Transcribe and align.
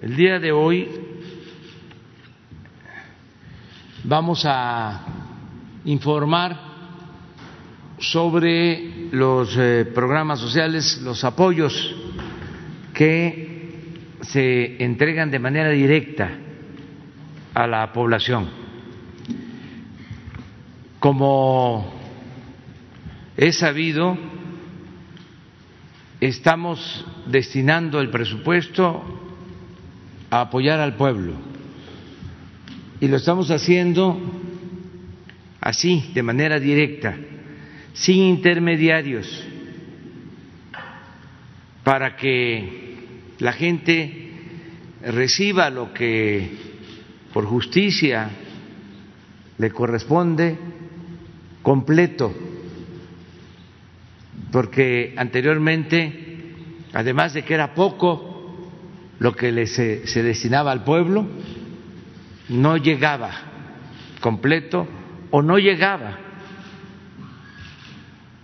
El 0.00 0.14
día 0.14 0.38
de 0.38 0.52
hoy 0.52 0.88
vamos 4.04 4.44
a 4.46 5.04
informar 5.86 6.56
sobre 7.98 9.08
los 9.10 9.56
eh, 9.58 9.90
programas 9.92 10.38
sociales, 10.38 11.00
los 11.02 11.24
apoyos 11.24 11.96
que 12.94 14.14
se 14.20 14.84
entregan 14.84 15.32
de 15.32 15.40
manera 15.40 15.70
directa 15.70 16.30
a 17.52 17.66
la 17.66 17.92
población. 17.92 18.48
Como 21.00 21.92
he 23.36 23.50
sabido, 23.50 24.16
estamos 26.20 27.04
destinando 27.26 28.00
el 28.00 28.10
presupuesto 28.10 29.17
a 30.30 30.42
apoyar 30.42 30.80
al 30.80 30.94
pueblo. 30.94 31.34
Y 33.00 33.08
lo 33.08 33.16
estamos 33.16 33.50
haciendo 33.50 34.20
así, 35.60 36.10
de 36.14 36.22
manera 36.22 36.58
directa, 36.58 37.16
sin 37.92 38.22
intermediarios, 38.22 39.44
para 41.84 42.16
que 42.16 42.96
la 43.38 43.52
gente 43.52 44.30
reciba 45.02 45.70
lo 45.70 45.92
que 45.92 46.50
por 47.32 47.46
justicia 47.46 48.30
le 49.58 49.70
corresponde 49.70 50.56
completo, 51.62 52.34
porque 54.50 55.14
anteriormente, 55.16 56.12
además 56.92 57.34
de 57.34 57.42
que 57.42 57.54
era 57.54 57.74
poco 57.74 58.27
lo 59.18 59.34
que 59.34 59.66
se, 59.66 60.06
se 60.06 60.22
destinaba 60.22 60.72
al 60.72 60.84
pueblo, 60.84 61.26
no 62.48 62.76
llegaba 62.76 63.30
completo 64.20 64.86
o 65.30 65.42
no 65.42 65.58
llegaba, 65.58 66.18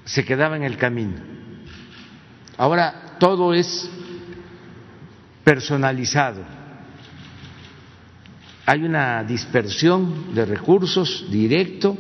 se 0.04 0.24
quedaba 0.24 0.56
en 0.56 0.64
el 0.64 0.76
camino. 0.76 1.14
Ahora 2.56 3.16
todo 3.18 3.54
es 3.54 3.90
personalizado. 5.42 6.42
Hay 8.66 8.82
una 8.82 9.22
dispersión 9.24 10.34
de 10.34 10.46
recursos 10.46 11.26
directo 11.30 11.96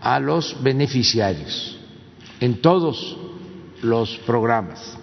a 0.00 0.20
los 0.20 0.62
beneficiarios 0.62 1.80
en 2.38 2.60
todos 2.60 3.18
los 3.82 4.16
programas. 4.18 4.96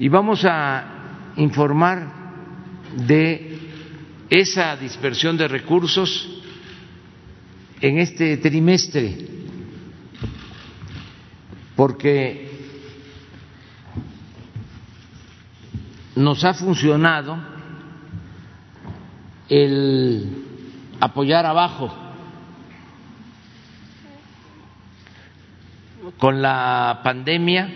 Y 0.00 0.08
vamos 0.08 0.44
a 0.44 0.97
informar 1.38 2.12
de 3.06 3.58
esa 4.28 4.76
dispersión 4.76 5.36
de 5.36 5.48
recursos 5.48 6.28
en 7.80 7.98
este 7.98 8.36
trimestre, 8.38 9.16
porque 11.76 12.50
nos 16.16 16.44
ha 16.44 16.52
funcionado 16.54 17.38
el 19.48 20.44
apoyar 21.00 21.46
abajo. 21.46 21.94
Con 26.18 26.42
la 26.42 27.00
pandemia 27.04 27.70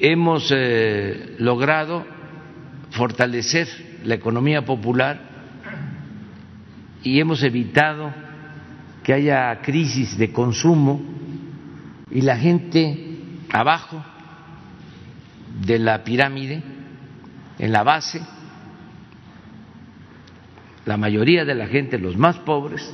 hemos 0.00 0.50
eh, 0.50 1.36
logrado 1.38 2.13
fortalecer 2.94 3.68
la 4.04 4.14
economía 4.14 4.64
popular 4.64 5.20
y 7.02 7.18
hemos 7.18 7.42
evitado 7.42 8.12
que 9.02 9.12
haya 9.12 9.60
crisis 9.62 10.16
de 10.16 10.32
consumo 10.32 11.02
y 12.10 12.20
la 12.22 12.36
gente 12.36 13.18
abajo 13.52 14.02
de 15.66 15.78
la 15.78 16.04
pirámide, 16.04 16.62
en 17.58 17.72
la 17.72 17.82
base, 17.82 18.20
la 20.86 20.96
mayoría 20.96 21.44
de 21.44 21.54
la 21.54 21.66
gente, 21.66 21.98
los 21.98 22.16
más 22.16 22.36
pobres, 22.38 22.92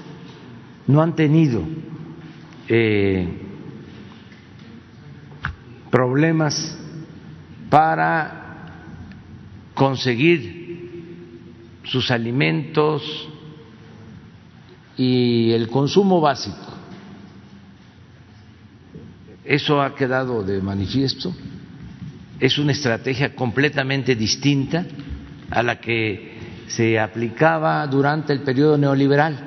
no 0.86 1.02
han 1.02 1.14
tenido 1.14 1.62
eh, 2.68 3.28
problemas 5.90 6.78
para 7.68 8.39
conseguir 9.74 11.80
sus 11.84 12.10
alimentos, 12.10 13.28
y 15.00 15.52
el 15.52 15.68
consumo 15.68 16.20
básico. 16.20 16.58
Eso 19.46 19.80
ha 19.80 19.94
quedado 19.94 20.42
de 20.42 20.60
manifiesto. 20.60 21.34
Es 22.38 22.58
una 22.58 22.72
estrategia 22.72 23.34
completamente 23.34 24.14
distinta 24.14 24.84
a 25.50 25.62
la 25.62 25.80
que 25.80 26.34
se 26.68 27.00
aplicaba 27.00 27.86
durante 27.86 28.34
el 28.34 28.42
periodo 28.42 28.76
neoliberal, 28.76 29.38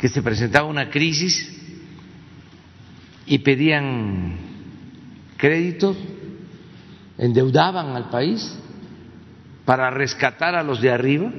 que 0.00 0.08
se 0.08 0.20
presentaba 0.20 0.66
una 0.66 0.90
crisis 0.90 1.56
y 3.24 3.38
pedían 3.38 4.36
créditos, 5.36 5.96
endeudaban 7.18 7.96
al 7.96 8.10
país 8.10 8.58
para 9.64 9.90
rescatar 9.90 10.54
a 10.54 10.62
los 10.62 10.80
de 10.80 10.90
arriba, 10.90 11.30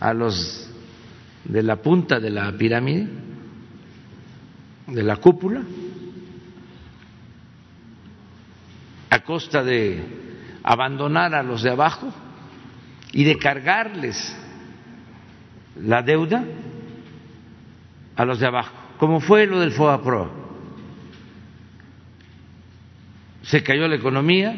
a 0.00 0.12
los 0.12 0.70
de 1.44 1.62
la 1.62 1.76
punta 1.76 2.18
de 2.18 2.30
la 2.30 2.52
pirámide, 2.52 3.08
de 4.86 5.02
la 5.02 5.16
cúpula, 5.16 5.62
a 9.10 9.20
costa 9.20 9.62
de 9.62 10.02
abandonar 10.62 11.34
a 11.34 11.42
los 11.42 11.62
de 11.62 11.70
abajo 11.70 12.12
y 13.12 13.24
de 13.24 13.38
cargarles 13.38 14.36
la 15.80 16.02
deuda 16.02 16.44
a 18.16 18.24
los 18.24 18.40
de 18.40 18.46
abajo, 18.46 18.74
como 18.98 19.20
fue 19.20 19.46
lo 19.46 19.60
del 19.60 19.72
FOAPROA. 19.72 20.43
Se 23.44 23.62
cayó 23.62 23.86
la 23.88 23.96
economía, 23.96 24.56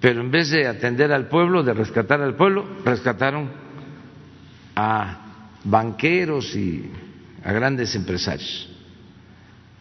pero 0.00 0.20
en 0.20 0.30
vez 0.30 0.50
de 0.50 0.66
atender 0.66 1.12
al 1.12 1.28
pueblo, 1.28 1.62
de 1.62 1.74
rescatar 1.74 2.20
al 2.20 2.34
pueblo, 2.34 2.66
rescataron 2.84 3.50
a 4.74 5.48
banqueros 5.64 6.54
y 6.56 6.90
a 7.44 7.52
grandes 7.52 7.94
empresarios. 7.94 8.68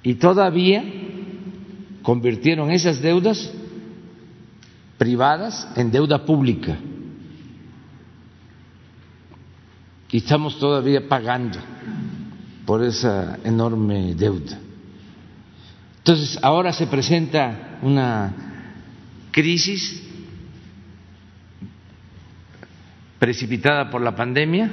Y 0.03 0.15
todavía 0.15 0.83
convirtieron 2.01 2.71
esas 2.71 3.01
deudas 3.01 3.51
privadas 4.97 5.67
en 5.75 5.91
deuda 5.91 6.25
pública. 6.25 6.77
Y 10.11 10.17
estamos 10.17 10.59
todavía 10.59 11.07
pagando 11.07 11.57
por 12.65 12.83
esa 12.83 13.39
enorme 13.43 14.13
deuda. 14.13 14.59
Entonces, 16.01 16.39
ahora 16.41 16.73
se 16.73 16.87
presenta 16.87 17.77
una 17.83 18.33
crisis 19.29 20.01
precipitada 23.19 23.91
por 23.91 24.01
la 24.01 24.15
pandemia 24.15 24.71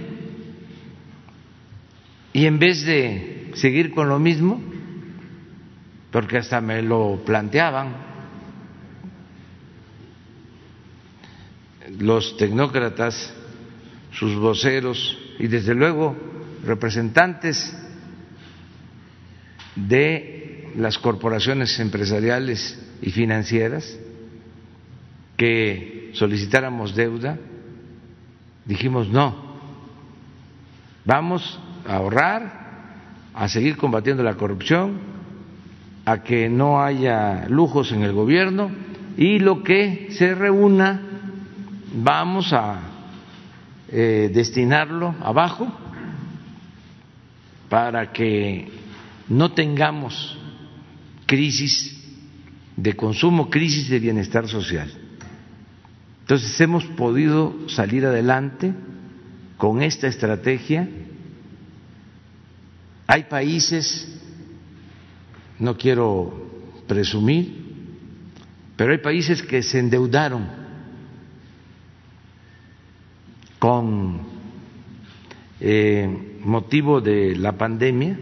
y 2.33 2.47
en 2.47 2.59
vez 2.59 2.83
de 2.87 3.53
seguir 3.57 3.93
con 3.93 4.09
lo 4.09 4.19
mismo, 4.19 4.59
porque 6.11 6.39
hasta 6.39 6.63
me 6.63 6.81
lo 6.81 7.21
planteaban 7.27 7.95
los 11.99 12.39
tecnócratas, 12.39 13.35
sus 14.13 14.35
voceros 14.35 15.19
y 15.39 15.47
desde 15.47 15.75
luego 15.75 16.17
representantes 16.65 17.77
de 19.77 20.48
las 20.79 20.97
corporaciones 20.97 21.79
empresariales 21.81 22.79
y 23.03 23.11
financieras 23.11 23.99
que 25.37 26.11
solicitáramos 26.15 26.95
deuda, 26.95 27.37
dijimos 28.65 29.09
no, 29.09 29.35
vamos 31.05 31.59
a 31.87 31.97
ahorrar, 31.97 32.69
a 33.35 33.49
seguir 33.49 33.77
combatiendo 33.77 34.23
la 34.23 34.35
corrupción, 34.35 35.01
a 36.05 36.23
que 36.23 36.49
no 36.49 36.81
haya 36.81 37.47
lujos 37.49 37.91
en 37.91 38.03
el 38.03 38.13
gobierno 38.13 38.71
y 39.17 39.41
lo 39.41 39.65
que 39.65 40.09
se 40.13 40.35
reúna 40.35 41.03
vamos 41.93 42.53
a 42.53 42.81
eh, 43.91 44.31
destinarlo 44.33 45.15
abajo 45.21 45.67
para 47.69 48.13
que 48.13 48.71
no 49.29 49.53
tengamos 49.53 50.38
crisis 51.29 51.95
de 52.75 52.97
consumo, 52.97 53.51
crisis 53.51 53.91
de 53.91 54.01
bienestar 54.01 54.49
social. 54.49 54.91
Entonces 56.23 56.59
hemos 56.61 56.85
podido 56.85 57.69
salir 57.69 58.07
adelante 58.07 58.73
con 59.59 59.83
esta 59.83 60.07
estrategia. 60.07 60.89
Hay 63.07 63.25
países, 63.25 64.19
no 65.59 65.77
quiero 65.77 66.73
presumir, 66.87 67.67
pero 68.77 68.93
hay 68.93 68.99
países 68.99 69.43
que 69.43 69.63
se 69.63 69.81
endeudaron 69.81 70.49
con 73.59 74.23
eh, 75.61 76.39
motivo 76.43 77.03
de 77.03 77.37
la 77.37 77.53
pandemia, 77.59 78.19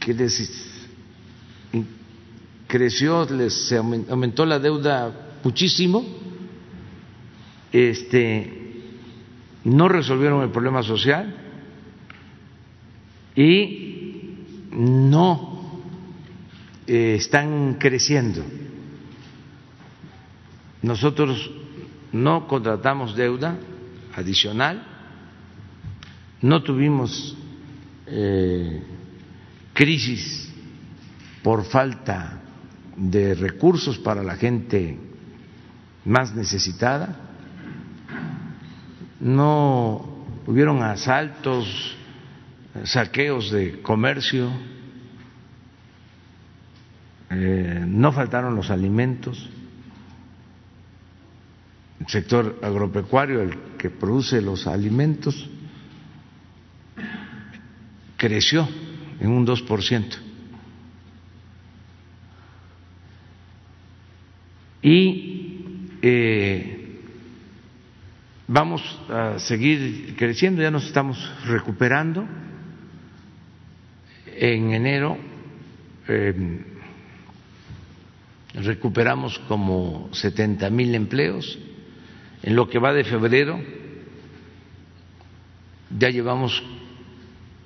que 0.00 0.14
les 0.14 0.71
creció, 2.72 3.26
les 3.26 3.70
aumentó 3.70 4.46
la 4.46 4.58
deuda 4.58 5.12
muchísimo, 5.44 6.06
este, 7.70 8.80
no 9.64 9.90
resolvieron 9.90 10.42
el 10.42 10.48
problema 10.48 10.82
social 10.82 11.36
y 13.36 14.36
no 14.70 15.82
eh, 16.86 17.16
están 17.18 17.74
creciendo. 17.74 18.42
Nosotros 20.80 21.50
no 22.10 22.48
contratamos 22.48 23.14
deuda 23.14 23.58
adicional, 24.14 24.82
no 26.40 26.62
tuvimos 26.62 27.36
eh, 28.06 28.82
crisis 29.74 30.50
por 31.42 31.66
falta 31.66 32.41
de 32.96 33.34
recursos 33.34 33.98
para 33.98 34.22
la 34.22 34.36
gente 34.36 34.98
más 36.04 36.34
necesitada, 36.34 37.16
no 39.20 40.26
hubieron 40.46 40.82
asaltos, 40.82 41.96
saqueos 42.84 43.50
de 43.50 43.80
comercio, 43.82 44.50
eh, 47.30 47.84
no 47.86 48.12
faltaron 48.12 48.56
los 48.56 48.70
alimentos, 48.70 49.48
el 52.00 52.08
sector 52.08 52.58
agropecuario, 52.62 53.42
el 53.42 53.58
que 53.78 53.90
produce 53.90 54.42
los 54.42 54.66
alimentos, 54.66 55.48
creció 58.16 58.68
en 59.20 59.30
un 59.30 59.46
2%. 59.46 60.31
Y 64.82 65.88
eh, 66.02 66.98
vamos 68.48 68.82
a 69.08 69.38
seguir 69.38 70.16
creciendo, 70.16 70.60
ya 70.60 70.70
nos 70.70 70.86
estamos 70.86 71.16
recuperando. 71.46 72.26
En 74.26 74.72
enero 74.72 75.16
eh, 76.08 76.64
recuperamos 78.54 79.38
como 79.46 80.08
70 80.12 80.68
mil 80.70 80.94
empleos. 80.96 81.58
En 82.42 82.56
lo 82.56 82.68
que 82.68 82.80
va 82.80 82.92
de 82.92 83.04
febrero 83.04 83.60
ya 85.96 86.10
llevamos 86.10 86.60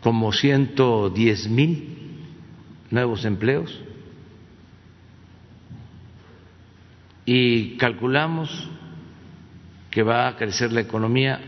como 0.03 0.33
110 0.33 1.49
mil 1.49 1.97
nuevos 2.91 3.25
empleos 3.25 3.81
y 7.27 7.77
calculamos 7.77 8.71
que 9.91 10.05
va 10.05 10.29
a 10.29 10.37
crecer 10.37 10.73
la 10.73 10.81
economía 10.81 11.41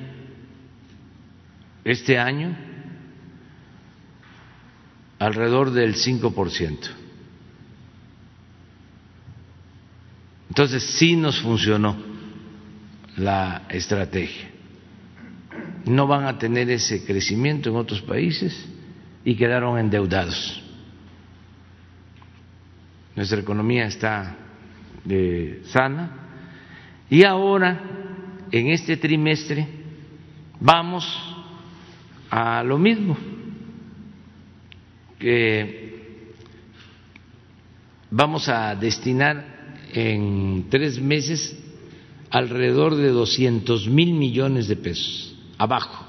este 1.84 2.18
año 2.18 2.56
alrededor 5.20 5.70
del 5.70 5.94
5%. 5.94 6.78
Entonces 10.48 10.82
sí 10.82 11.14
nos 11.14 11.40
funcionó 11.40 11.96
la 13.16 13.62
estrategia. 13.68 14.50
No 15.84 16.08
van 16.08 16.24
a 16.24 16.38
tener 16.38 16.68
ese 16.70 17.04
crecimiento 17.04 17.70
en 17.70 17.76
otros 17.76 18.02
países 18.02 18.66
y 19.24 19.36
quedaron 19.36 19.78
endeudados. 19.78 20.60
Nuestra 23.14 23.38
economía 23.40 23.86
está 23.86 24.47
de 25.08 25.62
sana. 25.64 26.10
Y 27.08 27.24
ahora, 27.24 27.80
en 28.52 28.68
este 28.68 28.96
trimestre, 28.98 29.66
vamos 30.60 31.04
a 32.30 32.62
lo 32.62 32.78
mismo, 32.78 33.16
que 35.18 36.34
vamos 38.10 38.48
a 38.48 38.74
destinar 38.74 39.56
en 39.92 40.66
tres 40.68 41.00
meses 41.00 41.58
alrededor 42.30 42.94
de 42.94 43.08
200 43.08 43.88
mil 43.88 44.12
millones 44.12 44.68
de 44.68 44.76
pesos, 44.76 45.34
abajo, 45.56 46.04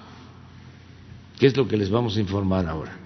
que 1.39 1.47
es 1.47 1.55
lo 1.55 1.65
que 1.67 1.77
les 1.77 1.89
vamos 1.89 2.17
a 2.17 2.19
informar 2.19 2.67
ahora, 2.67 2.97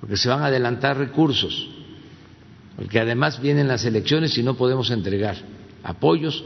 porque 0.00 0.16
se 0.16 0.28
van 0.28 0.42
a 0.42 0.46
adelantar 0.46 0.98
recursos, 0.98 1.70
porque 2.76 3.00
además 3.00 3.40
vienen 3.40 3.68
las 3.68 3.84
elecciones 3.84 4.36
y 4.36 4.42
no 4.42 4.56
podemos 4.56 4.90
entregar 4.90 5.36
apoyos 5.82 6.44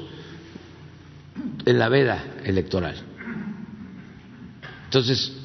en 1.65 1.79
la 1.79 1.89
veda 1.89 2.25
electoral. 2.45 2.97
Entonces, 4.85 5.37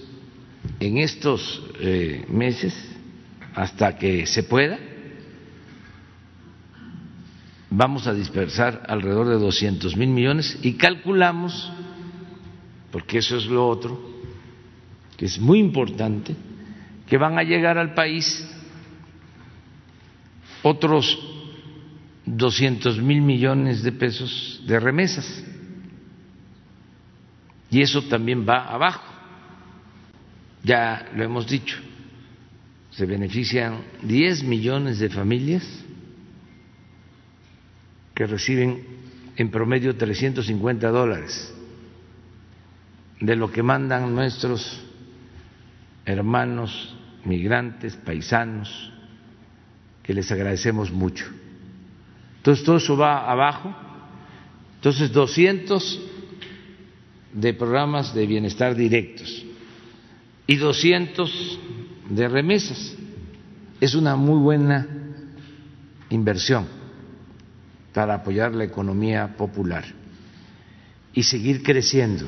en 0.80 0.98
estos 0.98 1.62
eh, 1.80 2.26
meses, 2.30 2.74
hasta 3.56 3.98
que 3.98 4.26
se 4.26 4.44
pueda, 4.44 4.80
vamos 7.70 8.08
a 8.08 8.14
dispersar 8.14 8.84
alrededor 8.88 9.28
de 9.28 9.36
200 9.36 9.96
mil 9.98 10.10
millones 10.10 10.58
y 10.62 10.74
calculamos, 10.74 11.72
porque 12.92 13.20
eso 13.20 13.38
es 13.38 13.46
lo 13.46 13.68
otro, 13.68 14.00
que 15.18 15.26
es 15.26 15.40
muy 15.40 15.60
importante, 15.60 16.36
que 17.08 17.18
van 17.18 17.38
a 17.38 17.44
llegar 17.44 17.78
al 17.78 17.94
país 17.94 18.48
otros 20.64 21.20
200 22.26 23.02
mil 23.02 23.22
millones 23.22 23.84
de 23.84 23.92
pesos 23.92 24.62
de 24.66 24.80
remesas. 24.80 25.44
Y 27.70 27.82
eso 27.82 28.04
también 28.04 28.48
va 28.48 28.68
abajo. 28.68 29.04
Ya 30.64 31.10
lo 31.16 31.24
hemos 31.24 31.48
dicho, 31.48 31.78
se 32.92 33.06
benefician 33.06 33.82
10 34.04 34.44
millones 34.44 35.00
de 35.00 35.10
familias 35.10 35.68
que 38.16 38.26
reciben 38.26 38.86
en 39.36 39.52
promedio 39.52 39.96
350 39.98 40.90
dólares 40.90 41.54
de 43.20 43.36
lo 43.36 43.52
que 43.52 43.64
mandan 43.64 44.14
nuestros 44.14 44.82
hermanos 46.06 46.96
migrantes, 47.26 47.96
paisanos, 47.96 48.93
que 50.04 50.14
les 50.14 50.32
agradecemos 50.32 50.92
mucho. 50.92 51.26
Entonces 52.38 52.66
todo 52.66 52.78
eso 52.78 52.98
va 52.98 53.32
abajo. 53.32 53.74
Entonces 54.76 55.12
200 55.14 56.02
de 57.34 57.54
programas 57.54 58.14
de 58.14 58.28
bienestar 58.28 58.76
directos 58.76 59.46
y 60.46 60.58
200 60.58 61.60
de 62.10 62.28
remesas. 62.28 62.96
Es 63.80 63.96
una 63.96 64.16
muy 64.16 64.40
buena 64.40 64.88
inversión 66.10 66.68
para 67.94 68.16
apoyar 68.16 68.54
la 68.54 68.66
economía 68.66 69.36
popular 69.38 69.86
y 71.14 71.24
seguir 71.24 71.64
creciendo. 71.64 72.26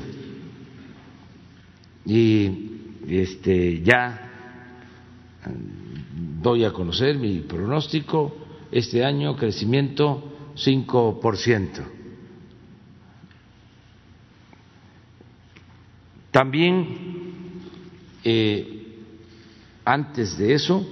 Y 2.06 2.70
este 3.08 3.82
ya 3.82 4.22
doy 6.46 6.64
a 6.64 6.72
conocer 6.72 7.18
mi 7.18 7.40
pronóstico 7.40 8.32
este 8.70 9.04
año 9.04 9.34
crecimiento 9.34 10.52
5%. 10.54 11.70
También 16.30 17.32
eh, 18.22 19.00
antes 19.84 20.38
de 20.38 20.54
eso, 20.54 20.86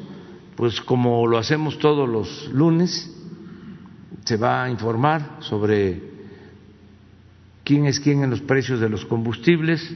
pues 0.56 0.80
como 0.80 1.24
lo 1.28 1.38
hacemos 1.38 1.78
todos 1.78 2.08
los 2.08 2.48
lunes, 2.48 3.14
se 4.24 4.36
va 4.36 4.64
a 4.64 4.70
informar 4.70 5.36
sobre 5.38 6.02
quién 7.62 7.86
es 7.86 8.00
quién 8.00 8.24
en 8.24 8.30
los 8.30 8.40
precios 8.40 8.80
de 8.80 8.88
los 8.88 9.04
combustibles, 9.04 9.88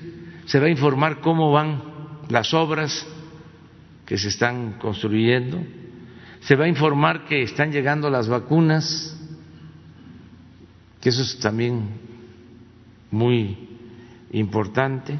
se 0.47 0.61
va 0.61 0.67
a 0.67 0.71
informar 0.71 1.21
cómo 1.21 1.51
van 1.51 1.83
las 2.29 2.55
obras 2.55 3.05
que 4.09 4.17
se 4.17 4.29
están 4.29 4.79
construyendo, 4.79 5.63
se 6.41 6.57
va 6.57 6.65
a 6.65 6.69
informar 6.69 7.27
que 7.27 7.43
están 7.43 7.71
llegando 7.71 8.09
las 8.09 8.27
vacunas 8.27 9.15
que 10.99 11.11
eso 11.11 11.21
es 11.21 11.39
también 11.39 11.91
muy 13.11 13.69
importante. 14.33 15.19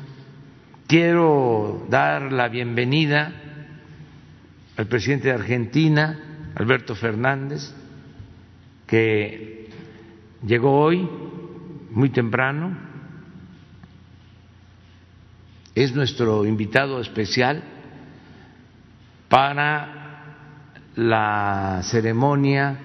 Quiero 0.87 1.87
dar 1.91 2.33
la 2.33 2.49
bienvenida 2.49 3.31
al 4.79 4.87
presidente 4.87 5.29
de 5.29 5.35
Argentina, 5.35 6.51
Alberto 6.55 6.95
Fernández, 6.95 7.71
que 8.87 9.69
llegó 10.47 10.81
hoy 10.81 11.07
muy 11.91 12.09
temprano, 12.09 12.75
es 15.75 15.95
nuestro 15.95 16.47
invitado 16.47 17.03
especial 17.03 17.78
para 19.29 19.99
la 20.97 21.81
ceremonia 21.83 22.79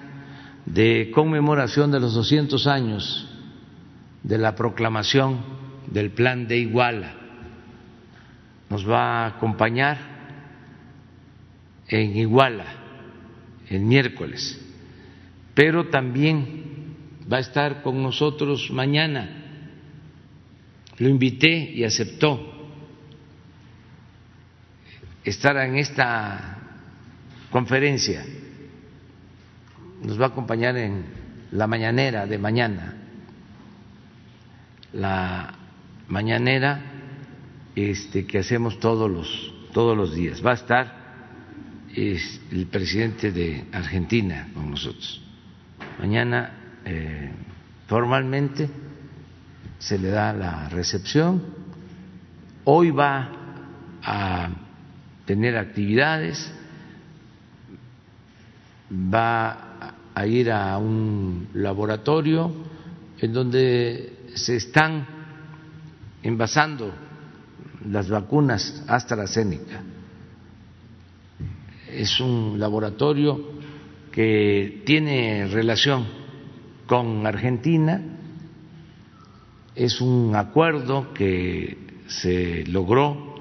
de 0.66 1.10
conmemoración 1.12 1.90
de 1.90 2.00
los 2.00 2.14
200 2.14 2.66
años 2.66 3.28
de 4.22 4.38
la 4.38 4.54
proclamación 4.54 5.40
del 5.86 6.10
Plan 6.10 6.46
de 6.46 6.58
Iguala. 6.58 7.14
Nos 8.70 8.88
va 8.88 9.24
a 9.24 9.26
acompañar 9.26 9.98
en 11.88 12.16
Iguala 12.16 12.64
el 13.68 13.80
miércoles, 13.80 14.60
pero 15.54 15.88
también 15.88 16.94
va 17.30 17.38
a 17.38 17.40
estar 17.40 17.82
con 17.82 18.02
nosotros 18.02 18.70
mañana. 18.70 19.42
Lo 20.98 21.08
invité 21.08 21.72
y 21.74 21.84
aceptó 21.84 22.53
estar 25.24 25.56
en 25.56 25.76
esta 25.76 26.58
conferencia 27.50 28.24
nos 30.02 30.20
va 30.20 30.26
a 30.26 30.28
acompañar 30.28 30.76
en 30.76 31.04
la 31.52 31.66
mañanera 31.66 32.26
de 32.26 32.38
mañana. 32.38 32.94
La 34.92 35.54
mañanera 36.08 36.80
este, 37.74 38.26
que 38.26 38.38
hacemos 38.38 38.78
todos 38.78 39.10
los, 39.10 39.54
todos 39.72 39.96
los 39.96 40.14
días. 40.14 40.44
Va 40.44 40.52
a 40.52 40.54
estar 40.54 41.04
el 41.96 42.66
presidente 42.70 43.32
de 43.32 43.64
Argentina 43.72 44.48
con 44.52 44.70
nosotros. 44.70 45.22
Mañana 45.98 46.80
eh, 46.84 47.30
formalmente 47.86 48.68
se 49.78 49.98
le 49.98 50.08
da 50.08 50.32
la 50.32 50.68
recepción. 50.68 51.42
Hoy 52.64 52.90
va 52.90 53.30
a 54.02 54.63
tener 55.24 55.56
actividades, 55.56 56.52
va 58.90 59.94
a 60.14 60.26
ir 60.26 60.50
a 60.50 60.78
un 60.78 61.48
laboratorio 61.54 62.52
en 63.18 63.32
donde 63.32 64.12
se 64.34 64.56
están 64.56 65.06
envasando 66.22 66.92
las 67.88 68.08
vacunas 68.08 68.84
AstraZeneca. 68.86 69.82
Es 71.90 72.20
un 72.20 72.58
laboratorio 72.58 73.54
que 74.10 74.82
tiene 74.84 75.46
relación 75.46 76.06
con 76.86 77.26
Argentina, 77.26 78.00
es 79.74 80.00
un 80.00 80.36
acuerdo 80.36 81.12
que 81.12 81.76
se 82.06 82.64
logró 82.66 83.33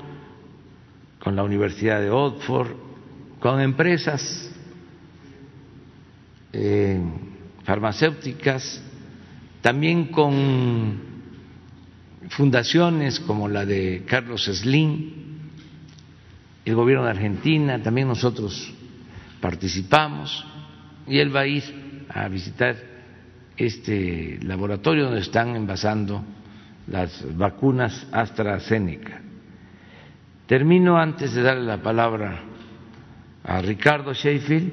con 1.23 1.37
la 1.37 1.43
Universidad 1.43 2.01
de 2.01 2.09
Oxford, 2.09 2.67
con 3.39 3.61
empresas 3.61 4.51
eh, 6.51 7.01
farmacéuticas, 7.63 8.83
también 9.61 10.07
con 10.07 10.99
fundaciones 12.27 13.21
como 13.21 13.47
la 13.47 13.65
de 13.65 14.03
Carlos 14.05 14.43
Slim, 14.43 15.11
el 16.65 16.75
gobierno 16.75 17.05
de 17.05 17.11
Argentina, 17.11 17.81
también 17.81 18.09
nosotros 18.09 18.73
participamos 19.39 20.45
y 21.07 21.19
él 21.19 21.33
va 21.33 21.41
a 21.41 21.47
ir 21.47 22.05
a 22.09 22.27
visitar 22.27 22.75
este 23.55 24.39
laboratorio 24.43 25.05
donde 25.05 25.21
están 25.21 25.55
envasando 25.55 26.21
las 26.87 27.25
vacunas 27.37 28.07
AstraZeneca. 28.11 29.22
Termino 30.47 30.97
antes 30.97 31.33
de 31.33 31.41
darle 31.41 31.63
la 31.63 31.81
palabra 31.81 32.41
a 33.43 33.61
Ricardo 33.61 34.13
Sheffield 34.13 34.71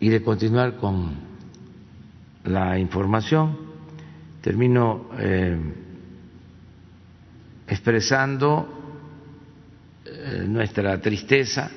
y 0.00 0.08
de 0.08 0.22
continuar 0.22 0.76
con 0.76 1.14
la 2.44 2.78
información, 2.78 3.56
termino 4.40 5.08
eh, 5.18 5.56
expresando 7.68 8.68
eh, 10.04 10.44
nuestra 10.46 11.00
tristeza 11.00 11.70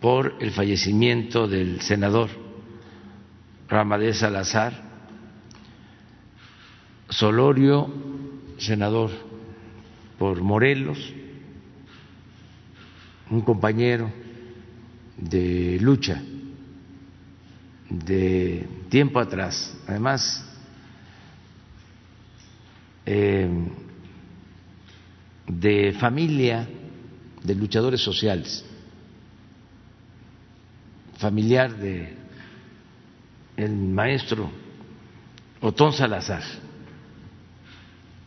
por 0.00 0.34
el 0.40 0.50
fallecimiento 0.50 1.46
del 1.46 1.80
senador 1.80 2.28
Ramadés 3.68 4.18
Salazar, 4.18 4.74
Solorio, 7.08 7.88
senador 8.58 9.10
por 10.18 10.40
Morelos, 10.40 11.12
un 13.30 13.40
compañero 13.40 14.10
de 15.16 15.78
lucha 15.80 16.22
de 17.88 18.66
tiempo 18.88 19.18
atrás. 19.20 19.76
Además, 19.86 20.44
eh, 23.06 23.48
de 25.46 25.92
familia 26.00 26.68
de 27.42 27.54
luchadores 27.54 28.00
sociales, 28.00 28.64
familiar 31.18 31.76
de 31.76 32.16
el 33.56 33.72
maestro 33.72 34.50
Otón 35.60 35.92
Salazar. 35.92 36.42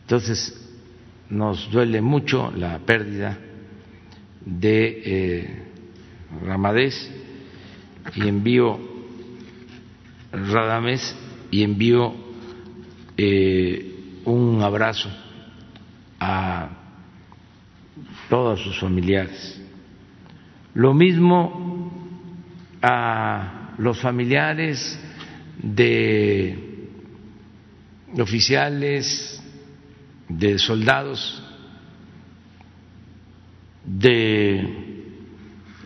Entonces, 0.02 0.57
nos 1.30 1.70
duele 1.70 2.00
mucho 2.00 2.50
la 2.50 2.78
pérdida 2.78 3.38
de 4.44 5.02
eh, 5.04 5.62
Ramadés 6.44 7.10
y 8.14 8.28
envío 8.28 8.78
Radamés 10.32 11.16
y 11.50 11.62
envío 11.62 12.14
eh, 13.16 14.20
un 14.24 14.60
abrazo 14.62 15.10
a 16.20 16.68
todos 18.28 18.62
sus 18.62 18.78
familiares. 18.78 19.60
Lo 20.74 20.92
mismo 20.92 21.90
a 22.82 23.74
los 23.78 24.00
familiares 24.00 24.98
de 25.62 26.58
oficiales, 28.18 29.37
de 30.28 30.58
soldados, 30.58 31.42
de 33.84 34.60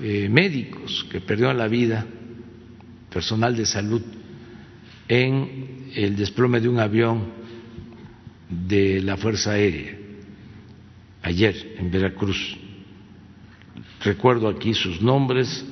eh, 0.00 0.28
médicos 0.28 1.06
que 1.10 1.20
perdieron 1.20 1.56
la 1.56 1.68
vida, 1.68 2.06
personal 3.10 3.54
de 3.56 3.66
salud 3.66 4.02
en 5.06 5.90
el 5.94 6.16
desplome 6.16 6.60
de 6.60 6.68
un 6.68 6.80
avión 6.80 7.26
de 8.48 9.00
la 9.02 9.16
Fuerza 9.16 9.52
Aérea 9.52 10.02
ayer 11.22 11.76
en 11.78 11.90
Veracruz. 11.90 12.58
Recuerdo 14.02 14.48
aquí 14.48 14.74
sus 14.74 15.00
nombres, 15.00 15.64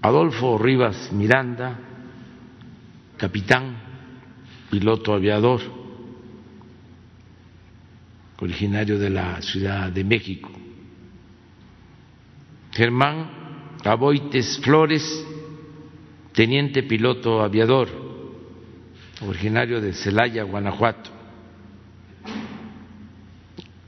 Adolfo 0.00 0.56
Rivas 0.56 1.12
Miranda, 1.12 1.78
capitán, 3.16 3.76
piloto 4.70 5.12
aviador, 5.12 5.60
originario 8.40 8.98
de 8.98 9.10
la 9.10 9.40
Ciudad 9.42 9.90
de 9.90 10.04
México. 10.04 10.50
Germán 12.72 13.30
Aboites 13.84 14.60
Flores, 14.62 15.26
teniente 16.32 16.82
piloto 16.82 17.42
aviador 17.42 18.10
originario 19.26 19.80
de 19.80 19.92
Celaya, 19.92 20.44
Guanajuato. 20.44 21.10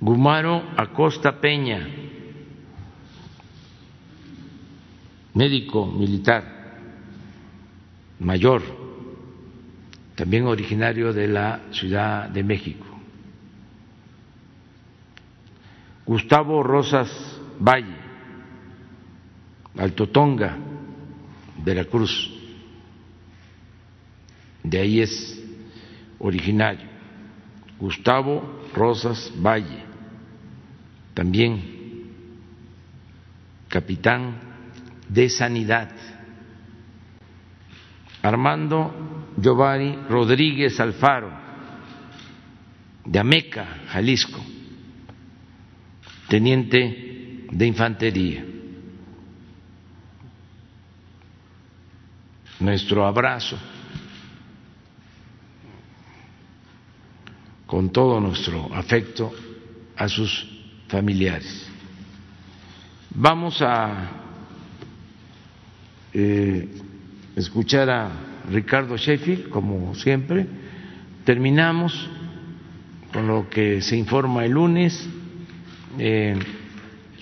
Gumaro 0.01 0.63
Acosta 0.77 1.41
Peña, 1.41 1.89
médico 5.33 5.87
militar 5.87 6.43
mayor, 8.19 8.63
también 10.17 10.47
originario 10.47 11.13
de 11.13 11.29
la 11.29 11.61
Ciudad 11.71 12.29
de 12.29 12.43
México. 12.43 12.92
Gustavo 16.07 16.63
Rosas 16.63 17.41
Valle, 17.61 17.97
Altotonga, 19.79 20.57
Veracruz. 21.65 22.31
de 24.63 24.79
ahí 24.79 25.01
es 25.01 25.43
originario, 26.19 26.87
Gustavo 27.79 28.63
Rosas 28.75 29.33
Valle, 29.37 29.85
también 31.15 31.73
capitán 33.69 34.39
de 35.09 35.29
Sanidad, 35.29 35.91
Armando 38.23 39.27
Giovanni 39.37 39.99
Rodríguez 40.09 40.79
Alfaro, 40.79 41.31
de 43.05 43.19
Ameca, 43.19 43.67
Jalisco, 43.89 44.41
teniente 46.33 47.45
de 47.51 47.67
infantería. 47.67 48.43
Nuestro 52.59 53.07
abrazo 53.07 53.59
con 57.67 57.93
todo 57.93 58.19
nuestro 58.19 58.73
afecto 58.73 59.31
a 59.95 60.09
sus 60.09 60.49
familiares. 60.89 61.69
Vamos 63.11 63.61
a 63.61 64.13
eh, 66.15 66.67
escuchar 67.37 67.91
a 67.91 68.11
Ricardo 68.51 68.97
Sheffield, 68.97 69.51
como 69.51 69.95
siempre. 69.95 70.47
Terminamos 71.27 72.09
con 73.13 73.27
lo 73.27 73.51
que 73.51 73.83
se 73.83 73.99
informa 73.99 74.47
el 74.47 74.53
lunes, 74.53 75.07
eh, 75.99 76.35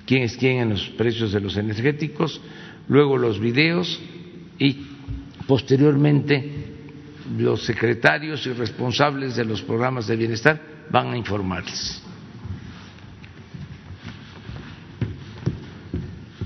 quién 0.06 0.22
es 0.22 0.36
quién 0.36 0.58
en 0.58 0.70
los 0.70 0.88
precios 0.90 1.32
de 1.32 1.40
los 1.40 1.56
energéticos, 1.56 2.40
luego 2.88 3.16
los 3.16 3.38
videos 3.40 4.00
y 4.58 4.86
posteriormente 5.46 6.70
los 7.38 7.64
secretarios 7.64 8.46
y 8.46 8.52
responsables 8.52 9.36
de 9.36 9.44
los 9.44 9.62
programas 9.62 10.06
de 10.06 10.16
bienestar 10.16 10.60
van 10.90 11.12
a 11.12 11.16
informarles. 11.16 12.02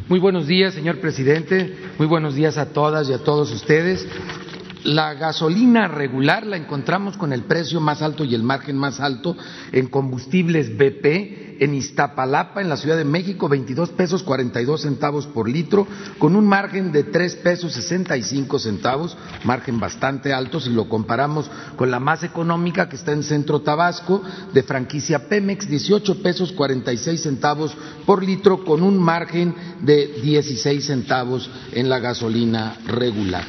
Muy 0.09 0.19
buenos 0.19 0.47
días, 0.47 0.75
señor 0.75 1.00
presidente. 1.00 1.75
Muy 1.99 2.07
buenos 2.07 2.35
días 2.35 2.59
a 2.59 2.66
todas 2.73 3.09
y 3.09 3.14
a 3.14 3.19
todos 3.19 3.50
ustedes. 3.50 4.07
La 4.85 5.14
gasolina 5.14 5.88
regular 5.88 6.45
la 6.45 6.59
encontramos 6.59 7.17
con 7.17 7.33
el 7.33 7.45
precio 7.45 7.81
más 7.81 8.03
alto 8.03 8.23
y 8.23 8.35
el 8.35 8.43
margen 8.43 8.76
más 8.76 9.00
alto 9.00 9.35
en 9.73 9.87
combustibles 9.87 10.76
BP 10.76 11.55
en 11.61 11.75
Iztapalapa, 11.75 12.61
en 12.61 12.69
la 12.69 12.76
Ciudad 12.76 12.99
de 12.99 13.07
México, 13.07 13.49
22 13.49 13.91
pesos 13.91 14.23
42 14.23 14.83
centavos 14.83 15.26
por 15.26 15.49
litro, 15.49 15.87
con 16.19 16.37
un 16.37 16.47
margen 16.47 16.93
de 16.93 17.05
3 17.05 17.37
pesos 17.37 17.73
65 17.73 18.59
centavos, 18.59 19.17
margen 19.45 19.81
bastante 19.81 20.35
alto 20.35 20.61
si 20.61 20.69
lo 20.69 20.87
comparamos 20.87 21.50
con 21.76 21.91
la 21.91 21.99
más 21.99 22.23
económica 22.23 22.88
que 22.91 22.97
está 22.97 23.12
en 23.12 23.23
Centro 23.23 23.62
Tabasco, 23.62 24.23
de 24.53 24.62
franquicia 24.64 25.31
Pemex, 25.31 25.67
18 25.67 26.23
pesos 26.23 26.53
46 26.53 27.23
centavos 27.23 27.75
por 28.05 28.23
litro, 28.23 28.67
con 28.67 28.83
un 28.83 28.99
margen 28.99 29.55
de 29.81 30.09
16 30.23 30.85
centavos 30.85 31.50
en 31.73 31.88
la 31.88 32.00
gasolina 32.00 32.76
regular. 32.87 33.45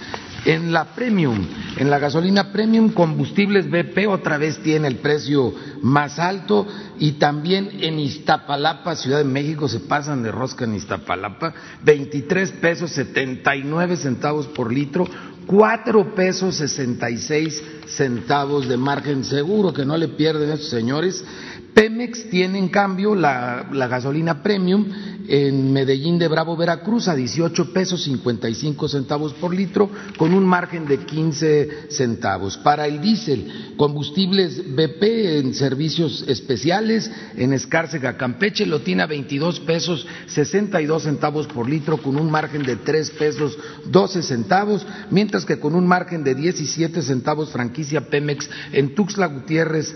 En 0.46 0.72
la 0.72 0.94
premium, 0.94 1.44
en 1.75 1.90
la 1.90 1.98
gasolina 1.98 2.52
premium, 2.52 2.92
combustibles 2.92 3.68
BP 3.68 4.08
otra 4.08 4.38
vez 4.38 4.60
tiene 4.60 4.88
el 4.88 4.98
precio 4.98 5.52
más 5.82 6.20
alto 6.20 6.68
y 7.00 7.14
también 7.14 7.70
en 7.82 7.98
Iztapalapa, 7.98 8.96
Ciudad 8.96 9.18
de 9.18 9.24
México, 9.24 9.68
se 9.68 9.80
pasan 9.80 10.22
de 10.22 10.32
rosca 10.32 10.66
en 10.66 10.75
Iztapalapa, 10.75 11.52
23 11.84 12.52
pesos 12.52 12.92
79 12.92 13.98
centavos 13.98 14.46
por 14.46 14.72
litro, 14.72 15.08
4 15.48 16.14
pesos 16.14 16.58
66 16.58 17.64
centavos 17.88 18.68
de 18.68 18.78
margen 18.78 19.24
seguro, 19.24 19.74
que 19.74 19.84
no 19.84 19.98
le 19.98 20.10
pierden 20.10 20.52
esos 20.52 20.70
señores. 20.70 21.25
Pemex 21.74 22.29
tiene 22.29 22.60
en 22.60 22.70
cambio 22.70 23.16
la 23.16 23.88
gasolina 23.90 24.44
premium 24.44 24.86
en 25.27 25.74
Medellín 25.74 26.20
de 26.20 26.27
Bravo, 26.27 26.55
Veracruz, 26.55 27.07
a 27.07 27.16
18 27.16 27.74
pesos 27.74 28.03
55 28.03 28.88
centavos 28.88 29.33
por 29.33 29.53
litro, 29.53 29.90
con 30.18 30.33
un 30.33 30.46
margen 30.46 30.85
de 30.85 31.00
15 31.00 31.90
centavos. 31.90 32.57
Para 32.57 32.88
el 32.88 33.01
diésel, 33.01 33.74
combustibles 33.77 34.75
BP 34.75 35.03
en 35.40 35.53
servicios 35.53 36.24
especiales, 36.27 37.11
en 37.35 37.53
Escárcega, 37.53 38.18
Campeche, 38.18 38.66
lo 38.66 38.81
tiene 38.81 39.03
a 39.03 39.07
22 39.07 39.59
pesos 39.61 40.05
62 40.27 41.03
centavos 41.03 41.48
por 41.48 41.70
litro, 41.70 41.98
con 41.98 42.18
un 42.18 42.29
margen 42.29 42.64
de 42.64 42.75
3 42.75 43.11
pesos 43.11 43.57
12 43.85 44.24
centavos, 44.24 44.85
mientras 45.09 45.46
que 45.46 45.59
con 45.59 45.75
un 45.75 45.88
margen 45.88 46.24
de 46.24 46.35
17 46.35 47.01
centavos 47.01 47.51
franquicia 47.51 48.09
Pemex 48.09 48.50
en 48.72 48.96
Tuxtla 48.96 49.27
Gutiérrez, 49.27 49.96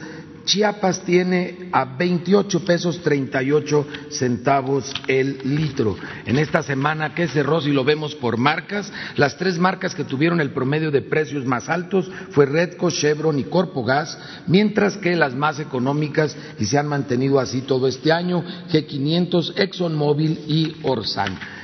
Chiapas 0.49 1.01
tiene 1.01 1.69
a 1.71 1.85
28 1.85 2.65
pesos 2.65 3.03
38 3.03 3.87
centavos 4.09 4.91
el 5.07 5.41
litro. 5.43 5.95
En 6.25 6.39
esta 6.39 6.63
semana 6.63 7.13
que 7.13 7.27
cerró, 7.27 7.61
si 7.61 7.71
lo 7.71 7.83
vemos 7.83 8.15
por 8.15 8.37
marcas, 8.37 8.91
las 9.15 9.37
tres 9.37 9.59
marcas 9.59 9.93
que 9.93 10.05
tuvieron 10.05 10.41
el 10.41 10.49
promedio 10.49 10.89
de 10.89 11.03
precios 11.03 11.45
más 11.45 11.69
altos 11.69 12.09
fue 12.31 12.47
Redco, 12.47 12.89
Chevron 12.89 13.37
y 13.37 13.43
Corpogas, 13.43 14.17
mientras 14.47 14.97
que 14.97 15.15
las 15.15 15.35
más 15.35 15.59
económicas, 15.59 16.35
y 16.57 16.65
se 16.65 16.79
han 16.79 16.87
mantenido 16.87 17.39
así 17.39 17.61
todo 17.61 17.87
este 17.87 18.11
año, 18.11 18.43
G500, 18.71 19.53
ExxonMobil 19.55 20.45
y 20.47 20.77
Orsan 20.81 21.58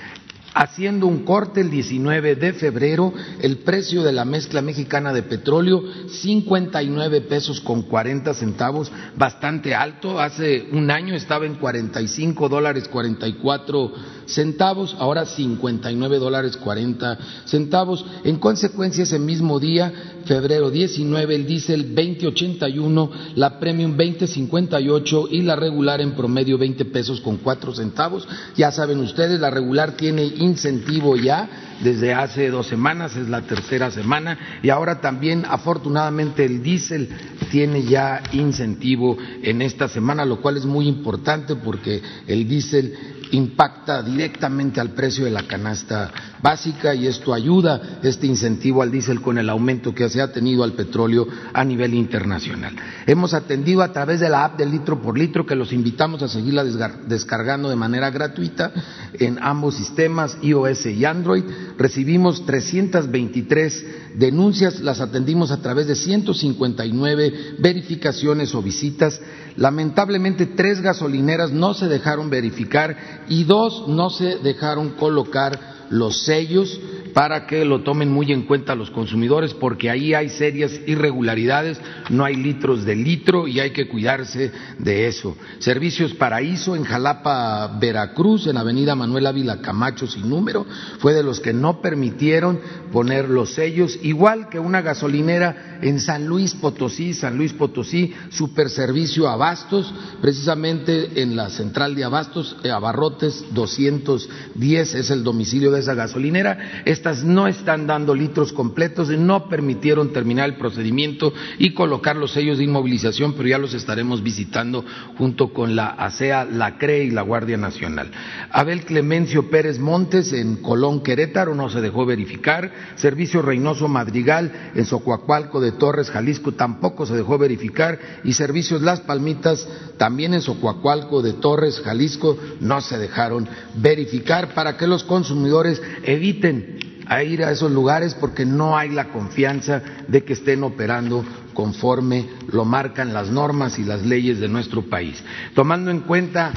haciendo 0.55 1.05
un 1.05 1.25
corte 1.25 1.59
el 1.59 1.69
19 1.69 2.37
de 2.37 2.53
febrero, 2.53 3.13
el 3.41 3.57
precio 3.57 4.03
de 4.03 4.13
la 4.13 4.23
mezcla 4.23 4.61
mexicana 4.61 5.11
de 5.11 5.21
petróleo 5.21 5.83
59 6.07 7.21
pesos 7.21 7.59
con 7.59 7.83
40 7.83 8.33
centavos, 8.33 8.91
bastante 9.17 9.75
alto. 9.75 10.19
Hace 10.19 10.69
un 10.71 10.89
año 10.89 11.13
estaba 11.13 11.45
en 11.45 11.55
45 11.55 12.47
dólares 12.47 12.87
44 12.87 13.91
centavos, 14.27 14.95
ahora 14.97 15.25
59 15.25 16.19
dólares 16.19 16.55
40 16.57 17.17
centavos. 17.45 18.05
En 18.23 18.37
consecuencia, 18.37 19.03
ese 19.03 19.19
mismo 19.19 19.59
día, 19.59 19.91
febrero 20.25 20.71
19, 20.71 21.35
el 21.35 21.45
diésel 21.45 21.93
20.81, 21.93 23.09
la 23.35 23.59
premium 23.59 23.97
20.58 23.97 25.27
y 25.31 25.41
la 25.41 25.57
regular 25.57 25.99
en 25.99 26.15
promedio 26.15 26.57
20 26.57 26.85
pesos 26.85 27.19
con 27.19 27.37
4 27.37 27.75
centavos. 27.75 28.25
Ya 28.55 28.71
saben 28.71 28.99
ustedes, 28.99 29.39
la 29.39 29.49
regular 29.49 29.97
tiene 29.97 30.23
incentivo 30.45 31.15
ya 31.17 31.49
desde 31.81 32.13
hace 32.13 32.49
dos 32.49 32.67
semanas, 32.67 33.15
es 33.17 33.27
la 33.27 33.41
tercera 33.41 33.91
semana, 33.91 34.59
y 34.63 34.69
ahora 34.69 35.01
también 35.01 35.43
afortunadamente 35.47 36.45
el 36.45 36.63
diésel 36.63 37.09
tiene 37.51 37.83
ya 37.83 38.23
incentivo 38.31 39.17
en 39.43 39.61
esta 39.61 39.87
semana, 39.87 40.25
lo 40.25 40.41
cual 40.41 40.57
es 40.57 40.65
muy 40.65 40.87
importante 40.87 41.55
porque 41.55 42.01
el 42.27 42.47
diésel 42.47 42.93
impacta 43.31 44.01
directamente 44.01 44.79
al 44.79 44.91
precio 44.91 45.25
de 45.25 45.31
la 45.31 45.47
canasta 45.47 46.11
básica 46.41 46.93
y 46.93 47.07
esto 47.07 47.33
ayuda, 47.33 47.99
este 48.03 48.27
incentivo 48.27 48.81
al 48.81 48.91
diésel 48.91 49.21
con 49.21 49.37
el 49.37 49.49
aumento 49.49 49.93
que 49.93 50.09
se 50.09 50.21
ha 50.21 50.31
tenido 50.31 50.63
al 50.63 50.73
petróleo 50.73 51.27
a 51.53 51.63
nivel 51.63 51.93
internacional. 51.93 52.75
Hemos 53.05 53.33
atendido 53.33 53.81
a 53.81 53.91
través 53.91 54.19
de 54.19 54.29
la 54.29 54.45
app 54.45 54.57
de 54.57 54.65
litro 54.65 55.01
por 55.01 55.17
litro 55.17 55.45
que 55.45 55.55
los 55.55 55.73
invitamos 55.73 56.21
a 56.23 56.27
seguirla 56.27 56.63
descargando 56.63 57.69
de 57.69 57.75
manera 57.75 58.09
gratuita 58.09 58.71
en 59.13 59.39
ambos 59.41 59.75
sistemas 59.75 60.37
iOS 60.41 60.85
y 60.87 61.05
Android. 61.05 61.43
Recibimos 61.77 62.45
323 62.45 63.85
denuncias, 64.15 64.79
las 64.79 65.01
atendimos 65.01 65.51
a 65.51 65.61
través 65.61 65.87
de 65.87 65.95
159 65.95 67.55
verificaciones 67.59 68.53
o 68.55 68.61
visitas. 68.61 69.19
Lamentablemente 69.57 70.45
tres 70.47 70.81
gasolineras 70.81 71.51
no 71.51 71.73
se 71.73 71.87
dejaron 71.87 72.29
verificar 72.29 73.23
y 73.29 73.45
dos 73.45 73.87
no 73.87 74.09
se 74.09 74.37
dejaron 74.37 74.91
colocar 74.91 75.74
los 75.89 76.23
sellos 76.23 76.79
para 77.15 77.47
que 77.47 77.63
lo 77.63 77.81
tomen 77.81 78.11
muy 78.11 78.33
en 78.33 78.41
cuenta 78.41 78.75
los 78.75 78.91
consumidores 78.91 79.53
porque 79.53 79.89
ahí 79.89 80.13
hay 80.13 80.27
serias 80.27 80.73
irregularidades, 80.85 81.79
no 82.09 82.25
hay 82.25 82.35
litros 82.35 82.83
de 82.83 82.93
litro 82.93 83.47
y 83.47 83.61
hay 83.61 83.71
que 83.71 83.87
cuidarse 83.87 84.51
de 84.79 85.07
eso. 85.07 85.37
Servicios 85.59 86.13
Paraíso 86.13 86.75
en 86.75 86.83
Jalapa, 86.83 87.77
Veracruz, 87.79 88.47
en 88.47 88.57
Avenida 88.57 88.95
Manuel 88.95 89.27
Ávila 89.27 89.61
Camacho 89.61 90.07
sin 90.07 90.29
número, 90.29 90.65
fue 90.99 91.13
de 91.13 91.23
los 91.23 91.39
que 91.39 91.53
no 91.53 91.81
permitieron 91.81 92.59
poner 92.91 93.29
los 93.29 93.53
sellos, 93.53 93.97
igual 94.03 94.49
que 94.49 94.59
una 94.59 94.81
gasolinera 94.81 95.79
en 95.81 96.01
San 96.01 96.25
Luis 96.25 96.53
Potosí, 96.53 97.13
San 97.13 97.37
Luis 97.37 97.53
Potosí, 97.53 98.13
super 98.29 98.69
servicio 98.69 99.29
Abastos, 99.29 99.93
precisamente 100.21 101.21
en 101.21 101.37
la 101.37 101.49
central 101.49 101.95
de 101.95 102.03
Abastos, 102.03 102.57
eh, 102.65 102.71
Abarrotes 102.71 103.45
210 103.53 104.95
es 104.95 105.09
el 105.11 105.23
domicilio 105.23 105.71
de 105.71 105.74
esa 105.79 105.93
gasolinera. 105.93 106.81
Esta 106.85 107.05
Estas 107.05 107.23
no 107.23 107.47
están 107.47 107.85
dando 107.87 108.15
litros 108.15 108.51
completos 108.51 109.11
y 109.11 109.17
no 109.17 109.47
permitieron 109.47 110.11
terminar 110.11 110.49
el 110.49 110.55
procedimiento 110.55 111.33
y 111.59 111.73
colocar 111.73 112.15
los 112.15 112.31
sellos 112.31 112.57
de 112.57 112.63
inmovilización, 112.63 113.33
pero 113.33 113.49
ya 113.49 113.57
los 113.57 113.73
estaremos 113.73 114.23
visitando 114.23 114.83
junto 115.17 115.53
con 115.53 115.75
la 115.75 115.89
ASEA, 115.89 116.45
la 116.45 116.77
CRE 116.77 117.03
y 117.03 117.11
la 117.11 117.21
Guardia 117.21 117.57
Nacional. 117.57 118.09
Abel 118.49 118.85
Clemencio 118.85 119.49
Pérez 119.49 119.77
Montes 119.79 120.33
en 120.33 120.55
Colón, 120.57 121.03
Querétaro, 121.03 121.53
no 121.53 121.69
se 121.69 121.81
dejó 121.81 122.05
verificar. 122.05 122.71
Servicio 122.95 123.41
Reynoso 123.41 123.87
Madrigal 123.87 124.71
en 124.73 124.85
Socoacualco 124.85 125.61
de 125.61 125.73
Torres, 125.73 126.09
Jalisco, 126.09 126.53
tampoco 126.53 127.05
se 127.05 127.15
dejó 127.15 127.37
verificar. 127.37 127.99
Y 128.23 128.33
Servicios 128.33 128.81
Las 128.81 129.01
Palmitas, 129.01 129.67
también 129.97 130.33
en 130.33 130.41
Socoacualco 130.41 131.21
de 131.21 131.33
Torres, 131.33 131.81
Jalisco, 131.81 132.37
no 132.61 132.81
se 132.81 132.97
dejaron 132.97 133.47
verificar 133.75 134.53
para 134.53 134.75
que 134.77 134.87
los 134.87 135.03
consumidores 135.03 135.64
eviten 136.03 136.79
ir 137.23 137.43
a 137.43 137.51
esos 137.51 137.71
lugares 137.71 138.15
porque 138.15 138.45
no 138.45 138.77
hay 138.77 138.89
la 138.89 139.09
confianza 139.09 139.81
de 140.07 140.23
que 140.23 140.33
estén 140.33 140.63
operando 140.63 141.23
conforme 141.53 142.25
lo 142.51 142.65
marcan 142.65 143.13
las 143.13 143.29
normas 143.29 143.77
y 143.79 143.83
las 143.83 144.05
leyes 144.05 144.39
de 144.39 144.47
nuestro 144.47 144.83
país. 144.83 145.23
Tomando 145.53 145.91
en 145.91 146.01
cuenta 146.01 146.51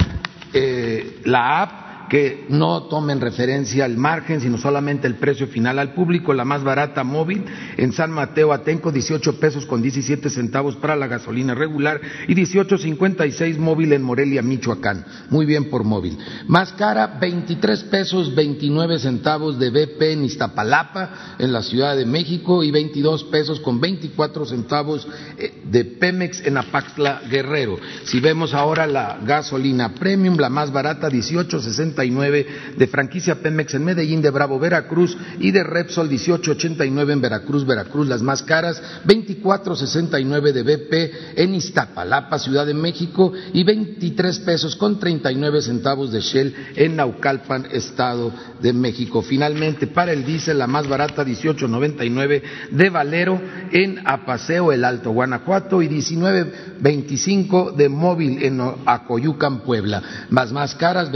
eh, 0.52 1.20
la 1.24 1.62
app, 1.62 1.87
que 2.08 2.46
no 2.48 2.84
tomen 2.84 3.20
referencia 3.20 3.84
al 3.84 3.96
margen, 3.96 4.40
sino 4.40 4.58
solamente 4.58 5.06
el 5.06 5.16
precio 5.16 5.46
final 5.46 5.78
al 5.78 5.94
público. 5.94 6.32
La 6.32 6.44
más 6.44 6.64
barata 6.64 7.04
móvil 7.04 7.44
en 7.76 7.92
San 7.92 8.10
Mateo 8.10 8.52
Atenco, 8.52 8.90
18 8.90 9.38
pesos 9.38 9.66
con 9.66 9.82
17 9.82 10.30
centavos 10.30 10.76
para 10.76 10.96
la 10.96 11.06
gasolina 11.06 11.54
regular 11.54 12.00
y 12.26 12.34
18.56 12.34 13.58
móvil 13.58 13.92
en 13.92 14.02
Morelia, 14.02 14.42
Michoacán. 14.42 15.04
Muy 15.30 15.46
bien 15.46 15.70
por 15.70 15.84
móvil. 15.84 16.18
Más 16.46 16.72
cara, 16.72 17.18
23 17.20 17.84
pesos 17.84 18.34
29 18.34 18.98
centavos 18.98 19.58
de 19.58 19.70
BP 19.70 20.02
en 20.12 20.24
Iztapalapa, 20.24 21.36
en 21.38 21.52
la 21.52 21.62
Ciudad 21.62 21.96
de 21.96 22.06
México, 22.06 22.62
y 22.62 22.70
22 22.70 23.24
pesos 23.24 23.60
con 23.60 23.80
24 23.80 24.46
centavos 24.46 25.06
eh, 25.36 25.62
de 25.64 25.84
Pemex 25.84 26.46
en 26.46 26.56
Apaxla, 26.56 27.22
Guerrero. 27.28 27.78
Si 28.04 28.20
vemos 28.20 28.54
ahora 28.54 28.86
la 28.86 29.18
gasolina 29.24 29.94
premium, 29.94 30.36
la 30.38 30.48
más 30.48 30.72
barata, 30.72 31.08
18.60 31.08 31.97
de 31.98 32.86
franquicia 32.86 33.36
Pemex 33.36 33.74
en 33.74 33.84
Medellín, 33.84 34.22
de 34.22 34.30
Bravo, 34.30 34.58
Veracruz 34.58 35.16
y 35.40 35.50
de 35.50 35.64
Repsol 35.64 36.08
1889 36.08 37.12
en 37.12 37.20
Veracruz, 37.20 37.66
Veracruz, 37.66 38.06
las 38.06 38.22
más 38.22 38.42
caras, 38.42 38.80
2469 39.04 40.52
de 40.52 40.62
BP 40.62 41.38
en 41.38 41.54
Iztapalapa, 41.54 42.38
Ciudad 42.38 42.66
de 42.66 42.74
México 42.74 43.32
y 43.52 43.64
23 43.64 44.38
pesos 44.40 44.76
con 44.76 44.98
39 44.98 45.62
centavos 45.62 46.12
de 46.12 46.20
Shell 46.20 46.54
en 46.76 46.96
Naucalpan, 46.96 47.66
Estado 47.72 48.32
de 48.60 48.72
México. 48.72 49.22
Finalmente, 49.22 49.86
para 49.86 50.12
el 50.12 50.24
diésel, 50.24 50.58
la 50.58 50.66
más 50.66 50.86
barata 50.88 51.24
1899 51.24 52.42
de 52.70 52.90
Valero 52.90 53.40
en 53.72 54.00
Apaseo, 54.04 54.72
el 54.72 54.84
Alto 54.84 55.10
Guanajuato 55.10 55.82
y 55.82 55.88
1925 55.88 57.72
de 57.72 57.88
Móvil 57.88 58.42
en 58.42 58.60
Acoyucan, 58.86 59.60
Puebla. 59.60 60.02
Más 60.30 60.52
más 60.52 60.74
caras 60.74 61.10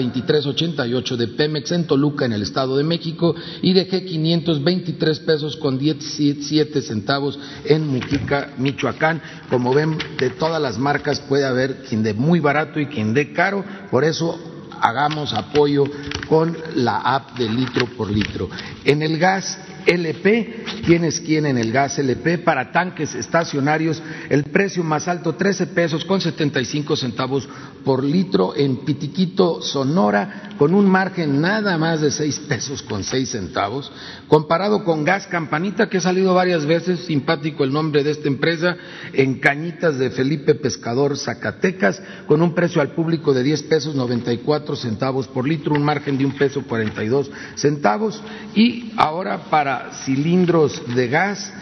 2380 0.76 1.16
de 1.16 1.28
Pemex 1.36 1.72
en 1.72 1.86
Toluca, 1.86 2.24
en 2.24 2.32
el 2.32 2.42
Estado 2.42 2.76
de 2.76 2.84
México, 2.84 3.34
y 3.62 3.72
de 3.72 3.88
G523 3.88 5.24
pesos 5.24 5.56
con 5.56 5.78
17 5.78 6.82
centavos 6.82 7.38
en 7.64 7.86
Mujica, 7.86 8.54
Michoacán. 8.58 9.22
Como 9.48 9.72
ven, 9.74 9.96
de 10.18 10.30
todas 10.30 10.60
las 10.60 10.78
marcas 10.78 11.20
puede 11.20 11.44
haber 11.44 11.82
quien 11.82 12.02
de 12.02 12.14
muy 12.14 12.40
barato 12.40 12.80
y 12.80 12.86
quien 12.86 13.14
de 13.14 13.32
caro, 13.32 13.64
por 13.90 14.04
eso 14.04 14.38
hagamos 14.80 15.32
apoyo 15.32 15.84
con 16.28 16.56
la 16.74 16.96
app 16.98 17.38
de 17.38 17.48
litro 17.48 17.86
por 17.96 18.10
litro. 18.10 18.48
En 18.84 19.02
el 19.02 19.18
gas 19.18 19.58
LP, 19.86 20.64
tienes 20.84 21.20
quien 21.20 21.46
en 21.46 21.58
el 21.58 21.72
gas 21.72 21.98
LP 21.98 22.38
para 22.38 22.72
tanques 22.72 23.14
estacionarios, 23.14 24.02
el 24.28 24.44
precio 24.44 24.82
más 24.84 25.08
alto 25.08 25.34
13 25.34 25.68
pesos 25.68 26.04
con 26.04 26.20
75 26.20 26.96
centavos 26.96 27.48
por 27.84 28.04
litro 28.04 28.54
en 28.56 28.84
Pitiquito, 28.84 29.60
Sonora, 29.62 30.50
con 30.58 30.74
un 30.74 30.88
margen 30.88 31.40
nada 31.40 31.76
más 31.78 32.00
de 32.00 32.10
6 32.10 32.40
pesos 32.48 32.82
con 32.82 33.04
6 33.04 33.28
centavos, 33.28 33.90
comparado 34.28 34.84
con 34.84 35.04
gas 35.04 35.26
Campanita, 35.26 35.88
que 35.88 35.98
ha 35.98 36.00
salido 36.00 36.34
varias 36.34 36.66
veces, 36.66 37.00
simpático 37.00 37.64
el 37.64 37.72
nombre 37.72 38.04
de 38.04 38.12
esta 38.12 38.28
empresa, 38.28 38.76
en 39.12 39.40
Cañitas 39.40 39.98
de 39.98 40.10
Felipe 40.10 40.54
Pescador, 40.54 41.16
Zacatecas, 41.16 42.02
con 42.26 42.42
un 42.42 42.54
precio 42.54 42.80
al 42.80 42.92
público 42.92 43.34
de 43.34 43.42
10 43.42 43.62
pesos 43.64 43.94
94 43.94 44.76
centavos 44.76 45.28
por 45.28 45.46
litro, 45.46 45.74
un 45.74 45.84
margen 45.84 46.18
de 46.18 46.26
un 46.26 46.36
peso 46.36 46.62
42 46.62 47.30
centavos, 47.56 48.22
y 48.54 48.92
ahora 48.96 49.50
para 49.50 49.71
cilindros 50.04 50.82
de 50.94 51.08
gas. 51.08 51.52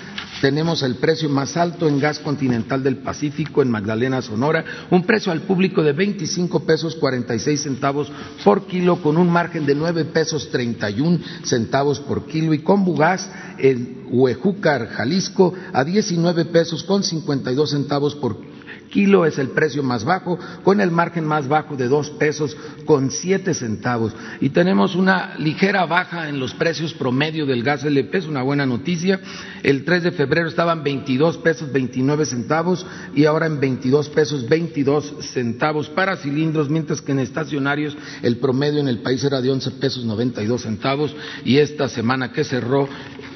Tenemos 0.40 0.82
el 0.82 0.94
precio 0.96 1.28
más 1.28 1.56
alto 1.58 1.86
en 1.86 2.00
gas 2.00 2.18
continental 2.18 2.82
del 2.82 2.96
Pacífico 2.96 3.60
en 3.60 3.70
Magdalena, 3.70 4.22
Sonora, 4.22 4.64
un 4.90 5.02
precio 5.02 5.32
al 5.32 5.42
público 5.42 5.82
de 5.82 5.92
25 5.92 6.60
pesos 6.60 6.96
46 6.96 7.60
centavos 7.60 8.10
por 8.42 8.66
kilo 8.66 9.02
con 9.02 9.18
un 9.18 9.28
margen 9.28 9.66
de 9.66 9.74
9 9.74 10.06
pesos 10.06 10.48
31 10.50 11.18
centavos 11.42 12.00
por 12.00 12.26
kilo 12.26 12.54
y 12.54 12.60
con 12.60 12.86
Bugás 12.86 13.30
en 13.58 14.06
Huejúcar, 14.10 14.88
Jalisco 14.88 15.52
a 15.74 15.84
19 15.84 16.46
pesos 16.46 16.84
con 16.84 17.02
52 17.02 17.70
centavos 17.70 18.14
por 18.14 18.49
kilo 18.90 19.24
es 19.24 19.38
el 19.38 19.48
precio 19.50 19.82
más 19.82 20.04
bajo, 20.04 20.38
con 20.62 20.80
el 20.80 20.90
margen 20.90 21.24
más 21.24 21.48
bajo 21.48 21.76
de 21.76 21.88
dos 21.88 22.10
pesos 22.10 22.56
con 22.84 23.10
siete 23.10 23.54
centavos. 23.54 24.14
Y 24.40 24.50
tenemos 24.50 24.94
una 24.94 25.36
ligera 25.38 25.86
baja 25.86 26.28
en 26.28 26.38
los 26.38 26.54
precios 26.54 26.92
promedio 26.92 27.46
del 27.46 27.62
gas 27.62 27.84
LP, 27.84 28.18
es 28.18 28.26
una 28.26 28.42
buena 28.42 28.66
noticia. 28.66 29.20
El 29.62 29.84
3 29.84 30.02
de 30.02 30.12
febrero 30.12 30.48
estaban 30.48 30.82
22 30.82 31.38
pesos 31.38 31.72
29 31.72 32.26
centavos 32.26 32.86
y 33.14 33.24
ahora 33.24 33.46
en 33.46 33.60
22 33.60 34.08
pesos 34.10 34.48
22 34.48 35.14
centavos 35.20 35.88
para 35.88 36.16
cilindros, 36.16 36.68
mientras 36.68 37.00
que 37.00 37.12
en 37.12 37.20
estacionarios 37.20 37.96
el 38.22 38.38
promedio 38.38 38.80
en 38.80 38.88
el 38.88 39.00
país 39.00 39.22
era 39.24 39.40
de 39.40 39.50
11 39.50 39.70
pesos 39.72 40.04
92 40.04 40.62
centavos 40.62 41.14
y 41.44 41.58
esta 41.58 41.88
semana 41.88 42.32
que 42.32 42.44
cerró 42.44 42.88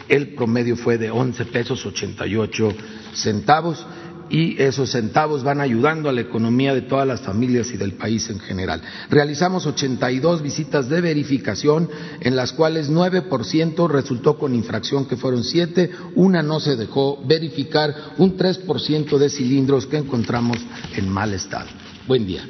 el 0.09 0.35
promedio 0.35 0.77
fue 0.77 0.99
de 0.99 1.11
11 1.11 1.45
pesos 1.47 1.85
88 1.87 2.75
centavos 3.15 3.87
y 4.35 4.61
esos 4.61 4.91
centavos 4.91 5.45
van 5.45 5.61
ayudando 5.61 6.09
a 6.09 6.13
la 6.13 6.23
economía 6.23 6.75
de 6.75 6.83
todas 6.83 7.07
las 7.07 7.21
familias 7.21 7.71
y 7.71 7.77
del 7.77 7.93
país 7.93 8.29
en 8.31 8.41
general. 8.41 8.83
Realizamos 9.09 9.65
82 9.65 10.43
visitas 10.43 10.89
de 10.89 11.01
verificación, 11.01 11.89
en 12.19 12.35
las 12.35 12.53
cuales 12.53 12.91
9% 12.91 13.89
resultó 13.89 14.37
con 14.37 14.53
infracción, 14.53 15.07
que 15.07 15.17
fueron 15.17 15.45
7, 15.45 15.89
una 16.17 16.43
no 16.43 16.59
se 16.59 16.75
dejó 16.75 17.25
verificar, 17.25 17.95
un 18.19 18.37
3% 18.37 19.19
de 19.19 19.31
cilindros 19.31 19.87
que 19.87 19.99
encontramos 19.99 20.59
en 20.97 21.09
mal 21.09 21.33
estado. 21.33 21.69
Buen 22.09 22.27
día. 22.27 22.45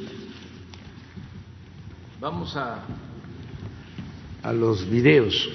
Vamos 2.19 2.57
a, 2.57 2.83
a 4.43 4.53
los 4.55 4.89
videos. 4.89 5.51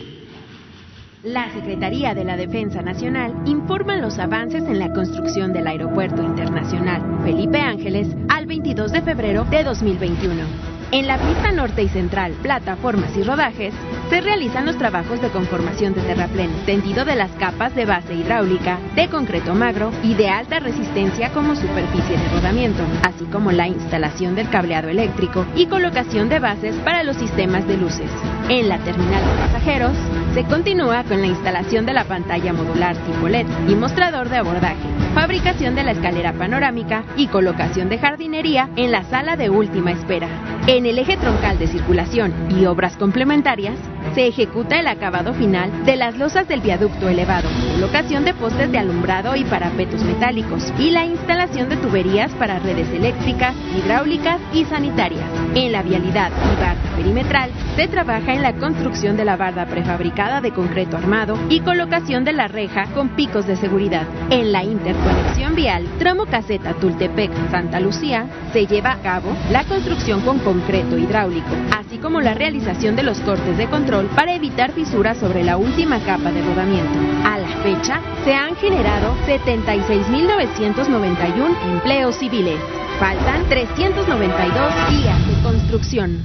La 1.23 1.51
Secretaría 1.51 2.15
de 2.15 2.23
la 2.23 2.38
Defensa 2.38 2.82
Nacional 2.82 3.34
informa 3.43 3.97
los 3.97 4.17
avances 4.19 4.63
en 4.63 4.79
la 4.79 4.93
construcción 4.93 5.51
del 5.51 5.67
Aeropuerto 5.67 6.23
Internacional 6.23 7.19
Felipe 7.25 7.60
Ángeles 7.60 8.08
al 8.29 8.45
22 8.45 8.93
de 8.93 9.01
febrero 9.01 9.43
de 9.43 9.65
2021. 9.65 10.43
En 10.91 11.08
la 11.08 11.17
pista 11.17 11.51
norte 11.51 11.84
y 11.84 11.89
central, 11.89 12.32
plataformas 12.41 13.17
y 13.17 13.23
rodajes, 13.23 13.73
se 14.10 14.21
realizan 14.21 14.65
los 14.65 14.77
trabajos 14.77 15.21
de 15.21 15.27
conformación 15.27 15.93
de 15.93 16.01
terraplén, 16.03 16.51
tendido 16.65 17.03
de 17.03 17.17
las 17.17 17.32
capas 17.32 17.75
de 17.75 17.86
base 17.86 18.15
hidráulica, 18.15 18.79
de 18.95 19.10
concreto 19.10 19.53
magro 19.53 19.91
y 20.01 20.13
de 20.13 20.29
alta 20.29 20.60
resistencia 20.60 21.34
como 21.34 21.53
superficie 21.53 22.17
de 22.17 22.29
rodamiento, 22.29 22.84
así 23.03 23.25
como 23.25 23.51
la 23.51 23.67
instalación 23.67 24.36
del 24.36 24.49
cableado 24.49 24.88
eléctrico 24.88 25.45
y 25.53 25.65
colocación 25.65 26.29
de 26.29 26.39
bases 26.39 26.75
para 26.77 27.03
los 27.03 27.17
sistemas 27.17 27.67
de 27.67 27.75
luces. 27.75 28.10
En 28.49 28.67
la 28.67 28.79
terminal 28.79 29.21
de 29.23 29.43
pasajeros, 29.43 29.95
se 30.33 30.43
continúa 30.43 31.03
con 31.03 31.21
la 31.21 31.27
instalación 31.27 31.85
de 31.85 31.93
la 31.93 32.05
pantalla 32.05 32.51
modular 32.51 32.97
tipo 32.97 33.29
LED 33.29 33.45
y 33.67 33.75
mostrador 33.75 34.27
de 34.27 34.38
abordaje, 34.38 34.89
fabricación 35.13 35.75
de 35.75 35.83
la 35.83 35.91
escalera 35.91 36.33
panorámica 36.33 37.03
y 37.15 37.27
colocación 37.27 37.89
de 37.89 37.99
jardinería 37.99 38.67
en 38.75 38.91
la 38.91 39.03
sala 39.03 39.35
de 39.35 39.51
última 39.51 39.91
espera. 39.91 40.27
En 40.65 40.88
el 40.88 40.97
eje 40.97 41.15
troncal 41.17 41.59
de 41.59 41.67
circulación 41.67 42.33
y 42.49 42.65
obras 42.65 42.97
complementarias, 42.97 43.75
se 44.13 44.28
ejecuta 44.28 44.80
el 44.80 44.88
acabado 44.88 45.34
final 45.34 45.86
de 45.86 45.95
las 45.95 46.17
losas 46.17 46.48
del 46.48 46.62
viaducto 46.62 47.08
elevado, 47.10 47.50
colocación 47.74 48.26
de 48.26 48.34
postes 48.34 48.72
de 48.72 48.78
alumbrado 48.78 49.36
y 49.36 49.43
parapetos 49.43 50.04
metálicos 50.04 50.74
y 50.80 50.91
la 50.91 51.06
instalación 51.06 51.69
de 51.69 51.78
tuberías 51.78 52.32
para 52.34 52.60
redes 52.60 52.89
eléctricas, 52.89 53.56
hidráulicas 53.78 54.39
y 54.54 54.65
sanitarias. 54.65 55.26
En 55.56 55.72
la 55.72 55.82
vialidad 55.82 56.32
y 56.32 56.62
barda 56.62 56.95
perimetral 56.95 57.52
se 57.76 57.88
trabaja 57.88 58.34
en 58.34 58.41
la 58.41 58.56
construcción 58.56 59.15
de 59.15 59.26
la 59.26 59.38
barda 59.38 59.65
prefabricada 59.65 60.41
de 60.41 60.52
concreto 60.52 60.98
armado 60.98 61.38
y 61.50 61.62
colocación 61.62 62.24
de 62.24 62.34
la 62.34 62.48
reja 62.48 62.86
con 62.93 63.10
picos 63.10 63.48
de 63.48 63.56
seguridad. 63.56 64.08
En 64.30 64.52
la 64.52 64.63
interconexión 64.63 65.56
vial, 65.56 65.86
tramo 65.98 66.26
caseta 66.26 66.74
Tultepec-Santa 66.74 67.80
Lucía, 67.80 68.28
se 68.54 68.65
lleva 68.65 68.91
a 68.91 69.02
cabo 69.02 69.32
la 69.52 69.63
construcción 69.63 70.22
con 70.22 70.39
concreto 70.39 70.98
hidráulico, 70.98 71.56
así 71.78 71.98
como 71.98 72.22
la 72.22 72.34
realización 72.34 72.95
de 72.95 73.04
los 73.04 73.19
cortes 73.22 73.58
de 73.58 73.67
control 73.67 73.98
control 73.99 74.15
para 74.15 74.33
evitar 74.33 74.71
fisuras 74.71 75.17
sobre 75.17 75.43
la 75.43 75.57
última 75.57 75.99
capa 75.99 76.31
de 76.31 76.41
rodamiento. 76.41 76.97
A 77.25 77.38
la 77.38 77.49
fecha, 77.63 77.99
se 78.23 78.33
han 78.33 78.55
generado 78.55 79.13
76.991 79.25 81.73
empleos 81.73 82.15
civiles. 82.15 82.55
Faltan 82.99 83.49
392 83.49 84.89
días 84.89 85.27
de 85.27 85.33
construcción. 85.43 86.23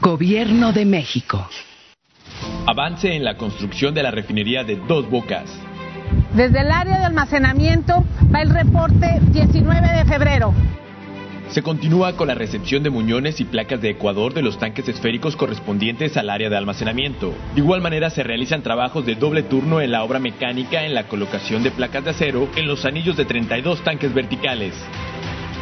Gobierno 0.00 0.72
de 0.72 0.84
México. 0.86 1.48
Avance 2.66 3.14
en 3.14 3.24
la 3.24 3.36
construcción 3.36 3.94
de 3.94 4.02
la 4.02 4.10
refinería 4.10 4.64
de 4.64 4.74
Dos 4.76 5.08
Bocas. 5.10 5.50
Desde 6.34 6.60
el 6.60 6.70
área 6.70 6.98
de 6.98 7.04
almacenamiento 7.04 8.04
va 8.34 8.40
el 8.40 8.48
reporte 8.50 9.20
19 9.32 9.88
de 9.88 10.04
febrero. 10.06 10.54
Se 11.50 11.64
continúa 11.64 12.16
con 12.16 12.28
la 12.28 12.36
recepción 12.36 12.84
de 12.84 12.90
muñones 12.90 13.40
y 13.40 13.44
placas 13.44 13.80
de 13.80 13.90
Ecuador 13.90 14.32
de 14.32 14.42
los 14.42 14.56
tanques 14.56 14.86
esféricos 14.86 15.34
correspondientes 15.34 16.16
al 16.16 16.30
área 16.30 16.48
de 16.48 16.56
almacenamiento. 16.56 17.34
De 17.56 17.60
igual 17.60 17.80
manera 17.80 18.08
se 18.08 18.22
realizan 18.22 18.62
trabajos 18.62 19.04
de 19.04 19.16
doble 19.16 19.42
turno 19.42 19.80
en 19.80 19.90
la 19.90 20.04
obra 20.04 20.20
mecánica 20.20 20.84
en 20.84 20.94
la 20.94 21.08
colocación 21.08 21.64
de 21.64 21.72
placas 21.72 22.04
de 22.04 22.10
acero 22.10 22.48
en 22.54 22.68
los 22.68 22.84
anillos 22.84 23.16
de 23.16 23.24
32 23.24 23.82
tanques 23.82 24.14
verticales. 24.14 24.74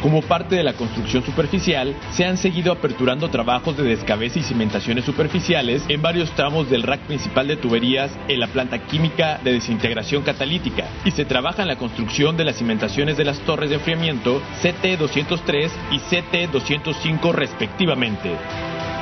Como 0.01 0.21
parte 0.21 0.55
de 0.55 0.63
la 0.63 0.73
construcción 0.73 1.23
superficial, 1.25 1.93
se 2.11 2.23
han 2.25 2.37
seguido 2.37 2.71
aperturando 2.71 3.29
trabajos 3.29 3.75
de 3.75 3.83
descabece 3.83 4.39
y 4.39 4.43
cimentaciones 4.43 5.03
superficiales 5.03 5.83
en 5.89 6.01
varios 6.01 6.31
tramos 6.31 6.69
del 6.69 6.83
rack 6.83 7.01
principal 7.01 7.47
de 7.49 7.57
tuberías 7.57 8.09
en 8.29 8.39
la 8.39 8.47
planta 8.47 8.79
química 8.79 9.39
de 9.43 9.51
desintegración 9.53 10.23
catalítica 10.23 10.85
y 11.03 11.11
se 11.11 11.25
trabaja 11.25 11.63
en 11.63 11.67
la 11.67 11.75
construcción 11.75 12.37
de 12.37 12.45
las 12.45 12.55
cimentaciones 12.55 13.17
de 13.17 13.25
las 13.25 13.39
torres 13.39 13.71
de 13.71 13.75
enfriamiento 13.75 14.41
CT203 14.63 15.69
y 15.91 15.99
CT205 15.99 17.33
respectivamente. 17.33 18.31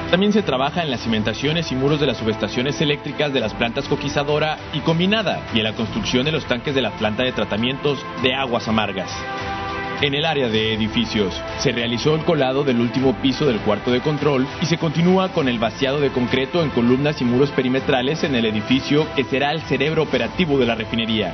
También 0.09 0.33
se 0.33 0.41
trabaja 0.41 0.81
en 0.81 0.89
las 0.89 1.01
cimentaciones 1.01 1.71
y 1.71 1.75
muros 1.75 1.99
de 1.99 2.07
las 2.07 2.17
subestaciones 2.17 2.81
eléctricas 2.81 3.31
de 3.33 3.41
las 3.41 3.53
plantas 3.53 3.87
coquizadora 3.87 4.57
y 4.73 4.79
combinada 4.79 5.45
y 5.53 5.59
en 5.59 5.65
la 5.65 5.73
construcción 5.73 6.25
de 6.25 6.31
los 6.31 6.45
tanques 6.45 6.73
de 6.73 6.81
la 6.81 6.91
planta 6.97 7.21
de 7.21 7.33
tratamientos 7.33 7.99
de 8.23 8.33
aguas 8.33 8.67
amargas. 8.67 9.11
En 9.99 10.13
el 10.13 10.25
área 10.25 10.47
de 10.47 10.75
edificios, 10.75 11.33
se 11.57 11.71
realizó 11.71 12.13
el 12.13 12.23
colado 12.23 12.63
del 12.63 12.79
último 12.79 13.19
piso 13.19 13.47
del 13.47 13.59
cuarto 13.61 13.89
de 13.89 13.99
control 13.99 14.47
y 14.61 14.67
se 14.67 14.77
continúa 14.77 15.29
con 15.29 15.49
el 15.49 15.57
vaciado 15.57 15.99
de 15.99 16.11
concreto 16.11 16.61
en 16.61 16.69
columnas 16.69 17.19
y 17.19 17.25
muros 17.25 17.49
perimetrales 17.49 18.23
en 18.23 18.35
el 18.35 18.45
edificio 18.45 19.07
que 19.15 19.23
será 19.23 19.51
el 19.51 19.61
cerebro 19.61 20.03
operativo 20.03 20.59
de 20.59 20.67
la 20.67 20.75
refinería. 20.75 21.33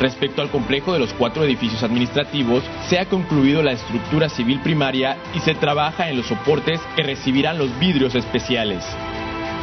Respecto 0.00 0.40
al 0.40 0.50
complejo 0.50 0.94
de 0.94 0.98
los 0.98 1.12
cuatro 1.12 1.44
edificios 1.44 1.82
administrativos, 1.82 2.64
se 2.88 2.98
ha 2.98 3.04
concluido 3.04 3.62
la 3.62 3.72
estructura 3.72 4.30
civil 4.30 4.60
primaria 4.60 5.18
y 5.34 5.40
se 5.40 5.54
trabaja 5.54 6.08
en 6.08 6.16
los 6.16 6.26
soportes 6.26 6.80
que 6.96 7.02
recibirán 7.02 7.58
los 7.58 7.78
vidrios 7.78 8.14
especiales. 8.14 8.82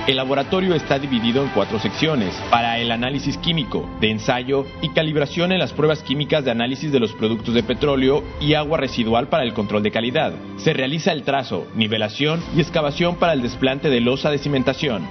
El 0.07 0.15
laboratorio 0.15 0.73
está 0.73 0.97
dividido 0.97 1.43
en 1.43 1.49
cuatro 1.49 1.79
secciones, 1.79 2.33
para 2.49 2.79
el 2.79 2.89
análisis 2.91 3.37
químico, 3.37 3.87
de 3.99 4.09
ensayo 4.09 4.65
y 4.81 4.89
calibración 4.89 5.51
en 5.51 5.59
las 5.59 5.73
pruebas 5.73 6.01
químicas 6.01 6.43
de 6.43 6.49
análisis 6.49 6.91
de 6.91 6.99
los 6.99 7.13
productos 7.13 7.53
de 7.53 7.61
petróleo 7.61 8.23
y 8.39 8.55
agua 8.55 8.79
residual 8.79 9.27
para 9.27 9.43
el 9.43 9.53
control 9.53 9.83
de 9.83 9.91
calidad. 9.91 10.33
Se 10.57 10.73
realiza 10.73 11.11
el 11.11 11.21
trazo, 11.21 11.67
nivelación 11.75 12.41
y 12.55 12.61
excavación 12.61 13.17
para 13.17 13.33
el 13.33 13.43
desplante 13.43 13.91
de 13.91 14.01
losa 14.01 14.31
de 14.31 14.39
cimentación. 14.39 15.07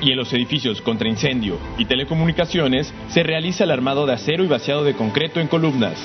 Y 0.00 0.12
en 0.12 0.18
los 0.18 0.32
edificios 0.32 0.80
contra 0.82 1.08
incendio 1.08 1.58
y 1.76 1.86
telecomunicaciones 1.86 2.94
se 3.08 3.24
realiza 3.24 3.64
el 3.64 3.72
armado 3.72 4.06
de 4.06 4.12
acero 4.12 4.44
y 4.44 4.46
vaciado 4.46 4.84
de 4.84 4.94
concreto 4.94 5.40
en 5.40 5.48
columnas. 5.48 5.98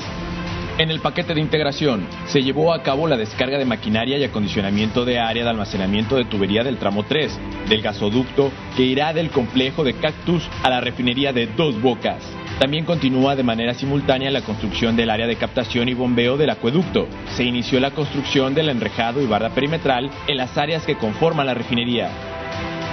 En 0.81 0.89
el 0.89 0.99
paquete 0.99 1.35
de 1.35 1.41
integración 1.41 2.07
se 2.25 2.41
llevó 2.41 2.73
a 2.73 2.81
cabo 2.81 3.07
la 3.07 3.15
descarga 3.15 3.59
de 3.59 3.65
maquinaria 3.65 4.17
y 4.17 4.23
acondicionamiento 4.23 5.05
de 5.05 5.19
área 5.19 5.43
de 5.43 5.49
almacenamiento 5.51 6.15
de 6.15 6.25
tubería 6.25 6.63
del 6.63 6.77
tramo 6.77 7.03
3, 7.03 7.39
del 7.69 7.83
gasoducto 7.83 8.51
que 8.75 8.81
irá 8.81 9.13
del 9.13 9.29
complejo 9.29 9.83
de 9.83 9.93
Cactus 9.93 10.49
a 10.63 10.71
la 10.71 10.81
refinería 10.81 11.33
de 11.33 11.45
Dos 11.45 11.79
Bocas. 11.79 12.23
También 12.59 12.83
continúa 12.83 13.35
de 13.35 13.43
manera 13.43 13.75
simultánea 13.75 14.31
la 14.31 14.41
construcción 14.41 14.95
del 14.95 15.11
área 15.11 15.27
de 15.27 15.35
captación 15.35 15.87
y 15.87 15.93
bombeo 15.93 16.35
del 16.35 16.49
acueducto. 16.49 17.07
Se 17.35 17.43
inició 17.43 17.79
la 17.79 17.91
construcción 17.91 18.55
del 18.55 18.69
enrejado 18.69 19.21
y 19.21 19.27
barda 19.27 19.51
perimetral 19.51 20.09
en 20.27 20.37
las 20.37 20.57
áreas 20.57 20.83
que 20.83 20.97
conforman 20.97 21.45
la 21.45 21.53
refinería. 21.53 22.09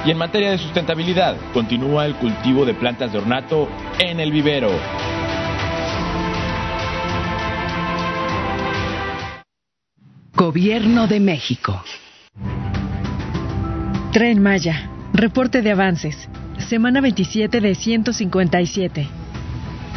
Y 0.05 0.11
en 0.11 0.19
materia 0.19 0.51
de 0.51 0.59
sustentabilidad, 0.59 1.39
continúa 1.55 2.05
el 2.05 2.17
cultivo 2.17 2.67
de 2.67 2.75
plantas 2.75 3.13
de 3.13 3.19
ornato 3.19 3.67
en 3.99 4.21
el 4.21 4.31
vivero. 4.31 4.73
Gobierno 10.39 11.09
de 11.09 11.19
México. 11.19 11.83
Tren 14.13 14.41
Maya. 14.41 14.89
Reporte 15.13 15.63
de 15.63 15.73
avances. 15.73 16.29
Semana 16.59 17.01
27 17.01 17.61
de 17.61 17.75
157. 17.75 19.09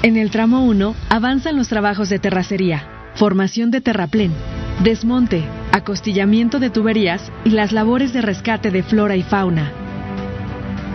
En 0.01 0.17
el 0.17 0.31
tramo 0.31 0.65
1 0.65 0.95
avanzan 1.09 1.57
los 1.57 1.67
trabajos 1.67 2.09
de 2.09 2.17
terracería, 2.17 2.87
formación 3.13 3.69
de 3.69 3.81
terraplén, 3.81 4.31
desmonte, 4.83 5.43
acostillamiento 5.73 6.57
de 6.57 6.71
tuberías 6.71 7.31
y 7.45 7.51
las 7.51 7.71
labores 7.71 8.11
de 8.11 8.23
rescate 8.23 8.71
de 8.71 8.81
flora 8.81 9.15
y 9.15 9.21
fauna. 9.21 9.71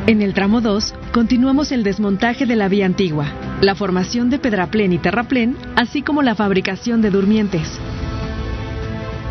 En 0.08 0.22
el 0.22 0.34
tramo 0.34 0.60
2 0.60 0.92
continuamos 1.12 1.70
el 1.70 1.84
desmontaje 1.84 2.46
de 2.46 2.56
la 2.56 2.66
vía 2.66 2.86
antigua, 2.86 3.26
la 3.60 3.76
formación 3.76 4.28
de 4.28 4.40
pedraplén 4.40 4.92
y 4.92 4.98
terraplén, 4.98 5.56
así 5.76 6.02
como 6.02 6.22
la 6.22 6.34
fabricación 6.34 7.00
de 7.00 7.10
durmientes. 7.10 7.78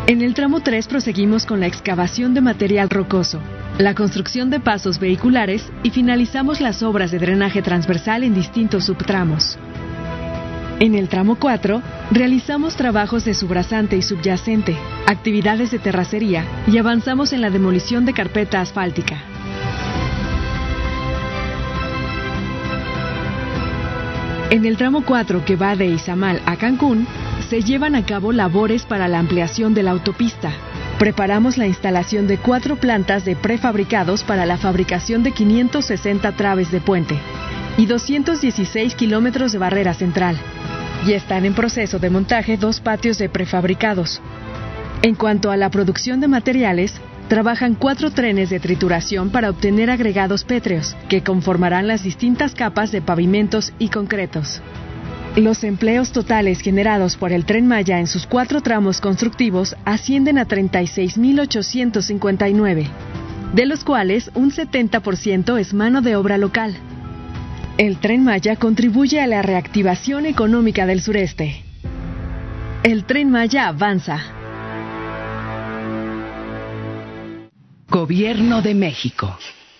En 0.08 0.22
el 0.22 0.34
tramo 0.34 0.60
3 0.60 0.86
proseguimos 0.86 1.46
con 1.46 1.58
la 1.58 1.66
excavación 1.66 2.32
de 2.32 2.40
material 2.40 2.88
rocoso, 2.90 3.40
la 3.76 3.92
construcción 3.96 4.50
de 4.50 4.60
pasos 4.60 5.00
vehiculares 5.00 5.68
y 5.82 5.90
finalizamos 5.90 6.60
las 6.60 6.84
obras 6.84 7.10
de 7.10 7.18
drenaje 7.18 7.60
transversal 7.60 8.22
en 8.22 8.32
distintos 8.32 8.84
subtramos. 8.84 9.58
En 10.78 10.94
el 10.94 11.08
tramo 11.08 11.34
4, 11.40 11.82
realizamos 12.12 12.76
trabajos 12.76 13.24
de 13.24 13.34
subrasante 13.34 13.96
y 13.96 14.02
subyacente, 14.02 14.76
actividades 15.08 15.72
de 15.72 15.80
terracería 15.80 16.44
y 16.68 16.78
avanzamos 16.78 17.32
en 17.32 17.40
la 17.40 17.50
demolición 17.50 18.04
de 18.04 18.12
carpeta 18.12 18.60
asfáltica. 18.60 19.16
En 24.50 24.64
el 24.66 24.76
tramo 24.76 25.02
4 25.04 25.44
que 25.44 25.56
va 25.56 25.74
de 25.74 25.86
Izamal 25.86 26.40
a 26.46 26.54
Cancún, 26.54 27.08
se 27.48 27.62
llevan 27.62 27.94
a 27.94 28.04
cabo 28.04 28.32
labores 28.32 28.84
para 28.84 29.08
la 29.08 29.18
ampliación 29.18 29.72
de 29.72 29.82
la 29.82 29.92
autopista. 29.92 30.52
Preparamos 30.98 31.58
la 31.58 31.66
instalación 31.66 32.26
de 32.26 32.38
cuatro 32.38 32.76
plantas 32.76 33.24
de 33.24 33.36
prefabricados 33.36 34.24
para 34.24 34.46
la 34.46 34.56
fabricación 34.56 35.22
de 35.22 35.32
560 35.32 36.32
traves 36.32 36.70
de 36.70 36.80
puente 36.80 37.18
y 37.76 37.86
216 37.86 38.94
kilómetros 38.94 39.52
de 39.52 39.58
barrera 39.58 39.94
central. 39.94 40.36
Y 41.06 41.12
están 41.12 41.44
en 41.44 41.54
proceso 41.54 41.98
de 41.98 42.10
montaje 42.10 42.56
dos 42.56 42.80
patios 42.80 43.18
de 43.18 43.28
prefabricados. 43.28 44.20
En 45.02 45.14
cuanto 45.14 45.50
a 45.50 45.56
la 45.56 45.70
producción 45.70 46.20
de 46.20 46.28
materiales, 46.28 46.94
trabajan 47.28 47.74
cuatro 47.74 48.10
trenes 48.10 48.50
de 48.50 48.60
trituración 48.60 49.30
para 49.30 49.50
obtener 49.50 49.90
agregados 49.90 50.44
pétreos, 50.44 50.96
que 51.08 51.22
conformarán 51.22 51.86
las 51.86 52.02
distintas 52.02 52.54
capas 52.54 52.90
de 52.90 53.02
pavimentos 53.02 53.72
y 53.78 53.88
concretos. 53.90 54.62
Los 55.36 55.62
empleos 55.64 56.12
totales 56.12 56.60
generados 56.60 57.16
por 57.18 57.30
el 57.30 57.44
tren 57.44 57.66
Maya 57.66 58.00
en 58.00 58.06
sus 58.06 58.26
cuatro 58.26 58.62
tramos 58.62 59.02
constructivos 59.02 59.76
ascienden 59.84 60.38
a 60.38 60.48
36.859, 60.48 62.88
de 63.52 63.66
los 63.66 63.84
cuales 63.84 64.30
un 64.32 64.50
70% 64.50 65.60
es 65.60 65.74
mano 65.74 66.00
de 66.00 66.16
obra 66.16 66.38
local. 66.38 66.74
El 67.76 67.98
tren 67.98 68.24
Maya 68.24 68.56
contribuye 68.56 69.20
a 69.20 69.26
la 69.26 69.42
reactivación 69.42 70.24
económica 70.24 70.86
del 70.86 71.02
sureste. 71.02 71.62
El 72.82 73.04
tren 73.04 73.30
Maya 73.30 73.68
avanza. 73.68 74.22
Gobierno 77.90 78.62
de 78.62 78.74
México. 78.74 79.36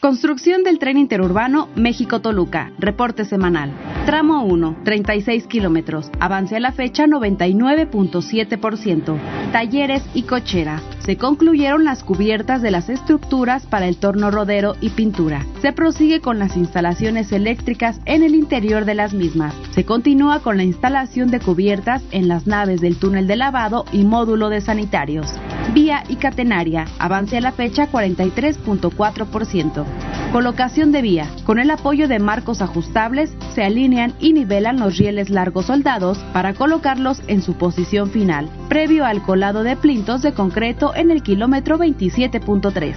Construcción 0.06 0.62
del 0.62 0.78
tren 0.78 0.98
interurbano 0.98 1.68
México-Toluca. 1.74 2.70
Reporte 2.78 3.24
semanal. 3.24 3.72
Tramo 4.06 4.44
1, 4.44 4.82
36 4.84 5.48
kilómetros. 5.48 6.12
Avance 6.20 6.54
a 6.54 6.60
la 6.60 6.70
fecha 6.70 7.06
99.7%. 7.06 9.18
Talleres 9.50 10.04
y 10.14 10.22
cochera. 10.22 10.80
Se 11.00 11.16
concluyeron 11.16 11.84
las 11.84 12.04
cubiertas 12.04 12.62
de 12.62 12.70
las 12.70 12.88
estructuras 12.88 13.66
para 13.66 13.88
el 13.88 13.96
torno 13.96 14.30
rodero 14.30 14.76
y 14.80 14.90
pintura. 14.90 15.44
Se 15.60 15.72
prosigue 15.72 16.20
con 16.20 16.38
las 16.38 16.56
instalaciones 16.56 17.32
eléctricas 17.32 18.00
en 18.04 18.22
el 18.22 18.36
interior 18.36 18.84
de 18.84 18.94
las 18.94 19.12
mismas. 19.12 19.56
Se 19.72 19.84
continúa 19.84 20.38
con 20.38 20.56
la 20.56 20.62
instalación 20.62 21.32
de 21.32 21.40
cubiertas 21.40 22.04
en 22.12 22.28
las 22.28 22.46
naves 22.46 22.80
del 22.80 22.96
túnel 22.96 23.26
de 23.26 23.34
lavado 23.34 23.84
y 23.92 24.04
módulo 24.04 24.50
de 24.50 24.60
sanitarios. 24.60 25.26
Vía 25.74 26.04
y 26.08 26.14
catenaria, 26.14 26.84
avance 27.00 27.36
a 27.36 27.40
la 27.40 27.50
fecha 27.50 27.90
43.4%. 27.90 29.95
Colocación 30.32 30.92
de 30.92 31.02
vía. 31.02 31.30
Con 31.44 31.58
el 31.58 31.70
apoyo 31.70 32.08
de 32.08 32.18
marcos 32.18 32.60
ajustables, 32.60 33.34
se 33.54 33.62
alinean 33.62 34.12
y 34.20 34.32
nivelan 34.32 34.78
los 34.78 34.98
rieles 34.98 35.30
largos 35.30 35.66
soldados 35.66 36.18
para 36.32 36.52
colocarlos 36.54 37.22
en 37.26 37.42
su 37.42 37.54
posición 37.54 38.10
final, 38.10 38.50
previo 38.68 39.06
al 39.06 39.22
colado 39.22 39.62
de 39.62 39.76
plintos 39.76 40.22
de 40.22 40.34
concreto 40.34 40.94
en 40.94 41.10
el 41.10 41.22
kilómetro 41.22 41.78
27.3. 41.78 42.94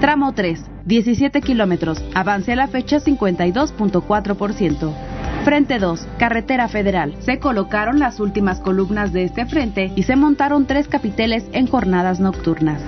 Tramo 0.00 0.32
3, 0.32 0.64
17 0.84 1.40
kilómetros, 1.40 2.02
avance 2.14 2.52
a 2.52 2.56
la 2.56 2.66
fecha 2.66 2.98
52.4%. 2.98 4.92
Frente 5.44 5.80
2, 5.80 6.06
Carretera 6.18 6.68
Federal. 6.68 7.16
Se 7.18 7.40
colocaron 7.40 7.98
las 7.98 8.20
últimas 8.20 8.60
columnas 8.60 9.12
de 9.12 9.24
este 9.24 9.44
frente 9.44 9.90
y 9.96 10.04
se 10.04 10.14
montaron 10.14 10.66
tres 10.66 10.86
capiteles 10.86 11.44
en 11.52 11.66
jornadas 11.66 12.20
nocturnas. 12.20 12.80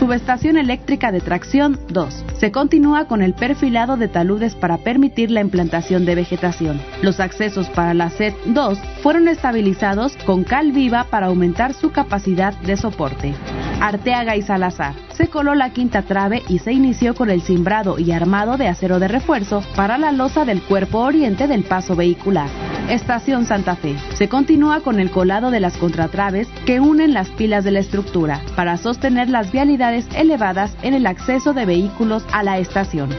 Subestación 0.00 0.56
eléctrica 0.56 1.12
de 1.12 1.20
tracción 1.20 1.78
2. 1.88 2.24
Se 2.38 2.50
continúa 2.50 3.04
con 3.04 3.22
el 3.22 3.34
perfilado 3.34 3.96
de 3.96 4.08
taludes 4.08 4.56
para 4.56 4.78
permitir 4.78 5.30
la 5.30 5.40
implantación 5.40 6.04
de 6.04 6.16
vegetación. 6.16 6.80
Los 7.00 7.20
accesos 7.20 7.68
para 7.68 7.94
la 7.94 8.10
SET 8.10 8.34
2 8.46 8.78
fueron 9.02 9.28
estabilizados 9.28 10.16
con 10.26 10.42
cal 10.42 10.72
viva 10.72 11.04
para 11.04 11.26
aumentar 11.26 11.74
su 11.74 11.92
capacidad 11.92 12.54
de 12.60 12.76
soporte. 12.76 13.34
Arteaga 13.80 14.36
y 14.36 14.42
Salazar. 14.42 14.94
Se 15.20 15.28
coló 15.28 15.54
la 15.54 15.70
quinta 15.70 16.00
trave 16.02 16.42
y 16.48 16.60
se 16.60 16.72
inició 16.72 17.14
con 17.14 17.28
el 17.28 17.42
cimbrado 17.42 17.98
y 17.98 18.12
armado 18.12 18.56
de 18.56 18.68
acero 18.68 18.98
de 18.98 19.08
refuerzo 19.08 19.62
para 19.76 19.98
la 19.98 20.12
losa 20.12 20.46
del 20.46 20.62
cuerpo 20.62 21.00
oriente 21.00 21.46
del 21.46 21.62
paso 21.64 21.94
vehicular. 22.00 22.48
Estación 22.88 23.44
Santa 23.44 23.76
Fe. 23.76 23.94
Se 24.14 24.28
continúa 24.28 24.80
con 24.80 24.98
el 24.98 25.10
colado 25.10 25.50
de 25.50 25.60
las 25.60 25.76
contratraves 25.76 26.48
que 26.64 26.80
unen 26.80 27.12
las 27.12 27.28
pilas 27.28 27.62
de 27.62 27.72
la 27.72 27.80
estructura 27.80 28.40
para 28.56 28.78
sostener 28.78 29.28
las 29.28 29.52
vialidades 29.52 30.06
elevadas 30.14 30.74
en 30.82 30.94
el 30.94 31.06
acceso 31.06 31.52
de 31.52 31.66
vehículos 31.66 32.24
a 32.32 32.42
la 32.42 32.58
estación. 32.58 33.10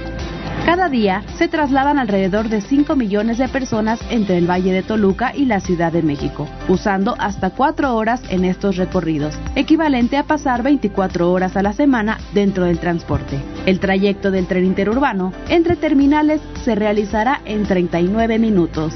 Cada 0.65 0.89
día 0.89 1.23
se 1.37 1.47
trasladan 1.47 1.97
alrededor 1.97 2.47
de 2.47 2.61
5 2.61 2.95
millones 2.95 3.39
de 3.39 3.49
personas 3.49 3.99
entre 4.09 4.37
el 4.37 4.49
Valle 4.49 4.71
de 4.71 4.83
Toluca 4.83 5.35
y 5.35 5.45
la 5.45 5.59
Ciudad 5.59 5.91
de 5.91 6.03
México, 6.03 6.47
usando 6.69 7.15
hasta 7.17 7.49
4 7.49 7.95
horas 7.95 8.21
en 8.29 8.45
estos 8.45 8.77
recorridos, 8.77 9.37
equivalente 9.55 10.17
a 10.17 10.23
pasar 10.23 10.61
24 10.61 11.31
horas 11.31 11.57
a 11.57 11.63
la 11.63 11.73
semana 11.73 12.19
dentro 12.33 12.65
del 12.65 12.79
transporte. 12.79 13.39
El 13.65 13.79
trayecto 13.79 14.29
del 14.29 14.47
tren 14.47 14.65
interurbano 14.65 15.33
entre 15.49 15.75
terminales 15.75 16.41
se 16.63 16.75
realizará 16.75 17.41
en 17.45 17.63
39 17.63 18.37
minutos. 18.37 18.93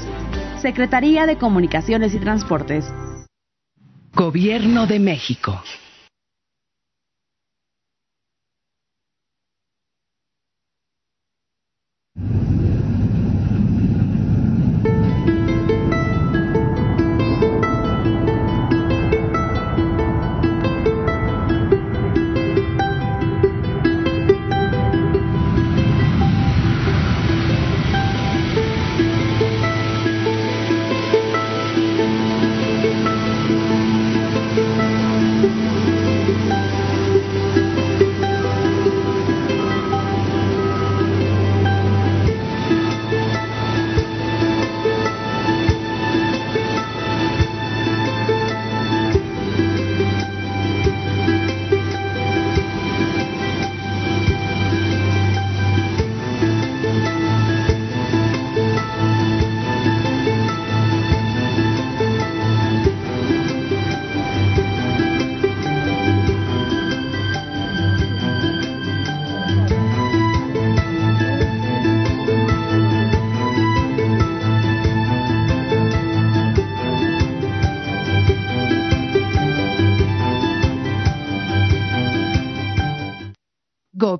Secretaría 0.62 1.26
de 1.26 1.36
Comunicaciones 1.36 2.14
y 2.14 2.20
Transportes. 2.20 2.86
Gobierno 4.14 4.86
de 4.86 5.00
México. 5.00 5.60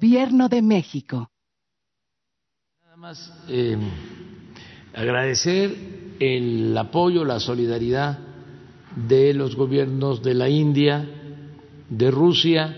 Gobierno 0.06 0.48
de 0.48 0.62
México. 0.62 1.28
Nada 2.84 2.96
más 2.96 3.32
eh, 3.48 3.76
agradecer 4.94 5.74
el 6.20 6.78
apoyo, 6.78 7.24
la 7.24 7.40
solidaridad 7.40 8.16
de 8.94 9.34
los 9.34 9.56
gobiernos 9.56 10.22
de 10.22 10.34
la 10.34 10.48
India, 10.48 11.04
de 11.90 12.10
Rusia 12.12 12.76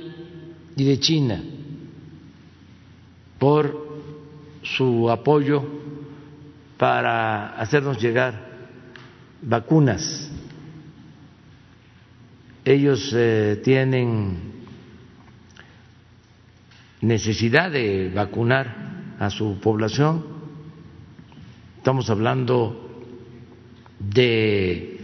y 0.75 0.85
de 0.85 1.01
China 1.01 1.45
por 3.39 3.77
su 4.63 5.11
apoyo 5.11 5.63
para 6.79 7.61
hacernos 7.61 8.01
llegar 8.01 8.41
vacunas. 9.43 10.31
Ellos 12.65 13.13
eh, 13.15 13.61
tienen 13.63 14.48
necesidad 17.01 17.71
de 17.71 18.11
vacunar 18.15 19.17
a 19.19 19.31
su 19.31 19.59
población. 19.61 20.25
Estamos 21.77 22.11
hablando 22.11 23.05
de 23.99 25.01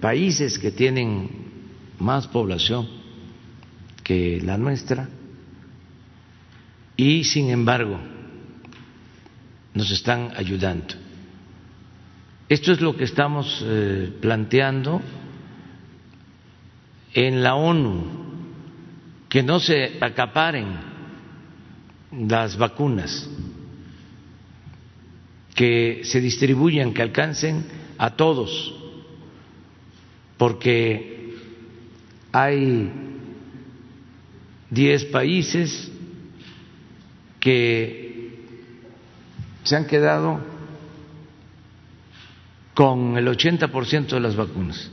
países 0.00 0.58
que 0.58 0.70
tienen 0.70 1.28
más 1.98 2.26
población 2.28 2.88
que 4.02 4.40
la 4.42 4.56
nuestra 4.56 5.08
y 6.96 7.24
sin 7.24 7.50
embargo 7.50 7.98
nos 9.74 9.90
están 9.90 10.32
ayudando. 10.36 10.94
Esto 12.48 12.72
es 12.72 12.80
lo 12.80 12.96
que 12.96 13.04
estamos 13.04 13.62
eh, 13.64 14.12
planteando 14.20 15.02
en 17.12 17.42
la 17.42 17.54
ONU, 17.54 18.04
que 19.28 19.42
no 19.42 19.60
se 19.60 19.98
acaparen 20.00 20.87
las 22.12 22.56
vacunas, 22.56 23.28
que 25.54 26.02
se 26.04 26.20
distribuyan, 26.20 26.94
que 26.94 27.02
alcancen 27.02 27.64
a 27.98 28.10
todos, 28.16 28.74
porque 30.36 31.34
hay 32.32 32.90
diez 34.70 35.04
países 35.06 35.90
que 37.40 38.44
se 39.64 39.76
han 39.76 39.86
quedado 39.86 40.40
con 42.74 43.18
el 43.18 43.26
80% 43.26 44.06
de 44.06 44.20
las 44.20 44.36
vacunas. 44.36 44.90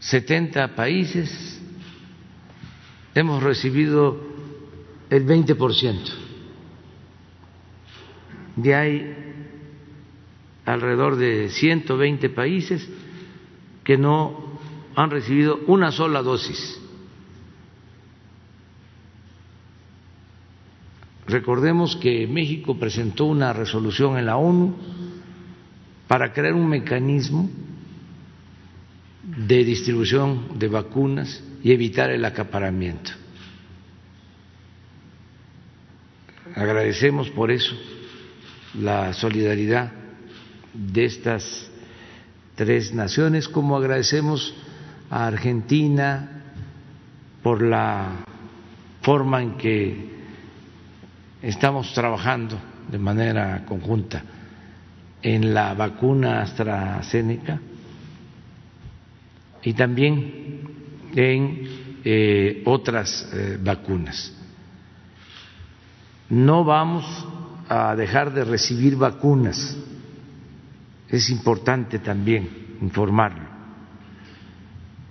70 0.00 0.74
países 0.74 1.60
hemos 3.14 3.42
recibido 3.42 4.29
el 5.10 5.26
20%. 5.26 5.98
De 8.56 8.74
hay 8.74 9.16
alrededor 10.64 11.16
de 11.16 11.48
120 11.48 12.30
países 12.30 12.88
que 13.84 13.98
no 13.98 14.58
han 14.94 15.10
recibido 15.10 15.60
una 15.66 15.90
sola 15.90 16.22
dosis. 16.22 16.80
Recordemos 21.26 21.96
que 21.96 22.26
México 22.26 22.78
presentó 22.78 23.24
una 23.24 23.52
resolución 23.52 24.18
en 24.18 24.26
la 24.26 24.36
ONU 24.36 24.74
para 26.08 26.32
crear 26.32 26.54
un 26.54 26.68
mecanismo 26.68 27.48
de 29.22 29.64
distribución 29.64 30.58
de 30.58 30.68
vacunas 30.68 31.42
y 31.62 31.70
evitar 31.70 32.10
el 32.10 32.24
acaparamiento. 32.24 33.12
Agradecemos 36.54 37.30
por 37.30 37.50
eso 37.50 37.74
la 38.74 39.12
solidaridad 39.12 39.92
de 40.72 41.04
estas 41.04 41.70
tres 42.54 42.94
naciones, 42.94 43.48
como 43.48 43.76
agradecemos 43.76 44.54
a 45.10 45.26
Argentina, 45.26 46.42
por 47.42 47.62
la 47.62 48.24
forma 49.02 49.42
en 49.42 49.56
que 49.56 50.10
estamos 51.42 51.92
trabajando 51.94 52.60
de 52.90 52.98
manera 52.98 53.64
conjunta 53.66 54.22
en 55.22 55.54
la 55.54 55.74
vacuna 55.74 56.42
AstraZeneca 56.42 57.60
y 59.62 59.72
también 59.74 60.60
en 61.14 62.00
eh, 62.04 62.62
otras 62.66 63.28
eh, 63.32 63.58
vacunas. 63.60 64.39
No 66.30 66.64
vamos 66.64 67.04
a 67.68 67.94
dejar 67.96 68.32
de 68.32 68.44
recibir 68.44 68.96
vacunas, 68.96 69.76
es 71.08 71.28
importante 71.28 71.98
también 71.98 72.76
informarlo. 72.80 73.48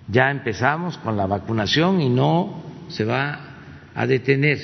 Ya 0.07 0.31
empezamos 0.31 0.97
con 0.97 1.17
la 1.17 1.27
vacunación 1.27 2.01
y 2.01 2.09
no 2.09 2.63
se 2.87 3.03
va 3.03 3.39
a 3.93 4.07
detener. 4.07 4.57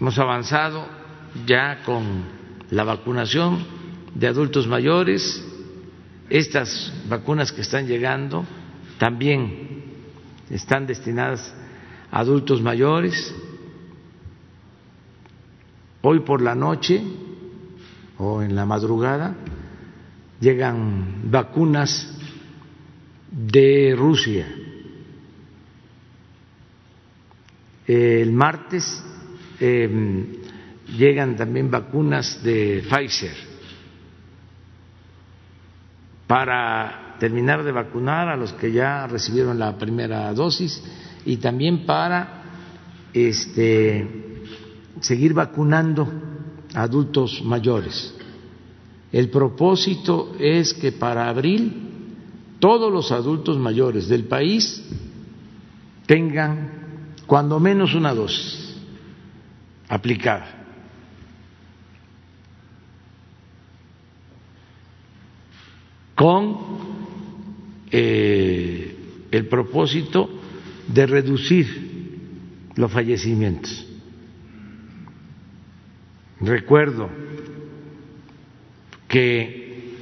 Hemos 0.00 0.18
avanzado 0.18 0.86
ya 1.46 1.82
con 1.84 2.24
la 2.70 2.84
vacunación 2.84 3.64
de 4.14 4.26
adultos 4.26 4.66
mayores. 4.66 5.44
Estas 6.28 6.92
vacunas 7.08 7.52
que 7.52 7.60
están 7.60 7.86
llegando 7.86 8.44
también 8.98 9.84
están 10.50 10.86
destinadas 10.86 11.54
adultos 12.16 12.62
mayores. 12.62 13.34
Hoy 16.00 16.20
por 16.20 16.40
la 16.40 16.54
noche 16.54 17.02
o 18.16 18.40
en 18.40 18.56
la 18.56 18.64
madrugada 18.64 19.34
llegan 20.40 21.30
vacunas 21.30 22.16
de 23.30 23.94
Rusia. 23.98 24.46
El 27.86 28.32
martes 28.32 29.04
eh, 29.60 30.40
llegan 30.96 31.36
también 31.36 31.70
vacunas 31.70 32.42
de 32.42 32.82
Pfizer 32.88 33.36
para 36.26 37.16
terminar 37.20 37.62
de 37.62 37.72
vacunar 37.72 38.28
a 38.28 38.36
los 38.36 38.54
que 38.54 38.72
ya 38.72 39.06
recibieron 39.06 39.58
la 39.58 39.76
primera 39.76 40.32
dosis 40.32 40.82
y 41.26 41.36
también 41.36 41.84
para 41.84 42.42
este, 43.12 44.08
seguir 45.00 45.34
vacunando 45.34 46.08
adultos 46.74 47.42
mayores. 47.44 48.14
El 49.12 49.28
propósito 49.30 50.34
es 50.38 50.72
que 50.72 50.92
para 50.92 51.28
abril 51.28 51.82
todos 52.58 52.92
los 52.92 53.12
adultos 53.12 53.58
mayores 53.58 54.08
del 54.08 54.24
país 54.24 54.82
tengan 56.06 57.14
cuando 57.26 57.60
menos 57.60 57.94
una 57.94 58.14
dosis 58.14 58.76
aplicada. 59.88 60.56
con 66.16 66.56
eh, 67.90 69.26
el 69.30 69.46
propósito 69.48 70.35
de 70.96 71.06
reducir 71.06 72.70
los 72.74 72.90
fallecimientos. 72.90 73.86
Recuerdo 76.40 77.10
que 79.06 79.92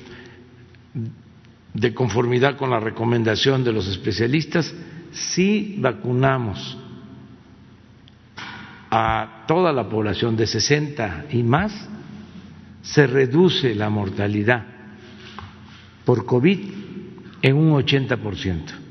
de 1.74 1.92
conformidad 1.94 2.56
con 2.56 2.70
la 2.70 2.78
recomendación 2.78 3.64
de 3.64 3.72
los 3.72 3.88
especialistas, 3.88 4.72
si 5.10 5.76
vacunamos 5.80 6.78
a 8.88 9.44
toda 9.48 9.72
la 9.72 9.88
población 9.88 10.36
de 10.36 10.46
60 10.46 11.26
y 11.30 11.42
más, 11.42 11.88
se 12.82 13.08
reduce 13.08 13.74
la 13.74 13.90
mortalidad 13.90 14.64
por 16.04 16.24
COVID 16.24 16.60
en 17.42 17.56
un 17.56 17.72
80%. 17.72 18.83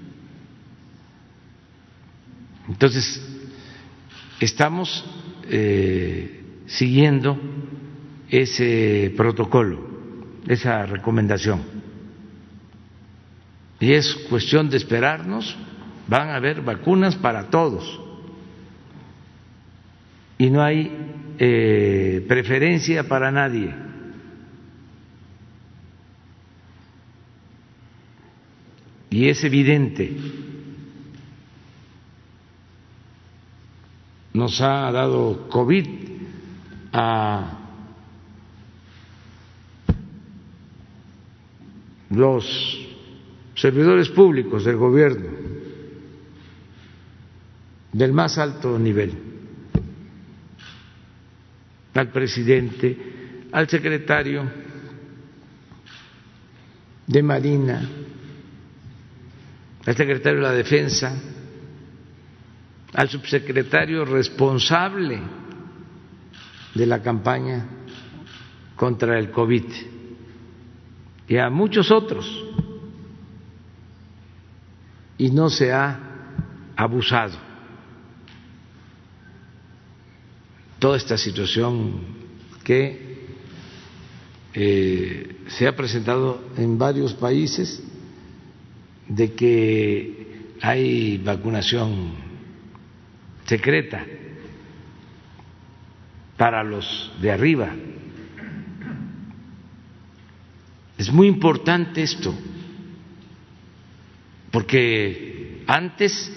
Entonces, 2.73 3.21
estamos 4.39 5.05
eh, 5.47 6.41
siguiendo 6.65 7.39
ese 8.29 9.13
protocolo, 9.15 9.79
esa 10.47 10.87
recomendación. 10.87 11.61
Y 13.79 13.93
es 13.93 14.15
cuestión 14.27 14.71
de 14.71 14.77
esperarnos, 14.77 15.55
van 16.07 16.29
a 16.29 16.35
haber 16.35 16.61
vacunas 16.61 17.15
para 17.15 17.51
todos. 17.51 18.01
Y 20.39 20.49
no 20.49 20.63
hay 20.63 20.91
eh, 21.37 22.25
preferencia 22.27 23.07
para 23.07 23.31
nadie. 23.31 23.71
y 29.13 29.29
es 29.29 29.43
evidente. 29.43 30.11
Nos 34.33 34.59
ha 34.61 34.91
dado 34.91 35.47
COVID 35.49 35.87
a 36.91 37.59
los 42.09 42.87
servidores 43.55 44.09
públicos 44.09 44.63
del 44.65 44.77
gobierno 44.77 45.43
del 47.93 48.11
más 48.11 48.39
alto 48.39 48.77
nivel, 48.79 49.13
al 51.93 52.09
presidente, 52.09 52.97
al 53.51 53.69
secretario 53.69 54.49
de 57.05 57.21
Marina, 57.23 57.87
al 59.85 59.95
secretario 59.95 60.39
de 60.39 60.47
la 60.47 60.53
Defensa, 60.53 61.15
al 62.93 63.09
subsecretario 63.09 64.05
responsable 64.05 65.19
de 66.75 66.85
la 66.85 67.01
campaña 67.01 67.65
contra 68.75 69.17
el 69.17 69.31
COVID 69.31 69.63
y 71.27 71.37
a 71.37 71.49
muchos 71.49 71.89
otros. 71.91 72.43
Y 75.17 75.29
no 75.29 75.49
se 75.49 75.71
ha 75.71 75.99
abusado. 76.75 77.37
Toda 80.79 80.97
esta 80.97 81.17
situación 81.17 82.01
que 82.63 83.27
eh, 84.53 85.43
se 85.47 85.67
ha 85.67 85.75
presentado 85.75 86.43
en 86.57 86.77
varios 86.77 87.13
países 87.13 87.81
de 89.07 89.33
que 89.33 90.55
hay 90.61 91.17
vacunación 91.19 92.22
secreta 93.53 94.03
para 96.37 96.63
los 96.63 97.13
de 97.21 97.31
arriba. 97.31 97.69
Es 100.97 101.11
muy 101.11 101.27
importante 101.27 102.01
esto, 102.01 102.33
porque 104.49 105.63
antes 105.67 106.31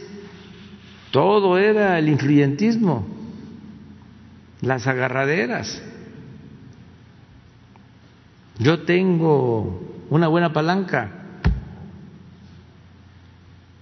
todo 1.10 1.56
era 1.56 1.98
el 1.98 2.10
influyentismo, 2.10 3.06
las 4.60 4.86
agarraderas. 4.86 5.82
Yo 8.58 8.82
tengo 8.82 10.04
una 10.10 10.28
buena 10.28 10.52
palanca 10.52 11.12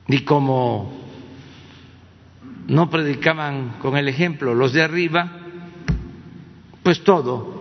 y 0.07 0.21
como 0.21 1.04
no 2.69 2.91
predicaban 2.91 3.77
con 3.81 3.97
el 3.97 4.09
ejemplo 4.09 4.55
los 4.55 4.73
de 4.73 4.83
arriba, 4.83 5.31
pues 6.83 7.03
todo, 7.05 7.61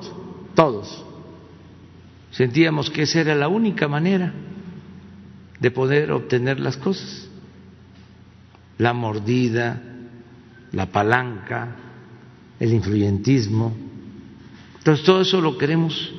todos 0.56 1.06
sentíamos 2.34 2.90
que 2.90 3.04
esa 3.04 3.22
era 3.22 3.36
la 3.36 3.48
única 3.48 3.88
manera 3.88 4.34
de 5.60 5.72
poder 5.72 6.12
obtener 6.12 6.60
las 6.60 6.78
cosas. 6.78 7.30
La 8.80 8.92
mordida, 8.92 9.82
la 10.72 10.88
palanca, 10.88 11.76
el 12.60 12.74
influyentismo. 12.74 13.74
Entonces 14.80 15.06
todo 15.06 15.22
eso 15.22 15.40
lo 15.40 15.58
queremos 15.58 16.12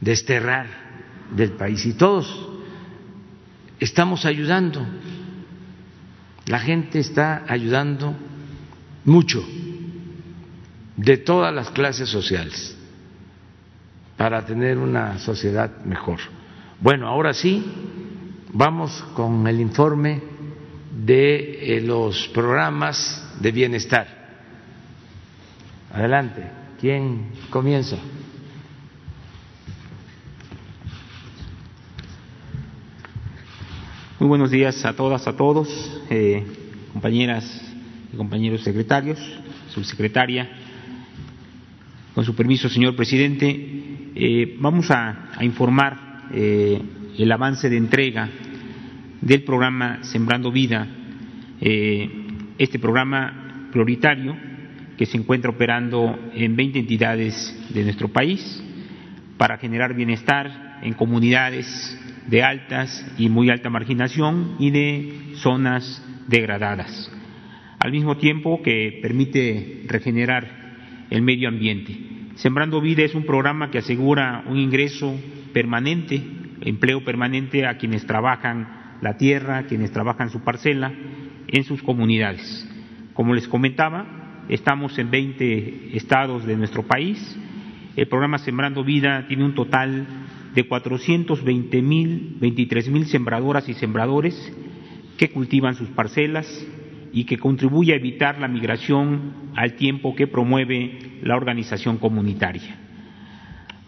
desterrar 0.00 0.66
del 1.36 1.52
país 1.52 1.84
y 1.86 1.92
todos 1.92 2.48
estamos 3.78 4.24
ayudando, 4.24 4.84
la 6.46 6.58
gente 6.58 6.98
está 6.98 7.44
ayudando 7.48 8.14
mucho 9.04 9.44
de 10.96 11.16
todas 11.18 11.54
las 11.54 11.70
clases 11.70 12.08
sociales 12.08 12.76
para 14.16 14.44
tener 14.44 14.78
una 14.78 15.18
sociedad 15.18 15.84
mejor. 15.84 16.20
Bueno, 16.80 17.08
ahora 17.08 17.32
sí, 17.32 17.64
vamos 18.52 19.02
con 19.14 19.46
el 19.46 19.60
informe 19.60 20.20
de 21.04 21.76
eh, 21.76 21.80
los 21.80 22.28
programas 22.28 23.36
de 23.40 23.52
bienestar. 23.52 24.06
Adelante, 25.92 26.42
¿quién 26.80 27.30
comienza? 27.50 27.96
Muy 34.22 34.28
buenos 34.28 34.52
días 34.52 34.84
a 34.84 34.94
todas, 34.94 35.26
a 35.26 35.36
todos, 35.36 35.68
eh, 36.08 36.44
compañeras 36.92 37.74
y 38.12 38.16
compañeros 38.16 38.62
secretarios, 38.62 39.18
subsecretaria. 39.70 40.48
Con 42.14 42.24
su 42.24 42.32
permiso, 42.36 42.68
señor 42.68 42.94
presidente, 42.94 43.50
eh, 44.14 44.56
vamos 44.60 44.92
a, 44.92 45.30
informar 45.40 46.28
el 46.30 47.32
avance 47.32 47.68
de 47.68 47.76
entrega 47.76 48.28
del 49.20 49.42
programa 49.42 50.04
Sembrando 50.04 50.52
Vida, 50.52 50.86
eh, 51.60 52.08
este 52.58 52.78
programa 52.78 53.70
prioritario 53.72 54.36
que 54.96 55.04
se 55.04 55.16
encuentra 55.16 55.50
operando 55.50 56.30
en 56.32 56.54
20 56.54 56.78
entidades 56.78 57.70
de 57.74 57.82
nuestro 57.82 58.06
país 58.06 58.62
para 59.36 59.58
generar 59.58 59.94
bienestar 59.94 60.78
en 60.80 60.92
comunidades 60.92 61.98
de 62.28 62.42
altas 62.42 63.06
y 63.18 63.28
muy 63.28 63.50
alta 63.50 63.70
marginación 63.70 64.56
y 64.58 64.70
de 64.70 65.32
zonas 65.36 66.04
degradadas, 66.28 67.10
al 67.78 67.92
mismo 67.92 68.16
tiempo 68.16 68.62
que 68.62 68.98
permite 69.02 69.84
regenerar 69.86 70.62
el 71.10 71.22
medio 71.22 71.48
ambiente. 71.48 71.96
Sembrando 72.36 72.80
Vida 72.80 73.02
es 73.02 73.14
un 73.14 73.24
programa 73.24 73.70
que 73.70 73.78
asegura 73.78 74.44
un 74.46 74.56
ingreso 74.58 75.14
permanente, 75.52 76.22
empleo 76.62 77.04
permanente 77.04 77.66
a 77.66 77.76
quienes 77.76 78.06
trabajan 78.06 78.96
la 79.02 79.16
tierra, 79.16 79.64
quienes 79.64 79.90
trabajan 79.90 80.30
su 80.30 80.40
parcela, 80.40 80.92
en 81.48 81.64
sus 81.64 81.82
comunidades. 81.82 82.68
Como 83.12 83.34
les 83.34 83.46
comentaba, 83.46 84.44
estamos 84.48 84.98
en 84.98 85.10
20 85.10 85.96
estados 85.96 86.46
de 86.46 86.56
nuestro 86.56 86.84
país. 86.84 87.38
El 87.94 88.08
programa 88.08 88.38
Sembrando 88.38 88.82
Vida 88.84 89.26
tiene 89.28 89.44
un 89.44 89.54
total 89.54 90.06
de 90.54 90.66
420 90.66 91.82
mil, 91.82 92.36
23 92.40 92.88
mil 92.88 93.06
sembradoras 93.06 93.68
y 93.68 93.74
sembradores 93.74 94.34
que 95.16 95.30
cultivan 95.30 95.74
sus 95.74 95.88
parcelas 95.90 96.46
y 97.12 97.24
que 97.24 97.38
contribuye 97.38 97.92
a 97.92 97.96
evitar 97.96 98.38
la 98.38 98.48
migración 98.48 99.52
al 99.54 99.74
tiempo 99.74 100.14
que 100.14 100.26
promueve 100.26 101.20
la 101.22 101.36
organización 101.36 101.98
comunitaria. 101.98 102.78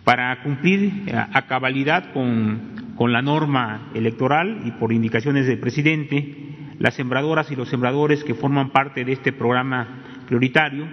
Para 0.05 0.43
cumplir 0.43 0.93
a 1.15 1.47
cabalidad 1.47 2.13
con 2.13 2.75
con 2.97 3.13
la 3.13 3.23
norma 3.23 3.91
electoral 3.95 4.63
y 4.65 4.71
por 4.73 4.93
indicaciones 4.93 5.47
del 5.47 5.59
presidente, 5.59 6.37
las 6.79 6.95
sembradoras 6.95 7.51
y 7.51 7.57
los 7.57 7.69
sembradores 7.69 8.25
que 8.25 8.35
forman 8.35 8.71
parte 8.71 9.05
de 9.05 9.13
este 9.13 9.33
programa 9.33 10.03
prioritario 10.27 10.87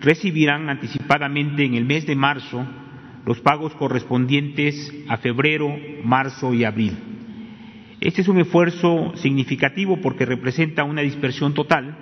recibirán 0.00 0.68
anticipadamente 0.68 1.64
en 1.64 1.74
el 1.74 1.84
mes 1.84 2.06
de 2.06 2.16
marzo 2.16 2.66
los 3.24 3.40
pagos 3.40 3.74
correspondientes 3.74 4.94
a 5.08 5.18
febrero, 5.18 5.74
marzo 6.04 6.54
y 6.54 6.64
abril. 6.64 6.96
Este 8.00 8.22
es 8.22 8.28
un 8.28 8.38
esfuerzo 8.38 9.12
significativo 9.16 10.00
porque 10.00 10.24
representa 10.24 10.84
una 10.84 11.02
dispersión 11.02 11.52
total 11.52 11.96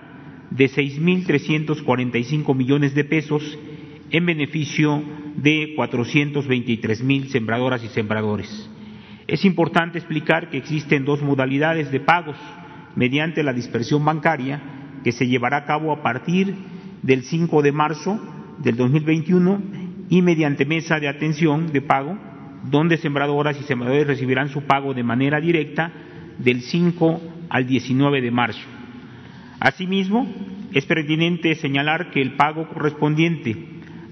de 0.50 0.66
6.345 0.66 2.54
millones 2.54 2.94
de 2.94 3.04
pesos 3.04 3.58
en 4.10 4.26
beneficio 4.26 5.02
de 5.36 5.74
423.000 5.76 7.26
sembradoras 7.28 7.82
y 7.82 7.88
sembradores. 7.88 8.70
Es 9.26 9.44
importante 9.44 9.98
explicar 9.98 10.50
que 10.50 10.58
existen 10.58 11.04
dos 11.04 11.22
modalidades 11.22 11.90
de 11.90 12.00
pagos 12.00 12.36
mediante 12.94 13.42
la 13.42 13.52
dispersión 13.52 14.04
bancaria 14.04 14.62
que 15.02 15.12
se 15.12 15.26
llevará 15.26 15.58
a 15.58 15.64
cabo 15.64 15.92
a 15.92 16.02
partir 16.02 16.54
del 17.02 17.22
5 17.22 17.62
de 17.62 17.72
marzo 17.72 18.20
del 18.58 18.76
2021 18.76 19.85
y 20.08 20.22
mediante 20.22 20.64
mesa 20.64 21.00
de 21.00 21.08
atención 21.08 21.72
de 21.72 21.82
pago, 21.82 22.16
donde 22.64 22.96
sembradoras 22.96 23.58
y 23.60 23.64
sembradores 23.64 24.06
recibirán 24.06 24.48
su 24.48 24.62
pago 24.62 24.94
de 24.94 25.02
manera 25.02 25.40
directa 25.40 25.92
del 26.38 26.62
5 26.62 27.20
al 27.48 27.66
19 27.66 28.20
de 28.20 28.30
marzo. 28.30 28.66
Asimismo, 29.60 30.26
es 30.72 30.84
pertinente 30.84 31.54
señalar 31.54 32.10
que 32.10 32.20
el 32.20 32.32
pago 32.32 32.68
correspondiente 32.68 33.56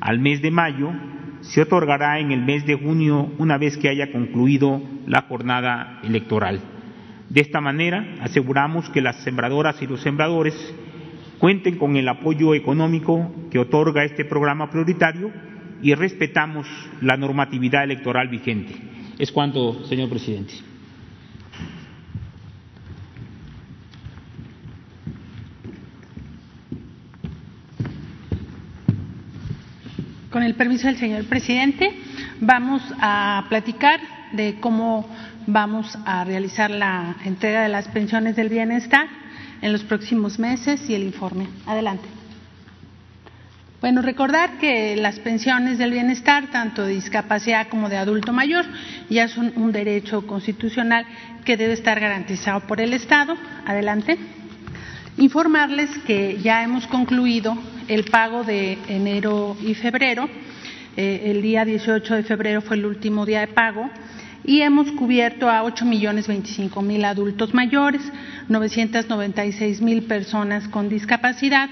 al 0.01 0.19
mes 0.19 0.41
de 0.41 0.51
mayo 0.51 0.91
se 1.41 1.61
otorgará 1.61 2.19
en 2.21 2.33
el 2.33 2.43
mes 2.43 2.65
de 2.65 2.75
junio 2.75 3.31
una 3.39 3.59
vez 3.59 3.77
que 3.77 3.89
haya 3.89 4.11
concluido 4.11 4.81
la 5.07 5.23
jornada 5.23 6.01
electoral. 6.03 6.61
De 7.29 7.41
esta 7.41 7.61
manera, 7.61 8.17
aseguramos 8.21 8.89
que 8.91 9.03
las 9.03 9.17
sembradoras 9.23 9.81
y 9.83 9.87
los 9.87 10.01
sembradores 10.01 10.55
cuenten 11.39 11.77
con 11.77 11.97
el 11.97 12.09
apoyo 12.09 12.55
económico 12.55 13.31
que 13.51 13.59
otorga 13.59 14.05
este 14.05 14.25
programa 14.25 14.71
prioritario 14.71 15.31
y 15.85 15.95
respetamos 15.95 16.67
la 17.03 17.17
normatividad 17.19 17.85
electoral 17.85 18.29
vigente. 18.29 18.75
Es 19.19 19.31
cuanto, 19.31 19.85
señor 19.85 20.09
presidente. 20.09 20.55
Con 30.31 30.43
el 30.43 30.55
permiso 30.55 30.87
del 30.89 30.97
señor 30.97 31.27
presidente, 31.27 31.91
vamos 32.41 32.83
a 32.99 33.45
platicar 33.51 34.01
de 34.33 34.57
cómo 34.61 35.07
vamos 35.47 35.97
a 36.07 36.25
realizar 36.25 36.71
la 36.71 37.15
entrega 37.27 37.63
de 37.63 37.69
las 37.69 37.89
pensiones 37.89 38.37
del 38.37 38.49
bienestar 38.49 39.07
en 39.61 39.71
los 39.71 39.85
próximos 39.85 40.39
meses 40.39 40.89
y 40.89 40.95
el 40.95 41.03
informe. 41.03 41.47
Adelante. 41.67 42.24
Bueno, 43.85 44.01
recordar 44.01 44.57
que 44.57 44.97
las 44.97 45.19
pensiones 45.19 45.77
del 45.77 45.91
bienestar, 45.91 46.51
tanto 46.51 46.87
de 46.87 46.95
discapacidad 46.95 47.69
como 47.69 47.91
de 47.91 47.99
adulto 47.99 48.33
mayor, 48.33 48.65
ya 49.11 49.29
son 49.29 49.53
un 49.57 49.73
derecho 49.73 50.27
constitucional 50.27 51.05
que 51.45 51.59
debe 51.59 51.75
estar 51.75 52.01
garantizado 52.01 52.61
por 52.61 52.81
el 52.81 52.95
Estado. 52.95 53.37
Adelante. 53.67 54.17
Informarles 55.19 55.91
que 56.07 56.39
ya 56.43 56.63
hemos 56.63 56.87
concluido 56.87 57.59
el 57.87 58.05
pago 58.05 58.43
de 58.43 58.79
enero 58.89 59.55
y 59.63 59.75
febrero. 59.75 60.31
Eh, 60.97 61.25
el 61.27 61.43
día 61.43 61.67
18 61.67 62.15
de 62.15 62.23
febrero 62.23 62.63
fue 62.63 62.77
el 62.77 62.87
último 62.87 63.27
día 63.27 63.41
de 63.41 63.49
pago 63.49 63.91
y 64.45 64.63
hemos 64.63 64.91
cubierto 64.93 65.51
a 65.51 65.63
8 65.63 65.85
millones 65.85 66.27
25 66.27 66.81
mil 66.81 67.05
adultos 67.05 67.53
mayores, 67.53 68.01
996 68.49 69.83
mil 69.83 70.05
personas 70.05 70.69
con 70.69 70.89
discapacidad 70.89 71.69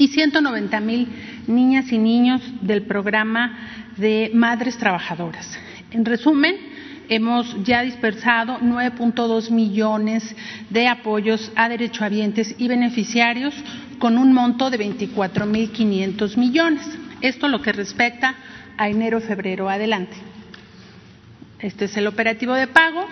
y 0.00 0.08
190 0.08 0.80
mil 0.80 1.08
niñas 1.46 1.92
y 1.92 1.98
niños 1.98 2.40
del 2.62 2.86
programa 2.86 3.92
de 3.98 4.30
madres 4.32 4.78
trabajadoras. 4.78 5.46
En 5.90 6.06
resumen, 6.06 6.56
hemos 7.10 7.54
ya 7.64 7.82
dispersado 7.82 8.58
9.2 8.60 9.50
millones 9.50 10.34
de 10.70 10.88
apoyos 10.88 11.52
a 11.54 11.68
derechohabientes 11.68 12.54
y 12.56 12.66
beneficiarios 12.66 13.54
con 13.98 14.16
un 14.16 14.32
monto 14.32 14.70
de 14.70 14.78
24.500 14.78 16.36
millones. 16.38 16.98
Esto 17.20 17.48
lo 17.48 17.60
que 17.60 17.72
respecta 17.72 18.34
a 18.78 18.88
enero-febrero. 18.88 19.68
Adelante. 19.68 20.16
Este 21.58 21.84
es 21.84 21.96
el 21.98 22.06
operativo 22.06 22.54
de 22.54 22.68
pago. 22.68 23.04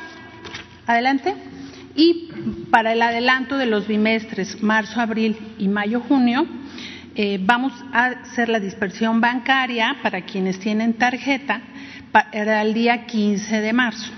Adelante. 0.86 1.34
Y 1.94 2.30
para 2.70 2.94
el 2.94 3.02
adelanto 3.02 3.58
de 3.58 3.66
los 3.66 3.86
bimestres 3.86 4.62
marzo, 4.62 5.02
abril 5.02 5.36
y 5.58 5.68
mayo, 5.68 6.00
junio, 6.00 6.46
eh, 7.20 7.40
vamos 7.42 7.72
a 7.92 8.06
hacer 8.06 8.48
la 8.48 8.60
dispersión 8.60 9.20
bancaria 9.20 9.96
para 10.04 10.20
quienes 10.20 10.60
tienen 10.60 10.94
tarjeta 10.94 11.60
para 12.12 12.62
el 12.62 12.72
día 12.72 13.06
15 13.06 13.60
de 13.60 13.72
marzo. 13.72 14.12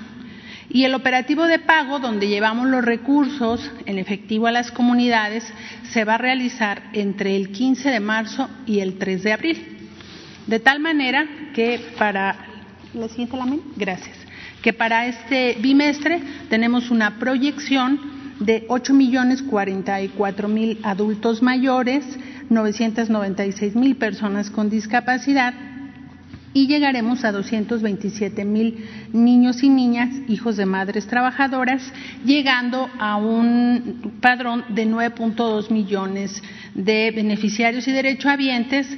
Y 0.69 0.85
el 0.85 0.95
operativo 0.95 1.47
de 1.47 1.61
pago, 1.61 1.99
donde 1.99 2.29
llevamos 2.29 2.69
los 2.69 2.85
recursos 2.85 3.73
en 3.87 3.99
efectivo 3.99 4.49
a 4.49 4.53
las 4.53 4.71
comunidades, 4.71 5.51
se 5.85 6.05
va 6.05 6.17
a 6.17 6.19
realizar 6.19 6.91
entre 6.93 7.37
el 7.37 7.53
15 7.53 7.89
de 7.89 8.01
marzo 8.01 8.51
y 8.67 8.81
el 8.81 8.99
3 8.99 9.23
de 9.23 9.33
abril. 9.33 9.89
De 10.47 10.61
tal 10.61 10.79
manera 10.79 11.27
que 11.55 11.81
para 11.97 12.37
la 12.93 13.09
siguiente 13.09 13.39
gracias. 13.77 14.19
Que 14.61 14.75
para 14.75 15.07
este 15.07 15.57
bimestre 15.59 16.21
tenemos 16.51 16.91
una 16.91 17.19
proyección 17.19 18.20
de 18.41 18.65
8 18.69 18.95
millones 18.95 19.43
44 19.43 20.49
mil 20.49 20.79
adultos 20.83 21.43
mayores, 21.43 22.05
996 22.49 23.77
mil 23.77 23.97
personas 23.97 24.51
con 24.51 24.69
discapacidad 24.69 25.55
y 26.53 26.67
llegaremos 26.67 27.25
a 27.25 27.33
227 27.33 28.45
mil 28.45 28.85
niños 29.13 29.63
y 29.63 29.69
niñas, 29.69 30.11
hijos 30.27 30.57
de 30.57 30.67
madres 30.67 31.07
trabajadoras, 31.07 31.93
llegando 32.25 32.89
a 32.99 33.17
un 33.17 34.19
padrón 34.21 34.65
de 34.71 34.87
9.2 34.87 35.71
millones 35.71 36.43
de 36.75 37.13
beneficiarios 37.15 37.87
y 37.87 37.93
derechohabientes 37.93 38.89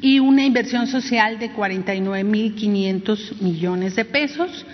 y 0.00 0.18
una 0.18 0.44
inversión 0.44 0.86
social 0.86 1.38
de 1.38 1.50
49 1.52 2.24
mil 2.24 2.54
500 2.54 3.40
millones 3.40 3.96
de 3.96 4.04
pesos. 4.04 4.66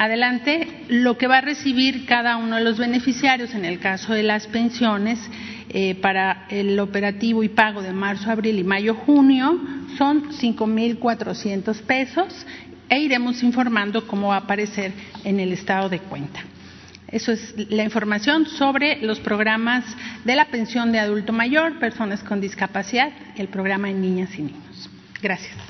Adelante, 0.00 0.66
lo 0.88 1.18
que 1.18 1.26
va 1.26 1.36
a 1.36 1.40
recibir 1.42 2.06
cada 2.06 2.38
uno 2.38 2.56
de 2.56 2.64
los 2.64 2.78
beneficiarios 2.78 3.54
en 3.54 3.66
el 3.66 3.78
caso 3.78 4.14
de 4.14 4.22
las 4.22 4.46
pensiones 4.46 5.18
eh, 5.68 5.94
para 5.96 6.46
el 6.48 6.80
operativo 6.80 7.42
y 7.42 7.50
pago 7.50 7.82
de 7.82 7.92
marzo, 7.92 8.30
abril 8.30 8.58
y 8.58 8.64
mayo, 8.64 8.94
junio 8.94 9.60
son 9.98 10.30
5.400 10.30 11.82
pesos 11.82 12.46
e 12.88 12.98
iremos 12.98 13.42
informando 13.42 14.06
cómo 14.06 14.28
va 14.28 14.36
a 14.36 14.38
aparecer 14.38 14.94
en 15.24 15.38
el 15.38 15.52
estado 15.52 15.90
de 15.90 15.98
cuenta. 15.98 16.40
Eso 17.08 17.32
es 17.32 17.54
la 17.68 17.84
información 17.84 18.46
sobre 18.46 19.02
los 19.02 19.20
programas 19.20 19.84
de 20.24 20.34
la 20.34 20.46
pensión 20.46 20.92
de 20.92 20.98
adulto 20.98 21.34
mayor, 21.34 21.78
personas 21.78 22.24
con 22.24 22.40
discapacidad 22.40 23.12
y 23.36 23.42
el 23.42 23.48
programa 23.48 23.88
de 23.88 23.94
niñas 23.94 24.30
y 24.38 24.44
niños. 24.44 24.88
Gracias. 25.20 25.69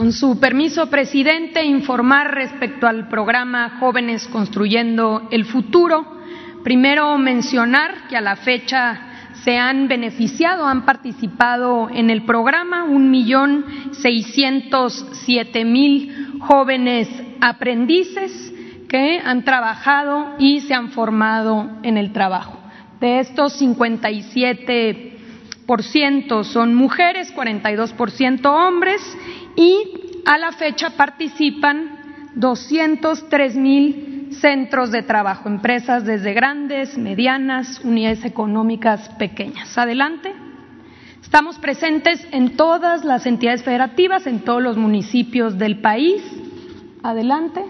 Con 0.00 0.14
su 0.14 0.40
permiso, 0.40 0.88
presidente, 0.88 1.62
informar 1.62 2.34
respecto 2.34 2.86
al 2.86 3.08
programa 3.08 3.76
Jóvenes 3.80 4.26
Construyendo 4.28 5.28
el 5.30 5.44
Futuro. 5.44 6.22
Primero, 6.64 7.18
mencionar 7.18 8.08
que 8.08 8.16
a 8.16 8.22
la 8.22 8.36
fecha 8.36 8.98
se 9.44 9.58
han 9.58 9.88
beneficiado, 9.88 10.64
han 10.64 10.86
participado 10.86 11.90
en 11.92 12.08
el 12.08 12.22
programa 12.22 12.84
un 12.84 13.10
millón 13.10 13.66
seiscientos 13.92 15.06
siete 15.26 15.66
mil 15.66 16.38
jóvenes 16.40 17.06
aprendices 17.42 18.54
que 18.88 19.20
han 19.22 19.44
trabajado 19.44 20.34
y 20.38 20.62
se 20.62 20.72
han 20.72 20.92
formado 20.92 21.68
en 21.82 21.98
el 21.98 22.14
trabajo. 22.14 22.58
De 23.00 23.20
estos 23.20 23.52
57 23.52 25.18
por 25.66 25.82
ciento 25.82 26.42
son 26.42 26.74
mujeres, 26.74 27.30
42 27.32 27.92
por 27.92 28.10
ciento 28.10 28.52
hombres 28.52 29.00
y 29.60 30.22
a 30.24 30.38
la 30.38 30.52
fecha 30.52 30.90
participan 30.96 32.30
203 32.34 33.56
mil 33.56 34.28
centros 34.40 34.90
de 34.90 35.02
trabajo, 35.02 35.50
empresas 35.50 36.06
desde 36.06 36.32
grandes, 36.32 36.96
medianas, 36.96 37.80
unidades 37.84 38.24
económicas 38.24 39.10
pequeñas. 39.18 39.76
Adelante. 39.76 40.32
Estamos 41.22 41.58
presentes 41.58 42.26
en 42.32 42.56
todas 42.56 43.04
las 43.04 43.26
entidades 43.26 43.62
federativas, 43.62 44.26
en 44.26 44.40
todos 44.40 44.62
los 44.62 44.78
municipios 44.78 45.58
del 45.58 45.80
país. 45.80 46.22
Adelante. 47.02 47.62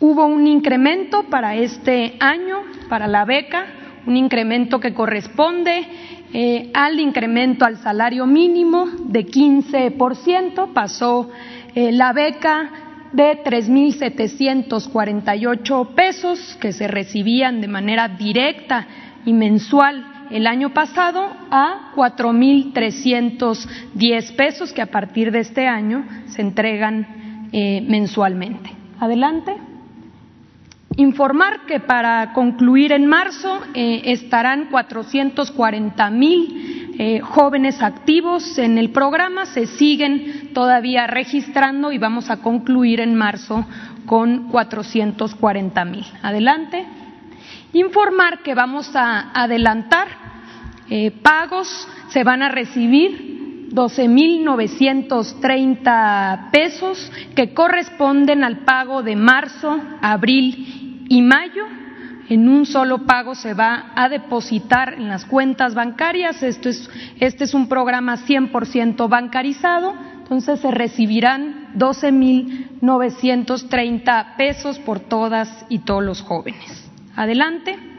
Hubo 0.00 0.24
un 0.24 0.46
incremento 0.46 1.24
para 1.24 1.54
este 1.54 2.16
año, 2.18 2.62
para 2.88 3.06
la 3.06 3.26
beca, 3.26 3.66
un 4.06 4.16
incremento 4.16 4.80
que 4.80 4.94
corresponde 4.94 5.86
eh, 6.32 6.70
al 6.74 6.98
incremento 7.00 7.64
al 7.64 7.78
salario 7.78 8.26
mínimo 8.26 8.86
de 9.06 9.24
15%, 9.26 10.72
pasó 10.72 11.30
eh, 11.74 11.90
la 11.92 12.12
beca 12.12 12.70
de 13.12 13.42
3.748 13.44 15.94
pesos 15.94 16.58
que 16.60 16.72
se 16.72 16.88
recibían 16.88 17.60
de 17.60 17.68
manera 17.68 18.08
directa 18.08 18.88
y 19.24 19.32
mensual 19.32 20.04
el 20.30 20.46
año 20.46 20.72
pasado 20.74 21.28
a 21.50 21.92
4.310 21.94 24.36
pesos 24.36 24.72
que 24.72 24.82
a 24.82 24.86
partir 24.86 25.30
de 25.30 25.40
este 25.40 25.68
año 25.68 26.06
se 26.26 26.40
entregan 26.42 27.48
eh, 27.52 27.82
mensualmente. 27.86 28.70
Adelante. 28.98 29.54
Informar 30.98 31.66
que 31.66 31.78
para 31.78 32.32
concluir 32.32 32.90
en 32.92 33.06
marzo 33.06 33.60
eh, 33.74 34.00
estarán 34.06 34.68
440 34.70 36.10
mil 36.10 36.94
eh, 36.98 37.20
jóvenes 37.20 37.82
activos 37.82 38.56
en 38.56 38.78
el 38.78 38.92
programa, 38.92 39.44
se 39.44 39.66
siguen 39.66 40.54
todavía 40.54 41.06
registrando 41.06 41.92
y 41.92 41.98
vamos 41.98 42.30
a 42.30 42.38
concluir 42.38 43.00
en 43.00 43.14
marzo 43.14 43.66
con 44.06 44.48
440 44.48 45.84
mil. 45.84 46.06
Adelante. 46.22 46.86
Informar 47.74 48.42
que 48.42 48.54
vamos 48.54 48.96
a 48.96 49.32
adelantar 49.38 50.08
eh, 50.88 51.10
pagos, 51.10 51.86
se 52.08 52.24
van 52.24 52.42
a 52.42 52.48
recibir 52.48 53.68
12.930 53.70 56.50
pesos 56.50 57.12
que 57.34 57.52
corresponden 57.52 58.42
al 58.44 58.60
pago 58.60 59.02
de 59.02 59.16
marzo, 59.16 59.78
abril 60.00 60.85
y 61.08 61.22
mayo 61.22 61.64
en 62.28 62.48
un 62.48 62.66
solo 62.66 63.06
pago 63.06 63.34
se 63.34 63.54
va 63.54 63.92
a 63.94 64.08
depositar 64.08 64.94
en 64.94 65.08
las 65.08 65.24
cuentas 65.24 65.74
bancarias. 65.74 66.42
Esto 66.42 66.68
es, 66.68 66.90
este 67.20 67.44
es 67.44 67.54
un 67.54 67.68
programa 67.68 68.16
100% 68.16 69.08
bancarizado, 69.08 69.94
entonces 70.18 70.58
se 70.60 70.72
recibirán 70.72 71.68
12.930 71.76 74.36
pesos 74.36 74.80
por 74.80 74.98
todas 75.00 75.64
y 75.68 75.78
todos 75.80 76.04
los 76.04 76.22
jóvenes. 76.22 76.90
Adelante. 77.14 77.95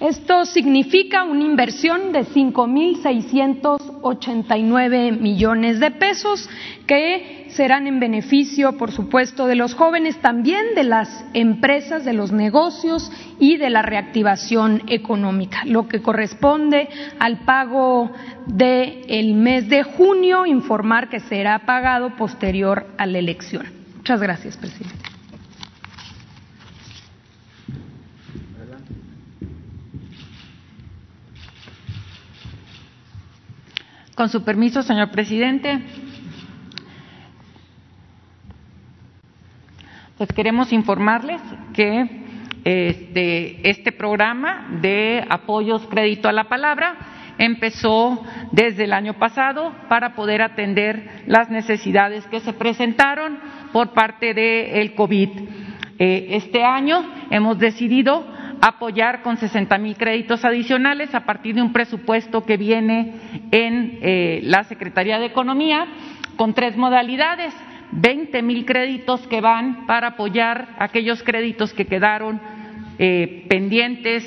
Esto 0.00 0.44
significa 0.44 1.24
una 1.24 1.42
inversión 1.42 2.12
de 2.12 2.26
5.689 2.26 5.18
millones 5.18 5.80
de 5.80 5.90
pesos 5.90 6.50
que 6.86 7.46
serán 7.48 7.86
en 7.86 7.98
beneficio, 7.98 8.76
por 8.76 8.92
supuesto, 8.92 9.46
de 9.46 9.54
los 9.54 9.74
jóvenes, 9.74 10.20
también 10.20 10.74
de 10.74 10.84
las 10.84 11.24
empresas, 11.32 12.04
de 12.04 12.12
los 12.12 12.30
negocios 12.30 13.10
y 13.40 13.56
de 13.56 13.70
la 13.70 13.80
reactivación 13.80 14.82
económica. 14.86 15.64
Lo 15.64 15.88
que 15.88 16.02
corresponde 16.02 16.90
al 17.18 17.46
pago 17.46 18.10
del 18.46 19.32
mes 19.32 19.70
de 19.70 19.82
junio, 19.82 20.44
informar 20.44 21.08
que 21.08 21.20
será 21.20 21.60
pagado 21.60 22.16
posterior 22.16 22.86
a 22.98 23.06
la 23.06 23.18
elección. 23.18 23.64
Muchas 23.96 24.20
gracias, 24.20 24.58
presidente. 24.58 25.15
Con 34.16 34.30
su 34.30 34.42
permiso, 34.42 34.82
señor 34.82 35.10
presidente. 35.10 35.78
Pues 40.16 40.32
queremos 40.32 40.72
informarles 40.72 41.38
que 41.74 42.24
este, 42.64 43.68
este 43.68 43.92
programa 43.92 44.68
de 44.80 45.22
apoyos 45.28 45.86
crédito 45.88 46.30
a 46.30 46.32
la 46.32 46.44
palabra 46.44 46.96
empezó 47.36 48.24
desde 48.52 48.84
el 48.84 48.94
año 48.94 49.18
pasado 49.18 49.74
para 49.90 50.14
poder 50.14 50.40
atender 50.40 51.24
las 51.26 51.50
necesidades 51.50 52.26
que 52.28 52.40
se 52.40 52.54
presentaron 52.54 53.38
por 53.70 53.92
parte 53.92 54.32
del 54.32 54.94
COVID. 54.94 55.28
Eh, 55.98 56.28
este 56.30 56.64
año 56.64 57.04
hemos 57.30 57.58
decidido 57.58 58.26
apoyar 58.60 59.22
con 59.22 59.36
60 59.36 59.78
mil 59.78 59.96
créditos 59.96 60.44
adicionales 60.44 61.14
a 61.14 61.24
partir 61.24 61.54
de 61.54 61.62
un 61.62 61.72
presupuesto 61.72 62.44
que 62.44 62.56
viene 62.56 63.14
en 63.50 63.98
eh, 64.02 64.40
la 64.44 64.64
Secretaría 64.64 65.18
de 65.18 65.26
Economía 65.26 65.86
con 66.36 66.54
tres 66.54 66.76
modalidades. 66.76 67.54
20 67.92 68.42
mil 68.42 68.64
créditos 68.64 69.26
que 69.28 69.40
van 69.40 69.86
para 69.86 70.08
apoyar 70.08 70.74
aquellos 70.78 71.22
créditos 71.22 71.72
que 71.72 71.86
quedaron 71.86 72.40
eh, 72.98 73.46
pendientes 73.48 74.24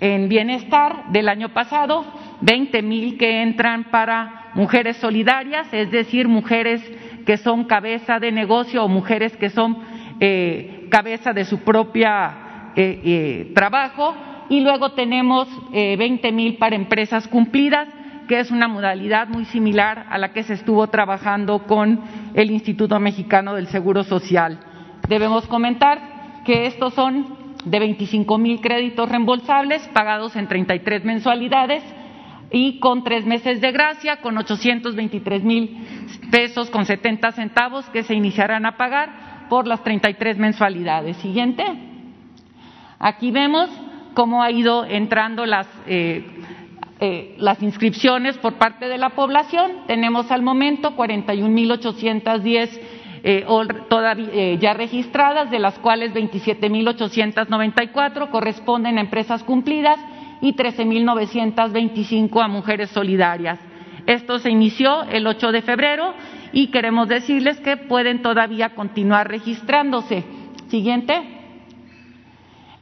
en 0.00 0.28
bienestar 0.28 1.10
del 1.10 1.28
año 1.28 1.50
pasado, 1.50 2.04
20 2.40 2.82
mil 2.82 3.16
que 3.16 3.42
entran 3.42 3.84
para 3.84 4.50
mujeres 4.54 4.96
solidarias, 4.96 5.72
es 5.72 5.90
decir, 5.90 6.28
mujeres 6.28 6.82
que 7.24 7.36
son 7.36 7.64
cabeza 7.64 8.18
de 8.18 8.32
negocio 8.32 8.84
o 8.84 8.88
mujeres 8.88 9.36
que 9.36 9.48
son 9.48 9.78
eh, 10.20 10.88
cabeza 10.90 11.32
de 11.32 11.44
su 11.44 11.60
propia 11.60 12.41
eh, 12.76 13.00
eh, 13.04 13.52
trabajo 13.54 14.14
y 14.48 14.60
luego 14.60 14.92
tenemos 14.92 15.48
eh, 15.72 15.96
20 15.96 16.32
mil 16.32 16.56
para 16.56 16.76
empresas 16.76 17.28
cumplidas, 17.28 17.88
que 18.28 18.40
es 18.40 18.50
una 18.50 18.68
modalidad 18.68 19.28
muy 19.28 19.44
similar 19.46 20.06
a 20.10 20.18
la 20.18 20.32
que 20.32 20.42
se 20.42 20.54
estuvo 20.54 20.86
trabajando 20.88 21.64
con 21.64 22.00
el 22.34 22.50
Instituto 22.50 22.98
Mexicano 23.00 23.54
del 23.54 23.66
Seguro 23.68 24.04
Social. 24.04 24.58
Debemos 25.08 25.46
comentar 25.46 26.42
que 26.44 26.66
estos 26.66 26.94
son 26.94 27.36
de 27.64 27.78
25 27.78 28.38
mil 28.38 28.60
créditos 28.60 29.08
reembolsables 29.08 29.86
pagados 29.88 30.34
en 30.36 30.48
33 30.48 31.04
mensualidades 31.04 31.82
y 32.50 32.78
con 32.80 33.04
tres 33.04 33.24
meses 33.24 33.60
de 33.60 33.72
gracia, 33.72 34.16
con 34.20 34.36
823 34.36 35.44
mil 35.44 35.78
pesos 36.30 36.70
con 36.70 36.84
70 36.84 37.32
centavos 37.32 37.86
que 37.90 38.02
se 38.02 38.14
iniciarán 38.14 38.66
a 38.66 38.76
pagar 38.76 39.46
por 39.48 39.66
las 39.66 39.82
33 39.82 40.38
mensualidades. 40.38 41.16
Siguiente. 41.18 41.91
Aquí 43.02 43.30
vemos 43.32 43.68
cómo 44.14 44.42
ha 44.44 44.52
ido 44.52 44.84
entrando 44.84 45.44
las, 45.44 45.66
eh, 45.88 46.24
eh, 47.00 47.34
las 47.36 47.60
inscripciones 47.60 48.38
por 48.38 48.54
parte 48.54 48.86
de 48.86 48.96
la 48.96 49.10
población. 49.10 49.72
Tenemos 49.88 50.30
al 50.30 50.42
momento 50.42 50.94
41.810 50.96 52.80
eh, 53.24 53.44
todavía, 53.88 54.54
ya 54.54 54.74
registradas, 54.74 55.50
de 55.50 55.58
las 55.58 55.80
cuales 55.80 56.14
27.894 56.14 58.30
corresponden 58.30 58.98
a 58.98 59.00
empresas 59.00 59.42
cumplidas 59.42 59.98
y 60.40 60.54
13.925 60.54 62.40
a 62.40 62.46
mujeres 62.46 62.90
solidarias. 62.90 63.58
Esto 64.06 64.38
se 64.38 64.50
inició 64.50 65.02
el 65.10 65.26
8 65.26 65.50
de 65.50 65.62
febrero 65.62 66.14
y 66.52 66.68
queremos 66.68 67.08
decirles 67.08 67.58
que 67.58 67.76
pueden 67.76 68.22
todavía 68.22 68.76
continuar 68.76 69.28
registrándose. 69.28 70.22
Siguiente. 70.68 71.41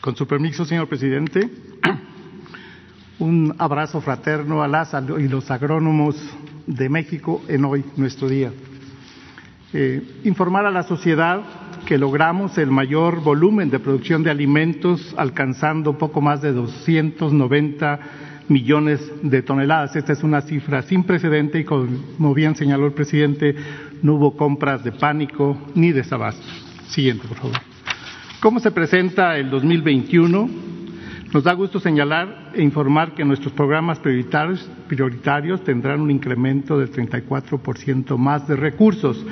Con 0.00 0.14
su 0.14 0.26
permiso, 0.26 0.64
señor 0.64 0.86
presidente, 0.86 1.50
un 3.18 3.54
abrazo 3.58 4.00
fraterno 4.00 4.62
a 4.62 4.68
las 4.68 4.94
y 5.18 5.28
los 5.28 5.50
agrónomos 5.50 6.16
de 6.66 6.88
México 6.88 7.42
en 7.48 7.64
hoy, 7.64 7.84
nuestro 7.96 8.28
día. 8.28 8.52
Eh, 9.72 10.20
informar 10.22 10.66
a 10.66 10.70
la 10.70 10.84
sociedad 10.84 11.40
que 11.84 11.98
logramos 11.98 12.56
el 12.58 12.70
mayor 12.70 13.22
volumen 13.22 13.70
de 13.70 13.78
producción 13.78 14.22
de 14.22 14.30
alimentos, 14.30 15.14
alcanzando 15.18 15.98
poco 15.98 16.20
más 16.20 16.40
de 16.40 16.52
290 16.52 18.00
millones 18.48 19.12
de 19.22 19.42
toneladas. 19.42 19.94
Esta 19.96 20.12
es 20.12 20.22
una 20.22 20.40
cifra 20.40 20.82
sin 20.82 21.04
precedente 21.04 21.58
y, 21.58 21.64
como 21.64 22.34
bien 22.34 22.56
señaló 22.56 22.86
el 22.86 22.92
presidente, 22.92 23.54
no 24.02 24.14
hubo 24.14 24.36
compras 24.36 24.82
de 24.82 24.92
pánico 24.92 25.56
ni 25.74 25.92
desabasto. 25.92 26.46
Siguiente, 26.88 27.28
por 27.28 27.36
favor. 27.36 27.56
¿Cómo 28.40 28.60
se 28.60 28.70
presenta 28.70 29.36
el 29.36 29.50
2021? 29.50 30.48
Nos 31.32 31.42
da 31.42 31.52
gusto 31.52 31.80
señalar 31.80 32.52
e 32.54 32.62
informar 32.62 33.14
que 33.14 33.24
nuestros 33.24 33.52
programas 33.52 33.98
prioritarios, 33.98 34.70
prioritarios 34.86 35.64
tendrán 35.64 36.00
un 36.00 36.10
incremento 36.10 36.78
del 36.78 36.92
34% 36.92 38.16
más 38.16 38.46
de 38.46 38.54
recursos 38.54 39.26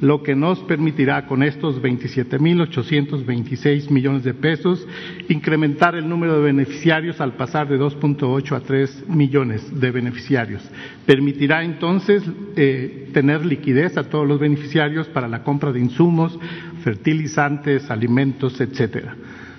lo 0.00 0.22
que 0.22 0.34
nos 0.34 0.60
permitirá 0.60 1.26
con 1.26 1.42
estos 1.42 1.82
27.826 1.82 3.90
millones 3.90 4.24
de 4.24 4.32
pesos 4.34 4.86
incrementar 5.28 5.94
el 5.94 6.08
número 6.08 6.36
de 6.36 6.42
beneficiarios 6.42 7.20
al 7.20 7.34
pasar 7.34 7.68
de 7.68 7.78
2.8 7.78 8.56
a 8.56 8.60
3 8.60 9.08
millones 9.08 9.78
de 9.80 9.90
beneficiarios. 9.90 10.62
Permitirá 11.06 11.64
entonces 11.64 12.22
eh, 12.56 13.08
tener 13.12 13.44
liquidez 13.46 13.96
a 13.96 14.04
todos 14.04 14.28
los 14.28 14.38
beneficiarios 14.38 15.08
para 15.08 15.26
la 15.28 15.42
compra 15.42 15.72
de 15.72 15.80
insumos, 15.80 16.38
fertilizantes, 16.82 17.90
alimentos, 17.90 18.60
etcétera. 18.60 19.16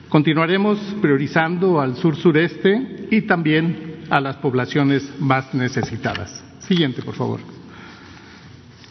Continuaremos 0.10 0.80
priorizando 1.02 1.82
al 1.82 1.96
sur-sureste 1.98 3.08
y 3.12 3.24
también 3.24 3.98
a 4.10 4.22
las 4.22 4.38
poblaciones 4.38 5.12
más 5.20 5.54
necesitadas. 5.54 6.44
Siguiente, 6.60 7.02
por 7.02 7.16
favor. 7.16 7.57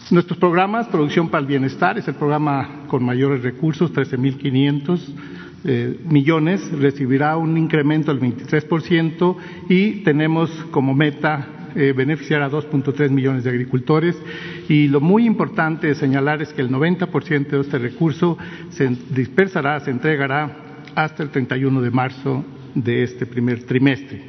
Nuestros 0.09 0.38
programas, 0.38 0.86
Producción 0.86 1.30
para 1.30 1.40
el 1.40 1.48
Bienestar, 1.48 1.98
es 1.98 2.07
el 2.07 2.14
programa 2.14 2.84
con 2.86 3.04
mayores 3.04 3.42
recursos, 3.42 3.92
13.500 3.92 5.00
eh, 5.64 5.98
millones, 6.04 6.70
recibirá 6.70 7.36
un 7.36 7.59
incremento 7.59 8.14
del 8.14 8.22
23% 8.22 9.36
y 9.68 10.04
tenemos 10.04 10.48
como 10.70 10.94
meta 10.94 11.72
eh, 11.74 11.92
beneficiar 11.92 12.40
a 12.42 12.48
2.3 12.48 13.11
millones 13.11 13.42
de 13.42 13.50
agricultores. 13.50 14.16
Y 14.68 14.86
lo 14.86 15.00
muy 15.00 15.26
importante 15.26 15.88
de 15.88 15.96
señalar 15.96 16.40
es 16.40 16.52
que 16.52 16.62
el 16.62 16.70
90% 16.70 17.48
de 17.48 17.61
este 17.61 17.78
recurso 17.78 18.38
se 18.70 18.88
dispersará, 19.11 19.80
se 19.80 19.90
entregará 19.90 20.84
hasta 20.94 21.24
el 21.24 21.30
31 21.30 21.82
de 21.82 21.90
marzo 21.90 22.44
de 22.76 23.02
este 23.02 23.26
primer 23.26 23.64
trimestre. 23.64 24.22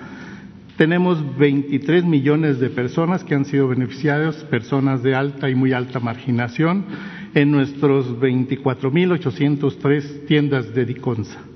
Tenemos 0.76 1.24
23 1.38 2.04
millones 2.04 2.58
de 2.58 2.70
personas 2.70 3.22
que 3.22 3.36
han 3.36 3.44
sido 3.44 3.68
beneficiadas, 3.68 4.34
personas 4.50 5.04
de 5.04 5.14
alta 5.14 5.48
y 5.48 5.54
muy 5.54 5.72
alta 5.72 6.00
marginación, 6.00 6.86
en 7.34 7.52
nuestros 7.52 8.18
24.803 8.18 10.26
tiendas 10.26 10.74
de 10.74 10.86
DICONSA. 10.86 11.49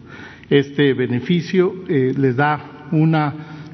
Este 0.50 0.92
beneficio 0.92 1.84
eh, 1.88 2.12
les 2.16 2.36
da 2.36 2.88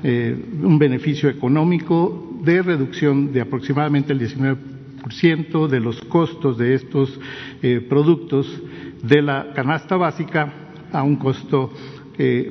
eh, 0.02 0.36
un 0.62 0.78
beneficio 0.78 1.28
económico 1.28 2.38
de 2.44 2.62
reducción 2.62 3.32
de 3.32 3.40
aproximadamente 3.40 4.12
el 4.12 4.20
19% 4.20 5.66
de 5.68 5.80
los 5.80 6.00
costos 6.02 6.56
de 6.58 6.74
estos 6.74 7.18
eh, 7.62 7.84
productos 7.88 8.46
de 9.02 9.20
la 9.20 9.52
canasta 9.54 9.96
básica 9.96 10.52
a 10.92 11.02
un 11.02 11.16
costo 11.16 11.72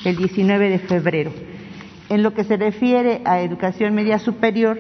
el 0.05 0.17
19 0.17 0.71
de 0.71 0.79
febrero. 0.79 1.33
En 2.09 2.23
lo 2.23 2.33
que 2.35 2.45
se 2.45 2.57
refiere 2.57 3.21
a 3.25 3.41
educación 3.41 3.97
media 3.97 4.21
superior, 4.21 4.79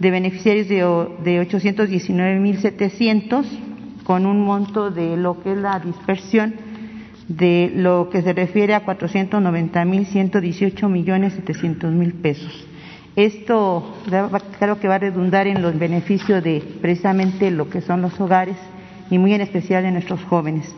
de 0.00 0.10
beneficiarios 0.10 0.68
de, 0.68 0.84
de 1.22 1.40
819.700 1.48 3.75
con 4.06 4.24
un 4.24 4.44
monto 4.44 4.92
de 4.92 5.16
lo 5.16 5.42
que 5.42 5.50
es 5.52 5.58
la 5.58 5.80
dispersión 5.80 6.54
de 7.28 7.72
lo 7.74 8.08
que 8.08 8.22
se 8.22 8.32
refiere 8.32 8.72
a 8.74 8.86
490.118 8.86 10.88
millones 10.88 11.32
700 11.32 11.92
mil 11.92 12.12
pesos. 12.14 12.68
Esto 13.16 13.96
claro 14.58 14.78
que 14.78 14.86
va 14.86 14.94
a 14.94 14.98
redundar 14.98 15.48
en 15.48 15.60
los 15.60 15.76
beneficios 15.78 16.44
de 16.44 16.62
precisamente 16.80 17.50
lo 17.50 17.68
que 17.68 17.80
son 17.80 18.00
los 18.00 18.20
hogares 18.20 18.56
y 19.10 19.18
muy 19.18 19.34
en 19.34 19.40
especial 19.40 19.82
de 19.82 19.90
nuestros 19.90 20.22
jóvenes. 20.24 20.72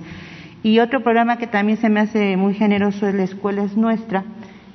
Y 0.63 0.79
otro 0.79 1.03
programa 1.03 1.37
que 1.37 1.47
también 1.47 1.77
se 1.79 1.91
me 1.91 2.01
hace 2.01 2.35
muy 2.37 2.55
generoso 2.55 3.07
es 3.07 3.15
la 3.15 3.25
Escuela 3.25 3.63
es 3.63 3.77
Nuestra, 3.77 4.25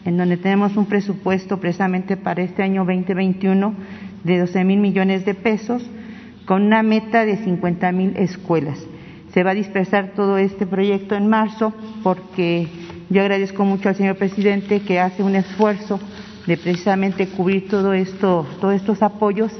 en 0.05 0.17
donde 0.17 0.37
tenemos 0.37 0.77
un 0.77 0.85
presupuesto 0.85 1.59
precisamente 1.59 2.17
para 2.17 2.43
este 2.43 2.61
año 2.61 2.85
2021 2.85 3.73
de 4.23 4.39
12 4.39 4.63
mil 4.63 4.79
millones 4.79 5.25
de 5.25 5.33
pesos, 5.33 5.83
con 6.45 6.63
una 6.63 6.83
meta 6.83 7.25
de 7.25 7.37
50 7.37 7.91
mil 7.91 8.17
escuelas. 8.17 8.79
Se 9.33 9.43
va 9.43 9.51
a 9.51 9.55
dispersar 9.55 10.11
todo 10.15 10.37
este 10.37 10.67
proyecto 10.67 11.15
en 11.15 11.27
marzo 11.27 11.73
porque 12.03 12.67
yo 13.09 13.21
agradezco 13.21 13.65
mucho 13.65 13.89
al 13.89 13.95
señor 13.95 14.15
presidente 14.15 14.81
que 14.81 14.99
hace 14.99 15.23
un 15.23 15.35
esfuerzo 15.35 15.99
de 16.45 16.57
precisamente 16.57 17.27
cubrir 17.27 17.67
todo 17.67 17.93
esto, 17.93 18.45
todos 18.59 18.75
estos 18.75 19.01
apoyos 19.01 19.51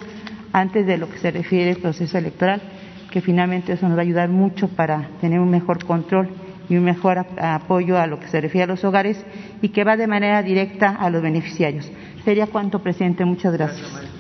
antes 0.52 0.86
de 0.86 0.98
lo 0.98 1.10
que 1.10 1.18
se 1.18 1.32
refiere 1.32 1.72
al 1.72 1.78
proceso 1.78 2.18
electoral, 2.18 2.62
que 3.10 3.22
finalmente 3.22 3.74
eso 3.74 3.88
nos 3.88 3.98
va 3.98 4.02
a 4.02 4.06
ayudar 4.06 4.30
mucho 4.30 4.68
para 4.68 5.10
tener 5.22 5.40
un 5.40 5.50
mejor 5.50 5.84
control 5.86 6.30
y 6.70 6.78
un 6.78 6.84
mejor 6.84 7.26
apoyo 7.40 7.98
a 7.98 8.08
lo 8.08 8.20
que 8.20 8.28
se 8.28 8.42
refiere 8.42 8.64
a 8.64 8.68
los 8.68 8.84
hogares 8.84 9.24
y 9.62 9.70
que 9.70 9.84
va 9.84 9.98
de 9.98 10.08
manera 10.08 10.42
directa 10.44 10.90
a 10.90 11.10
los 11.10 11.22
beneficiarios. 11.22 11.92
Sería 12.24 12.48
cuanto, 12.48 12.80
presidente. 12.80 13.26
Muchas 13.26 13.54
gracias. 13.54 14.13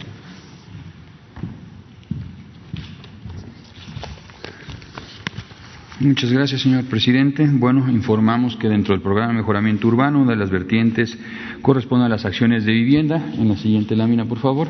Muchas 5.99 6.31
gracias, 6.31 6.61
señor 6.61 6.85
presidente. 6.85 7.47
Bueno, 7.47 7.87
informamos 7.87 8.55
que 8.55 8.67
dentro 8.67 8.95
del 8.95 9.03
programa 9.03 9.31
de 9.31 9.37
mejoramiento 9.37 9.87
urbano, 9.87 10.25
de 10.25 10.35
las 10.35 10.49
vertientes 10.49 11.15
corresponden 11.61 12.07
a 12.07 12.09
las 12.09 12.25
acciones 12.25 12.65
de 12.65 12.71
vivienda. 12.71 13.23
En 13.37 13.47
la 13.47 13.55
siguiente 13.55 13.95
lámina, 13.95 14.25
por 14.25 14.39
favor. 14.39 14.67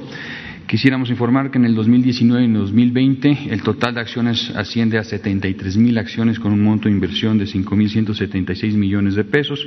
Quisiéramos 0.68 1.10
informar 1.10 1.50
que 1.50 1.58
en 1.58 1.66
el 1.66 1.76
2019 1.76 2.42
y 2.42 2.46
en 2.46 2.56
el 2.56 2.62
2020 2.62 3.38
el 3.52 3.64
total 3.64 3.96
de 3.96 4.02
acciones 4.02 4.52
asciende 4.54 4.98
a 4.98 5.04
73 5.06 5.78
mil 5.78 5.98
acciones 5.98 6.40
con 6.40 6.52
un 6.52 6.62
monto 6.62 6.90
de 6.90 6.94
inversión 6.96 7.38
de 7.38 7.46
5.176 7.46 8.74
millones 8.74 9.16
de 9.16 9.24
pesos. 9.24 9.66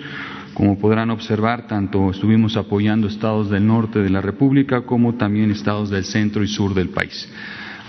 Como 0.53 0.79
podrán 0.79 1.11
observar, 1.11 1.67
tanto 1.67 2.11
estuvimos 2.11 2.59
apoyando 2.59 3.09
estados 3.09 3.49
del 3.49 3.67
norte 3.67 4.01
de 4.01 4.11
la 4.11 4.21
República 4.21 4.83
como 4.83 5.15
también 5.15 5.51
estados 5.51 5.89
del 5.89 6.05
centro 6.05 6.45
y 6.45 6.49
sur 6.49 6.75
del 6.75 6.91
país. 6.91 7.29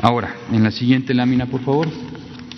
Ahora, 0.01 0.33
en 0.53 0.63
la 0.63 0.71
siguiente 0.71 1.13
lámina, 1.13 1.47
por 1.47 1.61
favor. 1.61 1.89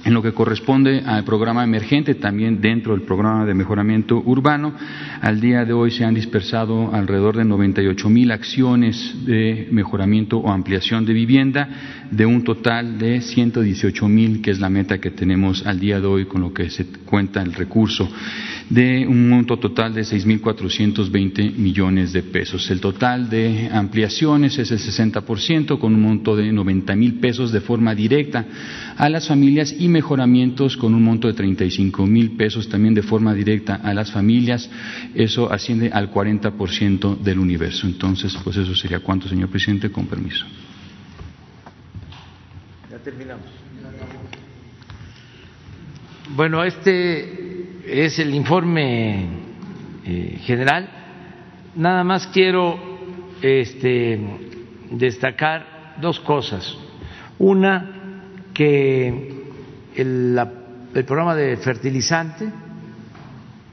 En 0.06 0.14
lo 0.14 0.22
que 0.22 0.32
corresponde 0.32 1.04
al 1.06 1.26
programa 1.26 1.64
emergente, 1.64 2.16
también 2.16 2.62
dentro 2.62 2.94
del 2.94 3.02
programa 3.02 3.46
de 3.46 3.54
mejoramiento 3.54 4.22
urbano, 4.26 4.74
al 5.22 5.42
día 5.42 5.66
de 5.66 5.74
hoy 5.74 5.92
se 5.92 6.06
han 6.06 6.14
dispersado 6.14 6.94
alrededor 6.94 7.36
de 7.36 7.44
98 7.44 8.10
mil 8.10 8.32
acciones 8.32 9.26
de 9.26 9.68
mejoramiento 9.72 10.38
o 10.38 10.52
ampliación 10.52 11.06
de 11.06 11.14
vivienda, 11.14 11.68
de 12.12 12.26
un 12.26 12.44
total 12.44 12.98
de 12.98 13.22
118 13.22 14.08
mil, 14.08 14.42
que 14.42 14.52
es 14.52 14.60
la 14.60 14.70
meta 14.70 15.00
que 15.00 15.12
tenemos 15.12 15.66
al 15.66 15.80
día 15.80 16.00
de 16.00 16.08
hoy 16.08 16.26
con 16.26 16.42
lo 16.42 16.54
que 16.54 16.70
se 16.70 16.86
cuenta 17.06 17.42
el 17.42 17.54
recurso 17.54 18.10
de 18.70 19.08
un 19.08 19.30
monto 19.30 19.58
total 19.58 19.94
de 19.94 20.02
6.420 20.02 21.56
millones 21.56 22.14
de 22.14 22.22
pesos. 22.22 22.70
El 22.70 22.80
total 22.80 23.30
de 23.30 23.70
ampliaciones 23.72 24.58
es 24.60 24.72
el 24.72 24.80
60%, 24.80 25.80
con 25.80 25.96
un 25.96 26.02
monto 26.02 26.36
de 26.36 26.52
90 26.52 26.96
mil 26.96 27.16
pesos 27.16 27.52
de 27.52 27.62
forma 27.62 27.96
directa 27.96 28.46
a 28.96 29.10
las 29.10 29.28
familias 29.28 29.76
y 29.78 29.88
mejoramientos 29.88 30.78
con 30.78 30.94
un 30.94 31.04
monto 31.04 31.28
de 31.28 31.34
35 31.34 32.06
mil 32.06 32.32
pesos 32.32 32.70
también 32.70 32.94
de 32.94 33.02
forma 33.02 33.34
directa 33.34 33.76
a 33.76 33.94
las 33.94 34.12
familias. 34.12 34.70
Eso 35.16 35.52
asciende 35.52 35.90
al 35.92 36.12
40% 36.12 37.18
del 37.20 37.40
universo. 37.40 37.88
Entonces, 37.88 38.38
pues 38.44 38.58
eso 38.58 38.76
sería 38.76 39.00
cuánto, 39.00 39.28
señor 39.28 39.50
presidente, 39.50 39.92
con 39.92 40.06
permiso. 40.06 40.46
Terminamos. 43.04 43.46
Bueno, 46.36 46.64
este 46.64 48.04
es 48.04 48.20
el 48.20 48.36
informe 48.36 49.28
eh, 50.06 50.38
general. 50.42 50.90
Nada 51.76 52.04
más 52.04 52.28
quiero 52.28 52.78
este, 53.42 54.20
destacar 54.92 55.96
dos 56.02 56.20
cosas. 56.20 56.78
Una, 57.40 58.22
que 58.54 59.44
el 59.96 61.06
programa 61.06 61.36
de 61.36 61.56
fertilizante 61.58 62.50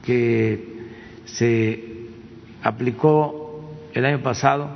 que 0.03 0.77
se 1.25 1.83
aplicó 2.63 3.75
el 3.93 4.05
año 4.05 4.23
pasado 4.23 4.69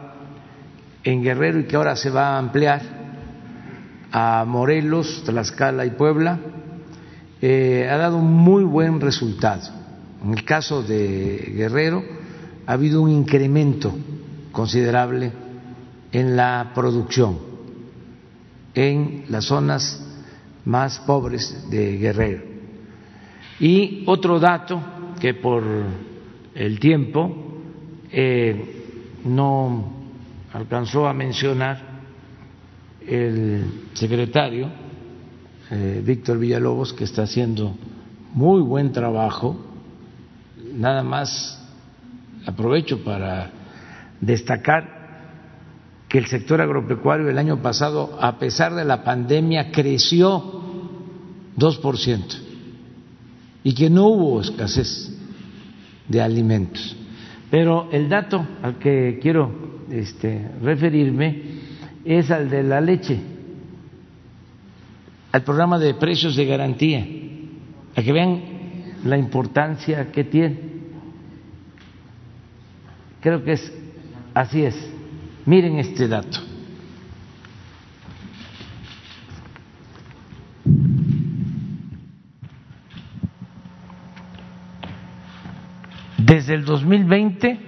en 1.03 1.23
Guerrero 1.23 1.59
y 1.59 1.63
que 1.63 1.75
ahora 1.77 1.95
se 1.95 2.09
va 2.09 2.35
a 2.35 2.37
ampliar 2.37 3.00
a 4.11 4.43
Morelos, 4.45 5.23
Tlaxcala 5.25 5.85
y 5.85 5.91
Puebla, 5.91 6.39
eh, 7.41 7.87
ha 7.89 7.97
dado 7.97 8.19
muy 8.19 8.63
buen 8.63 8.99
resultado. 8.99 9.61
En 10.23 10.33
el 10.33 10.43
caso 10.43 10.83
de 10.83 11.53
Guerrero 11.55 12.03
ha 12.67 12.73
habido 12.73 13.01
un 13.01 13.09
incremento 13.09 13.93
considerable 14.51 15.31
en 16.11 16.35
la 16.35 16.71
producción 16.75 17.51
en 18.73 19.25
las 19.29 19.45
zonas 19.45 20.01
más 20.65 20.99
pobres 20.99 21.69
de 21.69 21.97
Guerrero. 21.97 22.43
Y 23.59 24.03
otro 24.07 24.39
dato 24.39 24.81
que 25.19 25.33
por 25.33 25.63
el 26.55 26.79
tiempo 26.79 27.35
eh, 28.11 29.19
no 29.25 29.93
alcanzó 30.53 31.07
a 31.07 31.13
mencionar 31.13 31.90
el 33.07 33.89
secretario 33.93 34.69
eh, 35.69 36.01
Víctor 36.05 36.37
Villalobos, 36.37 36.93
que 36.93 37.05
está 37.05 37.23
haciendo 37.23 37.75
muy 38.33 38.61
buen 38.61 38.91
trabajo. 38.91 39.57
Nada 40.73 41.01
más 41.01 41.57
aprovecho 42.45 43.03
para 43.03 43.51
destacar 44.19 45.01
que 46.09 46.17
el 46.17 46.25
sector 46.25 46.59
agropecuario 46.59 47.29
el 47.29 47.37
año 47.37 47.61
pasado, 47.61 48.17
a 48.19 48.37
pesar 48.37 48.75
de 48.75 48.83
la 48.83 49.03
pandemia, 49.03 49.71
creció 49.71 50.61
2%. 51.57 52.39
y 53.63 53.75
que 53.75 53.89
no 53.89 54.07
hubo 54.07 54.41
escasez 54.41 55.15
de 56.07 56.19
alimentos. 56.19 56.97
Pero 57.51 57.89
el 57.91 58.09
dato 58.09 58.45
al 58.63 58.79
que 58.79 59.19
quiero 59.21 59.51
este, 59.91 60.49
referirme 60.61 61.41
es 62.05 62.31
al 62.31 62.49
de 62.49 62.63
la 62.63 62.81
leche, 62.81 63.19
al 65.31 65.43
programa 65.43 65.79
de 65.79 65.93
precios 65.93 66.35
de 66.35 66.45
garantía, 66.45 67.05
a 67.95 68.01
que 68.01 68.11
vean 68.11 68.41
la 69.03 69.17
importancia 69.17 70.11
que 70.11 70.23
tiene. 70.23 70.59
Creo 73.21 73.43
que 73.43 73.53
es 73.53 73.73
así 74.33 74.63
es. 74.63 74.93
Miren 75.45 75.77
este 75.77 76.07
dato. 76.07 76.39
Desde 86.17 86.53
el 86.53 86.65
2020 86.65 87.59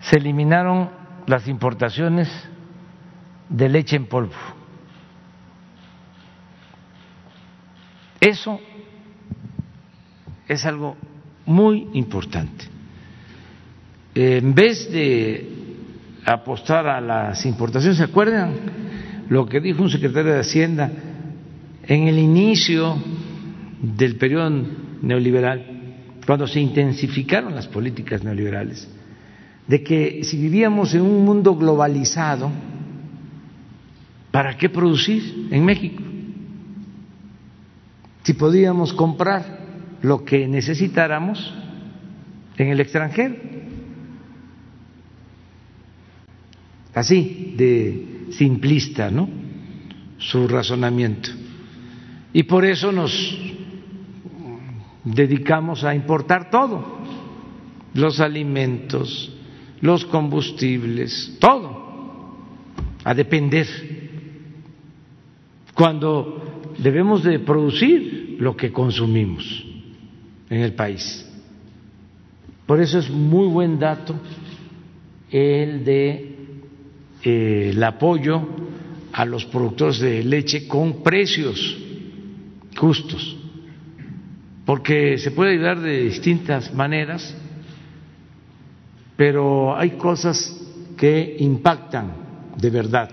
se 0.00 0.16
eliminaron 0.16 0.90
las 1.26 1.48
importaciones 1.48 2.28
de 3.52 3.68
leche 3.68 3.96
en 3.96 4.06
polvo. 4.06 4.32
Eso 8.20 8.58
es 10.48 10.64
algo 10.64 10.96
muy 11.46 11.88
importante. 11.94 12.64
En 14.14 14.54
vez 14.54 14.90
de 14.90 15.48
apostar 16.24 16.86
a 16.86 17.00
las 17.00 17.44
importaciones, 17.46 17.98
¿se 17.98 18.04
acuerdan 18.04 18.54
lo 19.28 19.46
que 19.46 19.60
dijo 19.60 19.82
un 19.82 19.90
secretario 19.90 20.32
de 20.32 20.40
Hacienda 20.40 20.90
en 21.86 22.08
el 22.08 22.18
inicio 22.18 22.96
del 23.80 24.16
periodo 24.16 24.50
neoliberal, 25.02 25.66
cuando 26.26 26.46
se 26.46 26.60
intensificaron 26.60 27.54
las 27.54 27.66
políticas 27.66 28.22
neoliberales? 28.22 28.88
De 29.66 29.82
que 29.82 30.22
si 30.24 30.40
vivíamos 30.40 30.94
en 30.94 31.02
un 31.02 31.24
mundo 31.24 31.56
globalizado, 31.56 32.50
¿para 34.32 34.56
qué 34.56 34.68
producir 34.68 35.48
en 35.52 35.64
México? 35.64 36.02
Si 38.24 38.34
podíamos 38.34 38.92
comprar 38.92 39.60
lo 40.02 40.24
que 40.24 40.48
necesitáramos 40.48 41.54
en 42.56 42.68
el 42.68 42.80
extranjero. 42.80 43.36
Así 46.94 47.54
de 47.56 48.26
simplista, 48.30 49.10
¿no? 49.10 49.28
Su 50.18 50.46
razonamiento. 50.48 51.30
Y 52.32 52.44
por 52.44 52.64
eso 52.64 52.92
nos 52.92 53.38
dedicamos 55.04 55.84
a 55.84 55.94
importar 55.94 56.50
todo, 56.50 56.98
los 57.94 58.20
alimentos, 58.20 59.34
los 59.80 60.04
combustibles, 60.04 61.36
todo, 61.40 62.36
a 63.04 63.14
depender, 63.14 63.66
cuando 65.74 66.72
debemos 66.78 67.22
de 67.22 67.38
producir 67.38 68.36
lo 68.38 68.56
que 68.56 68.72
consumimos 68.72 69.64
en 70.50 70.60
el 70.60 70.74
país. 70.74 71.28
Por 72.66 72.80
eso 72.80 72.98
es 72.98 73.10
muy 73.10 73.48
buen 73.48 73.78
dato 73.78 74.14
el 75.30 75.84
de 75.84 76.36
eh, 77.22 77.70
el 77.72 77.82
apoyo 77.82 78.46
a 79.12 79.24
los 79.24 79.44
productores 79.44 80.00
de 80.00 80.22
leche 80.24 80.66
con 80.66 81.02
precios 81.02 81.78
justos, 82.76 83.36
porque 84.64 85.18
se 85.18 85.30
puede 85.30 85.52
ayudar 85.52 85.80
de 85.80 86.04
distintas 86.04 86.72
maneras, 86.74 87.34
pero 89.16 89.76
hay 89.76 89.90
cosas 89.90 90.58
que 90.96 91.36
impactan 91.40 92.12
de 92.56 92.70
verdad. 92.70 93.10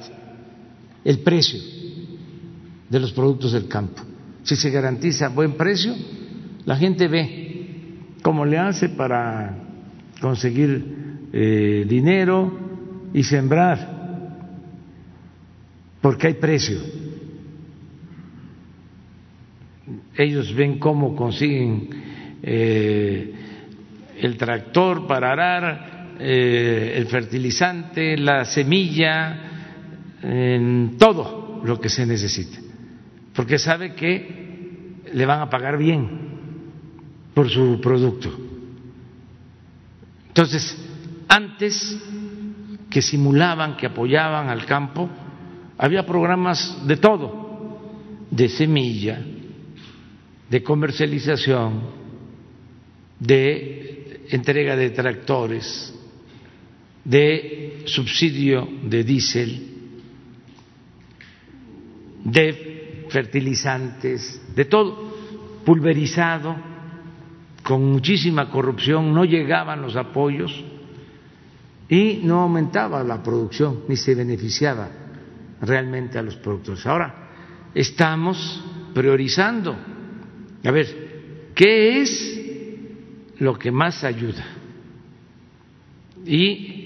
El 1.03 1.19
precio 1.19 1.78
de 2.89 2.99
los 2.99 3.11
productos 3.11 3.51
del 3.51 3.67
campo. 3.67 4.01
Si 4.43 4.55
se 4.55 4.69
garantiza 4.69 5.29
buen 5.29 5.53
precio, 5.53 5.93
la 6.65 6.75
gente 6.75 7.07
ve 7.07 7.49
cómo 8.21 8.45
le 8.45 8.57
hace 8.57 8.89
para 8.89 9.55
conseguir 10.19 10.99
eh, 11.31 11.85
dinero 11.87 12.51
y 13.13 13.23
sembrar, 13.23 13.97
porque 16.01 16.27
hay 16.27 16.33
precio. 16.35 16.79
Ellos 20.15 20.53
ven 20.53 20.79
cómo 20.79 21.15
consiguen 21.15 21.89
eh, 22.41 23.33
el 24.19 24.37
tractor 24.37 25.07
para 25.07 25.31
arar, 25.31 26.17
eh, 26.19 26.93
el 26.97 27.05
fertilizante, 27.05 28.17
la 28.17 28.45
semilla, 28.45 29.45
todo 30.97 31.61
lo 31.63 31.79
que 31.79 31.87
se 31.87 32.05
necesita, 32.05 32.59
porque 33.33 33.57
sabe 33.57 33.95
que 33.95 35.03
le 35.13 35.25
van 35.25 35.41
a 35.41 35.49
pagar 35.49 35.77
bien 35.77 36.29
por 37.33 37.49
su 37.49 37.79
producto. 37.81 38.29
Entonces, 40.27 40.77
antes 41.27 41.97
que 42.89 43.01
simulaban, 43.01 43.77
que 43.77 43.87
apoyaban 43.87 44.49
al 44.49 44.65
campo, 44.65 45.09
había 45.77 46.05
programas 46.05 46.85
de 46.85 46.97
todo, 46.97 47.79
de 48.29 48.49
semilla, 48.49 49.21
de 50.49 50.63
comercialización, 50.63 51.81
de 53.19 54.25
entrega 54.29 54.75
de 54.75 54.89
tractores, 54.89 55.93
de 57.03 57.83
subsidio 57.85 58.67
de 58.83 59.03
diésel, 59.03 59.67
de 62.23 62.68
fertilizantes, 63.09 64.41
de 64.55 64.65
todo, 64.65 65.13
pulverizado 65.65 66.55
con 67.63 67.83
muchísima 67.91 68.49
corrupción, 68.49 69.13
no 69.13 69.25
llegaban 69.25 69.81
los 69.81 69.95
apoyos 69.95 70.63
y 71.87 72.21
no 72.23 72.41
aumentaba 72.41 73.03
la 73.03 73.21
producción 73.21 73.81
ni 73.87 73.95
se 73.95 74.15
beneficiaba 74.15 74.89
realmente 75.61 76.17
a 76.17 76.21
los 76.21 76.35
productores. 76.37 76.85
Ahora 76.85 77.29
estamos 77.73 78.63
priorizando, 78.93 79.75
a 80.63 80.71
ver, 80.71 81.51
¿qué 81.53 82.01
es 82.01 82.41
lo 83.39 83.57
que 83.57 83.71
más 83.71 84.03
ayuda? 84.03 84.45
Y 86.25 86.79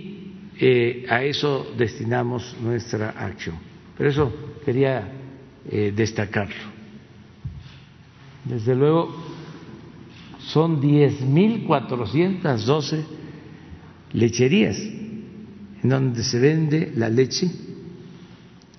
eh, 0.59 1.05
a 1.09 1.23
eso 1.23 1.73
destinamos 1.77 2.55
nuestra 2.61 3.11
acción. 3.11 3.55
Por 3.97 4.07
eso 4.07 4.33
quería 4.63 5.22
eh, 5.69 5.93
destacarlo. 5.95 6.73
Desde 8.45 8.75
luego, 8.75 9.15
son 10.39 10.81
10.412 10.81 13.03
lecherías 14.13 14.77
en 14.77 15.89
donde 15.89 16.23
se 16.23 16.39
vende 16.39 16.93
la 16.95 17.09
leche 17.09 17.51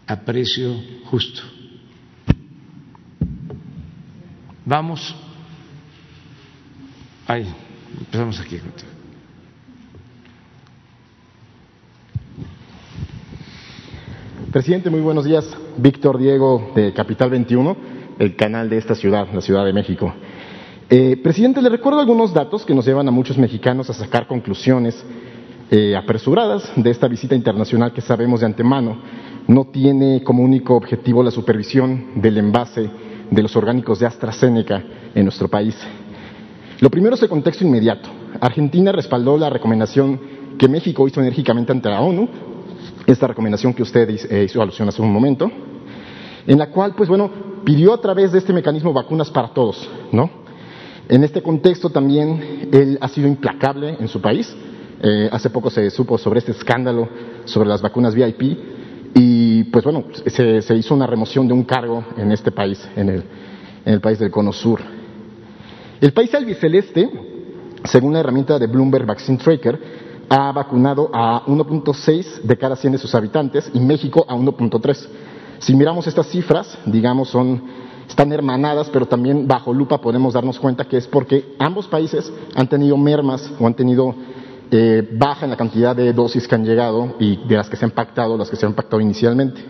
a 0.06 0.20
precio 0.20 0.74
justo. 1.04 1.42
Vamos, 4.66 5.14
ahí, 7.26 7.46
empezamos 7.98 8.40
aquí. 8.40 8.58
Presidente, 14.54 14.88
muy 14.88 15.00
buenos 15.00 15.24
días. 15.24 15.44
Víctor 15.78 16.16
Diego 16.16 16.70
de 16.76 16.92
Capital 16.92 17.28
21, 17.28 17.76
el 18.20 18.36
canal 18.36 18.70
de 18.70 18.76
esta 18.78 18.94
ciudad, 18.94 19.26
la 19.34 19.40
Ciudad 19.40 19.64
de 19.64 19.72
México. 19.72 20.14
Eh, 20.88 21.16
presidente, 21.20 21.60
le 21.60 21.68
recuerdo 21.68 21.98
algunos 21.98 22.32
datos 22.32 22.64
que 22.64 22.72
nos 22.72 22.86
llevan 22.86 23.08
a 23.08 23.10
muchos 23.10 23.36
mexicanos 23.36 23.90
a 23.90 23.94
sacar 23.94 24.28
conclusiones 24.28 25.04
eh, 25.72 25.96
apresuradas 25.96 26.70
de 26.76 26.88
esta 26.88 27.08
visita 27.08 27.34
internacional 27.34 27.92
que 27.92 28.00
sabemos 28.00 28.38
de 28.38 28.46
antemano 28.46 28.96
no 29.48 29.64
tiene 29.64 30.22
como 30.22 30.44
único 30.44 30.76
objetivo 30.76 31.24
la 31.24 31.32
supervisión 31.32 32.22
del 32.22 32.38
envase 32.38 32.88
de 33.32 33.42
los 33.42 33.56
orgánicos 33.56 33.98
de 33.98 34.06
AstraZeneca 34.06 34.84
en 35.16 35.24
nuestro 35.24 35.48
país. 35.48 35.74
Lo 36.78 36.90
primero 36.90 37.16
es 37.16 37.22
el 37.22 37.28
contexto 37.28 37.64
inmediato. 37.64 38.08
Argentina 38.40 38.92
respaldó 38.92 39.36
la 39.36 39.50
recomendación 39.50 40.20
que 40.56 40.68
México 40.68 41.08
hizo 41.08 41.20
enérgicamente 41.20 41.72
ante 41.72 41.88
la 41.88 42.00
ONU, 42.00 42.53
esta 43.06 43.26
recomendación 43.26 43.74
que 43.74 43.82
usted 43.82 44.08
eh, 44.08 44.44
hizo 44.44 44.62
alusión 44.62 44.88
hace 44.88 45.02
un 45.02 45.12
momento, 45.12 45.50
en 46.46 46.58
la 46.58 46.70
cual, 46.70 46.94
pues 46.96 47.08
bueno, 47.08 47.30
pidió 47.64 47.92
a 47.94 48.00
través 48.00 48.32
de 48.32 48.38
este 48.38 48.52
mecanismo 48.52 48.92
vacunas 48.92 49.30
para 49.30 49.48
todos, 49.48 49.88
¿no? 50.12 50.44
En 51.08 51.22
este 51.22 51.42
contexto 51.42 51.90
también 51.90 52.68
él 52.72 52.98
ha 53.00 53.08
sido 53.08 53.28
implacable 53.28 53.96
en 54.00 54.08
su 54.08 54.20
país. 54.20 54.54
Eh, 55.02 55.28
hace 55.30 55.50
poco 55.50 55.68
se 55.68 55.90
supo 55.90 56.16
sobre 56.16 56.38
este 56.38 56.52
escándalo 56.52 57.08
sobre 57.44 57.68
las 57.68 57.82
vacunas 57.82 58.14
VIP 58.14 58.56
y 59.14 59.64
pues 59.64 59.84
bueno, 59.84 60.04
se, 60.26 60.74
hizo 60.74 60.94
una 60.94 61.06
remoción 61.06 61.46
de 61.46 61.52
un 61.54 61.64
cargo 61.64 62.04
en 62.16 62.32
este 62.32 62.50
país, 62.50 62.88
en 62.96 63.22
el, 63.84 64.00
país 64.00 64.18
del 64.18 64.30
Cono 64.30 64.52
Sur. 64.52 64.80
El 66.00 66.12
país 66.12 66.34
albiceleste, 66.34 67.08
según 67.84 68.14
la 68.14 68.20
herramienta 68.20 68.58
de 68.58 68.66
Bloomberg 68.66 69.06
Vaccine 69.06 69.38
Tracker, 69.38 70.03
ha 70.28 70.52
vacunado 70.52 71.10
a 71.12 71.44
1.6 71.46 72.42
de 72.42 72.56
cada 72.56 72.76
100 72.76 72.92
de 72.94 72.98
sus 72.98 73.14
habitantes 73.14 73.70
y 73.72 73.80
México 73.80 74.24
a 74.28 74.34
1.3. 74.34 75.08
Si 75.58 75.74
miramos 75.74 76.06
estas 76.06 76.28
cifras, 76.28 76.78
digamos, 76.86 77.28
son, 77.28 77.62
están 78.08 78.32
hermanadas, 78.32 78.90
pero 78.90 79.06
también 79.06 79.46
bajo 79.46 79.72
lupa 79.72 80.00
podemos 80.00 80.34
darnos 80.34 80.58
cuenta 80.58 80.84
que 80.84 80.96
es 80.96 81.06
porque 81.06 81.54
ambos 81.58 81.86
países 81.86 82.32
han 82.54 82.68
tenido 82.68 82.96
mermas 82.96 83.50
o 83.58 83.66
han 83.66 83.74
tenido 83.74 84.14
eh, 84.70 85.08
baja 85.12 85.44
en 85.44 85.50
la 85.50 85.56
cantidad 85.56 85.94
de 85.94 86.12
dosis 86.12 86.48
que 86.48 86.54
han 86.54 86.64
llegado 86.64 87.14
y 87.18 87.36
de 87.46 87.56
las 87.56 87.68
que 87.68 87.76
se 87.76 87.84
han 87.84 87.92
pactado, 87.92 88.36
las 88.36 88.50
que 88.50 88.56
se 88.56 88.66
han 88.66 88.74
pactado 88.74 89.00
inicialmente. 89.00 89.60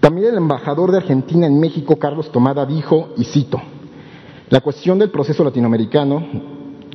También 0.00 0.28
el 0.28 0.38
embajador 0.38 0.90
de 0.90 0.98
Argentina 0.98 1.46
en 1.46 1.60
México, 1.60 1.96
Carlos 1.96 2.32
Tomada, 2.32 2.64
dijo, 2.64 3.10
y 3.16 3.24
cito, 3.24 3.60
la 4.48 4.62
cuestión 4.62 4.98
del 4.98 5.10
proceso 5.10 5.44
latinoamericano, 5.44 6.26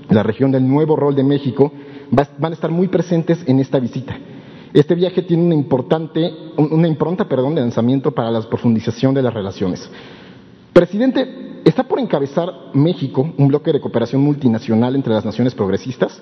la 0.10 0.24
región 0.24 0.52
del 0.52 0.68
nuevo 0.68 0.96
rol 0.96 1.16
de 1.16 1.24
México, 1.24 1.72
van 2.12 2.52
a 2.52 2.56
estar 2.56 2.72
muy 2.72 2.88
presentes 2.88 3.44
en 3.48 3.60
esta 3.60 3.80
visita. 3.80 4.18
Este 4.74 4.94
viaje 4.94 5.22
tiene 5.22 5.44
una 5.44 5.56
importante, 5.56 6.34
una 6.58 6.88
impronta, 6.88 7.28
perdón, 7.28 7.56
de 7.56 7.62
lanzamiento 7.62 8.12
para 8.12 8.30
la 8.30 8.42
profundización 8.42 9.14
de 9.14 9.22
las 9.22 9.34
relaciones. 9.34 9.90
Presidente, 10.74 11.62
¿está 11.64 11.84
por 11.84 12.00
encabezar 12.00 12.52
México 12.74 13.34
un 13.38 13.48
bloque 13.48 13.72
de 13.72 13.80
cooperación 13.80 14.22
multinacional 14.22 14.96
entre 14.96 15.14
las 15.14 15.24
naciones 15.24 15.56
progresistas? 15.56 16.22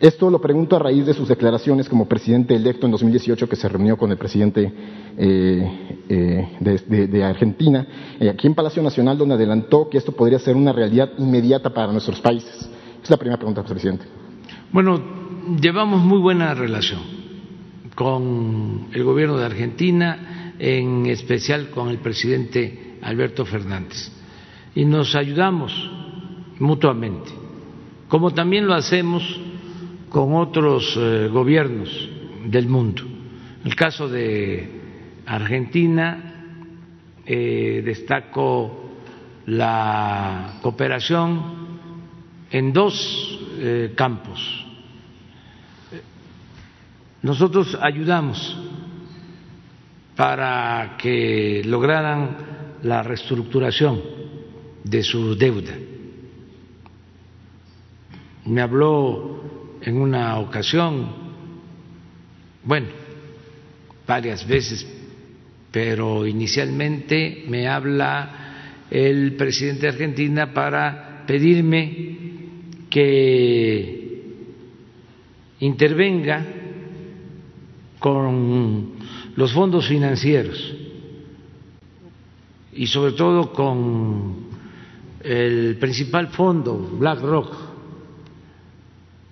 Esto 0.00 0.30
lo 0.30 0.40
pregunto 0.40 0.74
a 0.74 0.78
raíz 0.78 1.04
de 1.04 1.12
sus 1.12 1.28
declaraciones 1.28 1.88
como 1.88 2.08
presidente 2.08 2.56
electo 2.56 2.86
en 2.86 2.92
2018 2.92 3.48
que 3.48 3.54
se 3.54 3.68
reunió 3.68 3.96
con 3.98 4.10
el 4.10 4.16
presidente 4.16 4.72
eh, 5.18 5.98
eh, 6.08 6.48
de, 6.58 7.24
Argentina, 7.24 7.86
eh, 8.18 8.30
aquí 8.30 8.46
en 8.46 8.54
Palacio 8.54 8.82
Nacional, 8.82 9.18
donde 9.18 9.34
adelantó 9.34 9.88
que 9.90 9.98
esto 9.98 10.12
podría 10.12 10.38
ser 10.38 10.56
una 10.56 10.72
realidad 10.72 11.10
inmediata 11.18 11.68
para 11.74 11.92
nuestros 11.92 12.20
países. 12.20 12.68
Es 13.00 13.10
la 13.10 13.16
primera 13.16 13.36
pregunta, 13.36 13.62
presidente. 13.62 14.21
Bueno, 14.72 15.02
llevamos 15.60 16.02
muy 16.02 16.18
buena 16.18 16.54
relación 16.54 17.00
con 17.94 18.88
el 18.94 19.04
gobierno 19.04 19.36
de 19.36 19.44
Argentina, 19.44 20.54
en 20.58 21.04
especial 21.04 21.68
con 21.68 21.90
el 21.90 21.98
presidente 21.98 22.96
Alberto 23.02 23.44
Fernández, 23.44 24.10
y 24.74 24.86
nos 24.86 25.14
ayudamos 25.14 25.74
mutuamente, 26.58 27.32
como 28.08 28.30
también 28.30 28.66
lo 28.66 28.72
hacemos 28.72 29.22
con 30.08 30.34
otros 30.36 30.96
eh, 30.96 31.28
gobiernos 31.30 32.08
del 32.46 32.66
mundo. 32.66 33.02
En 33.02 33.66
el 33.66 33.76
caso 33.76 34.08
de 34.08 34.70
Argentina, 35.26 36.46
eh, 37.26 37.82
destaco 37.84 38.88
la 39.44 40.60
cooperación 40.62 41.62
en 42.50 42.72
dos 42.72 43.38
eh, 43.58 43.92
campos. 43.94 44.61
Nosotros 47.22 47.78
ayudamos 47.80 48.58
para 50.16 50.96
que 50.98 51.62
lograran 51.64 52.36
la 52.82 53.02
reestructuración 53.02 54.00
de 54.82 55.02
su 55.04 55.36
deuda. 55.36 55.72
Me 58.46 58.60
habló 58.60 59.78
en 59.82 59.96
una 59.96 60.38
ocasión, 60.38 61.12
bueno, 62.64 62.88
varias 64.06 64.46
veces, 64.46 64.84
pero 65.70 66.26
inicialmente 66.26 67.44
me 67.46 67.68
habla 67.68 68.84
el 68.90 69.36
presidente 69.36 69.82
de 69.82 69.88
Argentina 69.88 70.52
para 70.52 71.24
pedirme 71.24 72.16
que 72.90 74.22
intervenga 75.60 76.61
con 78.02 78.90
los 79.36 79.52
fondos 79.52 79.86
financieros 79.86 80.74
y 82.72 82.86
sobre 82.88 83.12
todo 83.12 83.52
con 83.52 84.48
el 85.22 85.76
principal 85.78 86.26
fondo, 86.28 86.76
BlackRock, 86.98 87.54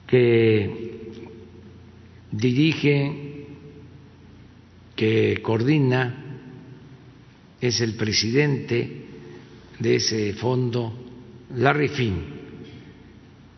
que 0.07 1.11
dirige, 2.31 3.47
que 4.95 5.41
coordina, 5.43 6.27
es 7.61 7.81
el 7.81 7.97
presidente 7.97 9.07
de 9.81 9.97
ese 9.97 10.33
fondo, 10.35 10.93
Larry 11.57 11.89
Finn, 11.89 12.25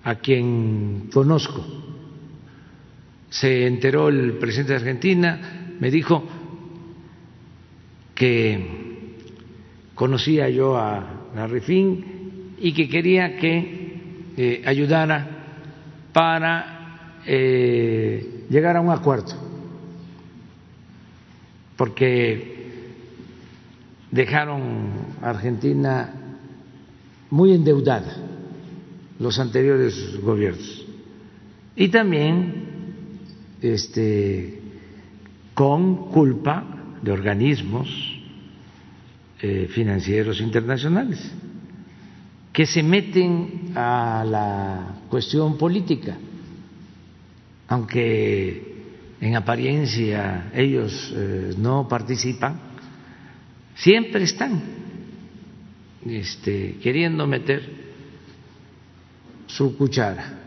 a 0.05 0.15
quien 0.15 1.11
conozco. 1.13 1.82
Se 3.33 3.67
enteró 3.67 4.11
el 4.11 4.35
presidente 4.35 4.75
de 4.75 4.79
Argentina, 4.79 5.75
me 5.81 5.91
dijo 5.91 6.23
que 8.15 9.17
conocía 9.95 10.51
yo 10.51 10.77
a 10.77 11.31
Larry 11.35 11.61
Finn 11.61 12.05
y 12.59 12.75
que 12.75 12.91
quería 12.91 13.39
que 13.39 14.01
eh, 14.37 14.63
ayudara 14.67 15.29
para 16.13 17.21
eh, 17.25 18.45
llegar 18.51 18.77
a 18.77 18.83
un 18.83 18.91
acuerdo, 18.91 19.33
porque 21.75 22.83
dejaron 24.11 24.91
a 25.23 25.31
Argentina 25.31 26.15
muy 27.31 27.55
endeudada 27.55 28.15
los 29.19 29.39
anteriores 29.39 30.21
gobiernos. 30.21 30.85
Y 31.75 31.89
también 31.89 32.62
este, 33.63 34.61
con 35.55 36.11
culpa 36.11 36.97
de 37.01 37.13
organismos 37.13 37.89
eh, 39.41 39.69
financieros 39.73 40.41
internacionales 40.41 41.33
que 42.53 42.67
se 42.67 42.83
meten 42.83 43.73
a 43.75 44.25
la 44.29 44.97
cuestión 45.09 45.57
política, 45.57 46.17
aunque 47.69 48.73
en 49.21 49.37
apariencia 49.37 50.51
ellos 50.55 51.13
eh, 51.17 51.55
no 51.57 51.89
participan, 51.89 52.61
siempre 53.75 54.25
están 54.25 54.61
este, 56.05 56.77
queriendo 56.83 57.27
meter 57.27 57.63
su 59.47 59.77
cuchara. 59.77 60.41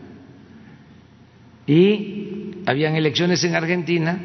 Y 1.66 2.25
habían 2.66 2.96
elecciones 2.96 3.42
en 3.44 3.54
Argentina 3.54 4.18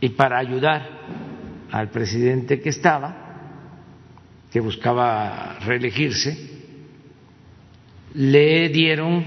y 0.00 0.08
para 0.10 0.38
ayudar 0.38 0.88
al 1.70 1.90
presidente 1.90 2.60
que 2.60 2.70
estaba, 2.70 3.16
que 4.50 4.60
buscaba 4.60 5.58
reelegirse, 5.60 6.52
le 8.14 8.68
dieron 8.70 9.24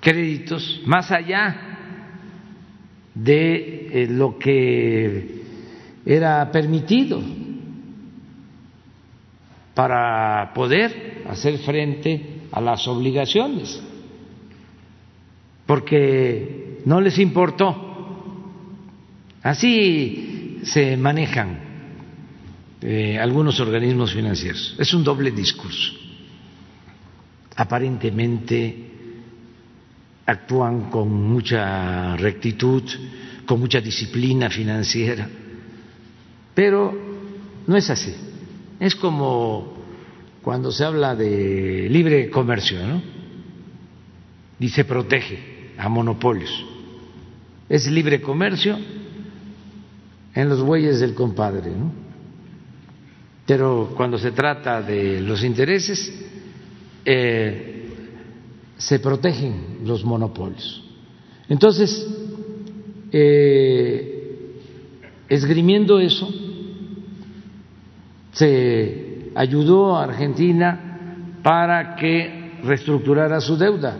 créditos 0.00 0.82
más 0.86 1.10
allá 1.10 1.56
de 3.14 3.88
eh, 3.92 4.06
lo 4.08 4.38
que 4.38 5.42
era 6.04 6.50
permitido 6.50 7.22
para 9.74 10.52
poder 10.54 11.22
hacer 11.28 11.58
frente 11.58 12.42
a 12.50 12.60
las 12.60 12.86
obligaciones, 12.88 13.82
porque 15.66 16.80
no 16.84 17.00
les 17.00 17.18
importó. 17.18 17.90
Así 19.42 20.60
se 20.62 20.96
manejan 20.96 21.58
eh, 22.80 23.18
algunos 23.18 23.58
organismos 23.60 24.12
financieros. 24.12 24.76
Es 24.78 24.92
un 24.94 25.04
doble 25.04 25.30
discurso. 25.30 25.92
Aparentemente 27.56 28.90
actúan 30.26 30.90
con 30.90 31.10
mucha 31.12 32.16
rectitud, 32.16 32.82
con 33.44 33.60
mucha 33.60 33.80
disciplina 33.80 34.48
financiera, 34.48 35.28
pero 36.54 36.96
no 37.66 37.76
es 37.76 37.90
así. 37.90 38.14
Es 38.80 38.94
como 38.94 39.74
cuando 40.42 40.72
se 40.72 40.84
habla 40.84 41.14
de 41.14 41.88
libre 41.90 42.30
comercio, 42.30 42.84
¿no? 42.86 43.02
Y 44.58 44.68
se 44.68 44.84
protege 44.84 45.51
a 45.78 45.88
monopolios. 45.88 46.64
Es 47.68 47.86
libre 47.90 48.20
comercio 48.20 48.78
en 50.34 50.48
los 50.48 50.62
bueyes 50.62 51.00
del 51.00 51.14
compadre, 51.14 51.70
¿no? 51.70 52.02
pero 53.52 53.92
cuando 53.94 54.16
se 54.16 54.32
trata 54.32 54.80
de 54.80 55.20
los 55.20 55.44
intereses 55.44 56.10
eh, 57.04 57.86
se 58.78 58.98
protegen 58.98 59.80
los 59.84 60.04
monopolios. 60.04 60.82
Entonces, 61.50 62.08
eh, 63.12 64.56
esgrimiendo 65.28 66.00
eso, 66.00 66.32
se 68.32 69.30
ayudó 69.34 69.96
a 69.96 70.04
Argentina 70.04 71.38
para 71.42 71.94
que 71.96 72.52
reestructurara 72.64 73.38
su 73.40 73.58
deuda, 73.58 73.98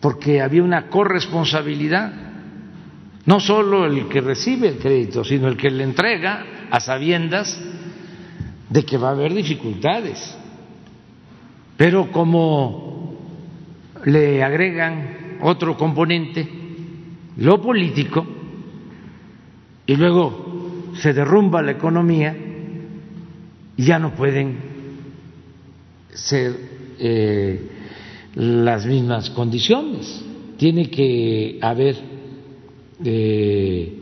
porque 0.00 0.40
había 0.40 0.62
una 0.62 0.88
corresponsabilidad, 0.88 2.12
no 3.26 3.40
solo 3.40 3.86
el 3.86 4.08
que 4.08 4.20
recibe 4.20 4.68
el 4.68 4.78
crédito, 4.78 5.24
sino 5.24 5.48
el 5.48 5.56
que 5.56 5.70
le 5.70 5.84
entrega 5.84 6.68
a 6.70 6.80
sabiendas 6.80 7.60
de 8.70 8.84
que 8.84 8.96
va 8.96 9.08
a 9.08 9.12
haber 9.12 9.34
dificultades. 9.34 10.36
Pero 11.76 12.10
como 12.10 13.14
le 14.04 14.42
agregan 14.42 15.38
otro 15.42 15.76
componente, 15.76 16.48
lo 17.36 17.60
político, 17.60 18.26
y 19.86 19.96
luego 19.96 20.92
se 20.94 21.12
derrumba 21.12 21.62
la 21.62 21.72
economía 21.72 22.36
y 23.76 23.84
ya 23.84 23.98
no 23.98 24.14
pueden 24.14 24.58
ser 26.12 26.52
eh, 26.98 27.77
las 28.38 28.86
mismas 28.86 29.30
condiciones. 29.30 30.24
Tiene 30.56 30.88
que 30.88 31.58
haber 31.60 31.96
eh, 33.04 33.98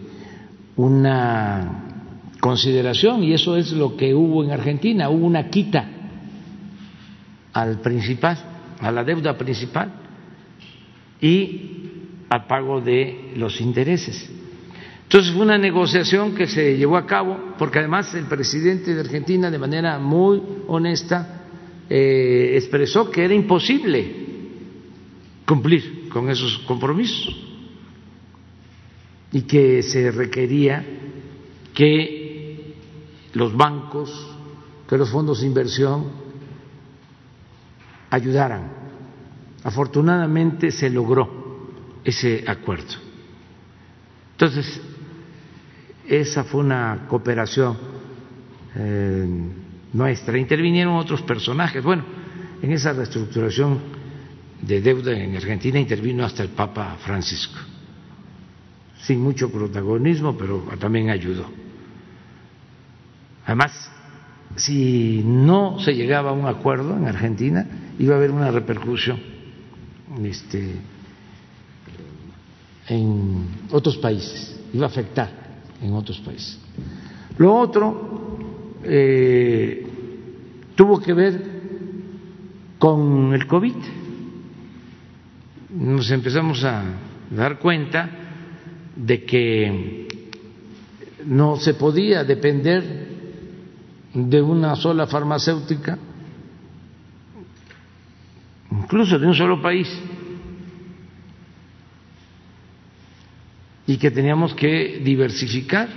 una 0.76 2.34
consideración 2.38 3.24
y 3.24 3.32
eso 3.32 3.56
es 3.56 3.72
lo 3.72 3.96
que 3.96 4.14
hubo 4.14 4.44
en 4.44 4.50
Argentina, 4.50 5.08
hubo 5.08 5.26
una 5.26 5.48
quita 5.48 5.88
al 7.54 7.80
principal, 7.80 8.36
a 8.80 8.92
la 8.92 9.04
deuda 9.04 9.38
principal 9.38 9.90
y 11.20 11.70
al 12.28 12.46
pago 12.46 12.82
de 12.82 13.32
los 13.36 13.58
intereses. 13.62 14.30
Entonces 15.04 15.32
fue 15.32 15.42
una 15.42 15.56
negociación 15.56 16.34
que 16.34 16.46
se 16.46 16.76
llevó 16.76 16.98
a 16.98 17.06
cabo 17.06 17.54
porque 17.58 17.78
además 17.78 18.12
el 18.14 18.26
presidente 18.26 18.94
de 18.94 19.00
Argentina 19.00 19.50
de 19.50 19.58
manera 19.58 19.98
muy 19.98 20.42
honesta 20.66 21.44
eh, 21.88 22.52
expresó 22.56 23.10
que 23.10 23.24
era 23.24 23.32
imposible 23.32 24.25
cumplir 25.46 26.08
con 26.08 26.28
esos 26.28 26.58
compromisos 26.60 27.34
y 29.32 29.42
que 29.42 29.82
se 29.82 30.10
requería 30.10 30.84
que 31.74 32.74
los 33.34 33.56
bancos, 33.56 34.10
que 34.88 34.96
los 34.96 35.10
fondos 35.10 35.40
de 35.40 35.46
inversión 35.46 36.10
ayudaran. 38.10 38.72
Afortunadamente 39.62 40.70
se 40.70 40.90
logró 40.90 41.70
ese 42.04 42.44
acuerdo. 42.46 42.94
Entonces, 44.32 44.80
esa 46.06 46.44
fue 46.44 46.60
una 46.60 47.06
cooperación 47.08 47.76
eh, 48.74 49.26
nuestra. 49.92 50.38
Intervinieron 50.38 50.96
otros 50.96 51.22
personajes. 51.22 51.82
Bueno, 51.82 52.04
en 52.62 52.72
esa 52.72 52.92
reestructuración 52.92 53.95
de 54.62 54.80
deuda 54.80 55.12
en 55.12 55.36
Argentina 55.36 55.78
intervino 55.78 56.24
hasta 56.24 56.42
el 56.42 56.50
Papa 56.50 56.96
Francisco, 57.00 57.58
sin 59.02 59.20
mucho 59.20 59.50
protagonismo, 59.50 60.36
pero 60.36 60.64
también 60.78 61.10
ayudó. 61.10 61.46
Además, 63.44 63.90
si 64.56 65.22
no 65.24 65.78
se 65.80 65.94
llegaba 65.94 66.30
a 66.30 66.32
un 66.32 66.46
acuerdo 66.46 66.96
en 66.96 67.06
Argentina, 67.06 67.66
iba 67.98 68.14
a 68.14 68.18
haber 68.18 68.30
una 68.30 68.50
repercusión 68.50 69.20
este, 70.24 70.76
en 72.88 73.48
otros 73.70 73.96
países, 73.98 74.58
iba 74.72 74.86
a 74.86 74.88
afectar 74.88 75.30
en 75.82 75.92
otros 75.92 76.18
países. 76.20 76.58
Lo 77.38 77.54
otro 77.54 78.38
eh, 78.82 79.86
tuvo 80.74 81.00
que 81.00 81.12
ver 81.12 81.56
con 82.78 83.34
el 83.34 83.46
COVID. 83.46 83.74
Nos 85.76 86.10
empezamos 86.10 86.64
a 86.64 86.84
dar 87.30 87.58
cuenta 87.58 88.08
de 88.96 89.24
que 89.24 90.08
no 91.26 91.56
se 91.56 91.74
podía 91.74 92.24
depender 92.24 93.08
de 94.14 94.40
una 94.40 94.74
sola 94.74 95.06
farmacéutica, 95.06 95.98
incluso 98.70 99.18
de 99.18 99.26
un 99.26 99.34
solo 99.34 99.60
país, 99.60 99.86
y 103.86 103.98
que 103.98 104.10
teníamos 104.10 104.54
que 104.54 105.02
diversificar 105.04 105.88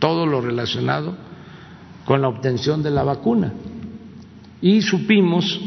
todo 0.00 0.26
lo 0.26 0.40
relacionado 0.40 1.16
con 2.04 2.22
la 2.22 2.28
obtención 2.28 2.82
de 2.82 2.90
la 2.90 3.04
vacuna. 3.04 3.52
Y 4.60 4.82
supimos 4.82 5.60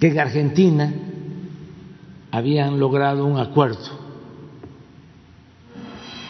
que 0.00 0.06
en 0.08 0.18
Argentina 0.18 0.94
habían 2.36 2.78
logrado 2.78 3.24
un 3.24 3.38
acuerdo 3.38 3.98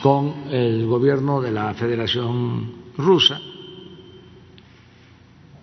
con 0.00 0.52
el 0.52 0.86
gobierno 0.86 1.40
de 1.40 1.50
la 1.50 1.74
Federación 1.74 2.92
Rusa 2.96 3.40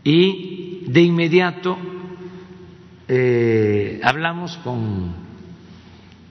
y 0.04 0.84
de 0.86 1.02
inmediato 1.02 1.78
eh, 3.08 4.02
hablamos 4.04 4.58
con 4.58 5.14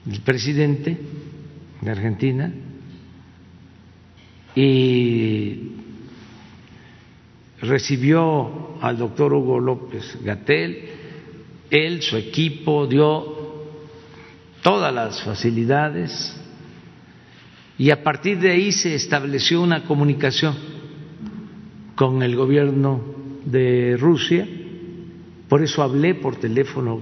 el 0.07 0.21
presidente 0.21 0.95
de 1.81 1.89
Argentina 1.89 2.53
y 4.55 5.71
recibió 7.61 8.77
al 8.79 8.99
doctor 8.99 9.33
Hugo 9.33 9.59
López 9.59 10.19
Gatel, 10.23 10.85
él, 11.71 12.03
su 12.03 12.15
equipo, 12.15 12.85
dio 12.85 13.32
todas 14.63 14.93
las 14.93 15.21
facilidades. 15.21 16.35
Y 17.77 17.91
a 17.91 18.03
partir 18.03 18.39
de 18.39 18.51
ahí 18.51 18.71
se 18.71 18.95
estableció 18.95 19.61
una 19.61 19.83
comunicación 19.83 20.55
con 21.95 22.23
el 22.23 22.35
gobierno 22.35 23.01
de 23.45 23.97
Rusia, 23.99 24.47
por 25.47 25.61
eso 25.61 25.83
hablé 25.83 26.15
por 26.15 26.37
teléfono 26.37 27.01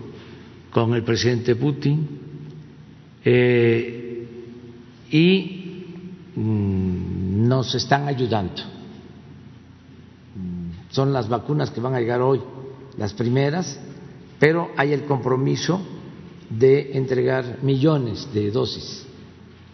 con 0.71 0.93
el 0.93 1.03
presidente 1.03 1.55
Putin. 1.55 2.19
Eh, 3.23 4.27
y 5.11 5.85
mm, 6.35 7.47
nos 7.47 7.75
están 7.75 8.07
ayudando. 8.07 8.61
Son 10.89 11.13
las 11.13 11.29
vacunas 11.29 11.69
que 11.69 11.79
van 11.79 11.95
a 11.95 11.99
llegar 11.99 12.21
hoy, 12.21 12.41
las 12.97 13.13
primeras, 13.13 13.79
pero 14.39 14.71
hay 14.75 14.93
el 14.93 15.03
compromiso 15.03 15.81
de 16.57 16.91
entregar 16.97 17.59
millones 17.61 18.27
de 18.33 18.51
dosis 18.51 19.05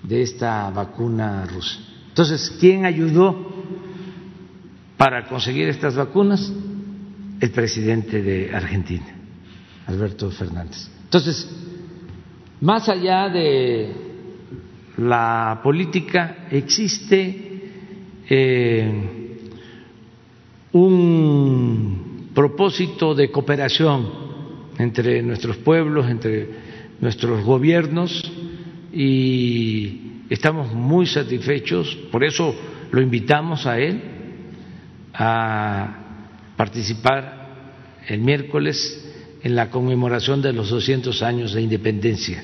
de 0.03 0.21
esta 0.21 0.69
vacuna 0.69 1.45
rusa. 1.45 1.79
Entonces, 2.09 2.55
¿quién 2.59 2.85
ayudó 2.85 3.57
para 4.97 5.27
conseguir 5.27 5.69
estas 5.69 5.95
vacunas 5.95 6.51
el 7.39 7.51
presidente 7.51 8.21
de 8.21 8.53
Argentina, 8.53 9.05
Alberto 9.85 10.31
Fernández. 10.31 10.89
Entonces, 11.03 11.49
más 12.61 12.89
allá 12.89 13.29
de 13.29 13.93
la 14.97 15.59
política, 15.63 16.47
existe 16.49 17.69
eh, 18.27 19.37
un 20.73 22.31
propósito 22.33 23.13
de 23.13 23.29
cooperación 23.31 24.27
entre 24.79 25.21
nuestros 25.21 25.57
pueblos, 25.57 26.09
entre 26.09 26.66
nuestros 27.01 27.43
gobiernos 27.43 28.31
y 28.93 30.23
estamos 30.29 30.73
muy 30.73 31.05
satisfechos, 31.05 31.95
por 32.11 32.23
eso 32.23 32.55
lo 32.91 33.01
invitamos 33.01 33.65
a 33.65 33.79
él 33.79 34.01
a 35.13 35.97
participar 36.55 37.37
el 38.07 38.21
miércoles 38.21 39.03
en 39.43 39.55
la 39.55 39.69
conmemoración 39.69 40.41
de 40.41 40.53
los 40.53 40.69
200 40.69 41.21
años 41.21 41.53
de 41.53 41.61
independencia 41.61 42.43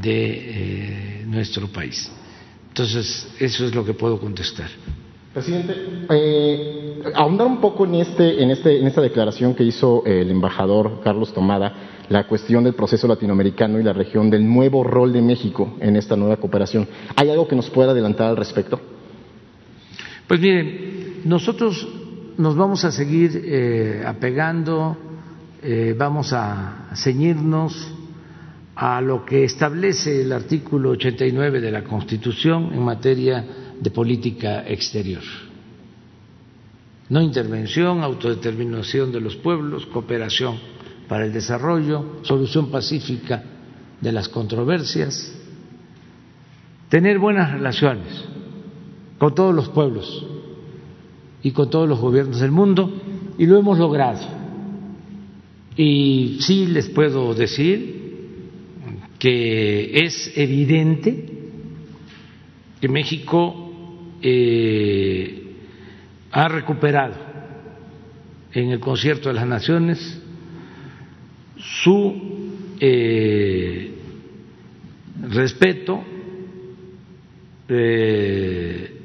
de 0.00 1.20
eh, 1.20 1.24
nuestro 1.26 1.68
país. 1.68 2.10
Entonces, 2.68 3.28
eso 3.38 3.66
es 3.66 3.74
lo 3.74 3.84
que 3.84 3.94
puedo 3.94 4.18
contestar. 4.18 4.68
Presidente, 5.32 5.74
eh, 6.10 6.81
ahondar 7.14 7.46
un 7.46 7.60
poco 7.60 7.84
en, 7.84 7.96
este, 7.96 8.42
en, 8.42 8.50
este, 8.50 8.80
en 8.80 8.86
esta 8.86 9.00
declaración 9.00 9.54
que 9.54 9.64
hizo 9.64 10.02
el 10.04 10.30
embajador 10.30 11.00
Carlos 11.02 11.32
Tomada, 11.32 12.04
la 12.08 12.26
cuestión 12.26 12.64
del 12.64 12.74
proceso 12.74 13.08
latinoamericano 13.08 13.78
y 13.80 13.82
la 13.82 13.92
región 13.92 14.30
del 14.30 14.46
nuevo 14.46 14.84
rol 14.84 15.12
de 15.12 15.22
México 15.22 15.76
en 15.80 15.96
esta 15.96 16.16
nueva 16.16 16.36
cooperación. 16.36 16.86
¿Hay 17.16 17.30
algo 17.30 17.48
que 17.48 17.56
nos 17.56 17.70
pueda 17.70 17.92
adelantar 17.92 18.28
al 18.28 18.36
respecto? 18.36 18.80
Pues 20.26 20.40
miren, 20.40 21.22
nosotros 21.24 21.86
nos 22.38 22.56
vamos 22.56 22.84
a 22.84 22.92
seguir 22.92 23.42
eh, 23.44 24.02
apegando, 24.06 24.96
eh, 25.62 25.94
vamos 25.96 26.32
a 26.32 26.90
ceñirnos 26.94 27.94
a 28.74 29.00
lo 29.00 29.24
que 29.24 29.44
establece 29.44 30.22
el 30.22 30.32
artículo 30.32 30.90
89 30.90 31.60
de 31.60 31.70
la 31.70 31.84
Constitución 31.84 32.70
en 32.72 32.82
materia 32.82 33.44
de 33.78 33.90
política 33.90 34.64
exterior. 34.66 35.22
No 37.12 37.20
intervención, 37.20 38.02
autodeterminación 38.02 39.12
de 39.12 39.20
los 39.20 39.36
pueblos, 39.36 39.84
cooperación 39.84 40.56
para 41.08 41.26
el 41.26 41.32
desarrollo, 41.34 42.20
solución 42.22 42.70
pacífica 42.70 43.44
de 44.00 44.12
las 44.12 44.30
controversias, 44.30 45.30
tener 46.88 47.18
buenas 47.18 47.52
relaciones 47.52 48.24
con 49.18 49.34
todos 49.34 49.54
los 49.54 49.68
pueblos 49.68 50.24
y 51.42 51.50
con 51.50 51.68
todos 51.68 51.86
los 51.86 52.00
gobiernos 52.00 52.40
del 52.40 52.50
mundo 52.50 52.90
y 53.36 53.44
lo 53.44 53.58
hemos 53.58 53.78
logrado. 53.78 54.26
Y 55.76 56.38
sí 56.40 56.64
les 56.64 56.88
puedo 56.88 57.34
decir 57.34 58.40
que 59.18 60.02
es 60.02 60.32
evidente 60.34 61.26
que 62.80 62.88
México 62.88 63.70
eh, 64.22 65.41
ha 66.32 66.48
recuperado 66.48 67.14
en 68.52 68.70
el 68.70 68.80
concierto 68.80 69.28
de 69.28 69.34
las 69.34 69.46
naciones 69.46 70.20
su 71.58 72.50
eh, 72.80 73.94
respeto, 75.28 76.02
eh, 77.68 79.00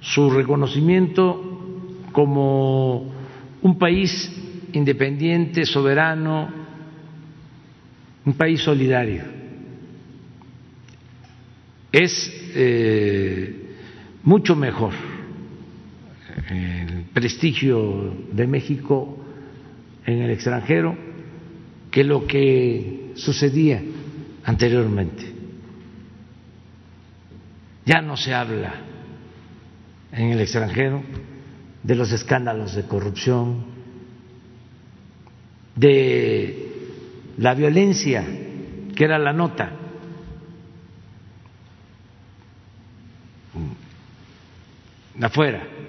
su 0.00 0.30
reconocimiento 0.30 2.06
como 2.10 3.12
un 3.62 3.78
país 3.78 4.32
independiente, 4.72 5.66
soberano, 5.66 6.50
un 8.24 8.32
país 8.32 8.62
solidario. 8.62 9.24
Es 11.92 12.32
eh, 12.54 13.76
mucho 14.22 14.56
mejor 14.56 15.09
el 16.50 17.04
prestigio 17.12 18.14
de 18.32 18.46
México 18.46 19.16
en 20.04 20.22
el 20.22 20.30
extranjero 20.30 20.96
que 21.90 22.04
lo 22.04 22.26
que 22.26 23.12
sucedía 23.14 23.82
anteriormente. 24.44 25.32
Ya 27.86 28.00
no 28.00 28.16
se 28.16 28.34
habla 28.34 28.74
en 30.12 30.30
el 30.30 30.40
extranjero 30.40 31.02
de 31.82 31.94
los 31.94 32.12
escándalos 32.12 32.74
de 32.74 32.82
corrupción, 32.84 33.64
de 35.76 36.68
la 37.38 37.54
violencia, 37.54 38.24
que 38.94 39.04
era 39.04 39.18
la 39.18 39.32
nota. 39.32 39.76
afuera. 45.22 45.79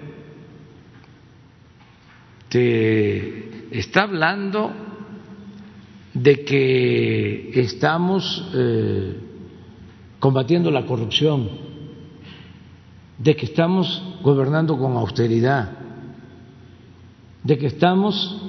Se 2.51 3.69
está 3.71 4.03
hablando 4.03 4.73
de 6.13 6.43
que 6.43 7.51
estamos 7.55 8.45
eh, 8.53 9.15
combatiendo 10.19 10.69
la 10.69 10.85
corrupción, 10.85 11.49
de 13.17 13.35
que 13.37 13.45
estamos 13.45 14.03
gobernando 14.21 14.77
con 14.77 14.97
austeridad, 14.97 15.71
de 17.41 17.57
que 17.57 17.67
estamos 17.67 18.41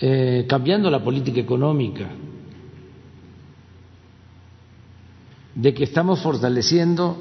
eh, 0.00 0.44
cambiando 0.46 0.90
la 0.90 1.02
política 1.02 1.40
económica, 1.40 2.10
de 5.54 5.72
que 5.72 5.84
estamos 5.84 6.20
fortaleciendo 6.20 7.16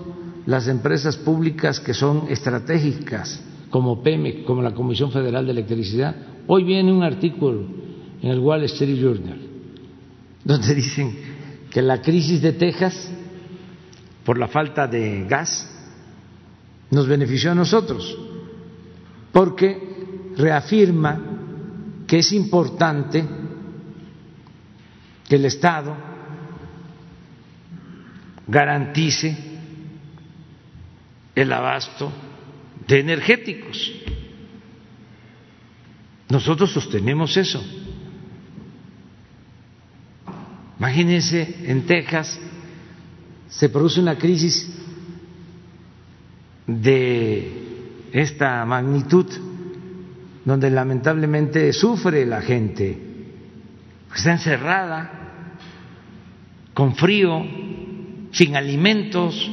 las 0.45 0.67
empresas 0.67 1.15
públicas 1.15 1.79
que 1.79 1.93
son 1.93 2.25
estratégicas, 2.27 3.41
como 3.75 4.01
PEMEC, 4.01 4.45
como 4.45 4.61
la 4.61 4.73
Comisión 4.73 5.11
Federal 5.11 5.45
de 5.45 5.51
Electricidad. 5.51 6.15
Hoy 6.47 6.63
viene 6.63 6.93
un 6.93 7.03
artículo 7.03 7.65
en 8.21 8.31
el 8.31 8.39
Wall 8.39 8.63
Street 8.63 8.97
Journal 8.97 9.37
donde 10.45 10.73
dicen 10.73 11.13
que 11.69 11.81
la 11.81 12.01
crisis 12.01 12.41
de 12.41 12.53
Texas 12.53 13.11
por 14.23 14.37
la 14.37 14.47
falta 14.47 14.87
de 14.87 15.25
gas 15.27 15.69
nos 16.89 17.05
benefició 17.05 17.51
a 17.51 17.55
nosotros, 17.55 18.17
porque 19.33 20.31
reafirma 20.37 21.21
que 22.07 22.19
es 22.19 22.31
importante 22.31 23.25
que 25.27 25.35
el 25.35 25.43
Estado 25.43 25.97
garantice 28.47 29.35
el 31.35 31.51
abasto 31.51 32.09
de 32.87 32.99
energéticos. 32.99 33.91
Nosotros 36.29 36.71
sostenemos 36.71 37.37
eso. 37.37 37.63
Imagínense, 40.77 41.55
en 41.65 41.85
Texas 41.85 42.39
se 43.47 43.69
produce 43.69 44.01
una 44.01 44.17
crisis 44.17 44.69
de 46.67 47.65
esta 48.11 48.65
magnitud, 48.65 49.25
donde 50.43 50.69
lamentablemente 50.69 51.71
sufre 51.73 52.25
la 52.25 52.41
gente, 52.41 52.97
está 54.13 54.33
encerrada, 54.33 55.57
con 56.73 56.95
frío, 56.95 57.41
sin 58.31 58.55
alimentos, 58.55 59.49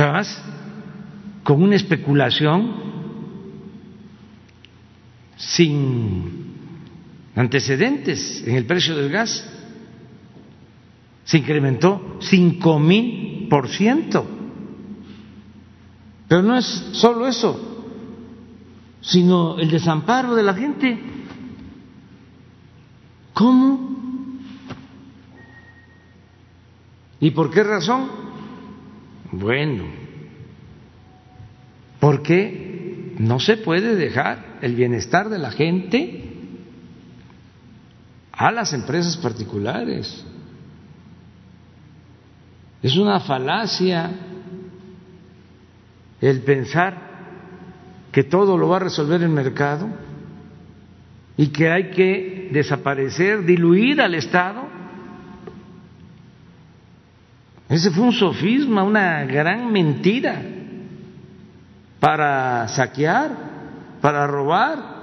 pero 0.00 0.12
además 0.12 0.42
con 1.44 1.62
una 1.62 1.76
especulación 1.76 2.72
sin 5.36 6.54
antecedentes 7.36 8.42
en 8.46 8.56
el 8.56 8.64
precio 8.64 8.96
del 8.96 9.10
gas. 9.10 9.46
Se 11.24 11.36
incrementó 11.36 12.16
cinco 12.20 12.78
mil 12.78 13.46
por 13.50 13.68
ciento. 13.68 14.26
Pero 16.28 16.44
no 16.44 16.56
es 16.56 16.64
solo 16.92 17.28
eso, 17.28 17.84
sino 19.02 19.58
el 19.58 19.70
desamparo 19.70 20.34
de 20.34 20.42
la 20.42 20.54
gente. 20.54 20.98
¿Cómo? 23.34 23.98
¿Y 27.20 27.32
por 27.32 27.50
qué 27.50 27.62
razón? 27.62 28.29
Bueno, 29.32 29.84
porque 32.00 33.14
no 33.18 33.38
se 33.38 33.58
puede 33.58 33.94
dejar 33.94 34.58
el 34.62 34.74
bienestar 34.74 35.28
de 35.28 35.38
la 35.38 35.50
gente 35.50 36.24
a 38.32 38.50
las 38.50 38.72
empresas 38.72 39.16
particulares. 39.18 40.24
Es 42.82 42.96
una 42.96 43.20
falacia 43.20 44.10
el 46.20 46.40
pensar 46.40 47.10
que 48.10 48.24
todo 48.24 48.56
lo 48.56 48.68
va 48.68 48.76
a 48.76 48.80
resolver 48.80 49.22
el 49.22 49.28
mercado 49.28 49.88
y 51.36 51.48
que 51.48 51.70
hay 51.70 51.90
que 51.90 52.48
desaparecer, 52.52 53.44
diluir 53.44 54.00
al 54.00 54.14
Estado. 54.14 54.69
Ese 57.70 57.92
fue 57.92 58.02
un 58.02 58.12
sofisma, 58.12 58.82
una 58.82 59.24
gran 59.24 59.70
mentira 59.70 60.42
para 62.00 62.66
saquear, 62.66 63.30
para 64.00 64.26
robar. 64.26 64.98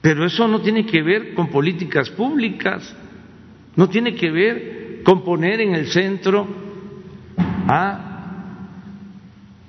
Pero 0.00 0.24
eso 0.24 0.46
no 0.46 0.60
tiene 0.60 0.86
que 0.86 1.02
ver 1.02 1.34
con 1.34 1.48
políticas 1.48 2.10
públicas, 2.10 2.94
no 3.74 3.88
tiene 3.88 4.14
que 4.14 4.30
ver 4.30 5.02
con 5.02 5.24
poner 5.24 5.60
en 5.62 5.74
el 5.74 5.88
centro 5.88 6.46
a 7.66 8.08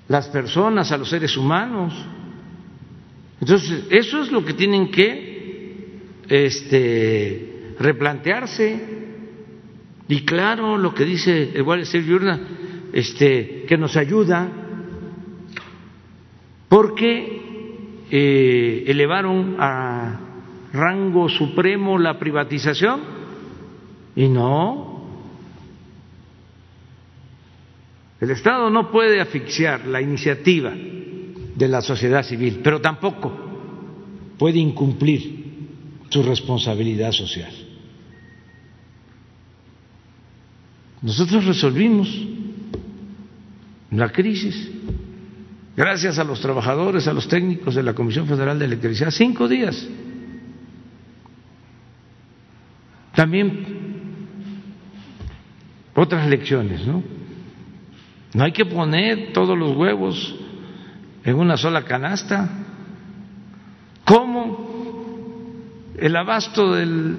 las 0.08 0.28
personas, 0.28 0.92
a 0.92 0.98
los 0.98 1.10
seres 1.10 1.36
humanos. 1.38 2.06
Entonces, 3.42 3.88
eso 3.90 4.22
es 4.22 4.32
lo 4.32 4.46
que 4.46 4.54
tienen 4.54 4.92
que 4.92 5.98
este, 6.28 7.74
replantearse. 7.80 8.99
Y 10.10 10.26
claro, 10.26 10.76
lo 10.76 10.92
que 10.92 11.06
dice 11.06 11.52
el 11.54 11.62
Wall 11.62 11.82
Street 11.82 12.06
Journal, 12.08 12.48
este, 12.92 13.66
que 13.68 13.78
nos 13.78 13.96
ayuda, 13.96 14.50
porque 16.68 18.06
eh, 18.10 18.86
elevaron 18.88 19.58
a 19.60 20.20
rango 20.74 21.30
supremo 21.30 22.00
la 22.00 22.18
privatización 22.18 23.02
y 24.16 24.28
no. 24.28 25.06
El 28.20 28.32
Estado 28.32 28.72
no 28.72 28.92
puede 28.92 29.22
asfixiar 29.22 29.86
la 29.86 30.02
iniciativa 30.02 30.74
de 30.74 31.68
la 31.68 31.82
sociedad 31.82 32.24
civil, 32.24 32.62
pero 32.64 32.82
tampoco 32.82 33.32
puede 34.40 34.58
incumplir 34.58 35.68
su 36.10 36.24
responsabilidad 36.24 37.12
social. 37.12 37.69
Nosotros 41.02 41.46
resolvimos 41.46 42.10
la 43.92 44.10
crisis. 44.10 44.72
Gracias 45.76 46.20
a 46.20 46.24
los 46.24 46.42
trabajadores, 46.42 47.08
a 47.08 47.14
los 47.14 47.28
técnicos 47.28 47.76
de 47.76 47.84
la 47.84 47.94
Comisión 47.94 48.28
Federal 48.28 48.60
de 48.60 48.66
Electricidad, 48.66 49.12
cinco 49.12 49.48
días. 49.48 49.88
También 53.16 53.80
otras 55.96 56.28
lecciones, 56.28 56.86
¿no? 56.86 57.04
No 58.34 58.44
hay 58.44 58.52
que 58.52 58.66
poner 58.66 59.34
todos 59.34 59.58
los 59.58 59.76
huevos 59.76 60.36
en 61.24 61.36
una 61.36 61.58
sola 61.58 61.84
canasta. 61.84 62.50
¿Cómo 64.06 64.68
el 65.98 66.16
abasto 66.16 66.74
del 66.74 67.18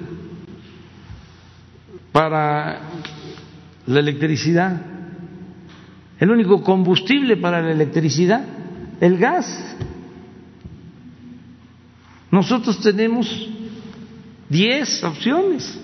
para 2.11 2.81
la 3.91 3.99
electricidad, 3.99 4.81
el 6.19 6.31
único 6.31 6.63
combustible 6.63 7.37
para 7.37 7.61
la 7.61 7.71
electricidad, 7.71 8.43
el 8.99 9.17
gas. 9.17 9.75
Nosotros 12.31 12.79
tenemos 12.81 13.49
diez 14.49 15.03
opciones. 15.03 15.79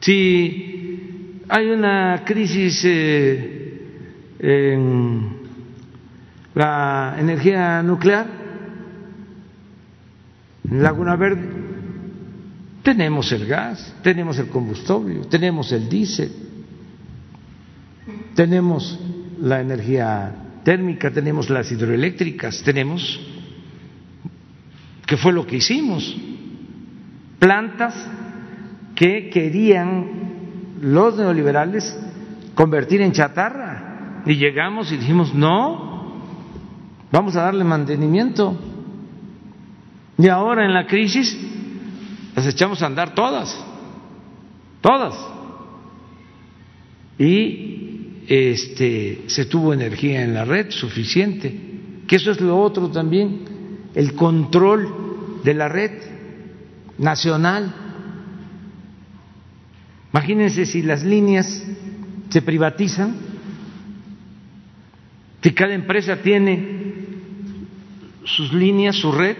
Si 0.00 1.42
hay 1.48 1.70
una 1.70 2.22
crisis 2.24 2.82
eh, 2.84 3.82
en 4.38 5.36
la 6.54 7.16
energía 7.18 7.82
nuclear, 7.82 8.26
en 10.70 10.82
Laguna 10.82 11.16
Verde, 11.16 11.59
tenemos 12.82 13.30
el 13.32 13.46
gas, 13.46 13.94
tenemos 14.02 14.38
el 14.38 14.48
combustible, 14.48 15.22
tenemos 15.28 15.70
el 15.72 15.88
diésel, 15.88 16.32
tenemos 18.34 18.98
la 19.40 19.60
energía 19.60 20.34
térmica, 20.64 21.10
tenemos 21.10 21.50
las 21.50 21.70
hidroeléctricas, 21.70 22.62
tenemos, 22.62 23.20
¿qué 25.06 25.16
fue 25.16 25.32
lo 25.32 25.46
que 25.46 25.56
hicimos? 25.56 26.16
Plantas 27.38 27.94
que 28.94 29.30
querían 29.30 30.78
los 30.80 31.16
neoliberales 31.16 31.98
convertir 32.54 33.00
en 33.02 33.12
chatarra 33.12 34.22
y 34.26 34.36
llegamos 34.36 34.92
y 34.92 34.96
dijimos, 34.96 35.34
no, 35.34 36.20
vamos 37.10 37.36
a 37.36 37.42
darle 37.42 37.64
mantenimiento. 37.64 38.58
Y 40.18 40.28
ahora 40.28 40.66
en 40.66 40.74
la 40.74 40.86
crisis 40.86 41.49
las 42.40 42.54
echamos 42.54 42.82
a 42.82 42.86
andar 42.86 43.14
todas, 43.14 43.54
todas. 44.80 45.14
Y 47.18 48.22
este, 48.26 49.24
se 49.26 49.44
tuvo 49.44 49.74
energía 49.74 50.22
en 50.22 50.32
la 50.32 50.46
red 50.46 50.70
suficiente, 50.70 51.54
que 52.06 52.16
eso 52.16 52.30
es 52.30 52.40
lo 52.40 52.58
otro 52.58 52.88
también, 52.88 53.42
el 53.94 54.14
control 54.14 55.42
de 55.44 55.52
la 55.52 55.68
red 55.68 55.90
nacional. 56.96 57.74
Imagínense 60.10 60.64
si 60.64 60.80
las 60.80 61.04
líneas 61.04 61.62
se 62.30 62.40
privatizan, 62.40 63.16
si 65.42 65.50
cada 65.52 65.74
empresa 65.74 66.16
tiene 66.22 66.78
sus 68.24 68.50
líneas, 68.54 68.96
su 68.96 69.12
red, 69.12 69.36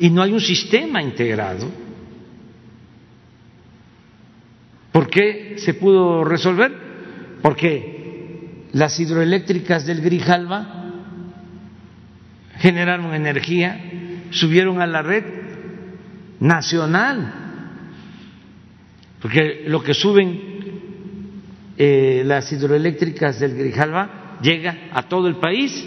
y 0.00 0.10
no 0.10 0.20
hay 0.20 0.32
un 0.32 0.40
sistema 0.40 1.00
integrado 1.00 1.86
¿Por 4.98 5.06
qué 5.18 5.54
se 5.58 5.74
pudo 5.74 6.22
resolver? 6.22 6.72
Porque 7.42 8.68
las 8.72 9.00
hidroeléctricas 9.00 9.84
del 9.84 10.00
Grijalva 10.00 10.92
generaron 12.58 13.12
energía, 13.12 13.80
subieron 14.30 14.80
a 14.80 14.86
la 14.86 15.02
red 15.02 15.24
nacional, 16.38 17.34
porque 19.20 19.64
lo 19.66 19.82
que 19.82 19.92
suben 19.92 20.40
eh, 21.76 22.22
las 22.24 22.52
hidroeléctricas 22.52 23.40
del 23.40 23.56
Grijalva 23.56 24.38
llega 24.40 24.88
a 24.92 25.02
todo 25.08 25.26
el 25.26 25.36
país, 25.36 25.84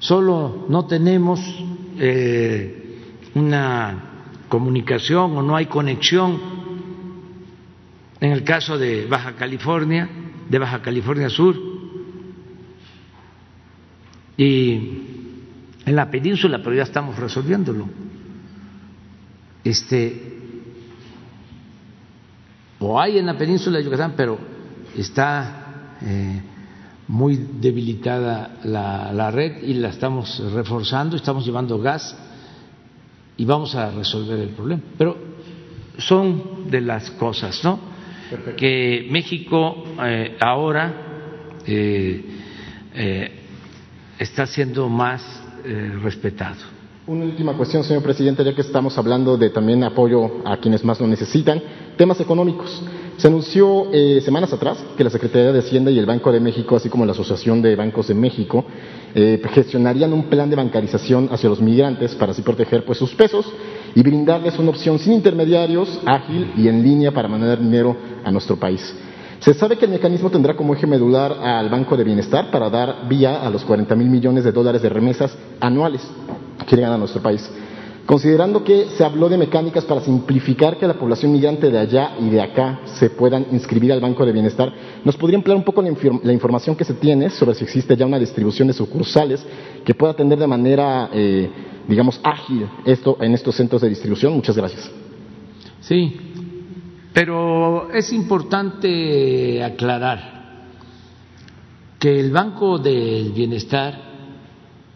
solo 0.00 0.66
no 0.68 0.86
tenemos 0.86 1.40
eh, 2.00 2.98
una 3.34 4.26
comunicación 4.48 5.36
o 5.36 5.42
no 5.42 5.54
hay 5.54 5.66
conexión 5.66 6.61
en 8.22 8.30
el 8.30 8.44
caso 8.44 8.78
de 8.78 9.04
Baja 9.06 9.32
California, 9.32 10.08
de 10.48 10.56
Baja 10.56 10.80
California 10.80 11.28
Sur, 11.28 11.56
y 14.36 14.74
en 15.84 15.96
la 15.96 16.08
península, 16.08 16.60
pero 16.62 16.76
ya 16.76 16.84
estamos 16.84 17.18
resolviéndolo. 17.18 17.88
Este, 19.64 20.38
o 22.78 23.00
hay 23.00 23.18
en 23.18 23.26
la 23.26 23.36
península 23.36 23.78
de 23.78 23.84
Yucatán, 23.84 24.14
pero 24.16 24.38
está 24.96 25.96
eh, 26.00 26.42
muy 27.08 27.34
debilitada 27.60 28.60
la, 28.62 29.12
la 29.12 29.32
red 29.32 29.64
y 29.64 29.74
la 29.74 29.88
estamos 29.88 30.40
reforzando, 30.52 31.16
estamos 31.16 31.44
llevando 31.44 31.76
gas 31.80 32.16
y 33.36 33.44
vamos 33.44 33.74
a 33.74 33.90
resolver 33.90 34.38
el 34.38 34.50
problema. 34.50 34.82
Pero 34.96 35.16
son 35.98 36.70
de 36.70 36.80
las 36.80 37.10
cosas, 37.10 37.64
¿no? 37.64 37.91
Que 38.56 39.06
México 39.10 39.84
eh, 40.04 40.36
ahora 40.40 40.92
eh, 41.66 42.24
eh, 42.94 43.30
está 44.18 44.46
siendo 44.46 44.88
más 44.88 45.40
respetado. 46.02 46.56
Una 47.06 47.24
última 47.24 47.56
cuestión, 47.56 47.84
señor 47.84 48.02
presidente, 48.02 48.42
ya 48.42 48.52
que 48.52 48.62
estamos 48.62 48.98
hablando 48.98 49.36
de 49.36 49.50
también 49.50 49.84
apoyo 49.84 50.42
a 50.44 50.56
quienes 50.56 50.84
más 50.84 51.00
lo 51.00 51.06
necesitan, 51.06 51.62
temas 51.96 52.18
económicos. 52.20 52.82
Se 53.16 53.28
anunció 53.28 53.86
semanas 54.24 54.52
atrás 54.52 54.84
que 54.96 55.04
la 55.04 55.10
Secretaría 55.10 55.52
de 55.52 55.60
Hacienda 55.60 55.92
y 55.92 56.00
el 56.00 56.06
Banco 56.06 56.32
de 56.32 56.40
México, 56.40 56.74
así 56.74 56.88
como 56.88 57.06
la 57.06 57.12
Asociación 57.12 57.62
de 57.62 57.76
Bancos 57.76 58.08
de 58.08 58.14
México, 58.14 58.64
gestionarían 59.14 60.12
un 60.12 60.24
plan 60.24 60.50
de 60.50 60.56
bancarización 60.56 61.28
hacia 61.30 61.48
los 61.48 61.60
migrantes 61.60 62.16
para 62.16 62.32
así 62.32 62.42
proteger 62.42 62.84
pues, 62.84 62.98
sus 62.98 63.14
pesos 63.14 63.46
y 63.94 64.02
brindarles 64.02 64.58
una 64.58 64.70
opción 64.70 64.98
sin 64.98 65.14
intermediarios, 65.14 66.00
ágil 66.06 66.52
y 66.56 66.68
en 66.68 66.82
línea 66.82 67.12
para 67.12 67.28
mandar 67.28 67.58
dinero 67.58 67.96
a 68.24 68.30
nuestro 68.30 68.56
país. 68.56 68.94
Se 69.40 69.54
sabe 69.54 69.76
que 69.76 69.86
el 69.86 69.90
mecanismo 69.90 70.30
tendrá 70.30 70.54
como 70.54 70.72
eje 70.72 70.86
medular 70.86 71.32
al 71.32 71.68
Banco 71.68 71.96
de 71.96 72.04
Bienestar 72.04 72.50
para 72.52 72.70
dar 72.70 73.08
vía 73.08 73.44
a 73.44 73.50
los 73.50 73.64
40 73.64 73.94
mil 73.96 74.08
millones 74.08 74.44
de 74.44 74.52
dólares 74.52 74.82
de 74.82 74.88
remesas 74.88 75.36
anuales 75.60 76.00
que 76.66 76.76
llegan 76.76 76.92
a 76.92 76.98
nuestro 76.98 77.20
país. 77.20 77.50
Considerando 78.06 78.64
que 78.64 78.86
se 78.96 79.04
habló 79.04 79.28
de 79.28 79.38
mecánicas 79.38 79.84
para 79.84 80.00
simplificar 80.00 80.76
que 80.76 80.86
la 80.86 80.94
población 80.94 81.32
migrante 81.32 81.70
de 81.70 81.78
allá 81.78 82.12
y 82.20 82.30
de 82.30 82.40
acá 82.40 82.80
se 82.84 83.10
puedan 83.10 83.46
inscribir 83.52 83.92
al 83.92 84.00
Banco 84.00 84.26
de 84.26 84.32
Bienestar, 84.32 84.72
¿nos 85.04 85.16
podría 85.16 85.38
emplear 85.38 85.56
un 85.56 85.64
poco 85.64 85.82
la, 85.82 86.32
información 86.32 86.74
que 86.76 86.84
se 86.84 86.94
tiene 86.94 87.30
sobre 87.30 87.54
si 87.54 87.64
existe 87.64 87.96
ya 87.96 88.06
una 88.06 88.18
distribución 88.18 88.68
de 88.68 88.74
sucursales 88.74 89.44
que 89.84 89.94
pueda 89.94 90.12
atender 90.12 90.38
de 90.38 90.46
manera 90.46 91.10
eh, 91.12 91.50
digamos, 91.88 92.20
ágil 92.22 92.68
esto 92.84 93.18
en 93.20 93.34
estos 93.34 93.54
centros 93.54 93.82
de 93.82 93.88
distribución. 93.88 94.34
Muchas 94.34 94.56
gracias. 94.56 94.90
Sí, 95.80 96.16
pero 97.12 97.90
es 97.90 98.12
importante 98.12 99.62
aclarar 99.62 100.32
que 101.98 102.18
el 102.18 102.30
Banco 102.30 102.78
del 102.78 103.32
Bienestar, 103.32 104.12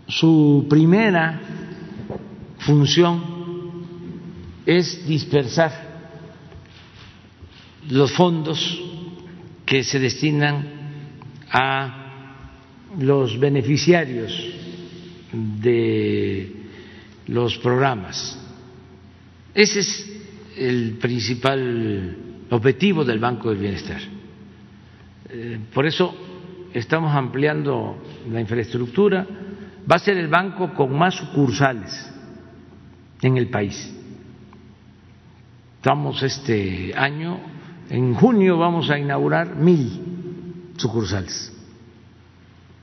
su 0.09 0.67
primera 0.69 1.41
función 2.59 3.23
es 4.65 5.07
dispersar 5.07 5.73
los 7.89 8.11
fondos 8.13 8.83
que 9.65 9.85
se 9.85 9.99
destinan 9.99 10.67
a 11.51 12.03
los 12.99 13.39
beneficiarios 13.39 14.33
de 15.33 16.56
los 17.27 17.59
programas. 17.59 18.39
Ese 19.55 19.81
es 19.81 20.13
el 20.57 20.99
principal 21.01 22.17
objetivo 22.51 23.05
del 23.05 23.19
Banco 23.19 23.51
del 23.51 23.59
Bienestar. 23.59 24.01
Eh, 25.29 25.59
por 25.73 25.87
eso 25.87 26.15
estamos 26.73 27.15
ampliando 27.15 27.97
la 28.31 28.41
infraestructura. 28.41 29.27
Va 29.91 29.97
a 29.97 30.01
ser 30.01 30.17
el 30.17 30.29
banco 30.29 30.75
con 30.75 30.97
más 30.97 31.15
sucursales 31.15 32.13
en 33.23 33.37
el 33.37 33.49
país. 33.49 33.93
Estamos 35.77 36.23
este 36.23 36.93
año, 36.97 37.39
en 37.89 38.15
junio 38.15 38.59
vamos 38.59 38.91
a 38.91 38.99
inaugurar 38.99 39.55
mil 39.55 40.73
sucursales 40.77 41.53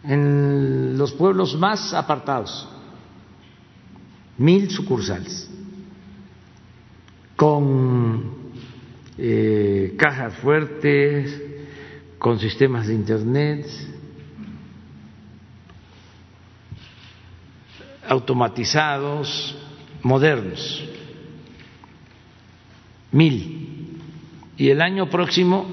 en 0.03 0.97
los 0.97 1.13
pueblos 1.13 1.55
más 1.57 1.93
apartados 1.93 2.67
mil 4.37 4.69
sucursales, 4.69 5.49
con 7.35 8.33
eh, 9.17 9.95
cajas 9.97 10.35
fuertes, 10.35 11.41
con 12.17 12.39
sistemas 12.39 12.87
de 12.87 12.93
Internet, 12.93 13.67
automatizados, 18.07 19.55
modernos. 20.01 20.83
Mil. 23.11 23.99
Y 24.57 24.69
el 24.69 24.81
año 24.81 25.09
próximo, 25.09 25.65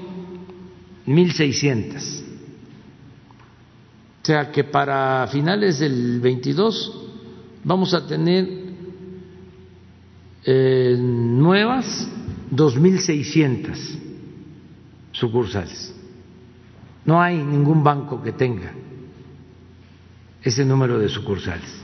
mil 1.05 1.31
seiscientas. 1.33 2.23
O 4.21 4.25
sea 4.25 4.51
que 4.51 4.63
para 4.63 5.27
finales 5.27 5.79
del 5.79 6.19
22 6.19 7.00
vamos 7.63 7.93
a 7.93 8.05
tener 8.05 8.47
eh, 10.43 10.95
nuevas 10.99 12.09
2.600 12.51 13.99
sucursales. 15.11 15.95
No 17.05 17.21
hay 17.21 17.37
ningún 17.37 17.83
banco 17.83 18.21
que 18.21 18.31
tenga 18.31 18.71
ese 20.43 20.65
número 20.65 20.99
de 20.99 21.09
sucursales. 21.09 21.81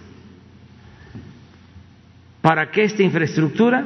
¿Para 2.42 2.72
qué 2.72 2.84
esta 2.84 3.04
infraestructura? 3.04 3.86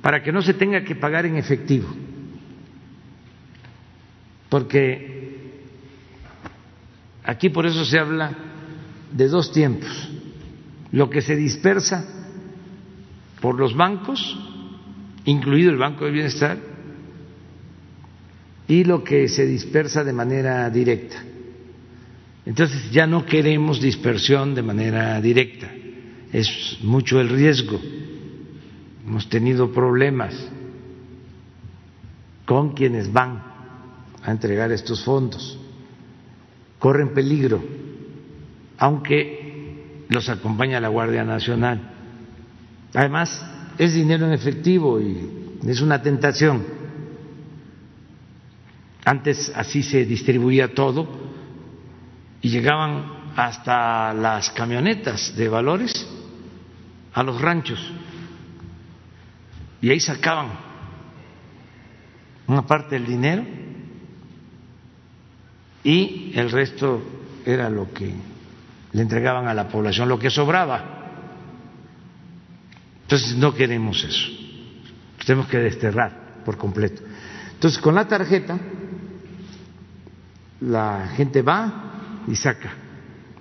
Para 0.00 0.22
que 0.22 0.32
no 0.32 0.42
se 0.42 0.54
tenga 0.54 0.82
que 0.82 0.94
pagar 0.96 1.26
en 1.26 1.36
efectivo. 1.36 1.88
Porque 4.48 5.12
Aquí 7.24 7.50
por 7.50 7.66
eso 7.66 7.84
se 7.84 7.98
habla 7.98 8.32
de 9.12 9.28
dos 9.28 9.52
tiempos. 9.52 10.10
Lo 10.92 11.10
que 11.10 11.22
se 11.22 11.36
dispersa 11.36 12.04
por 13.40 13.58
los 13.58 13.74
bancos, 13.74 14.38
incluido 15.24 15.70
el 15.70 15.78
Banco 15.78 16.04
de 16.04 16.10
Bienestar, 16.10 16.58
y 18.68 18.84
lo 18.84 19.02
que 19.02 19.28
se 19.28 19.46
dispersa 19.46 20.04
de 20.04 20.12
manera 20.12 20.70
directa. 20.70 21.22
Entonces 22.46 22.90
ya 22.90 23.06
no 23.06 23.24
queremos 23.24 23.80
dispersión 23.80 24.54
de 24.54 24.62
manera 24.62 25.20
directa, 25.20 25.70
es 26.32 26.78
mucho 26.82 27.20
el 27.20 27.28
riesgo. 27.28 27.80
Hemos 29.06 29.28
tenido 29.28 29.72
problemas 29.72 30.34
con 32.44 32.72
quienes 32.74 33.12
van 33.12 33.42
a 34.22 34.30
entregar 34.30 34.70
estos 34.70 35.04
fondos 35.04 35.58
corren 36.82 37.14
peligro, 37.14 37.62
aunque 38.76 39.41
los 40.12 40.28
acompaña 40.28 40.80
la 40.80 40.88
Guardia 40.88 41.24
Nacional. 41.24 41.80
Además, 42.94 43.44
es 43.78 43.94
dinero 43.94 44.26
en 44.26 44.32
efectivo 44.32 45.00
y 45.00 45.58
es 45.66 45.80
una 45.80 46.02
tentación. 46.02 46.64
Antes 49.04 49.52
así 49.54 49.82
se 49.82 50.04
distribuía 50.04 50.74
todo 50.74 51.08
y 52.40 52.50
llegaban 52.50 53.32
hasta 53.36 54.12
las 54.12 54.50
camionetas 54.50 55.34
de 55.36 55.48
valores 55.48 56.06
a 57.14 57.22
los 57.22 57.40
ranchos 57.40 57.92
y 59.80 59.90
ahí 59.90 60.00
sacaban 60.00 60.48
una 62.46 62.66
parte 62.66 62.94
del 62.94 63.06
dinero 63.06 63.44
y 65.82 66.32
el 66.34 66.50
resto 66.50 67.02
era 67.44 67.68
lo 67.68 67.92
que 67.92 68.14
le 68.92 69.02
entregaban 69.02 69.48
a 69.48 69.54
la 69.54 69.68
población, 69.68 70.08
lo 70.08 70.18
que 70.18 70.30
sobraba. 70.30 71.00
Entonces 73.02 73.36
no 73.36 73.54
queremos 73.54 74.02
eso, 74.04 74.28
tenemos 75.24 75.48
que 75.48 75.58
desterrar 75.58 76.42
por 76.44 76.56
completo. 76.56 77.02
Entonces 77.54 77.80
con 77.80 77.94
la 77.94 78.06
tarjeta 78.06 78.58
la 80.60 81.08
gente 81.16 81.42
va 81.42 82.22
y 82.26 82.36
saca 82.36 82.72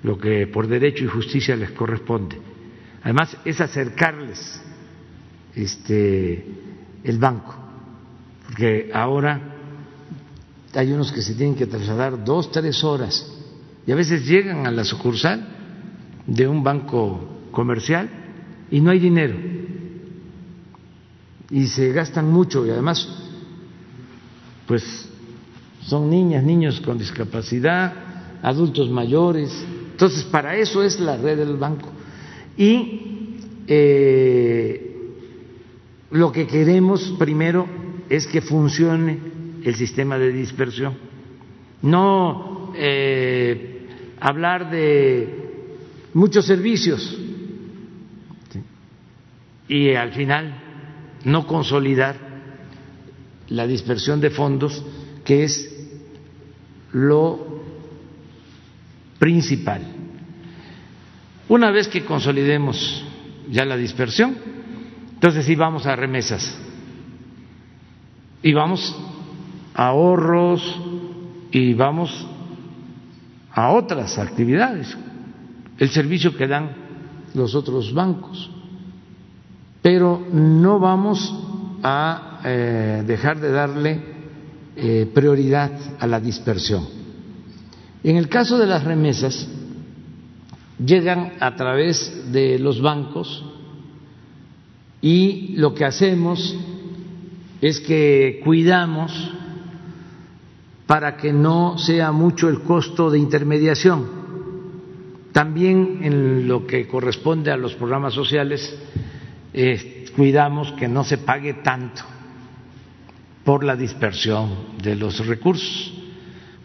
lo 0.03 0.17
que 0.17 0.47
por 0.47 0.67
derecho 0.67 1.03
y 1.05 1.07
justicia 1.07 1.55
les 1.55 1.71
corresponde. 1.71 2.39
Además 3.03 3.37
es 3.45 3.61
acercarles 3.61 4.61
este 5.55 6.45
el 7.03 7.17
banco, 7.17 7.55
porque 8.45 8.91
ahora 8.93 9.41
hay 10.73 10.91
unos 10.91 11.11
que 11.11 11.21
se 11.21 11.33
tienen 11.33 11.55
que 11.55 11.65
trasladar 11.65 12.23
dos, 12.23 12.51
tres 12.51 12.83
horas 12.83 13.40
y 13.85 13.91
a 13.91 13.95
veces 13.95 14.25
llegan 14.27 14.65
a 14.67 14.71
la 14.71 14.83
sucursal 14.83 15.47
de 16.27 16.47
un 16.47 16.63
banco 16.63 17.47
comercial 17.51 18.09
y 18.69 18.79
no 18.79 18.91
hay 18.91 18.99
dinero. 18.99 19.35
Y 21.49 21.67
se 21.67 21.91
gastan 21.91 22.31
mucho 22.31 22.65
y 22.65 22.69
además 22.69 23.07
pues 24.67 25.09
son 25.81 26.09
niñas, 26.09 26.43
niños 26.43 26.79
con 26.81 26.97
discapacidad, 26.97 27.93
adultos 28.41 28.89
mayores, 28.89 29.51
entonces 29.91 30.23
para 30.23 30.55
eso 30.55 30.83
es 30.83 30.99
la 30.99 31.17
red 31.17 31.37
del 31.37 31.57
banco. 31.57 31.89
Y 32.55 33.35
eh, 33.67 34.91
lo 36.11 36.31
que 36.31 36.47
queremos 36.47 37.15
primero 37.17 37.67
es 38.09 38.27
que 38.27 38.41
funcione 38.41 39.19
el 39.63 39.75
sistema 39.75 40.17
de 40.17 40.31
dispersión, 40.31 40.95
no 41.81 42.60
eh, 42.75 43.87
hablar 44.19 44.69
de 44.69 45.51
muchos 46.13 46.45
servicios 46.45 47.17
y 49.67 49.93
al 49.93 50.11
final 50.11 50.53
no 51.23 51.47
consolidar 51.47 52.15
la 53.49 53.67
dispersión 53.67 54.19
de 54.19 54.29
fondos, 54.29 54.83
que 55.23 55.43
es 55.43 55.89
lo 56.93 57.61
principal. 59.19 59.81
Una 61.47 61.71
vez 61.71 61.87
que 61.87 62.03
consolidemos 62.03 63.05
ya 63.49 63.65
la 63.65 63.77
dispersión, 63.77 64.35
entonces 65.13 65.45
sí 65.45 65.55
vamos 65.55 65.85
a 65.85 65.95
remesas 65.95 66.57
y 68.41 68.53
vamos 68.53 68.95
ahorros 69.73 70.79
y 71.51 71.73
vamos 71.73 72.27
a 73.53 73.71
otras 73.71 74.17
actividades, 74.17 74.97
el 75.77 75.89
servicio 75.89 76.35
que 76.35 76.47
dan 76.47 76.71
los 77.33 77.55
otros 77.55 77.93
bancos, 77.93 78.49
pero 79.81 80.25
no 80.31 80.79
vamos 80.79 81.33
a 81.83 82.39
eh, 82.43 83.03
dejar 83.05 83.39
de 83.39 83.51
darle 83.51 84.01
eh, 84.75 85.09
prioridad 85.13 85.71
a 85.99 86.07
la 86.07 86.19
dispersión. 86.19 86.87
En 88.03 88.15
el 88.17 88.29
caso 88.29 88.57
de 88.57 88.67
las 88.67 88.83
remesas, 88.83 89.47
llegan 90.83 91.33
a 91.39 91.55
través 91.55 92.31
de 92.31 92.57
los 92.57 92.81
bancos 92.81 93.45
y 95.01 95.53
lo 95.57 95.73
que 95.73 95.85
hacemos 95.85 96.55
es 97.61 97.79
que 97.79 98.41
cuidamos 98.43 99.11
para 100.91 101.15
que 101.15 101.31
no 101.31 101.77
sea 101.77 102.11
mucho 102.11 102.49
el 102.49 102.63
costo 102.63 103.09
de 103.09 103.17
intermediación. 103.17 104.09
También 105.31 105.99
en 106.01 106.49
lo 106.49 106.67
que 106.67 106.85
corresponde 106.85 107.49
a 107.49 107.55
los 107.55 107.75
programas 107.75 108.13
sociales, 108.13 108.77
eh, 109.53 110.03
cuidamos 110.13 110.73
que 110.73 110.89
no 110.89 111.05
se 111.05 111.19
pague 111.19 111.53
tanto 111.63 112.01
por 113.45 113.63
la 113.63 113.77
dispersión 113.77 114.49
de 114.83 114.97
los 114.97 115.25
recursos. 115.25 115.93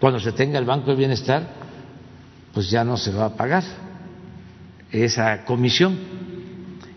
Cuando 0.00 0.18
se 0.18 0.32
tenga 0.32 0.58
el 0.58 0.64
Banco 0.64 0.90
de 0.90 0.96
Bienestar, 0.96 1.48
pues 2.52 2.68
ya 2.68 2.82
no 2.82 2.96
se 2.96 3.12
va 3.12 3.26
a 3.26 3.36
pagar 3.36 3.62
esa 4.90 5.44
comisión. 5.44 5.96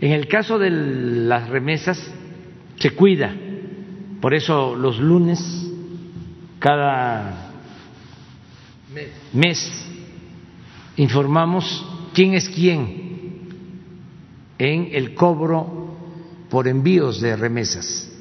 En 0.02 0.14
el 0.14 0.28
caso 0.28 0.58
de 0.58 0.72
las 0.72 1.48
remesas, 1.48 2.12
se 2.80 2.90
cuida. 2.90 3.36
Por 4.20 4.34
eso 4.34 4.76
los 4.76 4.98
lunes 4.98 5.69
cada 6.60 7.52
mes 9.34 9.90
informamos 10.98 11.86
quién 12.14 12.34
es 12.34 12.50
quién 12.50 13.10
en 14.58 14.90
el 14.92 15.16
cobro 15.16 15.96
por 16.50 16.68
envíos 16.68 17.22
de 17.22 17.36
remesas, 17.36 18.12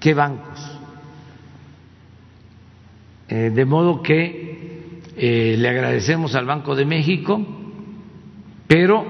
qué 0.00 0.14
bancos. 0.14 0.72
Eh, 3.28 3.50
de 3.50 3.64
modo 3.64 4.02
que 4.02 5.00
eh, 5.16 5.56
le 5.56 5.68
agradecemos 5.68 6.34
al 6.34 6.46
Banco 6.46 6.74
de 6.74 6.84
México, 6.84 7.40
pero 8.66 9.04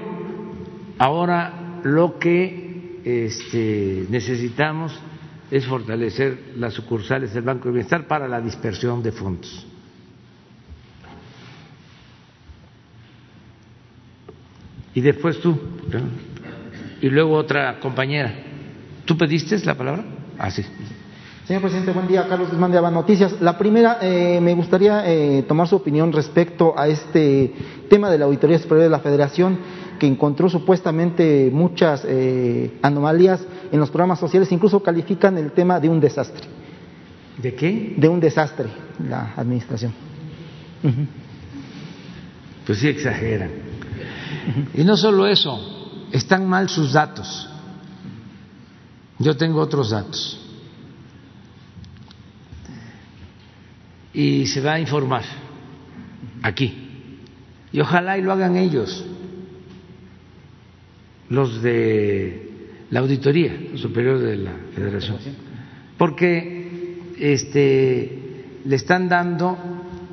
ahora 0.99 1.79
lo 1.83 2.19
que 2.19 3.01
este, 3.03 4.05
necesitamos 4.09 4.97
es 5.55 5.65
fortalecer 5.65 6.37
las 6.57 6.73
sucursales 6.73 7.33
del 7.33 7.43
Banco 7.43 7.69
de 7.69 7.75
Bienestar 7.75 8.05
para 8.07 8.27
la 8.27 8.41
dispersión 8.41 9.01
de 9.01 9.13
fondos. 9.13 9.65
Y 14.93 14.99
después 14.99 15.39
tú, 15.39 15.57
y 16.99 17.09
luego 17.09 17.35
otra 17.35 17.79
compañera. 17.79 18.33
¿Tú 19.05 19.17
pediste 19.17 19.57
la 19.65 19.75
palabra? 19.75 20.03
así. 20.37 20.61
Señor 21.45 21.61
presidente, 21.61 21.93
buen 21.93 22.07
día. 22.07 22.27
Carlos 22.27 22.49
Guzmán 22.49 22.71
de 22.71 22.77
Aba 22.77 22.91
Noticias. 22.91 23.39
La 23.39 23.57
primera, 23.57 23.99
eh, 24.01 24.41
me 24.41 24.53
gustaría 24.55 25.09
eh, 25.09 25.45
tomar 25.47 25.69
su 25.69 25.77
opinión 25.77 26.11
respecto 26.11 26.77
a 26.77 26.89
este 26.89 27.53
tema 27.89 28.09
de 28.09 28.17
la 28.17 28.25
Auditoría 28.25 28.59
Superior 28.59 28.83
de 28.83 28.89
la 28.89 28.99
Federación, 28.99 29.57
que 29.97 30.07
encontró 30.07 30.49
supuestamente 30.49 31.49
muchas 31.51 32.03
eh, 32.05 32.77
anomalías 32.81 33.45
en 33.71 33.79
los 33.79 33.89
programas 33.89 34.19
sociales, 34.19 34.51
incluso 34.51 34.81
califican 34.81 35.37
el 35.37 35.51
tema 35.51 35.79
de 35.79 35.89
un 35.89 35.99
desastre. 35.99 36.47
¿De 37.41 37.53
qué? 37.53 37.95
De 37.97 38.07
un 38.07 38.19
desastre, 38.19 38.67
la 39.07 39.33
administración. 39.35 39.93
Pues 42.65 42.79
sí 42.79 42.87
exageran. 42.87 43.51
Y 44.73 44.83
no 44.83 44.97
solo 44.97 45.27
eso, 45.27 45.59
están 46.11 46.47
mal 46.47 46.69
sus 46.69 46.93
datos. 46.93 47.49
Yo 49.19 49.35
tengo 49.35 49.59
otros 49.59 49.91
datos. 49.91 50.41
Y 54.13 54.45
se 54.47 54.61
va 54.61 54.73
a 54.73 54.79
informar 54.79 55.23
aquí. 56.41 57.19
Y 57.71 57.81
ojalá 57.81 58.17
y 58.17 58.21
lo 58.21 58.31
hagan 58.31 58.55
ellos, 58.55 59.05
los 61.29 61.61
de 61.61 62.51
la 62.89 62.99
Auditoría 62.99 63.51
Superior 63.75 64.19
de 64.19 64.37
la 64.37 64.53
Federación. 64.73 65.17
Porque 65.97 66.99
este, 67.19 68.45
le 68.65 68.75
están 68.75 69.07
dando 69.07 69.57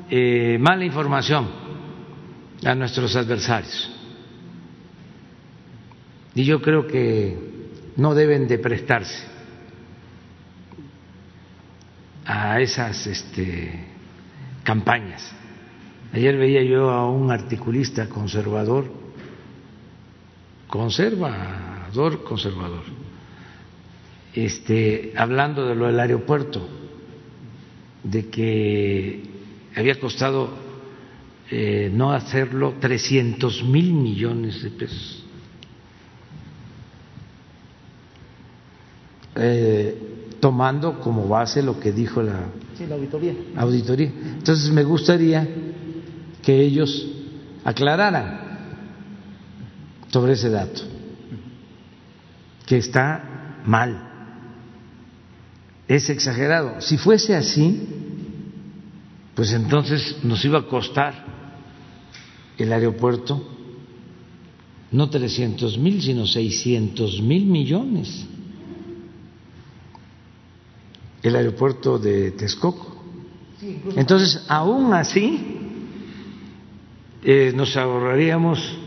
eh, 0.09 0.57
mala 0.59 0.85
información 0.85 1.47
a 2.65 2.75
nuestros 2.75 3.15
adversarios. 3.15 3.91
Y 6.35 6.45
yo 6.45 6.61
creo 6.61 6.87
que 6.87 7.37
no 7.97 8.15
deben 8.15 8.47
de 8.47 8.57
prestarse 8.57 9.23
a 12.25 12.59
esas 12.59 13.05
este, 13.05 13.85
campañas. 14.63 15.31
Ayer 16.13 16.37
veía 16.37 16.63
yo 16.63 16.89
a 16.89 17.09
un 17.09 17.31
articulista 17.31 18.07
conservador, 18.07 19.02
conservador, 20.73 22.23
conservador, 22.23 22.81
este, 24.33 25.13
hablando 25.15 25.67
de 25.67 25.75
lo 25.75 25.85
del 25.85 25.99
aeropuerto, 25.99 26.67
de 28.03 28.27
que 28.31 29.21
había 29.75 29.99
costado 29.99 30.49
eh, 31.51 31.91
no 31.93 32.11
hacerlo 32.11 32.73
300 32.79 33.63
mil 33.65 33.93
millones 33.93 34.63
de 34.63 34.71
pesos. 34.71 35.23
Eh, 39.35 40.37
tomando 40.39 40.99
como 40.99 41.27
base 41.27 41.61
lo 41.61 41.79
que 41.79 41.91
dijo 41.91 42.23
la, 42.23 42.47
auditoría. 42.91 43.35
auditoría. 43.57 44.11
Entonces 44.39 44.71
me 44.71 44.83
gustaría 44.83 45.47
que 46.41 46.59
ellos 46.61 47.11
aclararan 47.63 48.42
sobre 50.13 50.33
ese 50.33 50.51
dato, 50.51 50.83
que 52.67 52.77
está 52.77 53.61
mal, 53.65 54.11
es 55.87 56.07
exagerado. 56.11 56.81
Si 56.81 56.99
fuese 56.99 57.35
así, 57.35 57.87
pues 59.33 59.53
entonces 59.53 60.17
nos 60.23 60.45
iba 60.45 60.59
a 60.59 60.67
costar 60.67 61.25
el 62.59 62.71
aeropuerto 62.71 63.49
no 64.91 65.09
300 65.09 65.79
mil, 65.79 65.99
sino 65.99 66.27
600 66.27 67.19
mil 67.23 67.47
millones 67.47 68.27
el 71.23 71.35
aeropuerto 71.35 71.97
de 71.97 72.31
Texcoco. 72.31 73.01
Entonces, 73.95 74.45
aún 74.47 74.93
así, 74.93 75.39
eh, 77.23 77.51
nos 77.55 77.75
ahorraríamos 77.77 78.82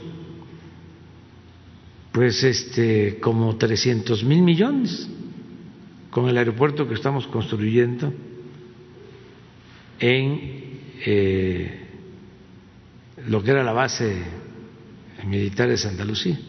pues 2.16 2.43
este 2.44 3.18
como 3.20 3.56
300 3.56 4.24
mil 4.24 4.40
millones 4.40 5.06
con 6.10 6.30
el 6.30 6.38
aeropuerto 6.38 6.88
que 6.88 6.94
estamos 6.94 7.26
construyendo 7.26 8.10
en 10.01 10.40
eh, 11.05 11.80
lo 13.28 13.43
que 13.43 13.51
era 13.51 13.62
la 13.62 13.74
base 13.74 14.16
militar 15.26 15.68
de 15.68 15.76
Santa 15.76 16.06
Lucía. 16.06 16.40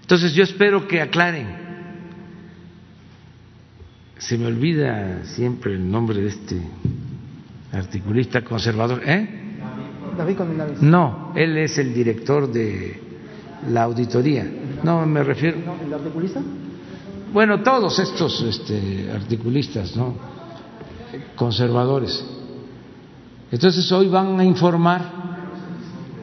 Entonces 0.00 0.34
yo 0.34 0.42
espero 0.42 0.88
que 0.88 1.00
aclaren 1.00 1.46
se 4.18 4.36
me 4.38 4.46
olvida 4.46 5.22
siempre 5.22 5.74
el 5.74 5.88
nombre 5.88 6.20
de 6.20 6.28
este 6.30 6.60
articulista 7.70 8.42
conservador. 8.42 9.02
¿Eh? 9.06 9.28
David 10.18 10.36
No, 10.80 11.32
él 11.36 11.58
es 11.58 11.78
el 11.78 11.94
director 11.94 12.50
de 12.50 13.00
la 13.68 13.84
auditoría. 13.84 14.59
No, 14.82 15.06
me 15.06 15.22
refiero. 15.22 15.58
¿El 15.84 15.92
articulista? 15.92 16.40
Bueno, 17.32 17.62
todos 17.62 17.98
estos 17.98 18.42
este, 18.42 19.10
articulistas, 19.12 19.96
¿no? 19.96 20.14
Conservadores. 21.36 22.24
Entonces 23.52 23.90
hoy 23.92 24.08
van 24.08 24.38
a 24.38 24.44
informar 24.44 25.02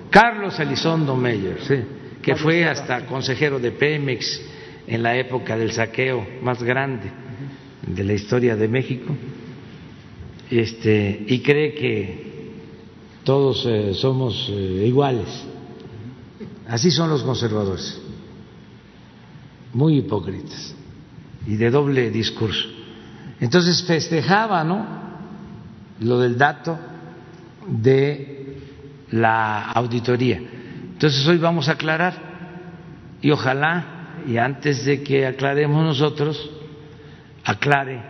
Carlos 0.09 0.59
Elizondo 0.59 1.15
Meyer, 1.15 1.59
¿sí? 1.61 1.75
que 2.21 2.35
fue 2.35 2.65
hasta 2.65 3.05
consejero 3.05 3.59
de 3.59 3.71
Pemex 3.71 4.41
en 4.87 5.03
la 5.03 5.15
época 5.17 5.57
del 5.57 5.71
saqueo 5.71 6.25
más 6.41 6.61
grande 6.63 7.11
de 7.85 8.03
la 8.03 8.13
historia 8.13 8.55
de 8.55 8.67
México 8.67 9.15
este, 10.49 11.25
y 11.27 11.39
cree 11.39 11.73
que 11.73 12.51
todos 13.23 13.65
eh, 13.65 13.93
somos 13.93 14.47
eh, 14.49 14.85
iguales. 14.87 15.27
Así 16.67 16.91
son 16.91 17.09
los 17.09 17.23
conservadores, 17.23 17.99
muy 19.73 19.97
hipócritas 19.97 20.75
y 21.45 21.55
de 21.55 21.69
doble 21.69 22.09
discurso. 22.11 22.67
Entonces 23.39 23.83
festejaba, 23.85 24.63
¿no? 24.63 24.85
Lo 25.99 26.19
del 26.19 26.37
dato 26.37 26.77
de 27.67 28.57
la 29.11 29.71
auditoría. 29.71 30.41
Entonces 30.93 31.25
hoy 31.27 31.37
vamos 31.37 31.69
a 31.69 31.73
aclarar 31.73 32.27
y 33.21 33.31
ojalá, 33.31 34.23
y 34.27 34.37
antes 34.37 34.85
de 34.85 35.03
que 35.03 35.25
aclaremos 35.25 35.83
nosotros, 35.83 36.49
aclare 37.43 38.01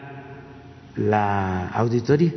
la 0.95 1.67
auditoría. 1.69 2.33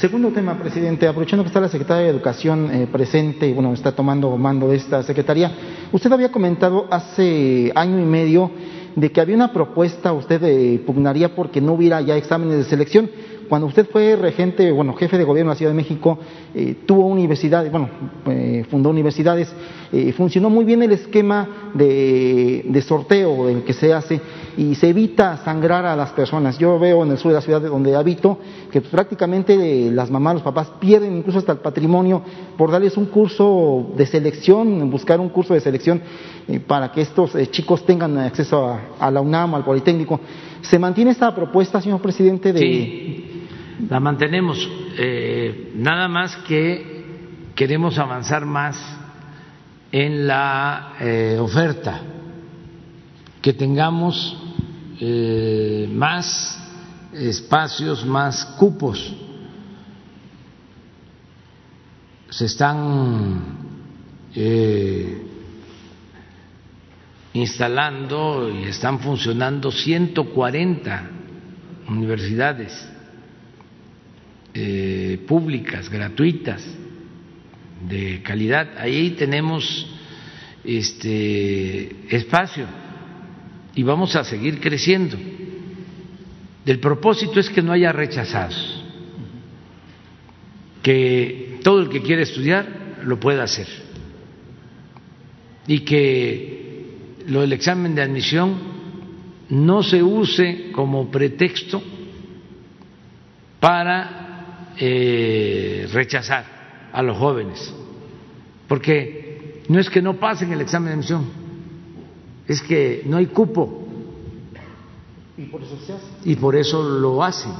Segundo 0.00 0.30
tema, 0.30 0.56
presidente, 0.56 1.06
aprovechando 1.06 1.44
que 1.44 1.48
está 1.48 1.60
la 1.60 1.68
secretaria 1.68 2.04
de 2.04 2.08
Educación 2.08 2.70
eh, 2.72 2.86
presente 2.90 3.46
y 3.46 3.52
bueno, 3.52 3.74
está 3.74 3.92
tomando 3.92 4.34
mando 4.38 4.68
de 4.68 4.76
esta 4.76 5.02
secretaría, 5.02 5.52
usted 5.92 6.10
había 6.10 6.32
comentado 6.32 6.86
hace 6.90 7.70
año 7.74 8.00
y 8.00 8.06
medio 8.06 8.50
de 8.96 9.12
que 9.12 9.20
había 9.20 9.36
una 9.36 9.52
propuesta, 9.52 10.14
usted 10.14 10.42
eh, 10.42 10.82
pugnaría 10.86 11.34
porque 11.34 11.60
no 11.60 11.74
hubiera 11.74 12.00
ya 12.00 12.16
exámenes 12.16 12.56
de 12.56 12.64
selección 12.64 13.10
cuando 13.50 13.66
usted 13.66 13.90
fue 13.90 14.14
regente, 14.14 14.70
bueno, 14.70 14.94
jefe 14.94 15.18
de 15.18 15.24
gobierno 15.24 15.50
de 15.50 15.54
la 15.56 15.58
Ciudad 15.58 15.72
de 15.72 15.76
México, 15.76 16.20
eh, 16.54 16.76
tuvo 16.86 17.04
universidades, 17.06 17.72
bueno, 17.72 17.90
eh, 18.26 18.64
fundó 18.70 18.90
universidades, 18.90 19.52
eh, 19.90 20.12
funcionó 20.12 20.48
muy 20.48 20.64
bien 20.64 20.84
el 20.84 20.92
esquema 20.92 21.72
de, 21.74 22.64
de 22.64 22.82
sorteo 22.82 23.48
el 23.48 23.64
que 23.64 23.72
se 23.72 23.92
hace 23.92 24.20
y 24.56 24.76
se 24.76 24.90
evita 24.90 25.38
sangrar 25.38 25.84
a 25.84 25.96
las 25.96 26.10
personas. 26.10 26.58
Yo 26.58 26.78
veo 26.78 27.02
en 27.02 27.10
el 27.10 27.18
sur 27.18 27.32
de 27.32 27.38
la 27.38 27.40
ciudad 27.40 27.60
donde 27.60 27.96
habito 27.96 28.38
que 28.70 28.82
prácticamente 28.82 29.90
las 29.90 30.12
mamás, 30.12 30.34
los 30.34 30.42
papás 30.44 30.70
pierden 30.78 31.16
incluso 31.16 31.40
hasta 31.40 31.50
el 31.50 31.58
patrimonio 31.58 32.22
por 32.56 32.70
darles 32.70 32.96
un 32.96 33.06
curso 33.06 33.90
de 33.96 34.06
selección, 34.06 34.88
buscar 34.92 35.18
un 35.18 35.28
curso 35.28 35.54
de 35.54 35.60
selección 35.60 36.00
para 36.68 36.92
que 36.92 37.00
estos 37.00 37.32
chicos 37.50 37.84
tengan 37.84 38.16
acceso 38.18 38.78
a, 39.00 39.10
la 39.10 39.20
UNAM, 39.20 39.56
al 39.56 39.64
Politécnico. 39.64 40.20
¿Se 40.62 40.78
mantiene 40.78 41.10
esta 41.10 41.34
propuesta, 41.34 41.80
señor 41.80 42.00
presidente? 42.00 42.52
De 42.52 43.29
la 43.88 44.00
mantenemos. 44.00 44.68
Eh, 44.98 45.72
nada 45.76 46.08
más 46.08 46.36
que 46.48 47.04
queremos 47.54 47.98
avanzar 47.98 48.44
más 48.44 48.76
en 49.92 50.26
la 50.26 50.94
eh, 51.00 51.38
oferta, 51.40 52.00
que 53.40 53.52
tengamos 53.52 54.36
eh, 55.00 55.88
más 55.92 56.58
espacios, 57.12 58.04
más 58.04 58.44
cupos. 58.58 59.14
Se 62.28 62.44
están 62.44 63.58
instalando 67.32 68.48
y 68.48 68.68
están 68.68 69.00
funcionando 69.00 69.72
140 69.72 71.10
universidades 71.88 72.88
eh, 74.54 75.20
públicas, 75.26 75.88
gratuitas, 75.88 76.66
de 77.88 78.22
calidad. 78.22 78.78
Ahí 78.78 79.10
tenemos 79.10 79.86
este 80.64 82.14
espacio 82.14 82.66
y 83.74 83.82
vamos 83.82 84.16
a 84.16 84.24
seguir 84.24 84.60
creciendo. 84.60 85.16
El 86.66 86.78
propósito 86.78 87.40
es 87.40 87.48
que 87.48 87.62
no 87.62 87.72
haya 87.72 87.92
rechazados, 87.92 88.84
que 90.82 91.58
todo 91.62 91.80
el 91.80 91.88
que 91.88 92.02
quiere 92.02 92.22
estudiar 92.22 93.00
lo 93.04 93.18
pueda 93.18 93.44
hacer 93.44 93.66
y 95.66 95.80
que 95.80 96.60
lo 97.26 97.40
del 97.40 97.52
examen 97.52 97.94
de 97.94 98.02
admisión 98.02 98.58
no 99.48 99.82
se 99.82 100.02
use 100.02 100.70
como 100.72 101.10
pretexto 101.10 101.82
para 103.58 104.29
eh, 104.78 105.88
rechazar 105.92 106.90
a 106.92 107.02
los 107.02 107.16
jóvenes, 107.16 107.72
porque 108.68 109.62
no 109.68 109.78
es 109.78 109.88
que 109.90 110.02
no 110.02 110.18
pasen 110.18 110.52
el 110.52 110.60
examen 110.60 110.88
de 110.88 110.94
admisión, 110.94 111.24
es 112.46 112.62
que 112.62 113.02
no 113.06 113.16
hay 113.16 113.26
cupo. 113.26 113.86
Y 115.36 115.44
por 115.44 115.62
eso 115.62 115.78
se 115.86 115.92
hace. 115.92 116.06
Y 116.24 116.36
por 116.36 116.56
eso 116.56 116.82
lo 116.82 117.22
hacen, 117.22 117.52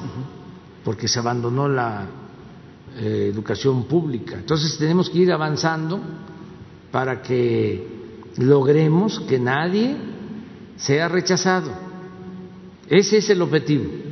porque 0.84 1.08
se 1.08 1.18
abandonó 1.18 1.68
la 1.68 2.06
eh, 2.98 3.30
educación 3.32 3.84
pública. 3.84 4.36
Entonces 4.36 4.76
tenemos 4.76 5.08
que 5.08 5.18
ir 5.18 5.32
avanzando 5.32 6.00
para 6.90 7.22
que 7.22 7.86
logremos 8.36 9.20
que 9.20 9.38
nadie 9.38 9.96
sea 10.76 11.08
rechazado. 11.08 11.70
Ese 12.88 13.18
es 13.18 13.30
el 13.30 13.42
objetivo. 13.42 14.09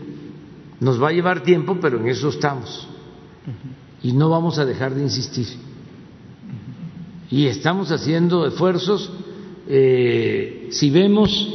Nos 0.80 1.02
va 1.02 1.08
a 1.08 1.12
llevar 1.12 1.42
tiempo, 1.42 1.78
pero 1.80 1.98
en 1.98 2.08
eso 2.08 2.28
estamos. 2.28 2.86
Y 4.02 4.12
no 4.12 4.30
vamos 4.30 4.58
a 4.58 4.64
dejar 4.64 4.94
de 4.94 5.02
insistir. 5.02 5.46
Y 7.30 7.46
estamos 7.46 7.90
haciendo 7.90 8.46
esfuerzos. 8.46 9.10
Eh, 9.68 10.68
si 10.70 10.90
vemos 10.90 11.48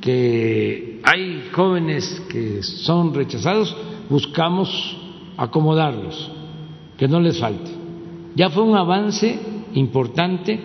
que 0.00 1.00
hay 1.04 1.50
jóvenes 1.52 2.22
que 2.30 2.62
son 2.62 3.14
rechazados, 3.14 3.76
buscamos 4.08 4.96
acomodarlos, 5.36 6.30
que 6.96 7.06
no 7.06 7.20
les 7.20 7.38
falte. 7.38 7.70
Ya 8.34 8.50
fue 8.50 8.62
un 8.62 8.76
avance 8.76 9.38
importante 9.74 10.60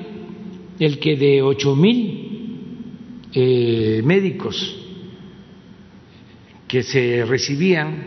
el 0.80 1.00
que 1.00 1.16
de 1.16 1.42
ocho 1.42 1.76
mil 1.76 3.30
eh, 3.34 4.02
médicos 4.04 4.83
que 6.74 6.82
se 6.82 7.24
recibían 7.24 8.04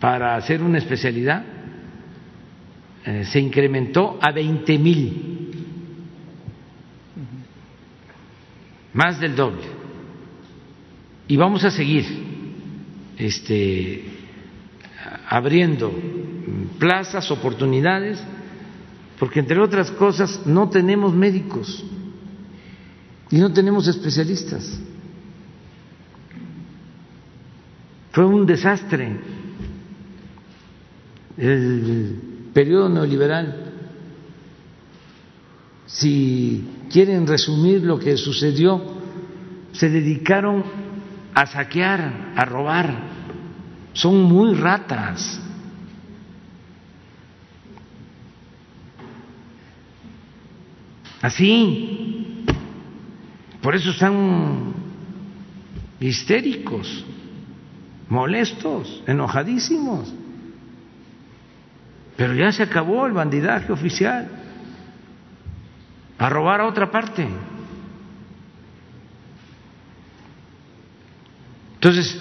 para 0.00 0.34
hacer 0.34 0.62
una 0.62 0.78
especialidad 0.78 1.44
eh, 3.04 3.22
se 3.26 3.38
incrementó 3.38 4.18
a 4.18 4.32
veinte 4.32 4.78
mil, 4.78 5.50
más 8.94 9.20
del 9.20 9.36
doble. 9.36 9.66
Y 11.28 11.36
vamos 11.36 11.64
a 11.64 11.70
seguir 11.70 12.06
este, 13.18 14.02
abriendo 15.28 15.92
plazas, 16.78 17.30
oportunidades, 17.30 18.24
porque 19.18 19.40
entre 19.40 19.60
otras 19.60 19.90
cosas 19.90 20.46
no 20.46 20.70
tenemos 20.70 21.12
médicos 21.14 21.84
y 23.30 23.36
no 23.36 23.52
tenemos 23.52 23.86
especialistas. 23.86 24.80
Fue 28.16 28.24
un 28.24 28.46
desastre 28.46 29.14
el 31.36 32.48
periodo 32.54 32.88
neoliberal. 32.88 33.74
Si 35.84 36.66
quieren 36.90 37.26
resumir 37.26 37.82
lo 37.82 37.98
que 37.98 38.16
sucedió, 38.16 38.82
se 39.72 39.90
dedicaron 39.90 40.64
a 41.34 41.44
saquear, 41.44 42.32
a 42.34 42.44
robar. 42.46 43.02
Son 43.92 44.22
muy 44.22 44.54
ratas. 44.54 45.38
Así. 51.20 52.44
Por 53.60 53.74
eso 53.74 53.90
están 53.90 54.72
histéricos 56.00 57.04
molestos, 58.08 59.02
enojadísimos. 59.06 60.12
Pero 62.16 62.34
ya 62.34 62.50
se 62.52 62.62
acabó 62.62 63.06
el 63.06 63.12
bandidaje 63.12 63.72
oficial. 63.72 64.28
A 66.18 66.30
robar 66.30 66.60
a 66.62 66.66
otra 66.66 66.90
parte. 66.90 67.28
Entonces, 71.74 72.18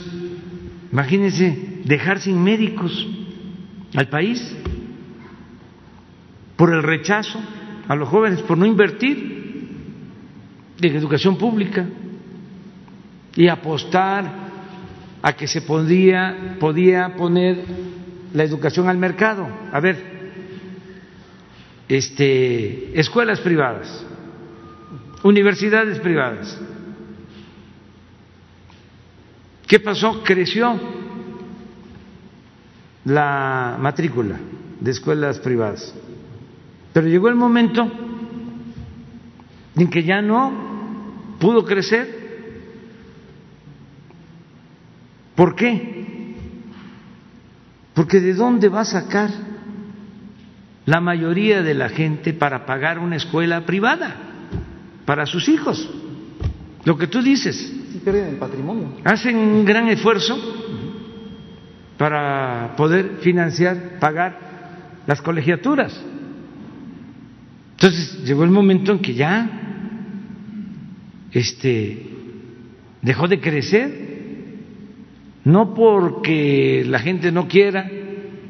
imagínense 0.91 1.81
dejar 1.85 2.19
sin 2.19 2.43
médicos 2.43 3.07
al 3.95 4.09
país 4.09 4.55
por 6.57 6.73
el 6.73 6.83
rechazo 6.83 7.39
a 7.87 7.95
los 7.95 8.09
jóvenes, 8.09 8.41
por 8.41 8.57
no 8.57 8.65
invertir 8.65 9.35
en 10.81 10.95
educación 10.95 11.37
pública 11.37 11.85
y 13.35 13.47
apostar 13.47 14.44
a 15.25 15.33
que 15.33 15.47
se 15.47 15.63
podía, 15.63 16.55
podía 16.59 17.15
poner 17.15 17.57
la 18.31 18.43
educación 18.43 18.87
al 18.87 18.99
mercado. 18.99 19.47
A 19.71 19.79
ver, 19.79 19.97
este, 21.89 22.99
escuelas 22.99 23.39
privadas, 23.39 24.05
universidades 25.23 25.99
privadas. 25.99 26.61
¿Qué 29.65 29.79
pasó? 29.79 30.21
Creció 30.23 30.79
la 33.05 33.77
matrícula 33.79 34.39
de 34.79 34.91
escuelas 34.91 35.39
privadas. 35.39 35.91
Pero 36.93 37.07
llegó 37.07 37.29
el 37.29 37.35
momento 37.35 37.91
en 39.75 39.89
que 39.89 40.03
ya 40.03 40.21
no 40.21 41.35
pudo 41.39 41.65
crecer 41.65 42.24
¿Por 45.35 45.55
qué? 45.55 46.35
Porque 47.93 48.19
¿de 48.19 48.33
dónde 48.33 48.69
va 48.69 48.81
a 48.81 48.85
sacar 48.85 49.29
la 50.85 51.01
mayoría 51.01 51.61
de 51.61 51.73
la 51.73 51.89
gente 51.89 52.33
para 52.33 52.65
pagar 52.65 52.99
una 52.99 53.15
escuela 53.15 53.65
privada 53.65 54.15
para 55.05 55.25
sus 55.25 55.49
hijos? 55.49 55.89
Lo 56.83 56.97
que 56.97 57.07
tú 57.07 57.21
dices. 57.21 57.55
Sí, 57.91 58.01
pierden 58.03 58.29
el 58.29 58.35
patrimonio. 58.35 58.97
Hacen 59.03 59.37
un 59.37 59.65
gran 59.65 59.87
esfuerzo 59.87 60.37
para 61.97 62.75
poder 62.75 63.17
financiar, 63.21 63.97
pagar 63.99 64.39
las 65.07 65.21
colegiaturas. 65.21 65.99
Entonces 67.71 68.23
llegó 68.23 68.43
el 68.43 68.51
momento 68.51 68.91
en 68.91 68.99
que 68.99 69.13
ya 69.13 69.49
este 71.31 72.09
dejó 73.01 73.27
de 73.27 73.39
crecer 73.39 74.04
no 75.45 75.73
porque 75.73 76.83
la 76.85 76.99
gente 76.99 77.31
no 77.31 77.47
quiera, 77.47 77.89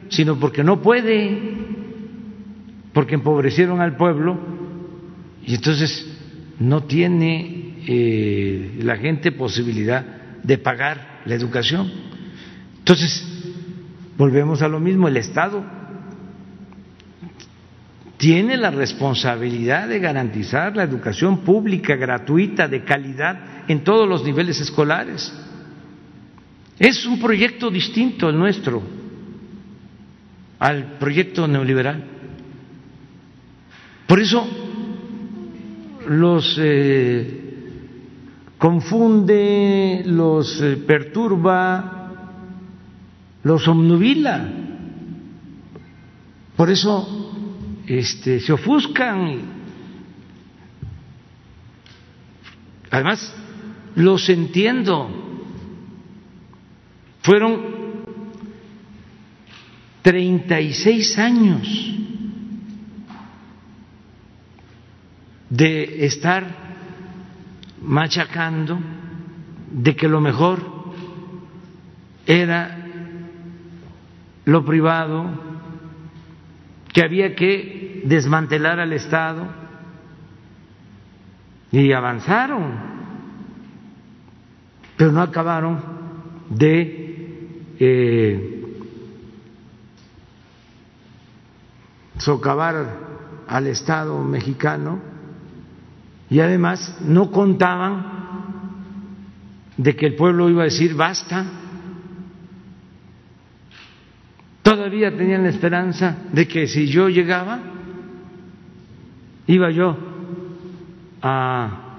sino 0.10 0.40
porque 0.40 0.64
no 0.64 0.82
puede, 0.82 1.38
porque 2.94 3.16
empobrecieron 3.16 3.82
al 3.82 3.98
pueblo 3.98 4.40
y 5.46 5.56
entonces 5.56 6.08
no 6.58 6.84
tiene 6.84 7.76
eh, 7.86 8.80
la 8.82 8.96
gente 8.96 9.34
posibilidad 9.34 10.06
de 10.42 10.58
pagar 10.58 11.22
la 11.26 11.36
educación. 11.36 11.92
Entonces, 12.80 13.28
volvemos 14.18 14.62
a 14.62 14.70
lo 14.70 14.80
mismo, 14.80 15.10
el 15.10 15.18
Estado 15.18 15.64
tiene 18.18 18.56
la 18.56 18.72
responsabilidad 18.72 19.90
de 19.90 20.00
garantizar 20.00 20.78
la 20.78 20.84
educación 20.84 21.40
pública, 21.40 21.98
gratuita, 21.98 22.70
de 22.70 22.86
calidad 22.86 23.66
en 23.68 23.84
todos 23.84 24.08
los 24.08 24.24
niveles 24.24 24.62
escolares. 24.62 25.34
Es 26.78 27.06
un 27.06 27.20
proyecto 27.20 27.70
distinto 27.70 28.30
el 28.30 28.38
nuestro 28.38 28.82
al 30.60 30.98
proyecto 30.98 31.48
neoliberal. 31.48 32.04
Por 34.08 34.20
eso 34.20 34.48
los 36.08 36.58
eh, 36.60 37.42
confunde, 38.58 40.04
los 40.06 40.62
eh, 40.62 40.78
perturba, 40.78 42.12
los 43.44 43.68
omnubila. 43.68 44.50
Por 46.56 46.70
eso 46.70 47.32
este, 47.88 48.40
se 48.40 48.54
ofuscan. 48.54 49.56
Además, 52.92 53.36
los 53.96 54.30
entiendo 54.30 55.25
fueron 57.26 57.60
36 60.04 61.18
años 61.18 61.96
de 65.50 66.06
estar 66.06 66.46
machacando 67.82 68.78
de 69.72 69.96
que 69.96 70.08
lo 70.08 70.22
mejor 70.22 70.94
era 72.28 72.86
lo 74.46 74.64
privado, 74.64 75.26
que 76.94 77.04
había 77.04 77.34
que 77.36 78.04
desmantelar 78.06 78.80
al 78.80 78.94
Estado 78.94 79.48
y 81.72 81.92
avanzaron, 81.92 82.74
pero 84.96 85.12
no 85.12 85.24
acabaron 85.24 85.82
de 86.50 86.95
eh, 87.80 88.66
socavar 92.18 92.98
al 93.48 93.68
Estado 93.68 94.24
mexicano 94.24 95.00
y 96.30 96.40
además 96.40 96.98
no 97.02 97.32
contaban 97.32 98.16
de 99.78 99.96
que 99.96 100.08
el 100.08 100.16
pueblo 100.16 100.50
iba 100.50 100.62
a 100.62 100.66
decir 100.66 100.96
basta. 100.96 101.46
Todavía 104.62 105.16
tenían 105.16 105.44
la 105.44 105.50
esperanza 105.50 106.18
de 106.32 106.48
que 106.48 106.68
si 106.68 106.88
yo 106.88 107.08
llegaba, 107.10 107.60
iba 109.46 109.70
yo 109.70 109.96
a, 111.22 111.98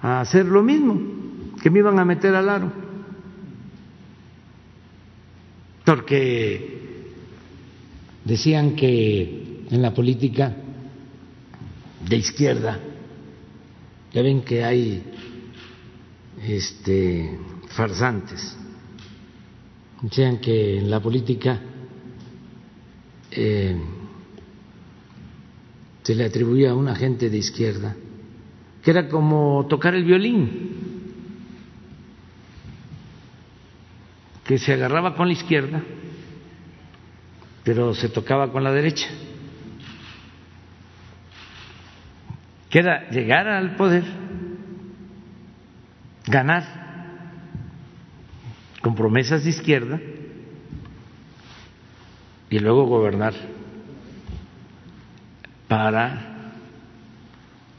a 0.00 0.20
hacer 0.20 0.46
lo 0.46 0.62
mismo, 0.62 1.00
que 1.60 1.70
me 1.70 1.80
iban 1.80 1.98
a 1.98 2.04
meter 2.04 2.34
al 2.36 2.48
aro. 2.48 2.85
Porque 5.86 6.80
decían 8.24 8.74
que 8.74 9.66
en 9.70 9.80
la 9.80 9.94
política 9.94 10.52
de 12.08 12.16
izquierda, 12.16 12.80
ya 14.12 14.20
ven 14.20 14.42
que 14.42 14.64
hay 14.64 15.00
este, 16.44 17.38
farsantes. 17.68 18.56
Decían 20.02 20.38
que 20.38 20.78
en 20.78 20.90
la 20.90 21.00
política 21.00 21.60
eh, 23.30 23.76
se 26.02 26.16
le 26.16 26.24
atribuía 26.24 26.72
a 26.72 26.74
una 26.74 26.96
gente 26.96 27.30
de 27.30 27.38
izquierda, 27.38 27.94
que 28.82 28.90
era 28.90 29.08
como 29.08 29.64
tocar 29.68 29.94
el 29.94 30.04
violín, 30.04 30.75
que 34.46 34.58
se 34.58 34.72
agarraba 34.72 35.14
con 35.14 35.26
la 35.26 35.32
izquierda, 35.32 35.82
pero 37.64 37.94
se 37.94 38.08
tocaba 38.08 38.52
con 38.52 38.62
la 38.62 38.72
derecha, 38.72 39.08
que 42.70 42.78
era 42.78 43.10
llegar 43.10 43.48
al 43.48 43.74
poder 43.74 44.04
ganar 46.26 46.64
con 48.82 48.94
promesas 48.94 49.42
de 49.42 49.50
izquierda 49.50 50.00
y 52.48 52.58
luego 52.60 52.86
gobernar 52.86 53.34
para 55.66 56.52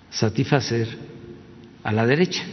satisfacer 0.10 0.98
a 1.84 1.94
la 1.94 2.06
derecha, 2.06 2.44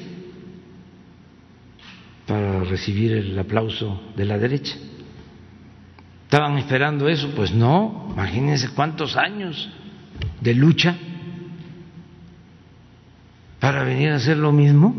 para 2.27 2.65
recibir 2.65 3.13
el 3.13 3.39
aplauso 3.39 4.01
de 4.17 4.25
la 4.25 4.39
derecha. 4.39 4.77
¿Estaban 6.25 6.59
esperando 6.59 7.09
eso? 7.09 7.31
Pues 7.37 7.53
no, 7.53 8.09
imagínense 8.13 8.71
cuántos 8.75 9.17
años 9.17 9.71
de 10.41 10.55
lucha 10.55 10.97
para 13.61 13.85
venir 13.85 14.11
a 14.11 14.17
hacer 14.17 14.37
lo 14.37 14.53
mismo 14.53 14.95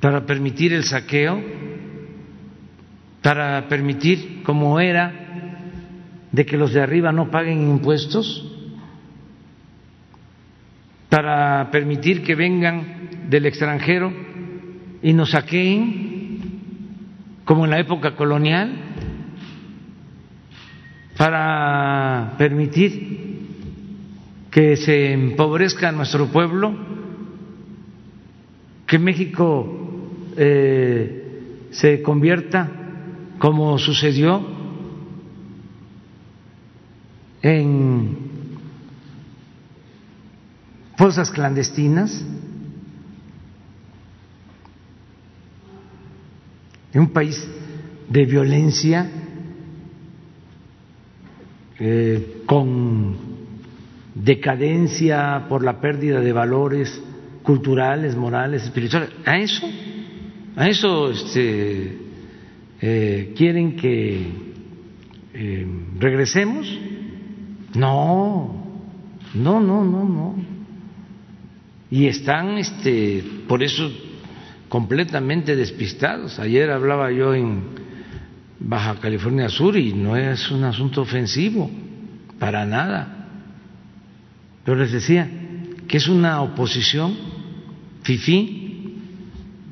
para 0.00 0.24
permitir 0.24 0.72
el 0.72 0.84
saqueo, 0.84 1.42
para 3.22 3.66
permitir, 3.68 4.42
como 4.44 4.78
era, 4.78 5.12
de 6.30 6.46
que 6.46 6.56
los 6.56 6.72
de 6.72 6.80
arriba 6.80 7.10
no 7.10 7.30
paguen 7.30 7.68
impuestos, 7.68 8.52
para 11.08 11.70
permitir 11.70 12.22
que 12.22 12.34
vengan 12.34 13.28
del 13.28 13.46
extranjero 13.46 14.12
y 15.06 15.12
nos 15.12 15.30
saqueen, 15.30 16.40
como 17.44 17.64
en 17.64 17.70
la 17.70 17.78
época 17.78 18.16
colonial, 18.16 18.72
para 21.16 22.34
permitir 22.36 23.46
que 24.50 24.76
se 24.76 25.12
empobrezca 25.12 25.92
nuestro 25.92 26.26
pueblo, 26.26 26.74
que 28.84 28.98
México 28.98 30.08
eh, 30.36 31.68
se 31.70 32.02
convierta, 32.02 32.68
como 33.38 33.78
sucedió 33.78 34.44
en 37.42 38.18
fosas 40.96 41.30
clandestinas, 41.30 42.26
en 46.96 47.02
un 47.02 47.08
país 47.10 47.46
de 48.08 48.24
violencia, 48.24 49.06
eh, 51.78 52.40
con 52.46 53.14
decadencia 54.14 55.44
por 55.46 55.62
la 55.62 55.78
pérdida 55.78 56.22
de 56.22 56.32
valores 56.32 56.98
culturales, 57.42 58.16
morales, 58.16 58.62
espirituales. 58.62 59.10
A 59.26 59.38
eso 59.38 59.68
a 60.56 60.70
eso 60.70 61.10
este, 61.10 61.98
eh, 62.80 63.34
quieren 63.36 63.76
que 63.76 64.30
eh, 65.34 65.66
regresemos. 65.98 66.80
No, 67.74 68.64
no, 69.34 69.60
no, 69.60 69.84
no, 69.84 70.04
no. 70.08 70.34
Y 71.90 72.06
están, 72.06 72.56
este, 72.56 73.22
por 73.46 73.62
eso, 73.62 73.86
completamente 74.68 75.56
despistados. 75.56 76.38
Ayer 76.38 76.70
hablaba 76.70 77.10
yo 77.10 77.34
en 77.34 77.62
Baja 78.58 78.96
California 79.00 79.48
Sur 79.48 79.76
y 79.76 79.92
no 79.92 80.16
es 80.16 80.50
un 80.50 80.64
asunto 80.64 81.02
ofensivo, 81.02 81.70
para 82.38 82.64
nada. 82.64 83.28
Pero 84.64 84.78
les 84.78 84.92
decía 84.92 85.28
que 85.86 85.98
es 85.98 86.08
una 86.08 86.42
oposición 86.42 87.16
fifí 88.02 88.94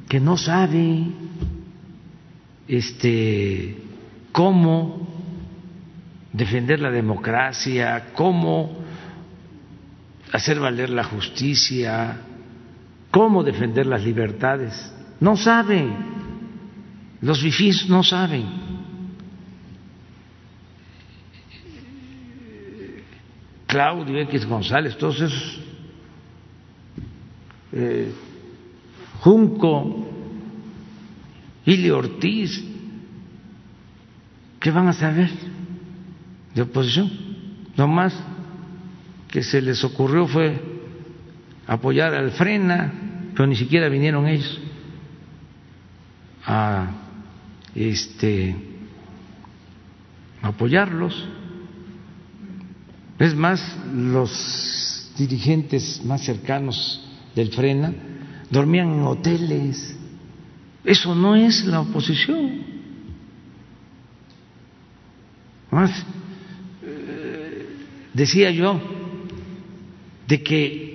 que 0.09 0.21
no 0.21 0.37
sabe 0.37 1.07
este 2.69 3.77
cómo 4.33 5.09
defender 6.33 6.81
la 6.81 6.91
democracia, 6.91 8.11
cómo 8.15 8.79
hacer 10.33 10.59
valer 10.59 10.91
la 10.91 11.05
justicia, 11.05 12.19
cómo 13.15 13.45
defender 13.45 13.87
las 13.87 14.03
libertades. 14.03 14.93
No 15.21 15.37
saben, 15.37 15.95
los 17.21 17.41
fifís 17.41 17.89
no 17.89 18.03
saben. 18.03 18.45
Claudio 23.69 24.19
X 24.23 24.45
González, 24.45 24.99
todos 24.99 25.21
esos 25.21 25.61
eh, 27.71 28.13
Junco, 29.21 30.09
Ili 31.67 31.91
Ortiz, 31.91 32.65
¿qué 34.59 34.73
van 34.73 34.89
a 34.89 34.93
saber 34.93 35.31
de 36.53 36.63
oposición? 36.63 37.13
Lo 37.77 37.87
más 37.87 38.13
que 39.29 39.45
se 39.45 39.63
les 39.63 39.85
ocurrió 39.85 40.27
fue 40.27 40.74
apoyar 41.67 42.15
al 42.15 42.33
Frena, 42.33 42.93
pero 43.35 43.47
ni 43.47 43.57
siquiera 43.57 43.89
vinieron 43.89 44.27
ellos 44.29 44.61
a 46.47 46.91
este 47.75 48.55
apoyarlos. 50.43 51.27
Es 53.19 53.35
más, 53.35 53.77
los 53.95 55.13
dirigentes 55.17 56.05
más 56.05 56.23
cercanos 56.23 57.01
del 57.35 57.51
Frena 57.51 57.93
dormían 58.51 58.93
en 58.93 59.03
hoteles. 59.03 59.97
Eso 60.85 61.15
no 61.15 61.35
es 61.35 61.65
la 61.65 61.81
oposición. 61.81 62.75
Más, 65.71 65.91
eh, 66.83 67.67
decía 68.13 68.51
yo 68.51 68.81
de 70.29 70.43
que 70.43 70.94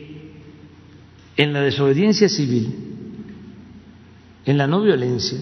en 1.39 1.53
la 1.53 1.61
desobediencia 1.61 2.27
civil, 2.27 2.75
en 4.45 4.57
la 4.57 4.67
no 4.67 4.81
violencia, 4.81 5.39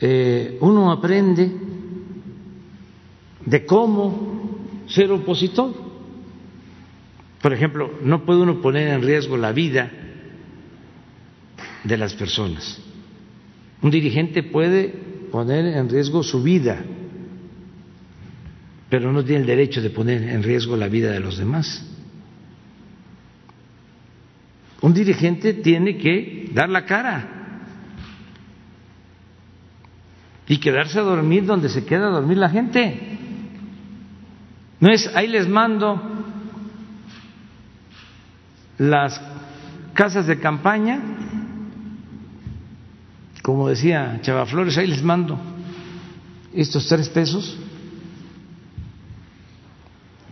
eh, 0.00 0.56
uno 0.60 0.90
aprende 0.90 1.52
de 3.44 3.66
cómo 3.66 4.84
ser 4.86 5.12
opositor 5.12 5.84
Por 7.42 7.52
ejemplo, 7.52 7.98
no 8.02 8.24
puede 8.24 8.40
uno 8.40 8.62
poner 8.62 8.88
en 8.88 9.02
riesgo 9.02 9.36
la 9.36 9.52
vida 9.52 9.90
de 11.82 11.98
las 11.98 12.14
personas. 12.14 12.80
Un 13.82 13.90
dirigente 13.90 14.42
puede 14.42 14.94
poner 15.30 15.66
en 15.66 15.90
riesgo 15.90 16.22
su 16.22 16.42
vida, 16.42 16.82
pero 18.88 19.12
no 19.12 19.22
tiene 19.22 19.42
el 19.42 19.46
derecho 19.46 19.82
de 19.82 19.90
poner 19.90 20.22
en 20.22 20.42
riesgo 20.42 20.74
la 20.74 20.88
vida 20.88 21.12
de 21.12 21.20
los 21.20 21.36
demás. 21.36 21.84
Un 24.84 24.92
dirigente 24.92 25.54
tiene 25.54 25.96
que 25.96 26.50
dar 26.52 26.68
la 26.68 26.84
cara 26.84 27.26
y 30.46 30.58
quedarse 30.58 30.98
a 30.98 31.02
dormir 31.02 31.46
donde 31.46 31.70
se 31.70 31.86
queda 31.86 32.08
a 32.08 32.10
dormir 32.10 32.36
la 32.36 32.50
gente. 32.50 33.18
No 34.80 34.92
es 34.92 35.06
ahí 35.16 35.26
les 35.26 35.48
mando 35.48 35.98
las 38.76 39.18
casas 39.94 40.26
de 40.26 40.38
campaña, 40.38 41.00
como 43.42 43.70
decía 43.70 44.18
Chava 44.20 44.44
Flores, 44.44 44.76
ahí 44.76 44.86
les 44.86 45.02
mando 45.02 45.40
estos 46.52 46.86
tres 46.88 47.08
pesos. 47.08 47.58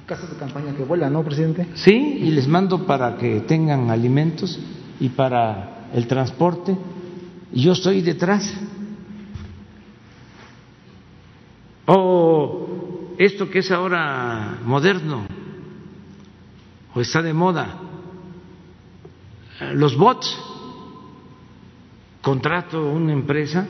Casas 0.07 0.31
de 0.31 0.37
campaña 0.37 0.75
que 0.75 0.83
vuelan, 0.83 1.13
¿no, 1.13 1.23
presidente? 1.23 1.69
Sí, 1.75 1.93
y 1.93 2.31
les 2.31 2.49
mando 2.49 2.87
para 2.87 3.17
que 3.17 3.41
tengan 3.43 3.91
alimentos 3.91 4.59
y 4.99 5.09
para 5.11 5.89
el 5.95 6.07
transporte. 6.07 6.77
Y 7.53 7.63
yo 7.63 7.73
estoy 7.73 8.01
detrás. 8.01 8.53
O 11.87 13.15
esto 13.19 13.49
que 13.49 13.61
es 13.61 13.71
ahora 13.71 14.59
moderno, 14.65 15.27
o 16.95 17.01
está 17.01 17.23
de 17.23 17.33
moda, 17.33 17.79
los 19.75 19.97
bots. 19.97 20.39
Contrato 22.21 22.89
una 22.89 23.13
empresa 23.13 23.67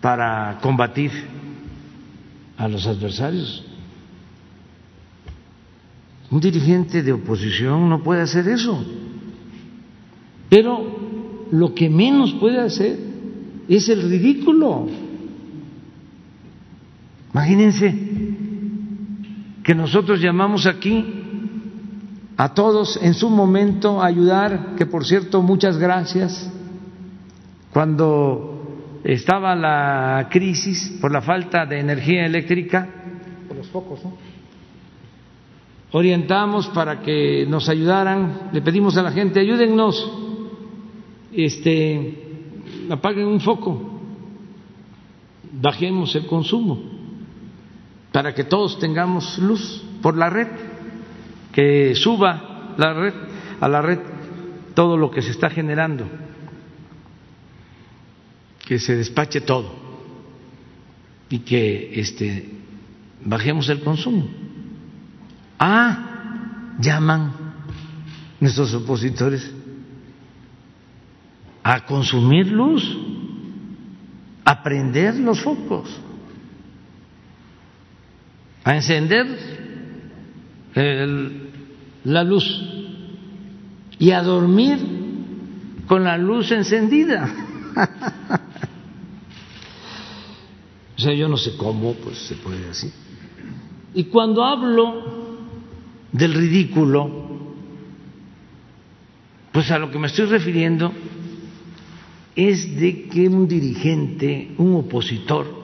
para 0.00 0.58
combatir 0.62 1.12
a 2.56 2.66
los 2.66 2.86
adversarios. 2.86 3.71
Un 6.32 6.40
dirigente 6.40 7.02
de 7.02 7.12
oposición 7.12 7.90
no 7.90 8.02
puede 8.02 8.22
hacer 8.22 8.48
eso. 8.48 8.82
Pero 10.48 11.46
lo 11.50 11.74
que 11.74 11.90
menos 11.90 12.32
puede 12.40 12.58
hacer 12.58 12.98
es 13.68 13.86
el 13.90 14.02
ridículo. 14.10 14.88
Imagínense 17.34 17.94
que 19.62 19.74
nosotros 19.74 20.22
llamamos 20.22 20.66
aquí 20.66 21.04
a 22.38 22.54
todos 22.54 22.98
en 23.02 23.12
su 23.12 23.28
momento 23.28 24.02
ayudar, 24.02 24.74
que 24.76 24.86
por 24.86 25.04
cierto 25.04 25.42
muchas 25.42 25.76
gracias, 25.76 26.50
cuando 27.74 29.00
estaba 29.04 29.54
la 29.54 30.28
crisis 30.30 30.96
por 30.98 31.12
la 31.12 31.20
falta 31.20 31.66
de 31.66 31.78
energía 31.78 32.24
eléctrica, 32.24 32.88
por 33.48 33.58
los 33.58 33.68
focos, 33.68 34.00
orientamos 35.92 36.68
para 36.68 37.00
que 37.00 37.46
nos 37.46 37.68
ayudaran, 37.68 38.50
le 38.52 38.62
pedimos 38.62 38.96
a 38.96 39.02
la 39.02 39.12
gente, 39.12 39.40
ayúdennos, 39.40 40.10
este, 41.32 42.48
apaguen 42.90 43.26
un 43.26 43.40
foco, 43.40 44.00
bajemos 45.52 46.14
el 46.16 46.26
consumo, 46.26 46.82
para 48.10 48.34
que 48.34 48.44
todos 48.44 48.78
tengamos 48.78 49.38
luz 49.38 49.84
por 50.02 50.16
la 50.16 50.28
red 50.28 50.48
que 51.52 51.94
suba 51.94 52.74
la 52.78 52.94
red, 52.94 53.14
a 53.60 53.68
la 53.68 53.82
red 53.82 53.98
todo 54.74 54.96
lo 54.96 55.10
que 55.10 55.20
se 55.20 55.30
está 55.30 55.50
generando, 55.50 56.06
que 58.66 58.78
se 58.78 58.96
despache 58.96 59.42
todo 59.42 59.70
y 61.28 61.40
que 61.40 62.00
este, 62.00 62.48
bajemos 63.24 63.68
el 63.68 63.80
consumo. 63.80 64.26
Ah, 65.64 66.74
llaman 66.80 67.32
nuestros 68.40 68.74
opositores 68.74 69.48
a 71.62 71.86
consumir 71.86 72.48
luz, 72.48 72.82
a 74.44 74.60
prender 74.60 75.14
los 75.20 75.40
focos, 75.40 75.88
a 78.64 78.74
encender 78.74 79.24
la 82.02 82.24
luz 82.24 82.44
y 84.00 84.10
a 84.10 84.20
dormir 84.20 84.80
con 85.86 86.02
la 86.02 86.18
luz 86.18 86.50
encendida. 86.50 87.32
o 90.96 91.00
sea, 91.00 91.14
yo 91.14 91.28
no 91.28 91.36
sé 91.36 91.56
cómo, 91.56 91.94
pues 91.94 92.18
se 92.18 92.34
puede 92.34 92.68
así. 92.68 92.92
Y 93.94 94.06
cuando 94.06 94.44
hablo 94.44 95.21
del 96.12 96.34
ridículo, 96.34 97.10
pues 99.50 99.70
a 99.70 99.78
lo 99.78 99.90
que 99.90 99.98
me 99.98 100.06
estoy 100.06 100.26
refiriendo 100.26 100.92
es 102.36 102.78
de 102.78 103.04
que 103.04 103.28
un 103.28 103.48
dirigente, 103.48 104.52
un 104.58 104.76
opositor, 104.76 105.62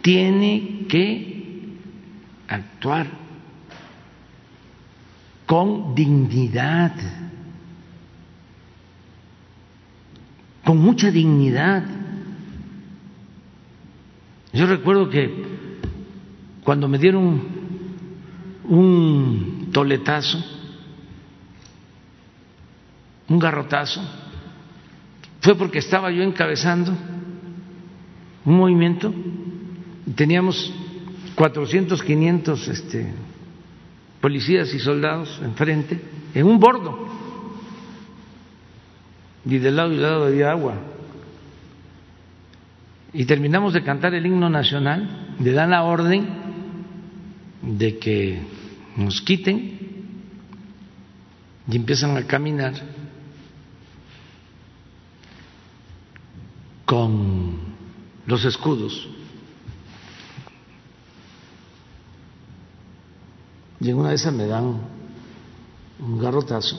tiene 0.00 0.86
que 0.88 1.76
actuar 2.48 3.06
con 5.46 5.94
dignidad, 5.94 6.92
con 10.64 10.78
mucha 10.78 11.10
dignidad. 11.10 11.84
Yo 14.52 14.66
recuerdo 14.66 15.08
que 15.08 15.30
cuando 16.64 16.88
me 16.88 16.98
dieron 16.98 17.51
un 18.64 19.68
toletazo, 19.72 20.38
un 23.28 23.38
garrotazo, 23.38 24.02
fue 25.40 25.56
porque 25.56 25.78
estaba 25.78 26.10
yo 26.10 26.22
encabezando 26.22 26.92
un 28.44 28.56
movimiento. 28.56 29.12
Teníamos 30.14 30.72
400, 31.34 32.02
500 32.02 32.68
este, 32.68 33.12
policías 34.20 34.72
y 34.74 34.78
soldados 34.78 35.40
enfrente, 35.42 36.00
en 36.34 36.46
un 36.46 36.58
bordo, 36.58 37.08
y 39.44 39.58
del 39.58 39.76
lado 39.76 39.92
y 39.92 39.96
del 39.96 40.02
lado 40.02 40.26
había 40.26 40.50
agua. 40.50 40.74
Y 43.12 43.24
terminamos 43.24 43.72
de 43.74 43.82
cantar 43.82 44.14
el 44.14 44.24
himno 44.24 44.48
nacional, 44.48 45.34
le 45.40 45.52
dan 45.52 45.70
la 45.70 45.82
orden 45.82 46.26
de 47.62 47.98
que 47.98 48.40
nos 48.96 49.20
quiten 49.22 49.78
y 51.68 51.76
empiezan 51.76 52.16
a 52.16 52.26
caminar 52.26 52.74
con 56.84 57.56
los 58.26 58.44
escudos 58.44 59.08
y 63.82 63.90
en 63.90 63.96
una 63.96 64.10
de 64.10 64.14
esas 64.14 64.32
me 64.32 64.46
dan 64.46 64.80
un 65.98 66.18
garrotazo, 66.18 66.78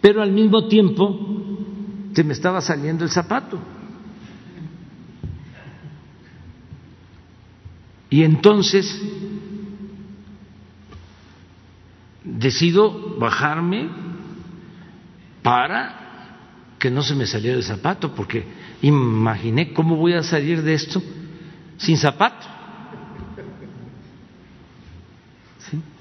pero 0.00 0.22
al 0.22 0.30
mismo 0.30 0.68
tiempo 0.68 1.18
se 2.12 2.22
me 2.22 2.32
estaba 2.32 2.60
saliendo 2.60 3.04
el 3.04 3.10
zapato. 3.10 3.58
Y 8.08 8.24
entonces 8.24 9.00
decido 12.40 13.16
bajarme 13.18 13.88
para 15.42 16.00
que 16.78 16.90
no 16.90 17.02
se 17.02 17.14
me 17.14 17.26
saliera 17.26 17.56
el 17.56 17.62
zapato, 17.62 18.14
porque 18.14 18.44
imaginé 18.80 19.72
cómo 19.72 19.96
voy 19.96 20.14
a 20.14 20.22
salir 20.22 20.62
de 20.62 20.74
esto 20.74 21.02
sin 21.76 21.98
zapato. 21.98 22.46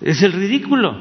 Es 0.02 0.22
el 0.24 0.32
ridículo. 0.34 0.96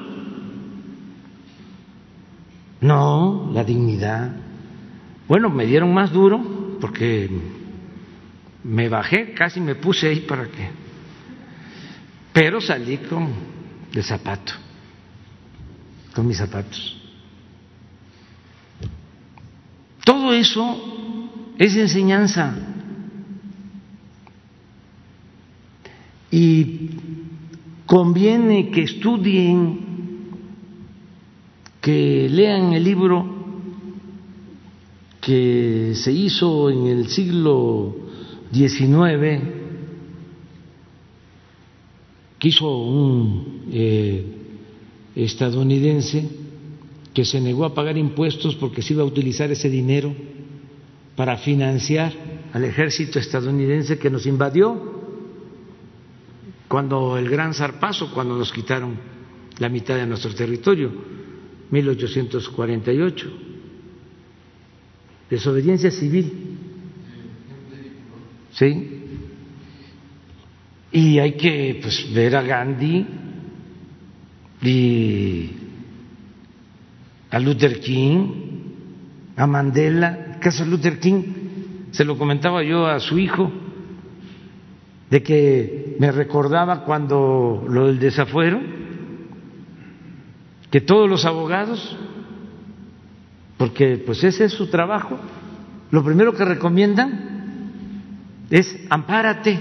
No, 2.81 3.51
la 3.55 3.65
dignidad. 3.65 4.33
Bueno, 5.27 5.49
me 5.51 5.67
dieron 5.67 5.95
más 5.95 6.13
duro 6.13 6.77
porque 6.81 7.31
me 8.65 8.89
bajé, 8.89 9.33
casi 9.35 9.61
me 9.61 9.77
puse 9.77 10.09
ahí 10.09 10.21
para 10.21 10.47
que. 10.47 10.69
Pero 12.33 12.61
salí 12.61 12.99
con 12.99 13.29
el 13.93 14.03
zapato, 14.03 14.53
con 16.15 16.27
mis 16.27 16.39
zapatos. 16.39 16.97
Todo 20.05 20.33
eso 20.33 21.55
es 21.59 21.77
enseñanza. 21.77 22.57
Y 26.31 26.91
conviene 27.87 28.71
que 28.71 28.83
estudien, 28.83 29.81
que 31.81 32.29
lean 32.31 32.73
el 32.73 32.85
libro 32.85 33.39
que 35.21 35.93
se 35.95 36.13
hizo 36.13 36.71
en 36.71 36.87
el 36.87 37.09
siglo 37.09 37.97
XIX, 38.53 39.43
que 42.39 42.49
hizo 42.49 42.79
un 42.79 43.63
eh, 43.71 44.38
estadounidense 45.25 46.29
que 47.13 47.25
se 47.25 47.41
negó 47.41 47.65
a 47.65 47.75
pagar 47.75 47.99
impuestos 47.99 48.55
porque 48.55 48.83
se 48.83 48.95
iba 48.95 49.03
a 49.03 49.07
utilizar 49.07 49.51
ese 49.51 49.69
dinero 49.69 50.15
para 51.17 51.37
financiar 51.37 52.13
al 52.53 52.65
ejército 52.65 53.19
estadounidense 53.19 53.99
que 53.99 54.11
nos 54.11 54.27
invadió 54.27 54.97
cuando 56.69 57.19
el 57.19 57.29
gran 57.29 57.55
zarpazo, 57.55 58.13
cuando 58.13 58.37
nos 58.37 58.53
quitaron 58.53 58.97
la 59.59 59.69
mitad 59.69 59.97
de 59.97 60.07
nuestro 60.07 60.33
territorio, 60.35 60.93
1848. 61.71 63.33
Desobediencia 65.31 65.91
civil. 65.91 66.33
¿Sí? 68.53 68.95
Y 70.93 71.19
hay 71.19 71.33
que 71.33 71.81
pues, 71.83 72.13
ver 72.15 72.37
a 72.37 72.43
Gandhi 72.43 73.07
y 74.63 75.51
a 77.31 77.39
Luther 77.39 77.81
King, 77.81 78.29
a 79.37 79.47
Mandela. 79.47 80.35
El 80.35 80.41
caso 80.41 80.65
de 80.65 80.71
Luther 80.71 80.99
King, 80.99 81.23
se 81.91 82.05
lo 82.05 82.17
comentaba 82.19 82.63
yo 82.63 82.87
a 82.87 83.01
su 83.01 83.19
hijo, 83.19 83.51
de 85.11 85.23
que 85.23 85.97
me 85.99 86.13
recordaba 86.13 86.85
cuando 86.85 87.65
lo 87.69 87.87
del 87.87 87.99
desafuero, 87.99 88.61
que 90.71 90.81
todos 90.81 91.09
los 91.09 91.25
abogados, 91.25 91.97
porque 93.57 93.97
pues 93.97 94.23
ese 94.23 94.45
es 94.45 94.53
su 94.53 94.69
trabajo, 94.69 95.19
lo 95.91 96.05
primero 96.05 96.35
que 96.35 96.45
recomiendan 96.45 97.29
es 98.51 98.87
ampárate. 98.91 99.59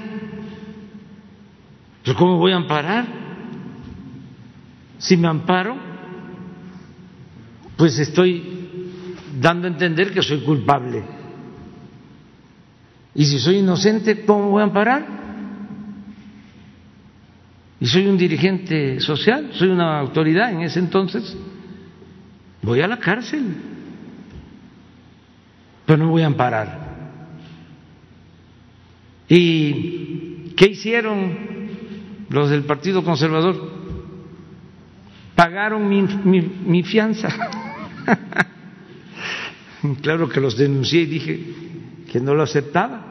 ¿Pero 2.04 2.18
cómo 2.18 2.38
voy 2.38 2.52
a 2.52 2.58
amparar? 2.58 3.27
Si 4.98 5.16
me 5.18 5.28
amparo, 5.28 5.76
pues 7.76 8.00
estoy 8.00 8.44
dando 9.40 9.68
a 9.68 9.72
entender 9.72 10.12
que 10.12 10.22
soy 10.22 10.42
culpable. 10.42 11.04
Y 13.14 13.26
si 13.26 13.40
soy 13.40 13.58
inocente, 13.58 14.26
¿cómo 14.26 14.50
voy 14.52 14.62
a 14.62 14.66
amparar? 14.66 15.18
y 17.80 17.86
soy 17.86 18.08
un 18.08 18.18
dirigente 18.18 19.00
social, 19.00 19.52
soy 19.54 19.70
una 19.70 20.00
autoridad 20.00 20.52
en 20.52 20.62
ese 20.62 20.80
entonces, 20.80 21.38
voy 22.62 22.82
a 22.82 22.88
la 22.88 22.98
cárcel, 22.98 23.44
pero 25.86 26.04
no 26.04 26.10
voy 26.10 26.24
a 26.24 26.28
amparar. 26.28 26.88
¿Y 29.30 30.54
qué 30.56 30.68
hicieron 30.68 31.38
los 32.30 32.50
del 32.50 32.64
Partido 32.64 33.04
Conservador? 33.04 33.77
Pagaron 35.38 35.88
mi, 35.88 36.02
mi, 36.02 36.82
fianza. 36.82 37.30
claro 40.02 40.28
que 40.28 40.42
los 40.42 40.58
denuncié 40.58 41.02
y 41.02 41.06
dije 41.06 41.54
que 42.12 42.20
no 42.20 42.34
lo 42.34 42.42
aceptaba. 42.42 43.06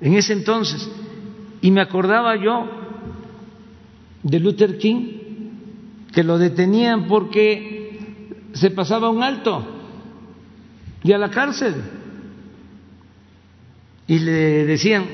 En 0.00 0.14
ese 0.14 0.32
entonces, 0.32 0.90
y 1.60 1.70
me 1.70 1.82
acordaba 1.82 2.42
yo 2.42 2.70
de 4.22 4.40
Luther 4.40 4.78
King, 4.78 5.08
que 6.10 6.24
lo 6.24 6.38
detenían 6.38 7.06
porque 7.06 8.30
se 8.54 8.70
pasaba 8.70 9.10
un 9.10 9.22
alto 9.22 9.62
y 11.04 11.12
a 11.12 11.18
la 11.18 11.30
cárcel. 11.30 11.74
Y 14.06 14.20
le 14.20 14.64
decían, 14.64 15.04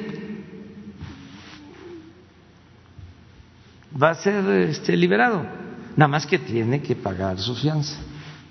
va 4.00 4.10
a 4.10 4.14
ser 4.14 4.44
este, 4.68 4.96
liberado, 4.96 5.63
nada 5.96 6.08
más 6.08 6.26
que 6.26 6.38
tiene 6.38 6.82
que 6.82 6.96
pagar 6.96 7.38
su 7.38 7.54
fianza. 7.54 7.96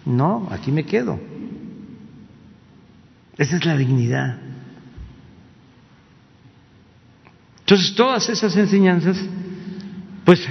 No, 0.05 0.47
aquí 0.51 0.71
me 0.71 0.85
quedo. 0.85 1.19
Esa 3.37 3.55
es 3.55 3.65
la 3.65 3.77
dignidad. 3.77 4.37
Entonces, 7.61 7.95
todas 7.95 8.29
esas 8.29 8.55
enseñanzas 8.55 9.17
pues 10.25 10.47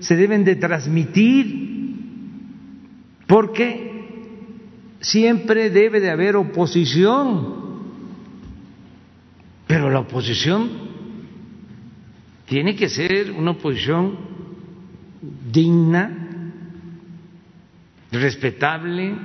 se 0.00 0.16
deben 0.16 0.44
de 0.44 0.56
transmitir 0.56 1.66
porque 3.26 3.86
siempre 5.00 5.70
debe 5.70 6.00
de 6.00 6.10
haber 6.10 6.36
oposición, 6.36 7.54
pero 9.66 9.90
la 9.90 10.00
oposición 10.00 10.70
tiene 12.46 12.76
que 12.76 12.88
ser 12.88 13.32
una 13.32 13.52
oposición 13.52 14.35
digna, 15.50 16.10
respetable 18.12 19.16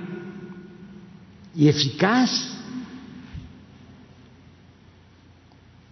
y 1.55 1.67
eficaz. 1.67 2.57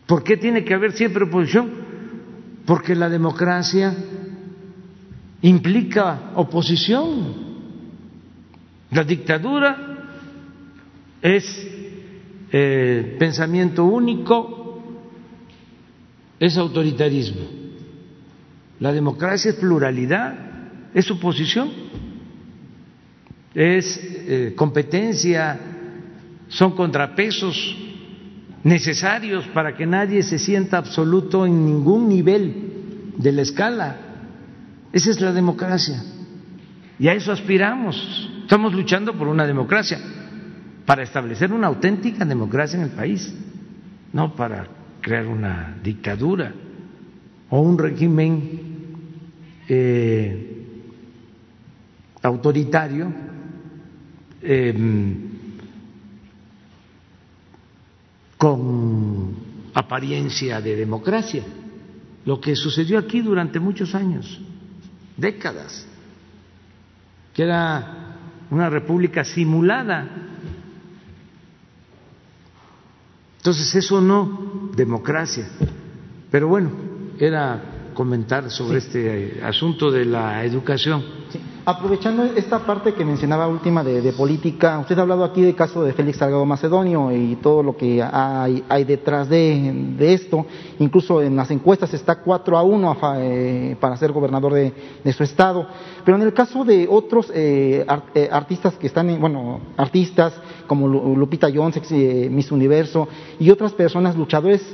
¿Por 0.06 0.24
qué 0.24 0.38
tiene 0.38 0.64
que 0.64 0.74
haber 0.74 0.94
siempre 0.94 1.26
oposición? 1.26 1.90
porque 2.70 2.94
la 2.94 3.10
democracia 3.10 3.92
implica 5.42 6.34
oposición. 6.36 7.34
La 8.92 9.04
dictadura 9.04 10.06
es 11.20 11.68
eh, 12.52 13.16
pensamiento 13.18 13.86
único, 13.86 14.84
es 16.40 16.56
autoritarismo. 16.58 17.59
La 18.80 18.94
democracia 18.94 19.52
es 19.52 19.58
pluralidad, 19.58 20.34
es 20.94 21.10
oposición, 21.12 21.70
es 23.54 24.00
eh, 24.02 24.54
competencia, 24.56 25.60
son 26.48 26.76
contrapesos 26.76 27.78
necesarios 28.64 29.46
para 29.48 29.76
que 29.76 29.86
nadie 29.86 30.24
se 30.24 30.40
sienta 30.40 30.78
absoluto 30.78 31.46
en 31.46 31.66
ningún 31.66 32.08
nivel 32.08 33.14
de 33.18 33.32
la 33.32 33.42
escala. 33.42 33.98
Esa 34.94 35.10
es 35.12 35.20
la 35.20 35.34
democracia. 35.34 36.02
Y 36.98 37.08
a 37.08 37.14
eso 37.14 37.32
aspiramos. 37.32 38.30
Estamos 38.42 38.74
luchando 38.74 39.14
por 39.14 39.28
una 39.28 39.46
democracia, 39.46 40.00
para 40.86 41.04
establecer 41.04 41.54
una 41.54 41.68
auténtica 41.68 42.26
democracia 42.26 42.78
en 42.78 42.86
el 42.86 42.92
país, 42.92 43.32
no 44.12 44.36
para 44.36 44.68
crear 45.02 45.28
una 45.28 45.78
dictadura 45.84 46.52
o 47.50 47.62
un 47.62 47.78
régimen 47.78 48.69
eh, 49.70 50.66
autoritario 52.24 53.14
eh, 54.42 54.74
con 58.38 59.36
apariencia 59.74 60.60
de 60.60 60.76
democracia, 60.76 61.44
lo 62.26 62.42
que 62.42 62.56
sucedió 62.56 62.98
aquí 62.98 63.22
durante 63.22 63.60
muchos 63.60 63.94
años, 63.94 64.42
décadas, 65.16 65.86
que 67.34 67.44
era 67.44 68.18
una 68.50 68.70
república 68.70 69.24
simulada. 69.24 70.10
Entonces 73.38 73.76
eso 73.76 74.02
no, 74.02 74.72
democracia. 74.76 75.48
Pero 76.32 76.48
bueno, 76.48 76.72
era 77.20 77.69
comentar 78.00 78.50
sobre 78.50 78.78
este 78.78 79.42
asunto 79.44 79.92
de 79.92 80.06
la 80.06 80.46
educación. 80.46 81.04
Aprovechando 81.66 82.24
esta 82.24 82.60
parte 82.60 82.94
que 82.94 83.04
mencionaba 83.04 83.46
última 83.50 83.84
de, 83.84 84.14
política, 84.14 84.80
usted 84.80 84.98
ha 84.98 85.02
hablado 85.02 85.26
aquí 85.26 85.42
del 85.42 85.54
caso 85.54 85.84
de 85.84 85.92
Félix 85.92 86.18
Salgado 86.18 86.46
Macedonio 86.46 87.12
y 87.12 87.36
todo 87.36 87.62
lo 87.62 87.76
que 87.76 88.02
hay, 88.02 88.84
detrás 88.86 89.28
de, 89.28 89.98
esto. 90.00 90.46
Incluso 90.80 91.22
en 91.22 91.36
las 91.36 91.52
encuestas 91.52 91.94
está 91.94 92.22
4 92.22 92.58
a 92.58 92.64
1 92.64 92.98
eh, 93.18 93.76
para 93.82 93.98
ser 93.98 94.14
gobernador 94.14 94.54
de, 94.54 95.12
su 95.12 95.24
estado. 95.24 95.68
Pero 96.06 96.16
en 96.16 96.24
el 96.24 96.34
caso 96.34 96.64
de 96.64 96.88
otros 96.90 97.30
eh, 97.36 97.86
eh, 98.16 98.30
artistas 98.32 98.76
que 98.76 98.88
están, 98.88 99.20
bueno, 99.20 99.60
artistas 99.76 100.34
como 100.68 100.88
Lupita 100.88 101.50
Jones, 101.54 101.82
Miss 102.32 102.50
Universo, 102.50 103.10
y 103.40 103.50
otras 103.50 103.74
personas 103.74 104.16
luchadores 104.16 104.74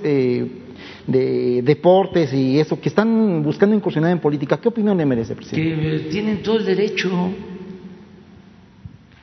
de 1.08 1.62
deportes 1.62 2.34
y 2.34 2.60
eso, 2.60 2.80
que 2.80 2.90
están 2.90 3.44
buscando 3.44 3.76
incursionar 3.76 4.12
en 4.12 4.20
política. 4.20 4.58
¿Qué 4.58 4.70
opinión 4.70 4.98
le 4.98 5.06
merece, 5.06 5.36
presidente? 5.36 5.82
Que 5.82 6.00
tienen 6.10 6.42
todo 6.42 6.58
el 6.58 6.66
derecho, 6.66 7.32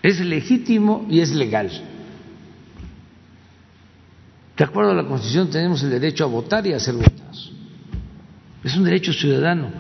es 0.03 0.21
legítimo 0.21 1.07
y 1.09 1.21
es 1.21 1.35
legal. 1.35 1.71
De 4.57 4.65
acuerdo 4.65 4.93
a 4.93 4.95
la 4.95 5.05
Constitución 5.05 5.51
tenemos 5.51 5.83
el 5.83 5.91
derecho 5.91 6.25
a 6.25 6.29
votar 6.29 6.67
y 6.67 6.73
a 6.73 6.79
ser 6.79 6.95
votados. 6.95 7.53
es 8.63 8.77
un 8.77 8.85
derecho 8.85 9.13
ciudadano. 9.13 9.71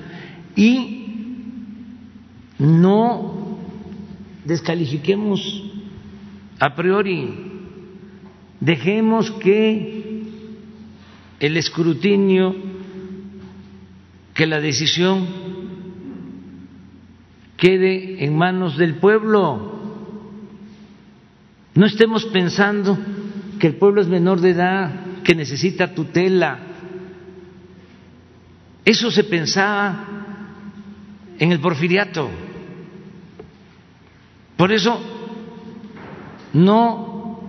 Y 0.56 1.04
no 2.58 3.58
descalifiquemos 4.44 5.70
a 6.58 6.74
priori, 6.74 7.34
dejemos 8.60 9.30
que 9.32 10.01
el 11.42 11.56
escrutinio, 11.56 12.54
que 14.32 14.46
la 14.46 14.60
decisión 14.60 15.26
quede 17.56 18.24
en 18.24 18.36
manos 18.36 18.78
del 18.78 18.94
pueblo. 18.94 19.80
No 21.74 21.84
estemos 21.84 22.26
pensando 22.26 22.96
que 23.58 23.66
el 23.66 23.74
pueblo 23.74 24.00
es 24.00 24.06
menor 24.06 24.40
de 24.40 24.50
edad, 24.50 24.92
que 25.24 25.34
necesita 25.34 25.92
tutela. 25.92 26.60
Eso 28.84 29.10
se 29.10 29.24
pensaba 29.24 30.06
en 31.40 31.50
el 31.50 31.58
porfiriato. 31.58 32.30
Por 34.56 34.70
eso 34.70 34.96
no 36.52 37.40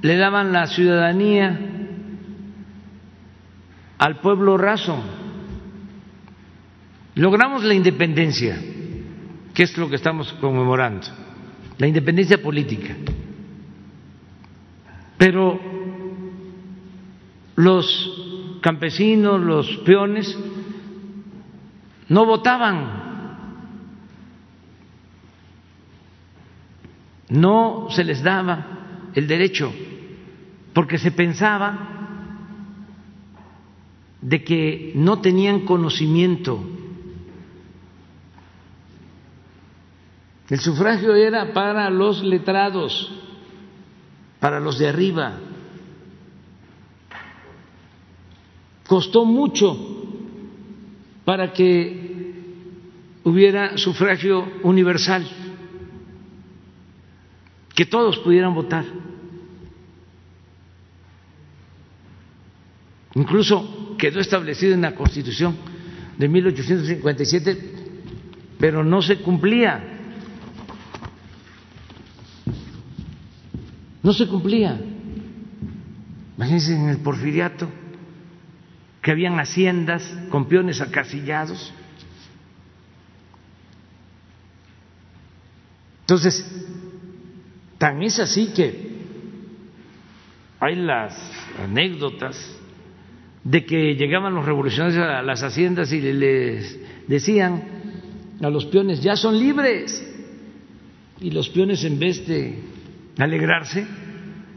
le 0.00 0.16
daban 0.16 0.50
la 0.50 0.66
ciudadanía 0.66 1.72
al 3.98 4.20
pueblo 4.20 4.56
raso. 4.56 5.02
Logramos 7.14 7.62
la 7.64 7.74
independencia, 7.74 8.58
que 9.52 9.62
es 9.62 9.76
lo 9.78 9.88
que 9.88 9.96
estamos 9.96 10.32
conmemorando, 10.34 11.06
la 11.78 11.86
independencia 11.86 12.42
política. 12.42 12.96
Pero 15.16 15.60
los 17.54 18.58
campesinos, 18.60 19.40
los 19.40 19.76
peones, 19.78 20.36
no 22.08 22.26
votaban, 22.26 23.04
no 27.28 27.86
se 27.90 28.04
les 28.04 28.22
daba 28.22 29.10
el 29.14 29.28
derecho, 29.28 29.72
porque 30.72 30.98
se 30.98 31.12
pensaba 31.12 31.93
de 34.24 34.42
que 34.42 34.92
no 34.94 35.20
tenían 35.20 35.66
conocimiento. 35.66 36.58
El 40.48 40.60
sufragio 40.60 41.14
era 41.14 41.52
para 41.52 41.90
los 41.90 42.22
letrados, 42.22 43.12
para 44.40 44.60
los 44.60 44.78
de 44.78 44.88
arriba. 44.88 45.38
Costó 48.86 49.26
mucho 49.26 49.76
para 51.26 51.52
que 51.52 52.32
hubiera 53.24 53.76
sufragio 53.76 54.46
universal, 54.62 55.26
que 57.74 57.84
todos 57.84 58.18
pudieran 58.20 58.54
votar. 58.54 58.84
Incluso 63.14 63.96
quedó 63.96 64.20
establecido 64.20 64.74
en 64.74 64.82
la 64.82 64.94
Constitución 64.94 65.56
de 66.18 66.28
1857, 66.28 67.74
pero 68.58 68.84
no 68.84 69.02
se 69.02 69.18
cumplía. 69.18 69.82
No 74.02 74.12
se 74.12 74.26
cumplía. 74.26 74.80
Imagínense 76.36 76.74
en 76.74 76.88
el 76.88 76.98
porfiriato 76.98 77.68
que 79.00 79.10
habían 79.10 79.38
haciendas 79.38 80.02
con 80.30 80.48
peones 80.48 80.80
acasillados. 80.80 81.72
Entonces, 86.00 86.44
tan 87.78 88.02
es 88.02 88.18
así 88.18 88.52
que 88.54 88.94
hay 90.60 90.76
las 90.76 91.16
anécdotas 91.62 92.53
de 93.44 93.64
que 93.66 93.94
llegaban 93.94 94.34
los 94.34 94.44
revolucionarios 94.44 94.98
a 94.98 95.22
las 95.22 95.42
haciendas 95.42 95.92
y 95.92 96.00
les 96.00 96.78
decían 97.06 97.62
a 98.42 98.48
los 98.48 98.64
peones, 98.66 99.02
ya 99.02 99.16
son 99.16 99.38
libres. 99.38 100.10
Y 101.20 101.30
los 101.30 101.48
peones 101.50 101.84
en 101.84 101.98
vez 101.98 102.26
de 102.26 102.58
alegrarse, 103.18 103.86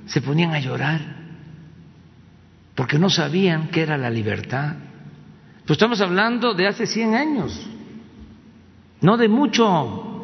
se 0.05 0.21
ponían 0.21 0.53
a 0.53 0.59
llorar 0.59 1.17
porque 2.77 2.99
no 2.99 3.09
sabían 3.09 3.69
qué 3.69 3.81
era 3.81 3.97
la 3.97 4.11
libertad. 4.11 4.75
Pues 5.65 5.77
estamos 5.77 5.99
hablando 5.99 6.53
de 6.53 6.67
hace 6.67 6.85
100 6.85 7.15
años, 7.15 7.67
no 9.01 9.17
de 9.17 9.27
mucho, 9.27 10.23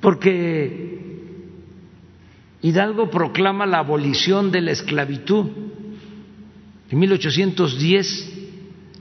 porque 0.00 1.20
Hidalgo 2.60 3.08
proclama 3.08 3.66
la 3.66 3.78
abolición 3.78 4.50
de 4.50 4.60
la 4.62 4.72
esclavitud 4.72 5.46
en 6.90 6.98
1810, 6.98 8.32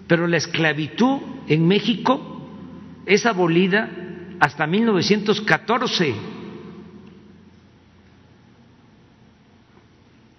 pero 0.08 0.28
la 0.28 0.38
esclavitud 0.38 1.20
en 1.48 1.68
México 1.68 2.48
es 3.06 3.26
abolida 3.26 3.90
hasta 4.40 4.68
1914. 4.68 6.14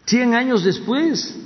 Cien 0.06 0.34
años 0.34 0.64
después 0.64 1.36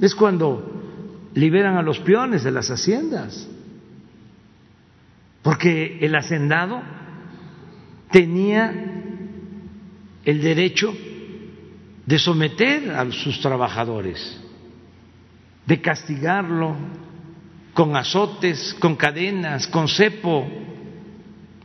es 0.00 0.14
cuando 0.14 1.30
liberan 1.34 1.76
a 1.76 1.82
los 1.82 2.00
peones 2.00 2.42
de 2.42 2.50
las 2.50 2.68
haciendas, 2.70 3.48
porque 5.42 5.98
el 6.00 6.14
hacendado 6.16 6.82
tenía 8.10 8.72
el 10.24 10.42
derecho 10.42 10.92
de 12.10 12.18
someter 12.18 12.90
a 12.90 13.08
sus 13.12 13.40
trabajadores, 13.40 14.36
de 15.64 15.80
castigarlo 15.80 16.74
con 17.72 17.94
azotes, 17.94 18.74
con 18.80 18.96
cadenas, 18.96 19.68
con 19.68 19.86
cepo. 19.86 20.44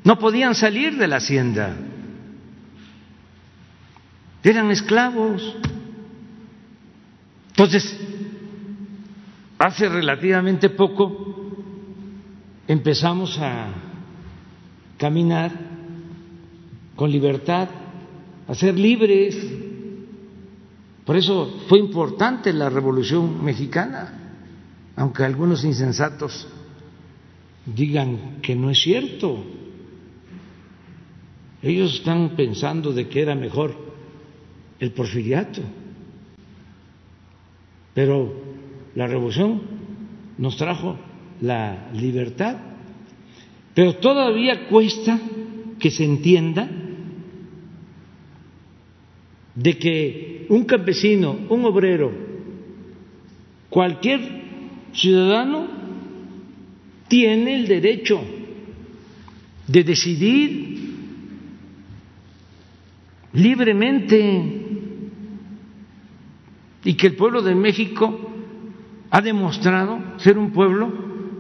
No 0.03 0.19
podían 0.19 0.53
salir 0.53 0.97
de 0.97 1.07
la 1.07 1.15
hacienda 1.15 1.75
eran 4.43 4.69
esclavos. 4.69 5.55
Entonces, 7.47 7.99
hace 9.57 9.89
relativamente 9.89 10.69
poco 10.69 11.49
empezamos 12.67 13.39
a 13.39 13.69
caminar 14.99 15.51
con 16.95 17.09
libertad, 17.09 17.67
a 18.47 18.53
ser 18.53 18.77
libres. 18.77 19.64
Por 21.05 21.15
eso 21.15 21.61
fue 21.67 21.79
importante 21.79 22.51
la 22.51 22.69
Revolución 22.69 23.43
Mexicana, 23.43 24.41
aunque 24.95 25.23
algunos 25.23 25.63
insensatos 25.63 26.47
digan 27.65 28.39
que 28.41 28.55
no 28.55 28.71
es 28.71 28.81
cierto. 28.81 29.43
Ellos 31.61 31.95
están 31.95 32.35
pensando 32.35 32.91
de 32.91 33.07
que 33.07 33.21
era 33.21 33.35
mejor 33.35 33.75
el 34.79 34.91
porfiriato. 34.91 35.61
Pero 37.93 38.33
la 38.95 39.07
revolución 39.07 39.61
nos 40.37 40.57
trajo 40.57 40.97
la 41.41 41.89
libertad. 41.93 42.57
Pero 43.73 43.95
todavía 43.95 44.67
cuesta 44.67 45.19
que 45.79 45.91
se 45.91 46.03
entienda 46.03 46.69
de 49.55 49.77
que 49.77 50.34
un 50.49 50.63
campesino, 50.65 51.37
un 51.49 51.65
obrero, 51.65 52.11
cualquier 53.69 54.19
ciudadano 54.93 55.67
tiene 57.07 57.55
el 57.55 57.67
derecho 57.67 58.21
de 59.67 59.83
decidir 59.83 60.75
libremente 63.33 64.65
y 66.83 66.93
que 66.93 67.07
el 67.07 67.15
pueblo 67.15 67.41
de 67.41 67.55
México 67.55 68.31
ha 69.09 69.21
demostrado 69.21 69.99
ser 70.17 70.37
un 70.37 70.51
pueblo 70.51 70.91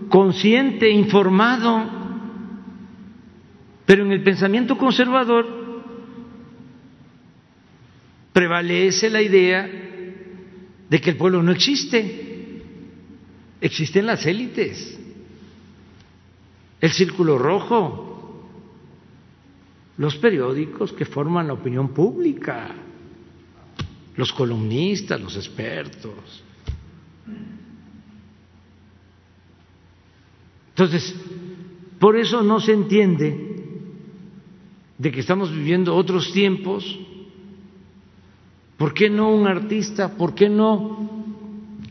consciente, 0.09 0.89
informado, 0.89 1.85
pero 3.85 4.03
en 4.05 4.11
el 4.11 4.23
pensamiento 4.23 4.77
conservador 4.77 5.64
prevalece 8.35 9.09
la 9.09 9.21
idea 9.21 9.65
de 10.89 10.99
que 10.99 11.11
el 11.11 11.15
pueblo 11.15 11.41
no 11.41 11.53
existe, 11.53 12.61
existen 13.61 14.05
las 14.05 14.25
élites, 14.25 14.99
el 16.81 16.91
círculo 16.91 17.37
rojo, 17.37 18.45
los 19.95 20.17
periódicos 20.17 20.91
que 20.91 21.05
forman 21.05 21.47
la 21.47 21.53
opinión 21.53 21.93
pública, 21.93 22.75
los 24.17 24.33
columnistas, 24.33 25.21
los 25.21 25.37
expertos. 25.37 26.43
Entonces, 30.71 31.15
por 31.99 32.17
eso 32.17 32.43
no 32.43 32.59
se 32.59 32.73
entiende 32.73 33.63
de 34.97 35.09
que 35.09 35.21
estamos 35.21 35.55
viviendo 35.55 35.95
otros 35.95 36.33
tiempos 36.33 36.99
¿Por 38.77 38.93
qué 38.93 39.09
no 39.09 39.29
un 39.33 39.47
artista? 39.47 40.09
¿Por 40.09 40.33
qué 40.35 40.49
no 40.49 41.09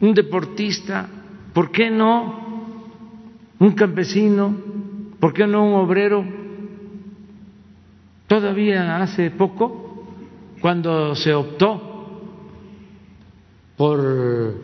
un 0.01 0.15
deportista? 0.15 1.09
¿Por 1.53 1.71
qué 1.71 1.91
no 1.91 2.45
un 3.59 3.73
campesino? 3.73 4.55
¿Por 5.19 5.33
qué 5.33 5.47
no 5.47 5.65
un 5.65 5.75
obrero? 5.75 6.25
Todavía 8.27 8.97
hace 9.03 9.31
poco, 9.31 10.07
cuando 10.61 11.15
se 11.15 11.33
optó 11.33 12.21
por 13.77 14.55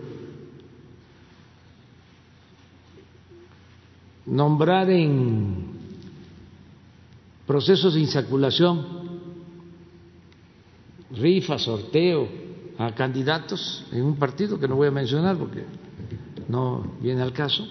nombrar 4.27 4.91
en 4.91 5.65
procesos 7.47 7.95
de 7.95 8.01
insaculación, 8.01 9.10
rifa, 11.13 11.59
sorteo 11.59 12.29
a 12.79 12.95
candidatos 12.95 13.85
en 13.93 14.03
un 14.05 14.17
partido 14.17 14.59
que 14.59 14.67
no 14.67 14.77
voy 14.77 14.89
a 14.89 14.91
mencionar 14.91 15.37
porque 15.37 15.65
no 16.49 16.95
viene 17.01 17.23
al 17.23 17.33
caso. 17.33 17.67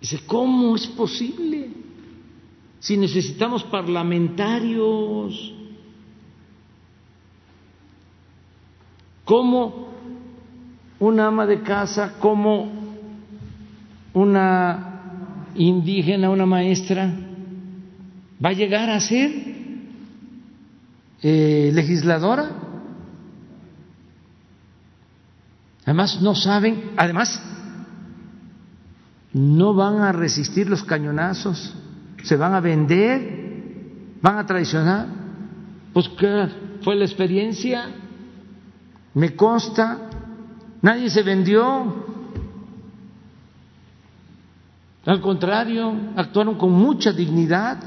Dice, 0.00 0.20
¿cómo 0.26 0.76
es 0.76 0.86
posible? 0.86 1.70
Si 2.80 2.96
necesitamos 2.96 3.64
parlamentarios, 3.64 5.52
¿cómo 9.24 9.88
una 11.00 11.26
ama 11.26 11.46
de 11.46 11.62
casa, 11.62 12.14
cómo 12.20 12.70
una 14.14 15.50
indígena, 15.54 16.30
una 16.30 16.46
maestra, 16.46 17.12
va 18.44 18.50
a 18.50 18.52
llegar 18.52 18.88
a 18.90 19.00
ser 19.00 19.57
eh, 21.22 21.70
legisladora? 21.74 22.50
Además, 25.84 26.20
no 26.20 26.34
saben, 26.34 26.92
además, 26.96 27.42
no 29.32 29.72
van 29.74 30.00
a 30.02 30.12
resistir 30.12 30.68
los 30.68 30.84
cañonazos, 30.84 31.74
se 32.22 32.36
van 32.36 32.54
a 32.54 32.60
vender, 32.60 34.18
van 34.20 34.36
a 34.36 34.46
traicionar. 34.46 35.06
Pues, 35.94 36.08
¿qué 36.10 36.48
fue 36.82 36.94
la 36.94 37.04
experiencia? 37.04 37.86
Me 39.14 39.34
consta, 39.34 40.10
nadie 40.82 41.08
se 41.08 41.22
vendió. 41.22 42.06
Al 45.06 45.20
contrario, 45.22 45.94
actuaron 46.16 46.56
con 46.56 46.72
mucha 46.72 47.12
dignidad. 47.12 47.78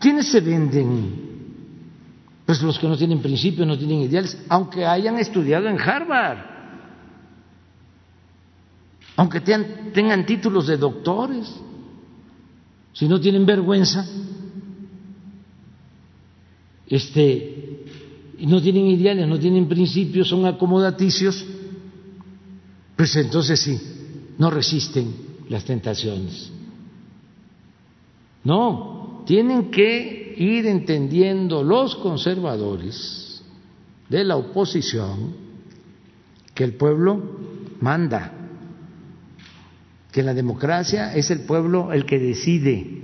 ¿Quiénes 0.00 0.32
se 0.32 0.40
venden? 0.40 1.27
Pues 2.48 2.62
los 2.62 2.78
que 2.78 2.88
no 2.88 2.96
tienen 2.96 3.20
principios, 3.20 3.68
no 3.68 3.76
tienen 3.76 4.00
ideales, 4.00 4.42
aunque 4.48 4.86
hayan 4.86 5.18
estudiado 5.18 5.68
en 5.68 5.78
Harvard 5.78 6.38
aunque 9.18 9.40
tengan 9.40 10.24
títulos 10.24 10.68
de 10.68 10.76
doctores, 10.76 11.52
si 12.92 13.08
no 13.08 13.20
tienen 13.20 13.44
vergüenza, 13.44 14.06
este, 16.86 17.84
no 18.38 18.62
tienen 18.62 18.86
ideales, 18.86 19.26
no 19.26 19.36
tienen 19.40 19.68
principios, 19.68 20.28
son 20.28 20.46
acomodaticios, 20.46 21.44
pues 22.94 23.16
entonces 23.16 23.58
sí, 23.60 23.76
no 24.38 24.50
resisten 24.50 25.12
las 25.48 25.64
tentaciones. 25.64 26.52
No, 28.44 29.24
tienen 29.26 29.68
que 29.72 30.17
ir 30.38 30.66
entendiendo 30.66 31.62
los 31.62 31.96
conservadores 31.96 33.42
de 34.08 34.24
la 34.24 34.36
oposición 34.36 35.34
que 36.54 36.64
el 36.64 36.74
pueblo 36.74 37.20
manda 37.80 38.32
que 40.12 40.22
la 40.22 40.34
democracia 40.34 41.14
es 41.14 41.30
el 41.30 41.40
pueblo 41.40 41.92
el 41.92 42.06
que 42.06 42.18
decide 42.18 43.02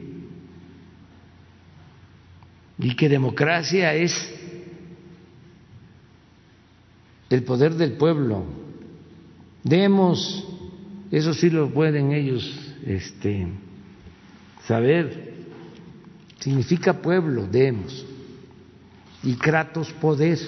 y 2.78 2.96
que 2.96 3.08
democracia 3.08 3.94
es 3.94 4.12
el 7.30 7.42
poder 7.44 7.74
del 7.74 7.92
pueblo. 7.92 8.44
Demos, 9.62 10.44
eso 11.10 11.34
sí 11.34 11.50
lo 11.50 11.70
pueden 11.72 12.12
ellos 12.12 12.44
este, 12.84 13.48
saber, 14.66 15.33
significa 16.44 17.00
pueblo, 17.00 17.46
demos, 17.46 18.04
y 19.22 19.34
kratos 19.36 19.90
poder, 19.94 20.38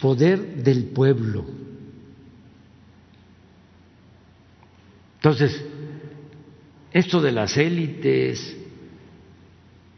poder 0.00 0.64
del 0.64 0.86
pueblo. 0.86 1.44
Entonces, 5.16 5.62
esto 6.92 7.20
de 7.20 7.30
las 7.30 7.58
élites 7.58 8.56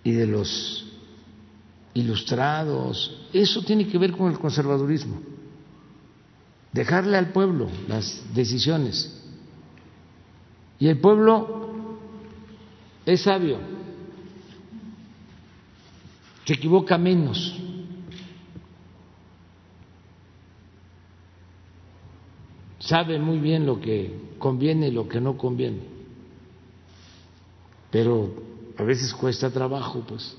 y 0.03 0.11
de 0.11 0.27
los 0.27 0.85
ilustrados, 1.95 3.29
eso 3.33 3.63
tiene 3.63 3.87
que 3.87 3.99
ver 3.99 4.11
con 4.11 4.33
el 4.33 4.39
conservadurismo. 4.41 5.23
Dejarle 6.73 7.17
al 7.17 7.29
pueblo 7.29 7.69
las 7.87 8.35
decisiones. 8.35 9.23
Y 10.81 10.89
el 10.89 10.99
pueblo 10.99 12.01
es 13.07 13.21
sabio, 13.21 13.74
se 16.45 16.55
equivoca 16.55 16.99
menos. 16.99 17.61
sabe 22.85 23.19
muy 23.19 23.39
bien 23.39 23.67
lo 23.67 23.81
que 23.81 24.35
conviene 24.39 24.89
y 24.89 24.93
lo 24.93 25.09
que 25.09 25.21
no 25.21 25.39
conviene, 25.39 25.81
pero 27.91 28.31
a 28.77 28.83
veces 28.83 29.15
cuesta 29.15 29.51
trabajo, 29.51 30.05
pues, 30.07 30.37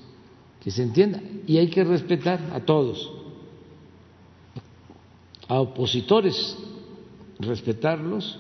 que 0.62 0.72
se 0.72 0.84
entienda. 0.84 1.22
Y 1.48 1.58
hay 1.58 1.70
que 1.70 1.84
respetar 1.84 2.40
a 2.54 2.60
todos, 2.60 3.12
a 5.48 5.60
opositores, 5.60 6.58
respetarlos, 7.40 8.40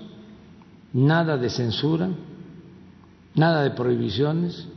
nada 0.94 1.38
de 1.38 1.50
censura, 1.50 2.10
nada 3.34 3.64
de 3.64 3.72
prohibiciones, 3.72 4.68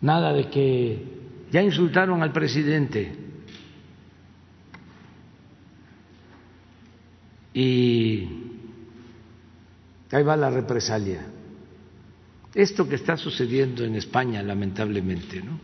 nada 0.00 0.32
de 0.32 0.50
que 0.50 1.13
ya 1.54 1.62
insultaron 1.62 2.20
al 2.20 2.32
presidente 2.32 3.12
y 7.54 8.28
ahí 10.10 10.24
va 10.24 10.36
la 10.36 10.50
represalia. 10.50 11.24
Esto 12.52 12.88
que 12.88 12.96
está 12.96 13.16
sucediendo 13.16 13.84
en 13.84 13.94
España, 13.94 14.42
lamentablemente, 14.42 15.42
¿no? 15.42 15.60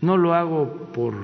No 0.00 0.16
lo 0.16 0.32
hago 0.32 0.90
por 0.94 1.14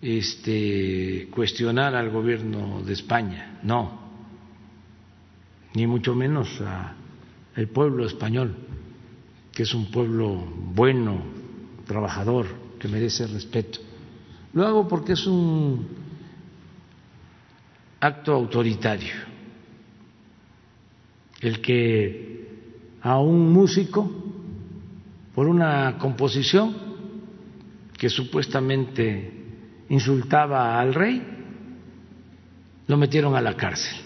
este, 0.00 1.28
cuestionar 1.30 1.94
al 1.94 2.08
gobierno 2.08 2.82
de 2.82 2.94
España, 2.94 3.60
no, 3.64 4.00
ni 5.74 5.86
mucho 5.86 6.14
menos 6.14 6.58
al 7.54 7.68
pueblo 7.68 8.06
español, 8.06 8.56
que 9.52 9.64
es 9.64 9.74
un 9.74 9.90
pueblo 9.90 10.36
bueno, 10.72 11.35
trabajador, 11.86 12.46
que 12.78 12.88
merece 12.88 13.26
respeto. 13.26 13.78
Lo 14.52 14.66
hago 14.66 14.88
porque 14.88 15.12
es 15.12 15.26
un 15.26 15.86
acto 18.00 18.32
autoritario, 18.32 19.14
el 21.40 21.60
que 21.60 22.96
a 23.02 23.18
un 23.18 23.52
músico, 23.52 24.10
por 25.34 25.46
una 25.46 25.96
composición 25.98 26.74
que 27.96 28.08
supuestamente 28.08 29.32
insultaba 29.88 30.80
al 30.80 30.94
rey, 30.94 31.22
lo 32.86 32.96
metieron 32.96 33.34
a 33.34 33.40
la 33.40 33.56
cárcel. 33.56 33.96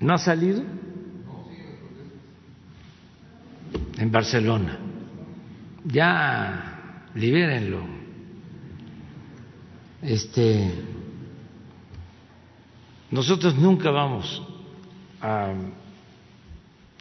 ¿No 0.00 0.14
ha 0.14 0.18
salido? 0.18 0.62
En 3.98 4.10
Barcelona. 4.10 4.78
Ya 5.84 7.10
libérenlo 7.14 7.98
este, 10.02 10.70
nosotros 13.10 13.56
nunca 13.56 13.90
vamos 13.90 14.42
a 15.20 15.52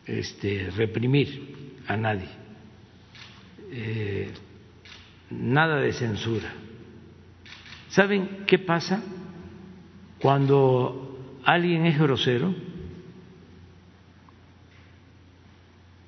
este, 0.06 0.72
reprimir 0.72 1.82
a 1.88 1.96
nadie, 1.96 2.28
eh, 3.72 4.32
nada 5.30 5.78
de 5.78 5.94
censura. 5.94 6.52
¿Saben 7.90 8.46
qué 8.48 8.60
pasa 8.60 9.02
cuando 10.20 11.40
alguien 11.44 11.86
es 11.86 12.00
grosero, 12.00 12.54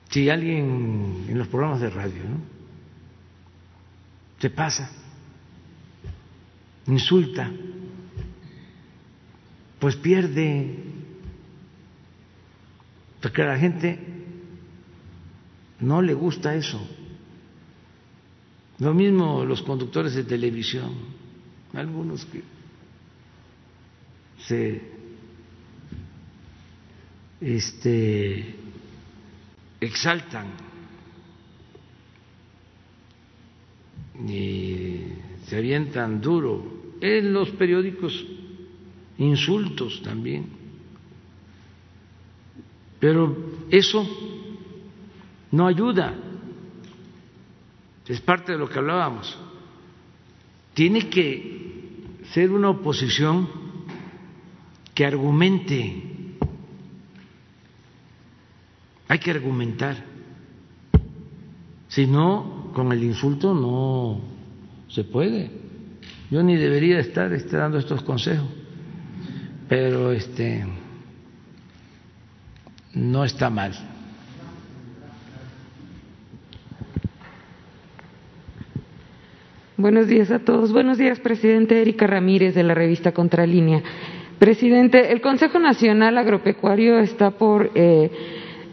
si 0.10 0.30
alguien 0.30 1.26
en 1.28 1.38
los 1.38 1.48
programas 1.48 1.82
de 1.82 1.90
radio 1.90 2.24
¿no? 2.24 2.42
se 4.40 4.50
pasa, 4.50 4.90
insulta, 6.88 7.52
pues 9.80 9.96
pierde, 9.98 10.78
porque 13.22 13.42
a 13.42 13.46
la 13.46 13.58
gente 13.58 14.00
no 15.82 16.02
le 16.02 16.14
gusta 16.14 16.56
eso. 16.56 16.80
Lo 18.80 18.94
mismo 18.94 19.44
los 19.44 19.62
conductores 19.62 20.16
de 20.16 20.24
televisión, 20.24 20.94
algunos 21.74 22.26
que 22.26 22.44
se 24.38 24.82
este, 27.42 28.56
exaltan 29.80 30.48
y 34.28 35.02
se 35.46 35.58
avientan 35.58 36.22
duro. 36.22 36.80
En 37.02 37.32
los 37.32 37.50
periódicos 37.52 38.26
insultos 39.18 40.02
también. 40.04 40.48
Pero 43.00 43.38
eso 43.72 44.06
no 45.52 45.66
ayuda. 45.66 46.14
Es 48.08 48.20
parte 48.22 48.52
de 48.52 48.58
lo 48.58 48.68
que 48.68 48.80
hablábamos. 48.80 49.38
Tiene 50.74 51.08
que 51.10 52.20
ser 52.34 52.52
una 52.52 52.70
oposición 52.70 53.48
que 54.94 55.06
argumente. 55.06 56.09
Hay 59.10 59.18
que 59.18 59.32
argumentar. 59.32 59.96
Si 61.88 62.06
no, 62.06 62.72
con 62.76 62.92
el 62.92 63.04
insulto 63.04 63.56
no 63.56 64.22
se 64.88 65.04
puede. 65.04 65.50
Yo 66.30 66.44
ni 66.44 66.56
debería 66.56 67.00
estar 67.00 67.34
este, 67.34 67.58
dando 67.58 67.80
estos 67.80 68.04
consejos, 68.04 68.48
pero 69.68 70.12
este 70.12 70.64
no 72.94 73.26
está 73.26 73.50
mal. 73.50 73.74
Buenos 79.76 80.08
días 80.08 80.30
a 80.30 80.38
todos. 80.38 80.72
Buenos 80.72 81.00
días, 81.00 81.20
presidente 81.20 81.82
Erika 81.82 82.06
Ramírez 82.06 82.54
de 82.54 82.62
la 82.62 82.76
revista 82.76 83.12
Contralínea. 83.12 83.82
Presidente, 84.38 85.12
el 85.12 85.22
Consejo 85.22 85.58
Nacional 85.58 86.16
Agropecuario 86.20 87.00
está 87.00 87.32
por 87.32 87.72
eh, 87.74 88.12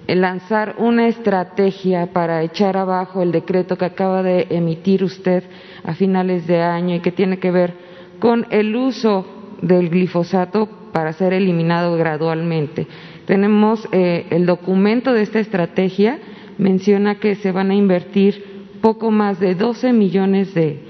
lanzar 0.07 0.77
una 0.79 1.09
estrategia 1.09 2.13
para 2.13 2.43
echar 2.43 2.77
abajo 2.77 3.23
el 3.23 3.33
decreto 3.33 3.77
que 3.77 3.87
acaba 3.87 4.23
de 4.23 4.47
emitir 4.51 5.03
usted 5.03 5.45
a 5.85 5.95
finales 5.95 6.47
de 6.47 6.61
año 6.63 6.95
y 6.97 7.01
que 7.01 7.13
tiene 7.13 7.39
que 7.39 7.51
ver 7.51 7.75
con 8.21 8.47
el 8.51 8.77
uso 8.77 9.27
del 9.63 9.91
glifosato 9.91 10.69
para 10.93 11.13
ser 11.13 11.33
eliminado 11.33 11.97
gradualmente. 11.97 12.87
Tenemos 13.27 13.89
eh, 13.93 14.27
el 14.31 14.47
documento 14.47 15.13
de 15.13 15.23
esta 15.23 15.41
estrategia, 15.41 16.19
menciona 16.59 17.17
que 17.17 17.35
se 17.35 17.53
van 17.53 17.71
a 17.71 17.75
invertir 17.75 18.45
poco 18.81 19.11
más 19.11 19.41
de 19.41 19.55
12 19.55 19.93
millones 19.93 20.55
de 20.55 20.87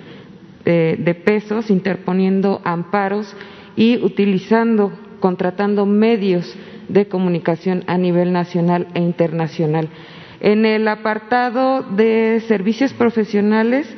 de, 0.67 1.15
pesos, 1.15 1.71
interponiendo 1.71 2.61
amparos 2.65 3.35
y 3.77 4.03
utilizando, 4.03 4.93
contratando 5.21 5.87
medios 5.87 6.57
de 6.89 7.09
comunicación 7.09 7.85
a 7.87 7.99
nivel 7.99 8.33
nacional 8.33 8.89
e 8.95 9.01
internacional. 9.01 9.89
En 10.41 10.67
el 10.67 10.87
apartado 10.89 11.83
de 11.83 12.43
servicios 12.47 12.93
profesionales 12.93 13.89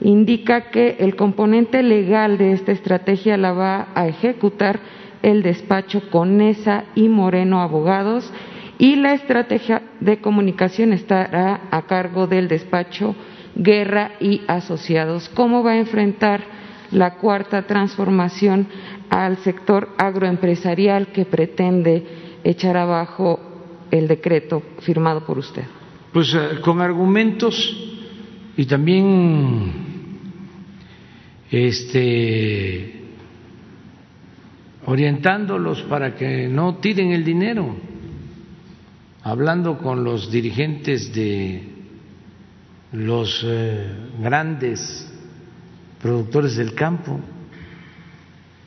indica 0.00 0.70
que 0.70 0.96
el 0.98 1.16
componente 1.16 1.82
legal 1.82 2.36
de 2.36 2.52
esta 2.52 2.72
estrategia 2.72 3.36
la 3.36 3.52
va 3.52 3.88
a 3.94 4.08
ejecutar 4.08 4.80
el 5.22 5.42
despacho 5.42 6.10
Conesa 6.10 6.84
y 6.94 7.08
Moreno 7.08 7.62
Abogados 7.62 8.30
y 8.78 8.96
la 8.96 9.14
estrategia 9.14 9.82
de 10.00 10.20
comunicación 10.20 10.92
estará 10.92 11.62
a 11.70 11.82
cargo 11.82 12.26
del 12.26 12.48
despacho 12.48 13.14
Guerra 13.54 14.12
y 14.20 14.42
Asociados. 14.48 15.28
¿Cómo 15.30 15.62
va 15.62 15.72
a 15.72 15.78
enfrentar 15.78 16.42
la 16.90 17.14
cuarta 17.14 17.62
transformación 17.62 18.66
al 19.10 19.38
sector 19.38 19.90
agroempresarial 19.96 21.08
que 21.08 21.24
pretende 21.24 22.23
echar 22.44 22.76
abajo 22.76 23.40
el 23.90 24.06
decreto 24.06 24.62
firmado 24.80 25.24
por 25.24 25.38
usted? 25.38 25.64
Pues 26.12 26.32
eh, 26.34 26.60
con 26.60 26.80
argumentos 26.80 27.54
y 28.56 28.66
también 28.66 29.72
este 31.50 33.00
orientándolos 34.86 35.82
para 35.82 36.14
que 36.14 36.46
no 36.48 36.76
tiren 36.76 37.12
el 37.12 37.24
dinero, 37.24 37.74
hablando 39.22 39.78
con 39.78 40.04
los 40.04 40.30
dirigentes 40.30 41.14
de 41.14 41.74
los 42.92 43.42
eh, 43.44 43.92
grandes 44.20 45.10
productores 46.02 46.56
del 46.56 46.74
campo, 46.74 47.18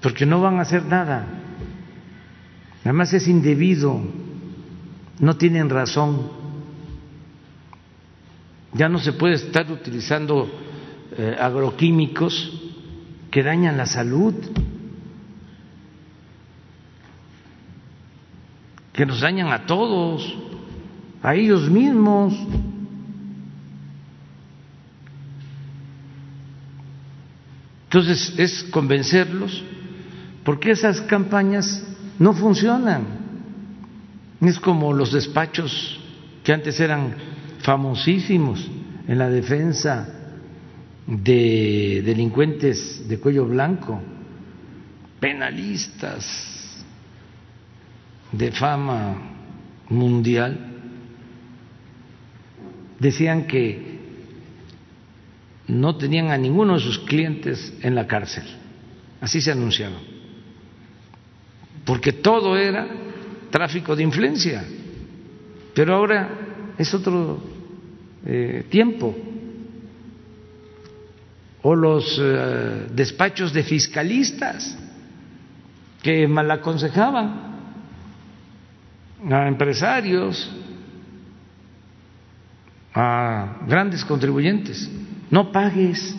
porque 0.01 0.25
no 0.25 0.41
van 0.41 0.57
a 0.57 0.61
hacer 0.61 0.83
nada. 0.85 1.25
Además 2.87 3.11
es 3.11 3.27
indebido, 3.27 3.99
no 5.19 5.35
tienen 5.35 5.69
razón. 5.69 6.31
Ya 8.71 8.87
no 8.87 8.97
se 8.97 9.11
puede 9.11 9.35
estar 9.35 9.69
utilizando 9.69 10.49
eh, 11.17 11.35
agroquímicos 11.37 12.49
que 13.29 13.43
dañan 13.43 13.75
la 13.75 13.87
salud, 13.87 14.33
que 18.93 19.05
nos 19.05 19.19
dañan 19.19 19.49
a 19.49 19.65
todos, 19.65 20.33
a 21.21 21.35
ellos 21.35 21.69
mismos. 21.69 22.33
Entonces 27.83 28.33
es 28.37 28.63
convencerlos 28.71 29.61
porque 30.45 30.71
esas 30.71 31.01
campañas 31.01 31.83
no 32.19 32.33
funcionan. 32.33 33.27
Es 34.41 34.59
como 34.59 34.93
los 34.93 35.11
despachos 35.11 35.99
que 36.43 36.53
antes 36.53 36.79
eran 36.79 37.15
famosísimos 37.59 38.69
en 39.07 39.17
la 39.17 39.29
defensa 39.29 40.07
de 41.07 42.03
delincuentes 42.05 43.07
de 43.07 43.19
cuello 43.19 43.45
blanco, 43.45 43.99
penalistas 45.19 46.85
de 48.31 48.51
fama 48.51 49.15
mundial, 49.89 50.73
decían 52.99 53.47
que 53.47 53.97
no 55.67 55.95
tenían 55.97 56.29
a 56.29 56.37
ninguno 56.37 56.75
de 56.75 56.79
sus 56.81 56.99
clientes 56.99 57.73
en 57.81 57.95
la 57.95 58.07
cárcel. 58.07 58.43
Así 59.21 59.41
se 59.41 59.51
anunciaba. 59.51 59.97
Porque 61.87 62.13
todo 62.13 62.55
era 62.55 62.87
tráfico 63.49 63.95
de 63.95 64.03
influencia. 64.03 64.63
Pero 65.73 65.95
ahora 65.95 66.29
es 66.77 66.93
otro 66.93 67.41
eh, 68.25 68.65
tiempo. 68.69 69.15
O 71.63 71.73
los 71.73 72.19
eh, 72.21 72.87
despachos 72.93 73.51
de 73.53 73.63
fiscalistas 73.63 74.77
que 76.03 76.27
mal 76.27 76.51
aconsejaban 76.51 77.47
a 79.31 79.47
empresarios, 79.47 80.51
a 82.93 83.61
grandes 83.67 84.05
contribuyentes 84.05 84.89
no 85.29 85.51
pagues 85.51 86.15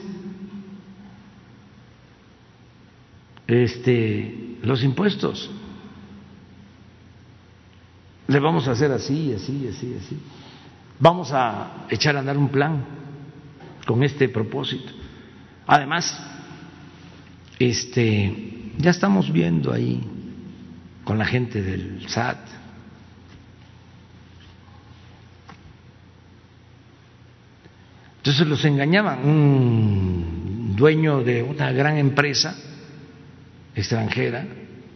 este, 3.47 4.48
los 4.63 4.83
impuestos. 4.83 5.51
Le 8.27 8.41
vamos 8.41 8.69
a 8.69 8.73
hacer 8.73 8.93
así, 8.93 9.33
así, 9.33 9.69
así, 9.69 9.97
así. 9.99 10.19
Vamos 10.99 11.33
a 11.33 11.87
echar 11.89 12.17
a 12.17 12.21
andar 12.21 12.37
un 12.37 12.49
plan 12.49 12.85
con 13.87 14.03
este 14.03 14.29
propósito. 14.29 14.93
Además, 15.67 16.19
este, 17.59 18.73
ya 18.77 18.91
estamos 18.91 19.33
viendo 19.33 19.73
ahí 19.73 20.03
con 21.05 21.19
la 21.19 21.25
gente 21.25 21.63
del 21.63 22.07
SAT 22.09 22.59
Entonces 28.29 28.47
los 28.47 28.63
engañaban. 28.67 29.27
Un 29.27 30.75
dueño 30.77 31.25
de 31.25 31.43
una 31.43 31.73
gran 31.73 31.97
empresa 31.97 32.55
extranjera 33.75 34.47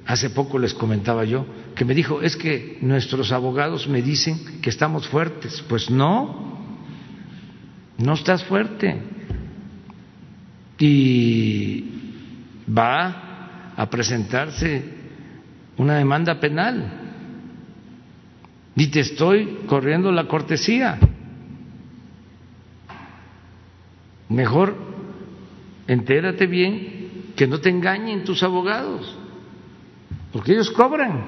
hace 0.07 0.31
poco 0.31 0.59
les 0.59 0.75
comentaba 0.75 1.25
yo, 1.25 1.47
que 1.75 1.85
me 1.85 1.95
dijo, 1.95 2.23
es 2.23 2.37
que 2.37 2.79
nuestros 2.81 3.33
abogados 3.33 3.89
me 3.89 4.03
dicen 4.03 4.61
que 4.61 4.71
estamos 4.71 5.09
fuertes. 5.09 5.65
Pues 5.69 5.91
no, 5.91 6.59
no 7.99 8.15
estás 8.15 8.45
fuerte. 8.45 8.97
Y 10.79 11.85
va 12.67 13.73
a 13.77 13.89
presentarse 13.89 14.83
una 15.77 15.95
demanda 15.95 16.41
penal. 16.41 16.99
Y 18.75 18.89
te 18.89 19.01
estoy 19.01 19.61
corriendo 19.67 20.11
la 20.11 20.27
cortesía. 20.27 20.99
Mejor 24.29 24.77
entérate 25.87 26.47
bien 26.47 27.02
que 27.43 27.49
no 27.49 27.61
te 27.61 27.71
engañen 27.71 28.23
tus 28.23 28.45
abogados, 28.45 29.19
porque 30.33 30.53
ellos 30.53 30.71
cobran, 30.71 31.25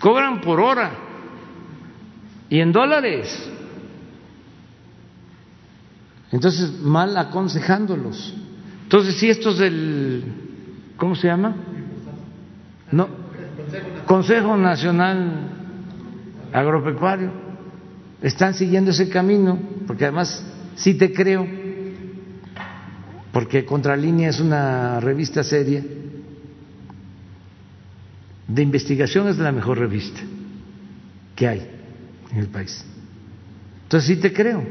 cobran 0.00 0.40
por 0.40 0.58
hora 0.58 0.90
y 2.48 2.60
en 2.60 2.72
dólares. 2.72 3.50
Entonces, 6.32 6.80
mal 6.80 7.14
aconsejándolos. 7.18 8.34
Entonces, 8.84 9.18
si 9.18 9.28
estos 9.28 9.58
del, 9.58 10.24
¿cómo 10.96 11.14
se 11.14 11.26
llama? 11.26 11.56
No, 12.90 13.06
Consejo 14.06 14.56
Nacional 14.56 15.42
Agropecuario, 16.54 17.30
están 18.22 18.54
siguiendo 18.54 18.92
ese 18.92 19.10
camino, 19.10 19.58
porque 19.86 20.04
además 20.04 20.42
sí 20.76 20.94
te 20.94 21.12
creo, 21.12 21.46
porque 23.32 23.64
Contralínea 23.64 24.30
es 24.30 24.40
una 24.40 25.00
revista 25.00 25.44
seria, 25.44 25.84
de 28.48 28.62
investigación 28.62 29.28
es 29.28 29.38
la 29.38 29.52
mejor 29.52 29.78
revista 29.78 30.20
que 31.36 31.46
hay 31.46 31.66
en 32.32 32.38
el 32.38 32.48
país. 32.48 32.84
Entonces 33.84 34.08
sí 34.08 34.20
te 34.20 34.32
creo 34.32 34.64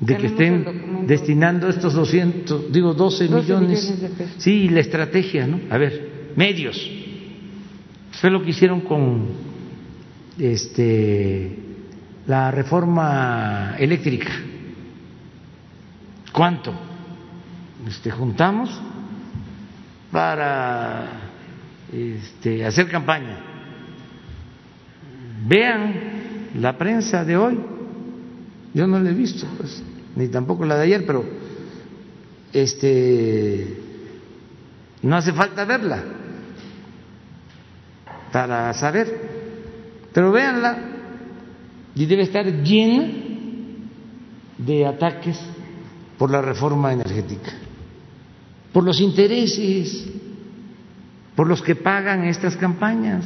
de 0.00 0.16
que 0.16 0.26
estén 0.26 1.06
destinando 1.06 1.68
estos 1.68 1.94
200, 1.94 2.72
digo 2.72 2.94
12, 2.94 3.28
millones. 3.28 3.94
sí, 4.38 4.68
la 4.68 4.80
estrategia, 4.80 5.46
¿no? 5.46 5.60
A 5.70 5.78
ver, 5.78 6.32
medios. 6.36 6.90
Fue 8.12 8.30
lo 8.30 8.42
que 8.42 8.50
hicieron 8.50 8.80
con 8.80 9.28
este 10.38 11.56
la 12.26 12.50
reforma 12.50 13.76
eléctrica. 13.78 14.30
¿Cuánto? 16.32 16.89
Este, 17.86 18.10
juntamos 18.10 18.70
para 20.10 21.06
este, 21.92 22.64
hacer 22.64 22.88
campaña. 22.88 23.38
Vean 25.46 25.94
la 26.56 26.76
prensa 26.76 27.24
de 27.24 27.36
hoy. 27.36 27.60
Yo 28.74 28.86
no 28.86 29.00
la 29.00 29.10
he 29.10 29.14
visto, 29.14 29.46
pues 29.56 29.82
ni 30.14 30.28
tampoco 30.28 30.64
la 30.64 30.76
de 30.76 30.82
ayer, 30.84 31.04
pero 31.06 31.24
este 32.52 33.78
no 35.02 35.16
hace 35.16 35.32
falta 35.32 35.64
verla 35.64 36.02
para 38.32 38.72
saber. 38.74 39.30
Pero 40.12 40.32
véanla 40.32 40.78
y 41.94 42.06
debe 42.06 42.22
estar 42.22 42.44
llena 42.44 43.08
de 44.58 44.86
ataques 44.86 45.38
por 46.18 46.30
la 46.30 46.42
reforma 46.42 46.92
energética, 46.92 47.52
por 48.72 48.84
los 48.84 49.00
intereses, 49.00 50.06
por 51.34 51.48
los 51.48 51.62
que 51.62 51.74
pagan 51.74 52.24
estas 52.24 52.56
campañas. 52.56 53.24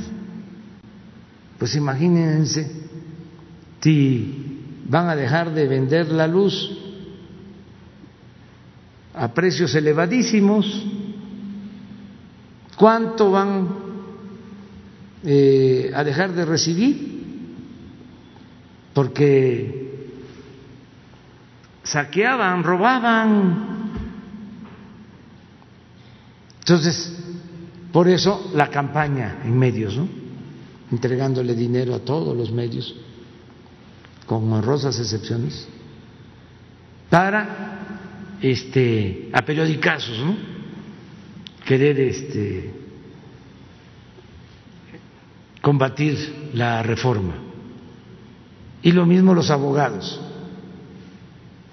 Pues 1.59 1.75
imagínense 1.77 2.71
si 3.81 4.61
van 4.89 5.09
a 5.09 5.17
dejar 5.17 5.53
de 5.53 5.69
vender 5.69 6.09
la 6.09 6.27
luz 6.27 6.71
a 9.15 9.29
precios 9.33 9.75
elevadísimos. 9.75 10.87
¿Cuánto 12.77 13.31
van 13.31 13.69
eh, 15.23 15.93
a 15.95 16.03
dejar 16.03 16.33
de 16.33 16.45
recibir? 16.45 17.15
Porque 18.93 20.09
saqueaban, 21.83 22.65
robaban. 22.65 23.74
Entonces, 26.65 27.13
por 27.93 28.09
eso 28.09 28.51
la 28.55 28.71
campaña 28.71 29.43
en 29.45 29.59
medios, 29.59 29.95
¿no? 29.99 30.09
Entregándole 30.91 31.55
dinero 31.55 31.95
a 31.95 31.99
todos 31.99 32.35
los 32.35 32.51
medios 32.51 32.95
con 34.25 34.51
honrosas 34.51 34.99
excepciones, 34.99 35.69
para 37.11 38.39
este, 38.41 39.29
a 39.31 39.43
periodicazos, 39.43 40.19
¿no? 40.21 40.37
querer 41.67 42.01
este, 42.01 42.71
combatir 45.61 46.51
la 46.55 46.83
reforma. 46.83 47.35
Y 48.81 48.93
lo 48.93 49.05
mismo 49.05 49.35
los 49.35 49.51
abogados, 49.51 50.19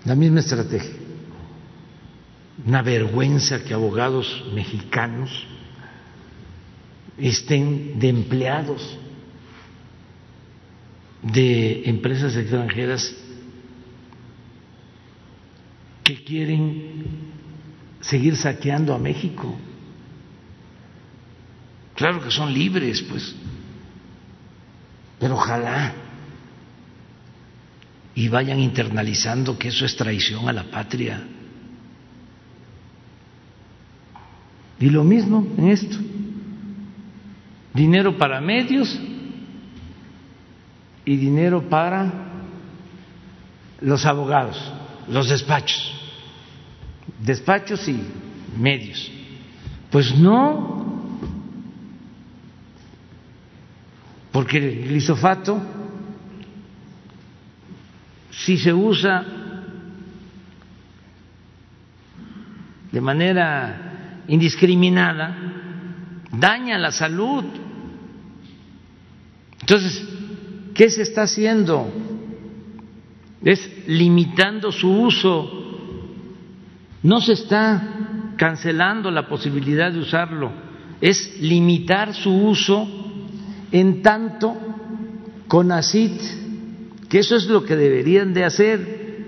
la 0.04 0.16
misma 0.16 0.42
estrategia. 0.42 1.01
Una 2.66 2.82
vergüenza 2.82 3.64
que 3.64 3.74
abogados 3.74 4.44
mexicanos 4.54 5.48
estén 7.18 8.00
de 8.00 8.10
empleados 8.10 8.98
de 11.22 11.84
empresas 11.86 12.36
extranjeras 12.36 13.16
que 16.04 16.24
quieren 16.24 17.32
seguir 18.02 18.36
saqueando 18.36 18.94
a 18.94 19.00
México. 19.00 19.56
Claro 21.96 22.22
que 22.22 22.32
son 22.32 22.52
libres, 22.52 23.02
pues, 23.04 23.36
pero 25.20 25.36
ojalá 25.36 25.94
y 28.16 28.28
vayan 28.28 28.60
internalizando 28.60 29.58
que 29.58 29.68
eso 29.70 29.86
es 29.86 29.96
traición 29.96 30.50
a 30.50 30.54
la 30.54 30.64
patria. 30.64 31.24
Y 34.82 34.90
lo 34.90 35.04
mismo 35.04 35.48
en 35.58 35.70
esto. 35.70 35.96
Dinero 37.74 38.18
para 38.18 38.42
medios 38.42 39.00
y 41.06 41.16
dinero 41.16 41.70
para 41.70 42.12
los 43.80 44.06
abogados, 44.06 44.60
los 45.08 45.30
despachos, 45.30 45.94
despachos 47.24 47.88
y 47.88 48.00
medios. 48.58 49.12
Pues 49.92 50.18
no, 50.18 51.18
porque 54.32 54.58
el 54.58 54.88
glisofato 54.90 55.62
si 58.32 58.58
se 58.58 58.74
usa 58.74 59.26
de 62.92 63.02
manera 63.02 63.91
indiscriminada, 64.32 65.38
daña 66.32 66.80
la 66.80 66.92
salud. 66.92 67.46
Entonces, 69.60 70.04
¿Qué 70.74 70.90
se 70.90 71.02
está 71.02 71.24
haciendo? 71.24 71.92
Es 73.44 73.88
limitando 73.88 74.72
su 74.72 74.90
uso. 74.90 75.50
No 77.04 77.20
se 77.22 77.34
está 77.34 78.34
cancelando 78.38 79.12
la 79.12 79.28
posibilidad 79.28 79.92
de 79.92 80.00
usarlo, 80.00 80.52
es 81.00 81.40
limitar 81.40 82.14
su 82.14 82.32
uso 82.32 82.88
en 83.72 84.02
tanto 84.02 84.56
con 85.48 85.72
ACID, 85.72 86.12
que 87.10 87.20
eso 87.20 87.36
es 87.36 87.46
lo 87.46 87.64
que 87.64 87.76
deberían 87.76 88.34
de 88.34 88.44
hacer, 88.44 89.26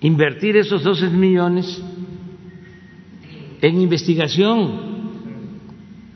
invertir 0.00 0.56
esos 0.56 0.82
12 0.82 1.10
millones 1.10 1.80
en 3.64 3.80
investigación 3.80 4.72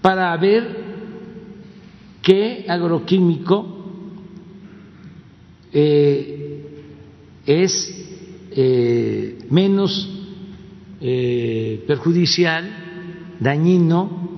para 0.02 0.36
ver 0.36 0.84
qué 2.20 2.66
agroquímico 2.68 3.66
eh, 5.72 6.62
es 7.46 8.06
eh, 8.50 9.38
menos 9.48 10.10
eh, 11.00 11.84
perjudicial, 11.86 12.68
dañino, 13.40 14.28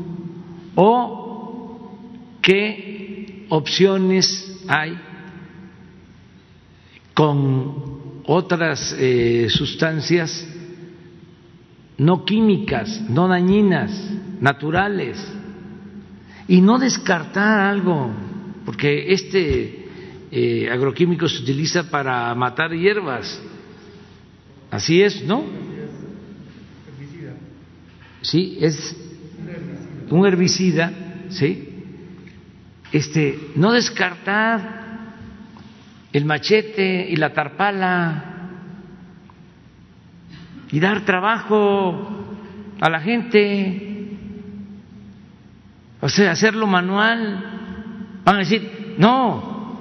o 0.76 1.90
qué 2.40 3.46
opciones 3.48 4.62
hay 4.68 4.96
con 7.12 8.22
otras 8.24 8.94
sustancias 9.48 10.46
no 12.00 12.24
químicas, 12.24 13.02
no 13.10 13.28
dañinas, 13.28 13.92
naturales 14.40 15.22
y 16.48 16.62
no 16.62 16.78
descartar 16.78 17.60
algo, 17.60 18.10
porque 18.64 19.12
este 19.12 19.86
eh, 20.30 20.70
agroquímico 20.70 21.28
se 21.28 21.42
utiliza 21.42 21.90
para 21.90 22.34
matar 22.34 22.72
hierbas. 22.72 23.38
Así 24.70 25.02
es, 25.02 25.22
¿no? 25.24 25.44
Sí, 28.22 28.56
es 28.62 28.96
un 30.08 30.26
herbicida, 30.26 30.92
¿sí? 31.28 31.68
Este, 32.92 33.38
no 33.56 33.72
descartar 33.72 35.00
el 36.14 36.24
machete 36.24 37.10
y 37.10 37.16
la 37.16 37.34
tarpala 37.34 38.29
y 40.72 40.80
dar 40.80 41.04
trabajo 41.04 42.08
a 42.80 42.88
la 42.88 43.00
gente, 43.00 44.16
o 46.00 46.08
sea, 46.08 46.32
hacerlo 46.32 46.66
manual. 46.66 48.22
Van 48.24 48.36
a 48.36 48.38
decir, 48.38 48.94
no, 48.98 49.76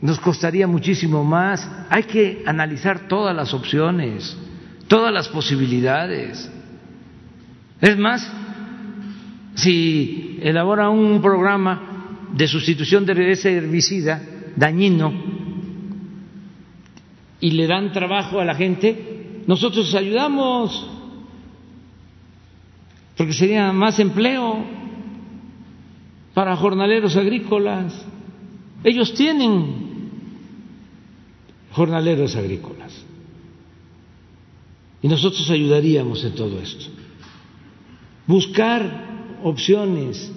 nos 0.00 0.18
costaría 0.20 0.66
muchísimo 0.66 1.24
más. 1.24 1.68
Hay 1.88 2.04
que 2.04 2.42
analizar 2.46 3.08
todas 3.08 3.34
las 3.34 3.54
opciones, 3.54 4.36
todas 4.88 5.12
las 5.12 5.28
posibilidades. 5.28 6.50
Es 7.80 7.96
más, 7.96 8.30
si 9.54 10.38
elabora 10.42 10.90
un 10.90 11.22
programa 11.22 12.28
de 12.32 12.46
sustitución 12.46 13.06
de 13.06 13.32
ese 13.32 13.56
herbicida 13.56 14.22
dañino 14.56 15.12
y 17.40 17.50
le 17.52 17.66
dan 17.66 17.92
trabajo 17.92 18.40
a 18.40 18.44
la 18.44 18.54
gente, 18.54 19.11
nosotros 19.46 19.94
ayudamos, 19.94 20.88
porque 23.16 23.32
sería 23.32 23.72
más 23.72 23.98
empleo 23.98 24.64
para 26.34 26.56
jornaleros 26.56 27.16
agrícolas. 27.16 28.06
Ellos 28.84 29.14
tienen 29.14 30.10
jornaleros 31.72 32.34
agrícolas. 32.36 33.04
Y 35.02 35.08
nosotros 35.08 35.50
ayudaríamos 35.50 36.24
en 36.24 36.34
todo 36.34 36.60
esto 36.60 37.02
buscar 38.26 39.38
opciones. 39.42 40.32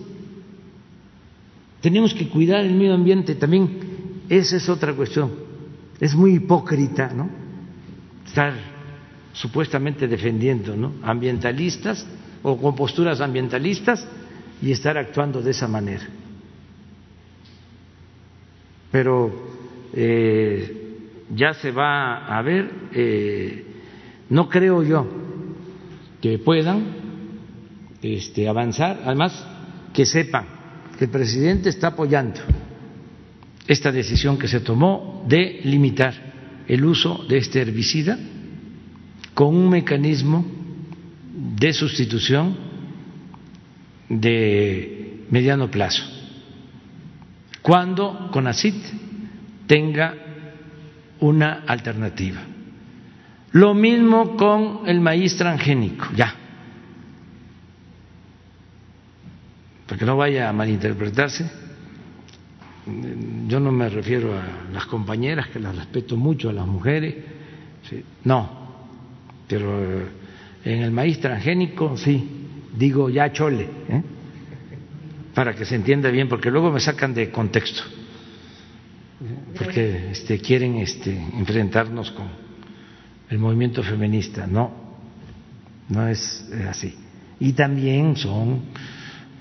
Tenemos 1.82 2.14
que 2.14 2.28
cuidar 2.28 2.66
el 2.66 2.74
medio 2.74 2.94
ambiente 2.94 3.36
también. 3.36 4.24
Esa 4.28 4.58
es 4.58 4.68
otra 4.70 4.94
cuestión. 4.94 5.32
Es 6.00 6.16
muy 6.16 6.36
hipócrita, 6.36 7.14
¿no? 7.14 7.30
Estar 8.26 8.75
supuestamente 9.36 10.08
defendiendo, 10.08 10.76
¿no? 10.76 10.94
Ambientalistas 11.04 12.08
o 12.42 12.58
con 12.58 12.76
posturas 12.76 13.20
ambientalistas 13.20 14.08
y 14.62 14.72
estar 14.72 14.98
actuando 14.98 15.42
de 15.42 15.52
esa 15.52 15.68
manera. 15.68 16.08
Pero 18.92 19.30
eh, 19.94 21.00
ya 21.36 21.54
se 21.54 21.72
va 21.72 22.26
a 22.26 22.42
ver, 22.42 22.72
eh, 22.94 23.66
no 24.30 24.48
creo 24.48 24.84
yo 24.84 25.06
que 26.22 26.40
puedan 26.40 26.86
este, 28.02 28.48
avanzar. 28.48 29.02
Además, 29.04 29.46
que 29.94 30.06
sepan 30.06 30.46
que 30.98 31.06
el 31.06 31.12
presidente 31.12 31.70
está 31.70 31.88
apoyando 31.88 32.40
esta 33.68 33.92
decisión 33.92 34.38
que 34.38 34.48
se 34.48 34.62
tomó 34.62 35.26
de 35.28 35.60
limitar 35.66 36.14
el 36.68 36.86
uso 36.86 37.26
de 37.28 37.38
este 37.38 37.62
herbicida 37.62 38.18
con 39.36 39.54
un 39.54 39.70
mecanismo 39.70 40.46
de 41.36 41.74
sustitución 41.74 42.58
de 44.10 45.26
mediano 45.30 45.70
plazo, 45.70 46.04
cuando 47.62 48.30
CONACIT 48.32 48.76
tenga 49.68 50.16
una 51.20 51.64
alternativa. 51.68 52.42
Lo 53.52 53.74
mismo 53.74 54.38
con 54.38 54.82
el 54.88 55.02
maíz 55.02 55.36
transgénico, 55.36 56.08
ya. 56.16 56.34
Para 59.86 60.00
que 60.00 60.06
no 60.06 60.18
vaya 60.18 60.50
a 60.50 60.54
malinterpretarse, 60.54 61.52
yo 63.48 63.60
no 63.60 63.72
me 63.72 63.90
refiero 63.90 64.38
a 64.38 64.72
las 64.72 64.86
compañeras, 64.86 65.48
que 65.50 65.60
las 65.60 65.76
respeto 65.76 66.16
mucho, 66.16 66.50
a 66.50 66.54
las 66.54 66.68
mujeres, 66.68 67.16
no, 68.24 68.65
pero 69.48 70.02
eh, 70.02 70.08
en 70.66 70.82
el 70.82 70.92
maíz 70.92 71.20
transgénico 71.20 71.96
sí, 71.98 72.28
digo 72.78 73.10
ya 73.10 73.32
chole, 73.32 73.70
¿eh? 73.90 74.04
para 75.34 75.54
que 75.54 75.66
se 75.66 75.76
entienda 75.76 76.10
bien, 76.10 76.30
porque 76.30 76.50
luego 76.50 76.72
me 76.72 76.80
sacan 76.80 77.14
de 77.14 77.30
contexto, 77.30 77.84
porque 79.58 80.12
este, 80.12 80.40
quieren 80.40 80.78
este, 80.78 81.12
enfrentarnos 81.12 82.12
con 82.12 82.28
el 83.30 83.38
movimiento 83.38 83.84
feminista, 83.84 84.48
no, 84.48 84.72
no 85.90 86.08
es 86.08 86.50
así. 86.68 86.96
Y 87.40 87.54
también 87.54 88.16
son 88.16 88.62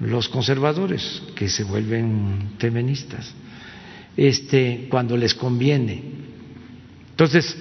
los 0.01 0.29
conservadores 0.29 1.23
que 1.37 1.49
se 1.49 1.63
vuelven 1.63 2.55
feministas, 2.59 3.33
este, 4.17 4.89
cuando 4.91 5.17
les 5.17 5.35
conviene. 5.35 6.03
Entonces, 7.11 7.57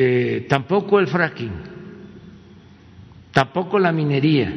eh, 0.00 0.46
tampoco 0.48 1.00
el 1.00 1.08
fracking, 1.08 1.50
tampoco 3.32 3.80
la 3.80 3.90
minería 3.90 4.54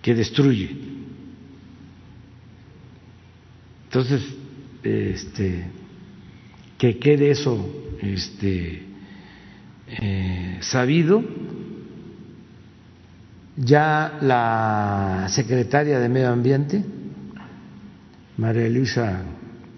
que 0.00 0.14
destruye. 0.14 0.70
Entonces, 3.86 4.22
este, 4.84 5.64
que 6.78 6.98
quede 7.00 7.30
eso 7.32 7.58
este, 8.00 8.84
eh, 9.88 10.58
sabido 10.60 11.24
ya 13.56 14.16
la 14.22 15.26
secretaria 15.28 15.98
de 15.98 16.08
Medio 16.08 16.30
Ambiente, 16.30 16.84
María 18.36 18.68
Luisa 18.68 19.22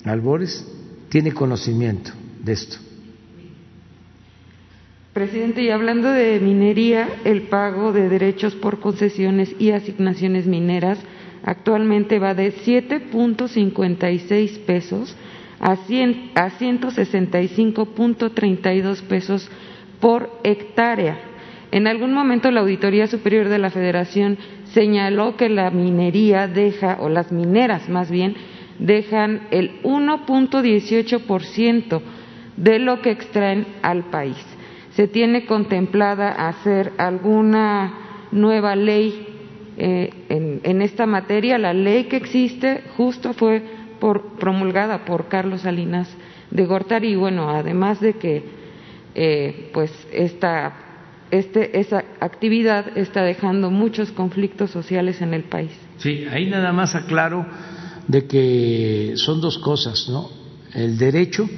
Albores, 0.04 0.71
tiene 1.12 1.32
conocimiento 1.32 2.10
de 2.42 2.52
esto. 2.54 2.78
Presidente, 5.12 5.62
y 5.62 5.68
hablando 5.68 6.08
de 6.08 6.40
minería, 6.40 7.06
el 7.24 7.42
pago 7.42 7.92
de 7.92 8.08
derechos 8.08 8.54
por 8.54 8.80
concesiones 8.80 9.54
y 9.58 9.72
asignaciones 9.72 10.46
mineras 10.46 10.98
actualmente 11.44 12.18
va 12.18 12.32
de 12.32 12.54
7.56 12.54 14.60
pesos 14.60 15.14
a, 15.60 15.76
100, 15.76 16.30
a 16.34 16.48
165.32 16.48 19.02
pesos 19.02 19.50
por 20.00 20.30
hectárea 20.44 21.32
en 21.72 21.86
algún 21.86 22.12
momento 22.12 22.50
la 22.50 22.60
Auditoría 22.60 23.06
Superior 23.06 23.48
de 23.48 23.58
la 23.58 23.70
Federación 23.70 24.36
señaló 24.74 25.38
que 25.38 25.48
la 25.48 25.70
minería 25.70 26.46
deja, 26.46 26.98
o 27.00 27.08
las 27.08 27.32
mineras 27.32 27.88
más 27.88 28.10
bien, 28.10 28.36
dejan 28.86 29.48
el 29.50 29.82
1.18% 29.82 32.00
de 32.56 32.78
lo 32.78 33.00
que 33.00 33.10
extraen 33.10 33.66
al 33.82 34.04
país. 34.04 34.36
¿Se 34.90 35.08
tiene 35.08 35.46
contemplada 35.46 36.48
hacer 36.48 36.92
alguna 36.98 38.28
nueva 38.30 38.76
ley 38.76 39.26
eh, 39.78 40.60
en, 40.62 40.82
esta 40.82 41.06
materia? 41.06 41.58
La 41.58 41.72
ley 41.72 42.04
que 42.04 42.16
existe 42.16 42.84
justo 42.96 43.32
fue 43.32 43.62
promulgada 44.38 45.04
por 45.04 45.28
Carlos 45.28 45.62
Salinas 45.62 46.14
de 46.50 46.66
Gortari 46.66 47.12
y 47.12 47.16
bueno, 47.16 47.48
además 47.48 48.00
de 48.00 48.14
que 48.14 48.42
eh, 49.14 49.70
pues 49.72 49.90
esta 50.12 50.74
este, 51.30 51.78
esa 51.80 52.04
actividad 52.20 52.98
está 52.98 53.22
dejando 53.22 53.70
muchos 53.70 54.12
conflictos 54.12 54.70
sociales 54.70 55.22
en 55.22 55.32
el 55.32 55.44
país. 55.44 55.70
Sí, 55.96 56.26
ahí 56.30 56.50
nada 56.50 56.72
más 56.72 56.94
aclaro 56.94 57.46
de 58.12 58.26
que 58.26 59.12
son 59.16 59.40
dos 59.40 59.56
cosas, 59.56 60.06
¿no? 60.10 60.28
El 60.74 60.98
derecho, 60.98 61.48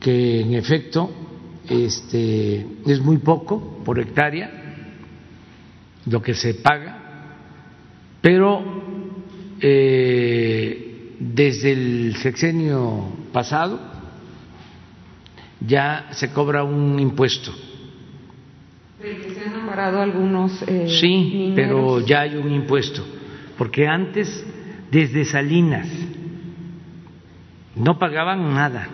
que 0.00 0.40
en 0.40 0.54
efecto 0.54 1.10
este, 1.68 2.66
es 2.84 3.00
muy 3.00 3.18
poco 3.18 3.82
por 3.84 4.00
hectárea 4.00 4.50
lo 6.06 6.20
que 6.20 6.34
se 6.34 6.54
paga, 6.54 7.36
pero 8.20 8.64
eh, 9.60 11.14
desde 11.20 11.72
el 11.72 12.16
sexenio 12.16 13.12
pasado 13.32 13.78
ya 15.60 16.08
se 16.12 16.32
cobra 16.32 16.64
un 16.64 16.98
impuesto 16.98 17.52
se 19.00 19.48
han 19.48 19.54
amparado 19.54 20.00
algunos. 20.00 20.62
Eh, 20.62 20.86
sí, 20.88 21.52
pero 21.54 22.00
ya 22.00 22.22
hay 22.22 22.36
un 22.36 22.52
impuesto, 22.52 23.04
porque 23.56 23.86
antes, 23.86 24.44
desde 24.90 25.24
Salinas, 25.24 25.88
no 27.74 27.98
pagaban 27.98 28.54
nada, 28.54 28.88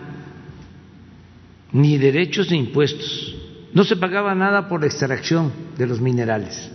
ni 1.71 1.97
derechos 1.97 2.51
ni 2.51 2.57
impuestos, 2.57 3.35
no 3.73 3.83
se 3.83 3.95
pagaba 3.95 4.35
nada 4.35 4.67
por 4.67 4.81
la 4.81 4.87
extracción 4.87 5.51
de 5.77 5.87
los 5.87 5.99
minerales. 5.99 6.71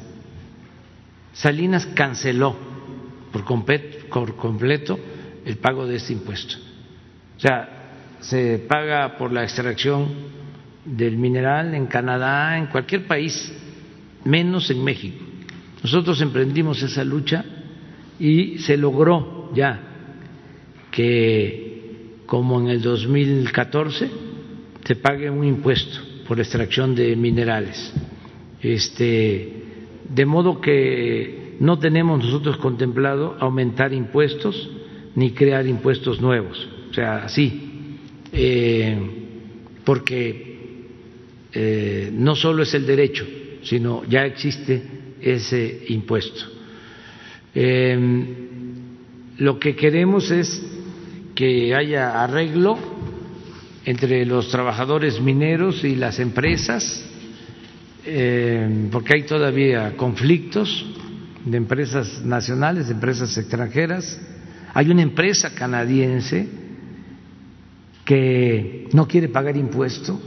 Salinas 1.32 1.86
canceló 1.86 2.56
por 3.32 3.44
completo, 3.44 4.98
el 5.44 5.56
pago 5.58 5.86
de 5.86 5.96
este 5.96 6.12
impuesto. 6.12 6.56
O 7.36 7.40
sea, 7.40 8.16
se 8.20 8.58
paga 8.58 9.16
por 9.16 9.32
la 9.32 9.44
extracción 9.44 10.08
del 10.84 11.16
mineral 11.16 11.74
en 11.74 11.86
Canadá, 11.86 12.58
en 12.58 12.66
cualquier 12.66 13.06
país, 13.06 13.52
menos 14.24 14.70
en 14.70 14.82
México. 14.82 15.24
Nosotros 15.82 16.20
emprendimos 16.20 16.82
esa 16.82 17.04
lucha 17.04 17.44
y 18.20 18.58
se 18.58 18.76
logró 18.76 19.50
ya 19.54 19.80
que, 20.90 22.20
como 22.26 22.60
en 22.60 22.68
el 22.68 22.82
2014, 22.82 24.10
se 24.84 24.96
pague 24.96 25.30
un 25.30 25.44
impuesto 25.44 25.98
por 26.28 26.38
extracción 26.38 26.94
de 26.94 27.16
minerales. 27.16 27.92
Este, 28.62 29.62
de 30.08 30.26
modo 30.26 30.60
que 30.60 31.56
no 31.60 31.78
tenemos 31.78 32.22
nosotros 32.22 32.58
contemplado 32.58 33.36
aumentar 33.40 33.92
impuestos 33.92 34.70
ni 35.14 35.32
crear 35.32 35.66
impuestos 35.66 36.20
nuevos. 36.20 36.68
O 36.90 36.94
sea, 36.94 37.28
sí, 37.28 37.98
eh, 38.32 38.98
porque 39.84 40.86
eh, 41.52 42.10
no 42.12 42.36
solo 42.36 42.62
es 42.62 42.74
el 42.74 42.86
derecho, 42.86 43.26
sino 43.62 44.04
ya 44.04 44.26
existe 44.26 44.82
ese 45.20 45.84
impuesto. 45.88 46.59
Em, 47.54 48.26
lo 49.38 49.58
que 49.58 49.74
queremos 49.74 50.30
es 50.30 50.62
que 51.34 51.74
haya 51.74 52.22
arreglo 52.22 52.78
entre 53.84 54.26
los 54.26 54.50
trabajadores 54.50 55.20
mineros 55.20 55.82
y 55.84 55.96
las 55.96 56.18
empresas, 56.18 57.04
eh, 58.04 58.88
porque 58.92 59.14
hay 59.14 59.22
todavía 59.22 59.96
conflictos 59.96 60.86
de 61.44 61.56
empresas 61.56 62.22
nacionales, 62.24 62.88
de 62.88 62.94
empresas 62.94 63.36
extranjeras. 63.36 64.20
Hay 64.74 64.90
una 64.90 65.02
empresa 65.02 65.54
canadiense 65.54 66.46
que 68.04 68.88
no 68.92 69.08
quiere 69.08 69.28
pagar 69.28 69.56
impuesto 69.56 70.20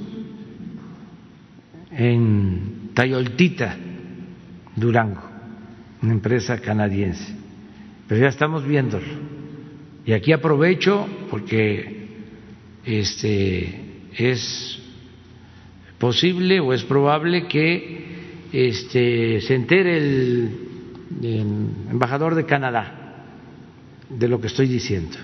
en 1.91 2.89
Tayoltita, 2.93 3.77
Durango, 4.75 5.21
una 6.03 6.11
empresa 6.11 6.59
canadiense. 6.59 7.33
Pero 8.07 8.21
ya 8.21 8.27
estamos 8.27 8.67
viéndolo. 8.67 9.07
Y 10.05 10.11
aquí 10.11 10.33
aprovecho 10.33 11.07
porque 11.29 12.09
este, 12.85 14.09
es 14.17 14.79
posible 15.97 16.59
o 16.59 16.73
es 16.73 16.83
probable 16.83 17.47
que 17.47 18.03
este, 18.51 19.39
se 19.39 19.55
entere 19.55 19.97
el, 19.97 20.59
embajador 21.89 22.35
de 22.35 22.45
Canadá 22.45 23.25
de 24.09 24.27
lo 24.27 24.41
que 24.41 24.47
estoy 24.47 24.67
diciendo. 24.67 25.15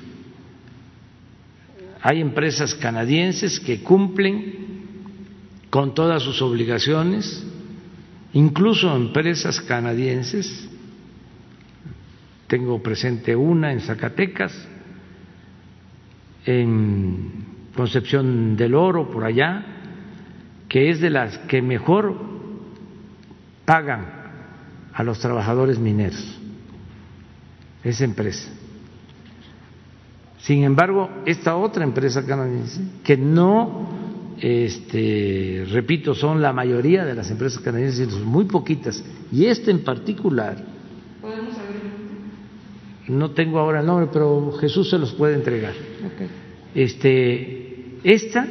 Hay 2.02 2.22
empresas 2.22 2.74
canadienses 2.76 3.60
que 3.60 3.82
cumplen 3.82 4.70
con 5.70 5.94
todas 5.94 6.24
sus 6.24 6.42
obligaciones, 6.42 7.46
incluso 8.32 8.96
empresas 8.96 9.60
canadienses, 9.60 10.69
tengo 12.50 12.82
presente 12.82 13.36
una 13.36 13.72
en 13.72 13.80
Zacatecas, 13.80 14.52
en 16.46 17.46
Concepción 17.76 18.58
del 18.58 18.74
Oro, 18.74 19.10
por 19.12 19.24
allá, 19.24 19.64
que 20.68 20.90
es 20.90 21.00
de 21.00 21.12
las 21.12 21.38
que 21.38 21.62
mejor 21.62 22.16
pagan 23.66 24.04
a 24.92 25.04
los 25.04 25.20
trabajadores 25.20 25.78
mineros, 25.78 26.40
esa 27.84 28.04
empresa. 28.04 28.52
Sin 30.40 30.64
embargo, 30.64 31.22
esta 31.28 31.56
otra 31.56 31.84
empresa 31.84 32.26
canadiense, 32.26 32.82
que 33.04 33.16
no, 33.16 33.90
este, 34.42 35.68
repito, 35.70 36.16
son 36.16 36.42
la 36.42 36.52
mayoría 36.52 37.06
de 37.06 37.14
las 37.14 37.30
empresas 37.30 37.62
canadienses, 37.62 38.12
muy 38.26 38.46
poquitas, 38.46 39.04
y 39.32 39.46
esta 39.46 39.70
en 39.70 39.84
particular, 39.84 40.58
¿Podemos 40.58 40.79
no 43.10 43.32
tengo 43.32 43.60
ahora 43.60 43.82
el 43.82 43.86
nombre, 43.86 44.08
pero 44.12 44.52
Jesús 44.54 44.90
se 44.90 44.98
los 44.98 45.14
puede 45.14 45.36
entregar. 45.36 45.74
Este, 46.76 47.98
esta, 48.04 48.48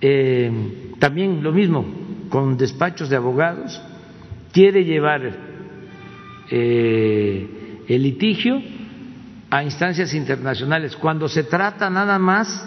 eh, 0.00 0.50
también 0.98 1.42
lo 1.42 1.52
mismo, 1.52 1.84
con 2.28 2.56
despachos 2.56 3.08
de 3.08 3.16
abogados, 3.16 3.80
quiere 4.52 4.84
llevar 4.84 5.22
eh, 6.50 7.48
el 7.86 8.02
litigio 8.02 8.60
a 9.48 9.62
instancias 9.62 10.12
internacionales. 10.14 10.96
Cuando 10.96 11.28
se 11.28 11.44
trata 11.44 11.88
nada 11.88 12.18
más 12.18 12.66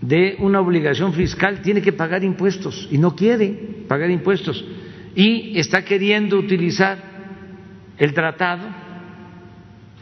de 0.00 0.36
una 0.38 0.60
obligación 0.60 1.12
fiscal, 1.12 1.60
tiene 1.62 1.82
que 1.82 1.92
pagar 1.92 2.22
impuestos 2.22 2.88
y 2.90 2.98
no 2.98 3.16
quiere 3.16 3.84
pagar 3.88 4.10
impuestos. 4.10 4.64
Y 5.14 5.58
está 5.58 5.84
queriendo 5.84 6.38
utilizar 6.38 6.98
el 7.98 8.14
tratado, 8.14 8.81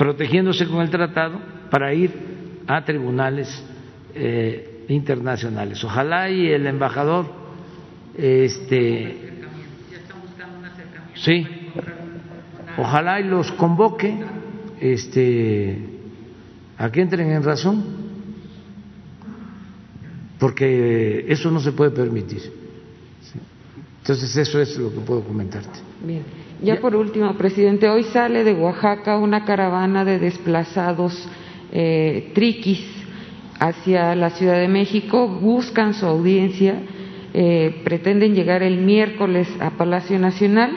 protegiéndose 0.00 0.66
con 0.66 0.80
el 0.80 0.88
tratado, 0.88 1.38
para 1.70 1.92
ir 1.92 2.10
a 2.66 2.82
tribunales 2.82 3.62
eh, 4.14 4.86
internacionales. 4.88 5.84
Ojalá 5.84 6.30
y 6.30 6.46
el 6.46 6.66
embajador 6.66 7.26
este 8.16 9.44
sí 11.16 11.46
ojalá 12.78 13.20
y 13.20 13.24
los 13.24 13.52
convoque 13.52 14.16
este 14.80 15.78
a 16.78 16.90
que 16.90 17.02
entren 17.02 17.30
en 17.32 17.42
razón 17.42 17.84
porque 20.38 21.26
eso 21.28 21.50
no 21.50 21.60
se 21.60 21.72
puede 21.72 21.90
permitir. 21.90 22.50
Entonces 24.00 24.34
eso 24.34 24.62
es 24.62 24.78
lo 24.78 24.90
que 24.90 25.00
puedo 25.00 25.22
comentarte. 25.22 25.78
Bien 26.02 26.40
ya, 26.62 26.80
por 26.80 26.94
último 26.97 27.34
presidente 27.34 27.89
hoy 27.89 28.05
sale 28.05 28.44
de 28.44 28.55
Oaxaca 28.55 29.18
una 29.18 29.44
caravana 29.44 30.05
de 30.05 30.18
desplazados 30.18 31.28
eh, 31.72 32.30
triquis 32.34 33.00
hacia 33.60 34.14
la 34.14 34.30
Ciudad 34.30 34.58
de 34.58 34.68
México, 34.68 35.28
buscan 35.28 35.92
su 35.92 36.06
audiencia, 36.06 36.80
eh, 37.32 37.82
pretenden 37.84 38.34
llegar 38.34 38.62
el 38.62 38.78
miércoles 38.78 39.48
a 39.60 39.70
Palacio 39.70 40.18
Nacional 40.18 40.70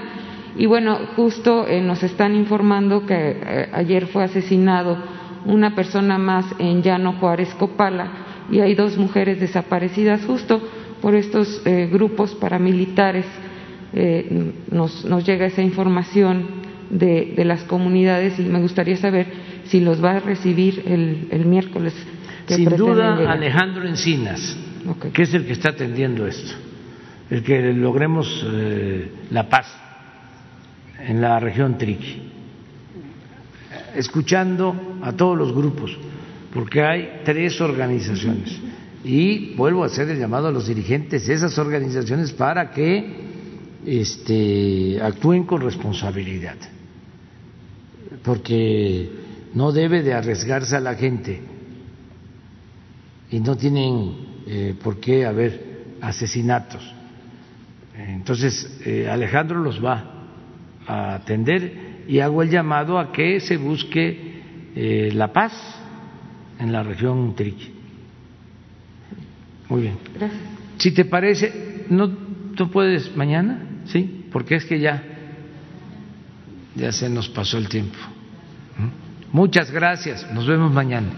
y 0.58 0.66
bueno, 0.68 1.00
justo 1.16 1.66
eh, 1.66 1.82
nos 1.82 2.04
están 2.04 2.36
informando 2.36 3.06
que 3.06 3.16
eh, 3.16 3.70
ayer 3.74 4.06
fue 4.08 4.24
asesinado 4.24 4.98
una 5.46 5.74
persona 5.74 6.18
más 6.18 6.46
en 6.60 6.84
Llano 6.84 7.14
Juárez 7.14 7.54
Copala 7.56 8.12
y 8.52 8.60
hay 8.60 8.76
dos 8.76 8.98
mujeres 8.98 9.40
desaparecidas 9.40 10.26
justo 10.26 10.62
por 11.02 11.16
estos 11.16 11.62
grupos 11.92 12.34
paramilitares. 12.36 13.26
Nos, 14.72 15.06
nos, 15.06 15.26
llega 15.26 15.46
esa 15.46 15.62
información 15.62 16.48
de, 16.90 17.34
de, 17.36 17.46
las 17.46 17.64
comunidades 17.64 18.40
y 18.40 18.44
me 18.44 18.60
gustaría 18.60 18.98
saber 18.98 19.28
si 19.66 19.80
los 19.80 20.04
va 20.04 20.14
a 20.14 20.20
recibir 20.20 20.84
el, 20.88 21.28
el 21.30 21.46
miércoles 21.46 21.94
sin 22.48 22.70
duda, 22.76 23.32
Alejandro 23.32 23.88
Encinas, 23.88 24.58
que 25.14 25.24
es 25.24 25.34
el 25.34 25.46
que 25.46 25.54
está 25.54 25.70
atendiendo 25.70 26.28
esto, 26.28 26.54
el 27.30 27.44
que 27.44 27.74
logremos 27.74 28.46
eh, 28.52 29.12
la 29.32 29.48
paz 29.48 29.68
en 31.00 31.22
la 31.22 31.40
región 31.40 31.78
Triqui, 31.78 32.22
escuchando 33.96 34.98
a 35.02 35.14
todos 35.14 35.38
los 35.38 35.54
grupos, 35.54 35.98
porque 36.54 36.84
hay 36.84 37.22
tres 37.24 37.60
organizaciones. 37.62 38.60
Y 39.06 39.54
vuelvo 39.56 39.84
a 39.84 39.88
hacer 39.88 40.10
el 40.10 40.20
llamado 40.20 40.48
a 40.48 40.52
los 40.52 40.68
dirigentes 40.68 41.28
de 41.28 41.34
esas 41.34 41.58
organizaciones 41.58 42.32
para 42.32 42.72
que 42.72 43.43
este, 43.86 45.00
actúen 45.02 45.44
con 45.44 45.62
responsabilidad, 45.62 46.58
porque 48.24 49.10
no 49.54 49.72
debe 49.72 50.02
de 50.02 50.14
arriesgarse 50.14 50.76
a 50.76 50.80
la 50.80 50.96
gente 50.96 51.42
y 53.30 53.40
no 53.40 53.56
tienen 53.56 54.14
eh, 54.48 54.76
por 54.82 55.00
qué 55.00 55.26
haber 55.26 55.96
asesinatos. 56.02 56.94
Entonces, 57.96 58.80
eh, 58.86 59.08
Alejandro 59.10 59.60
los 59.60 59.84
va 59.84 60.04
a 60.88 61.16
atender 61.16 62.04
y 62.08 62.20
hago 62.20 62.42
el 62.42 62.50
llamado 62.50 63.00
a 63.00 63.12
que 63.12 63.40
se 63.40 63.58
busque 63.58 64.42
eh, 64.76 65.12
la 65.14 65.32
paz 65.32 65.54
en 66.60 66.72
la 66.72 66.84
región 66.84 67.36
Triqui. 67.36 67.72
Muy 69.70 69.82
bien. 69.84 69.98
Gracias. 70.16 70.42
Si 70.78 70.92
te 70.92 71.06
parece, 71.06 71.86
¿no 71.90 72.10
tú 72.56 72.70
puedes 72.70 73.16
mañana? 73.16 73.73
Sí, 73.86 74.26
porque 74.32 74.56
es 74.56 74.66
que 74.66 74.80
ya 74.80 75.04
ya 76.76 76.92
se 76.92 77.10
nos 77.10 77.30
pasó 77.30 77.58
el 77.58 77.68
tiempo. 77.70 77.98
¿Mm? 78.78 79.36
Muchas 79.36 79.72
gracias. 79.72 80.30
Nos 80.32 80.48
vemos 80.48 80.72
mañana. 80.72 81.10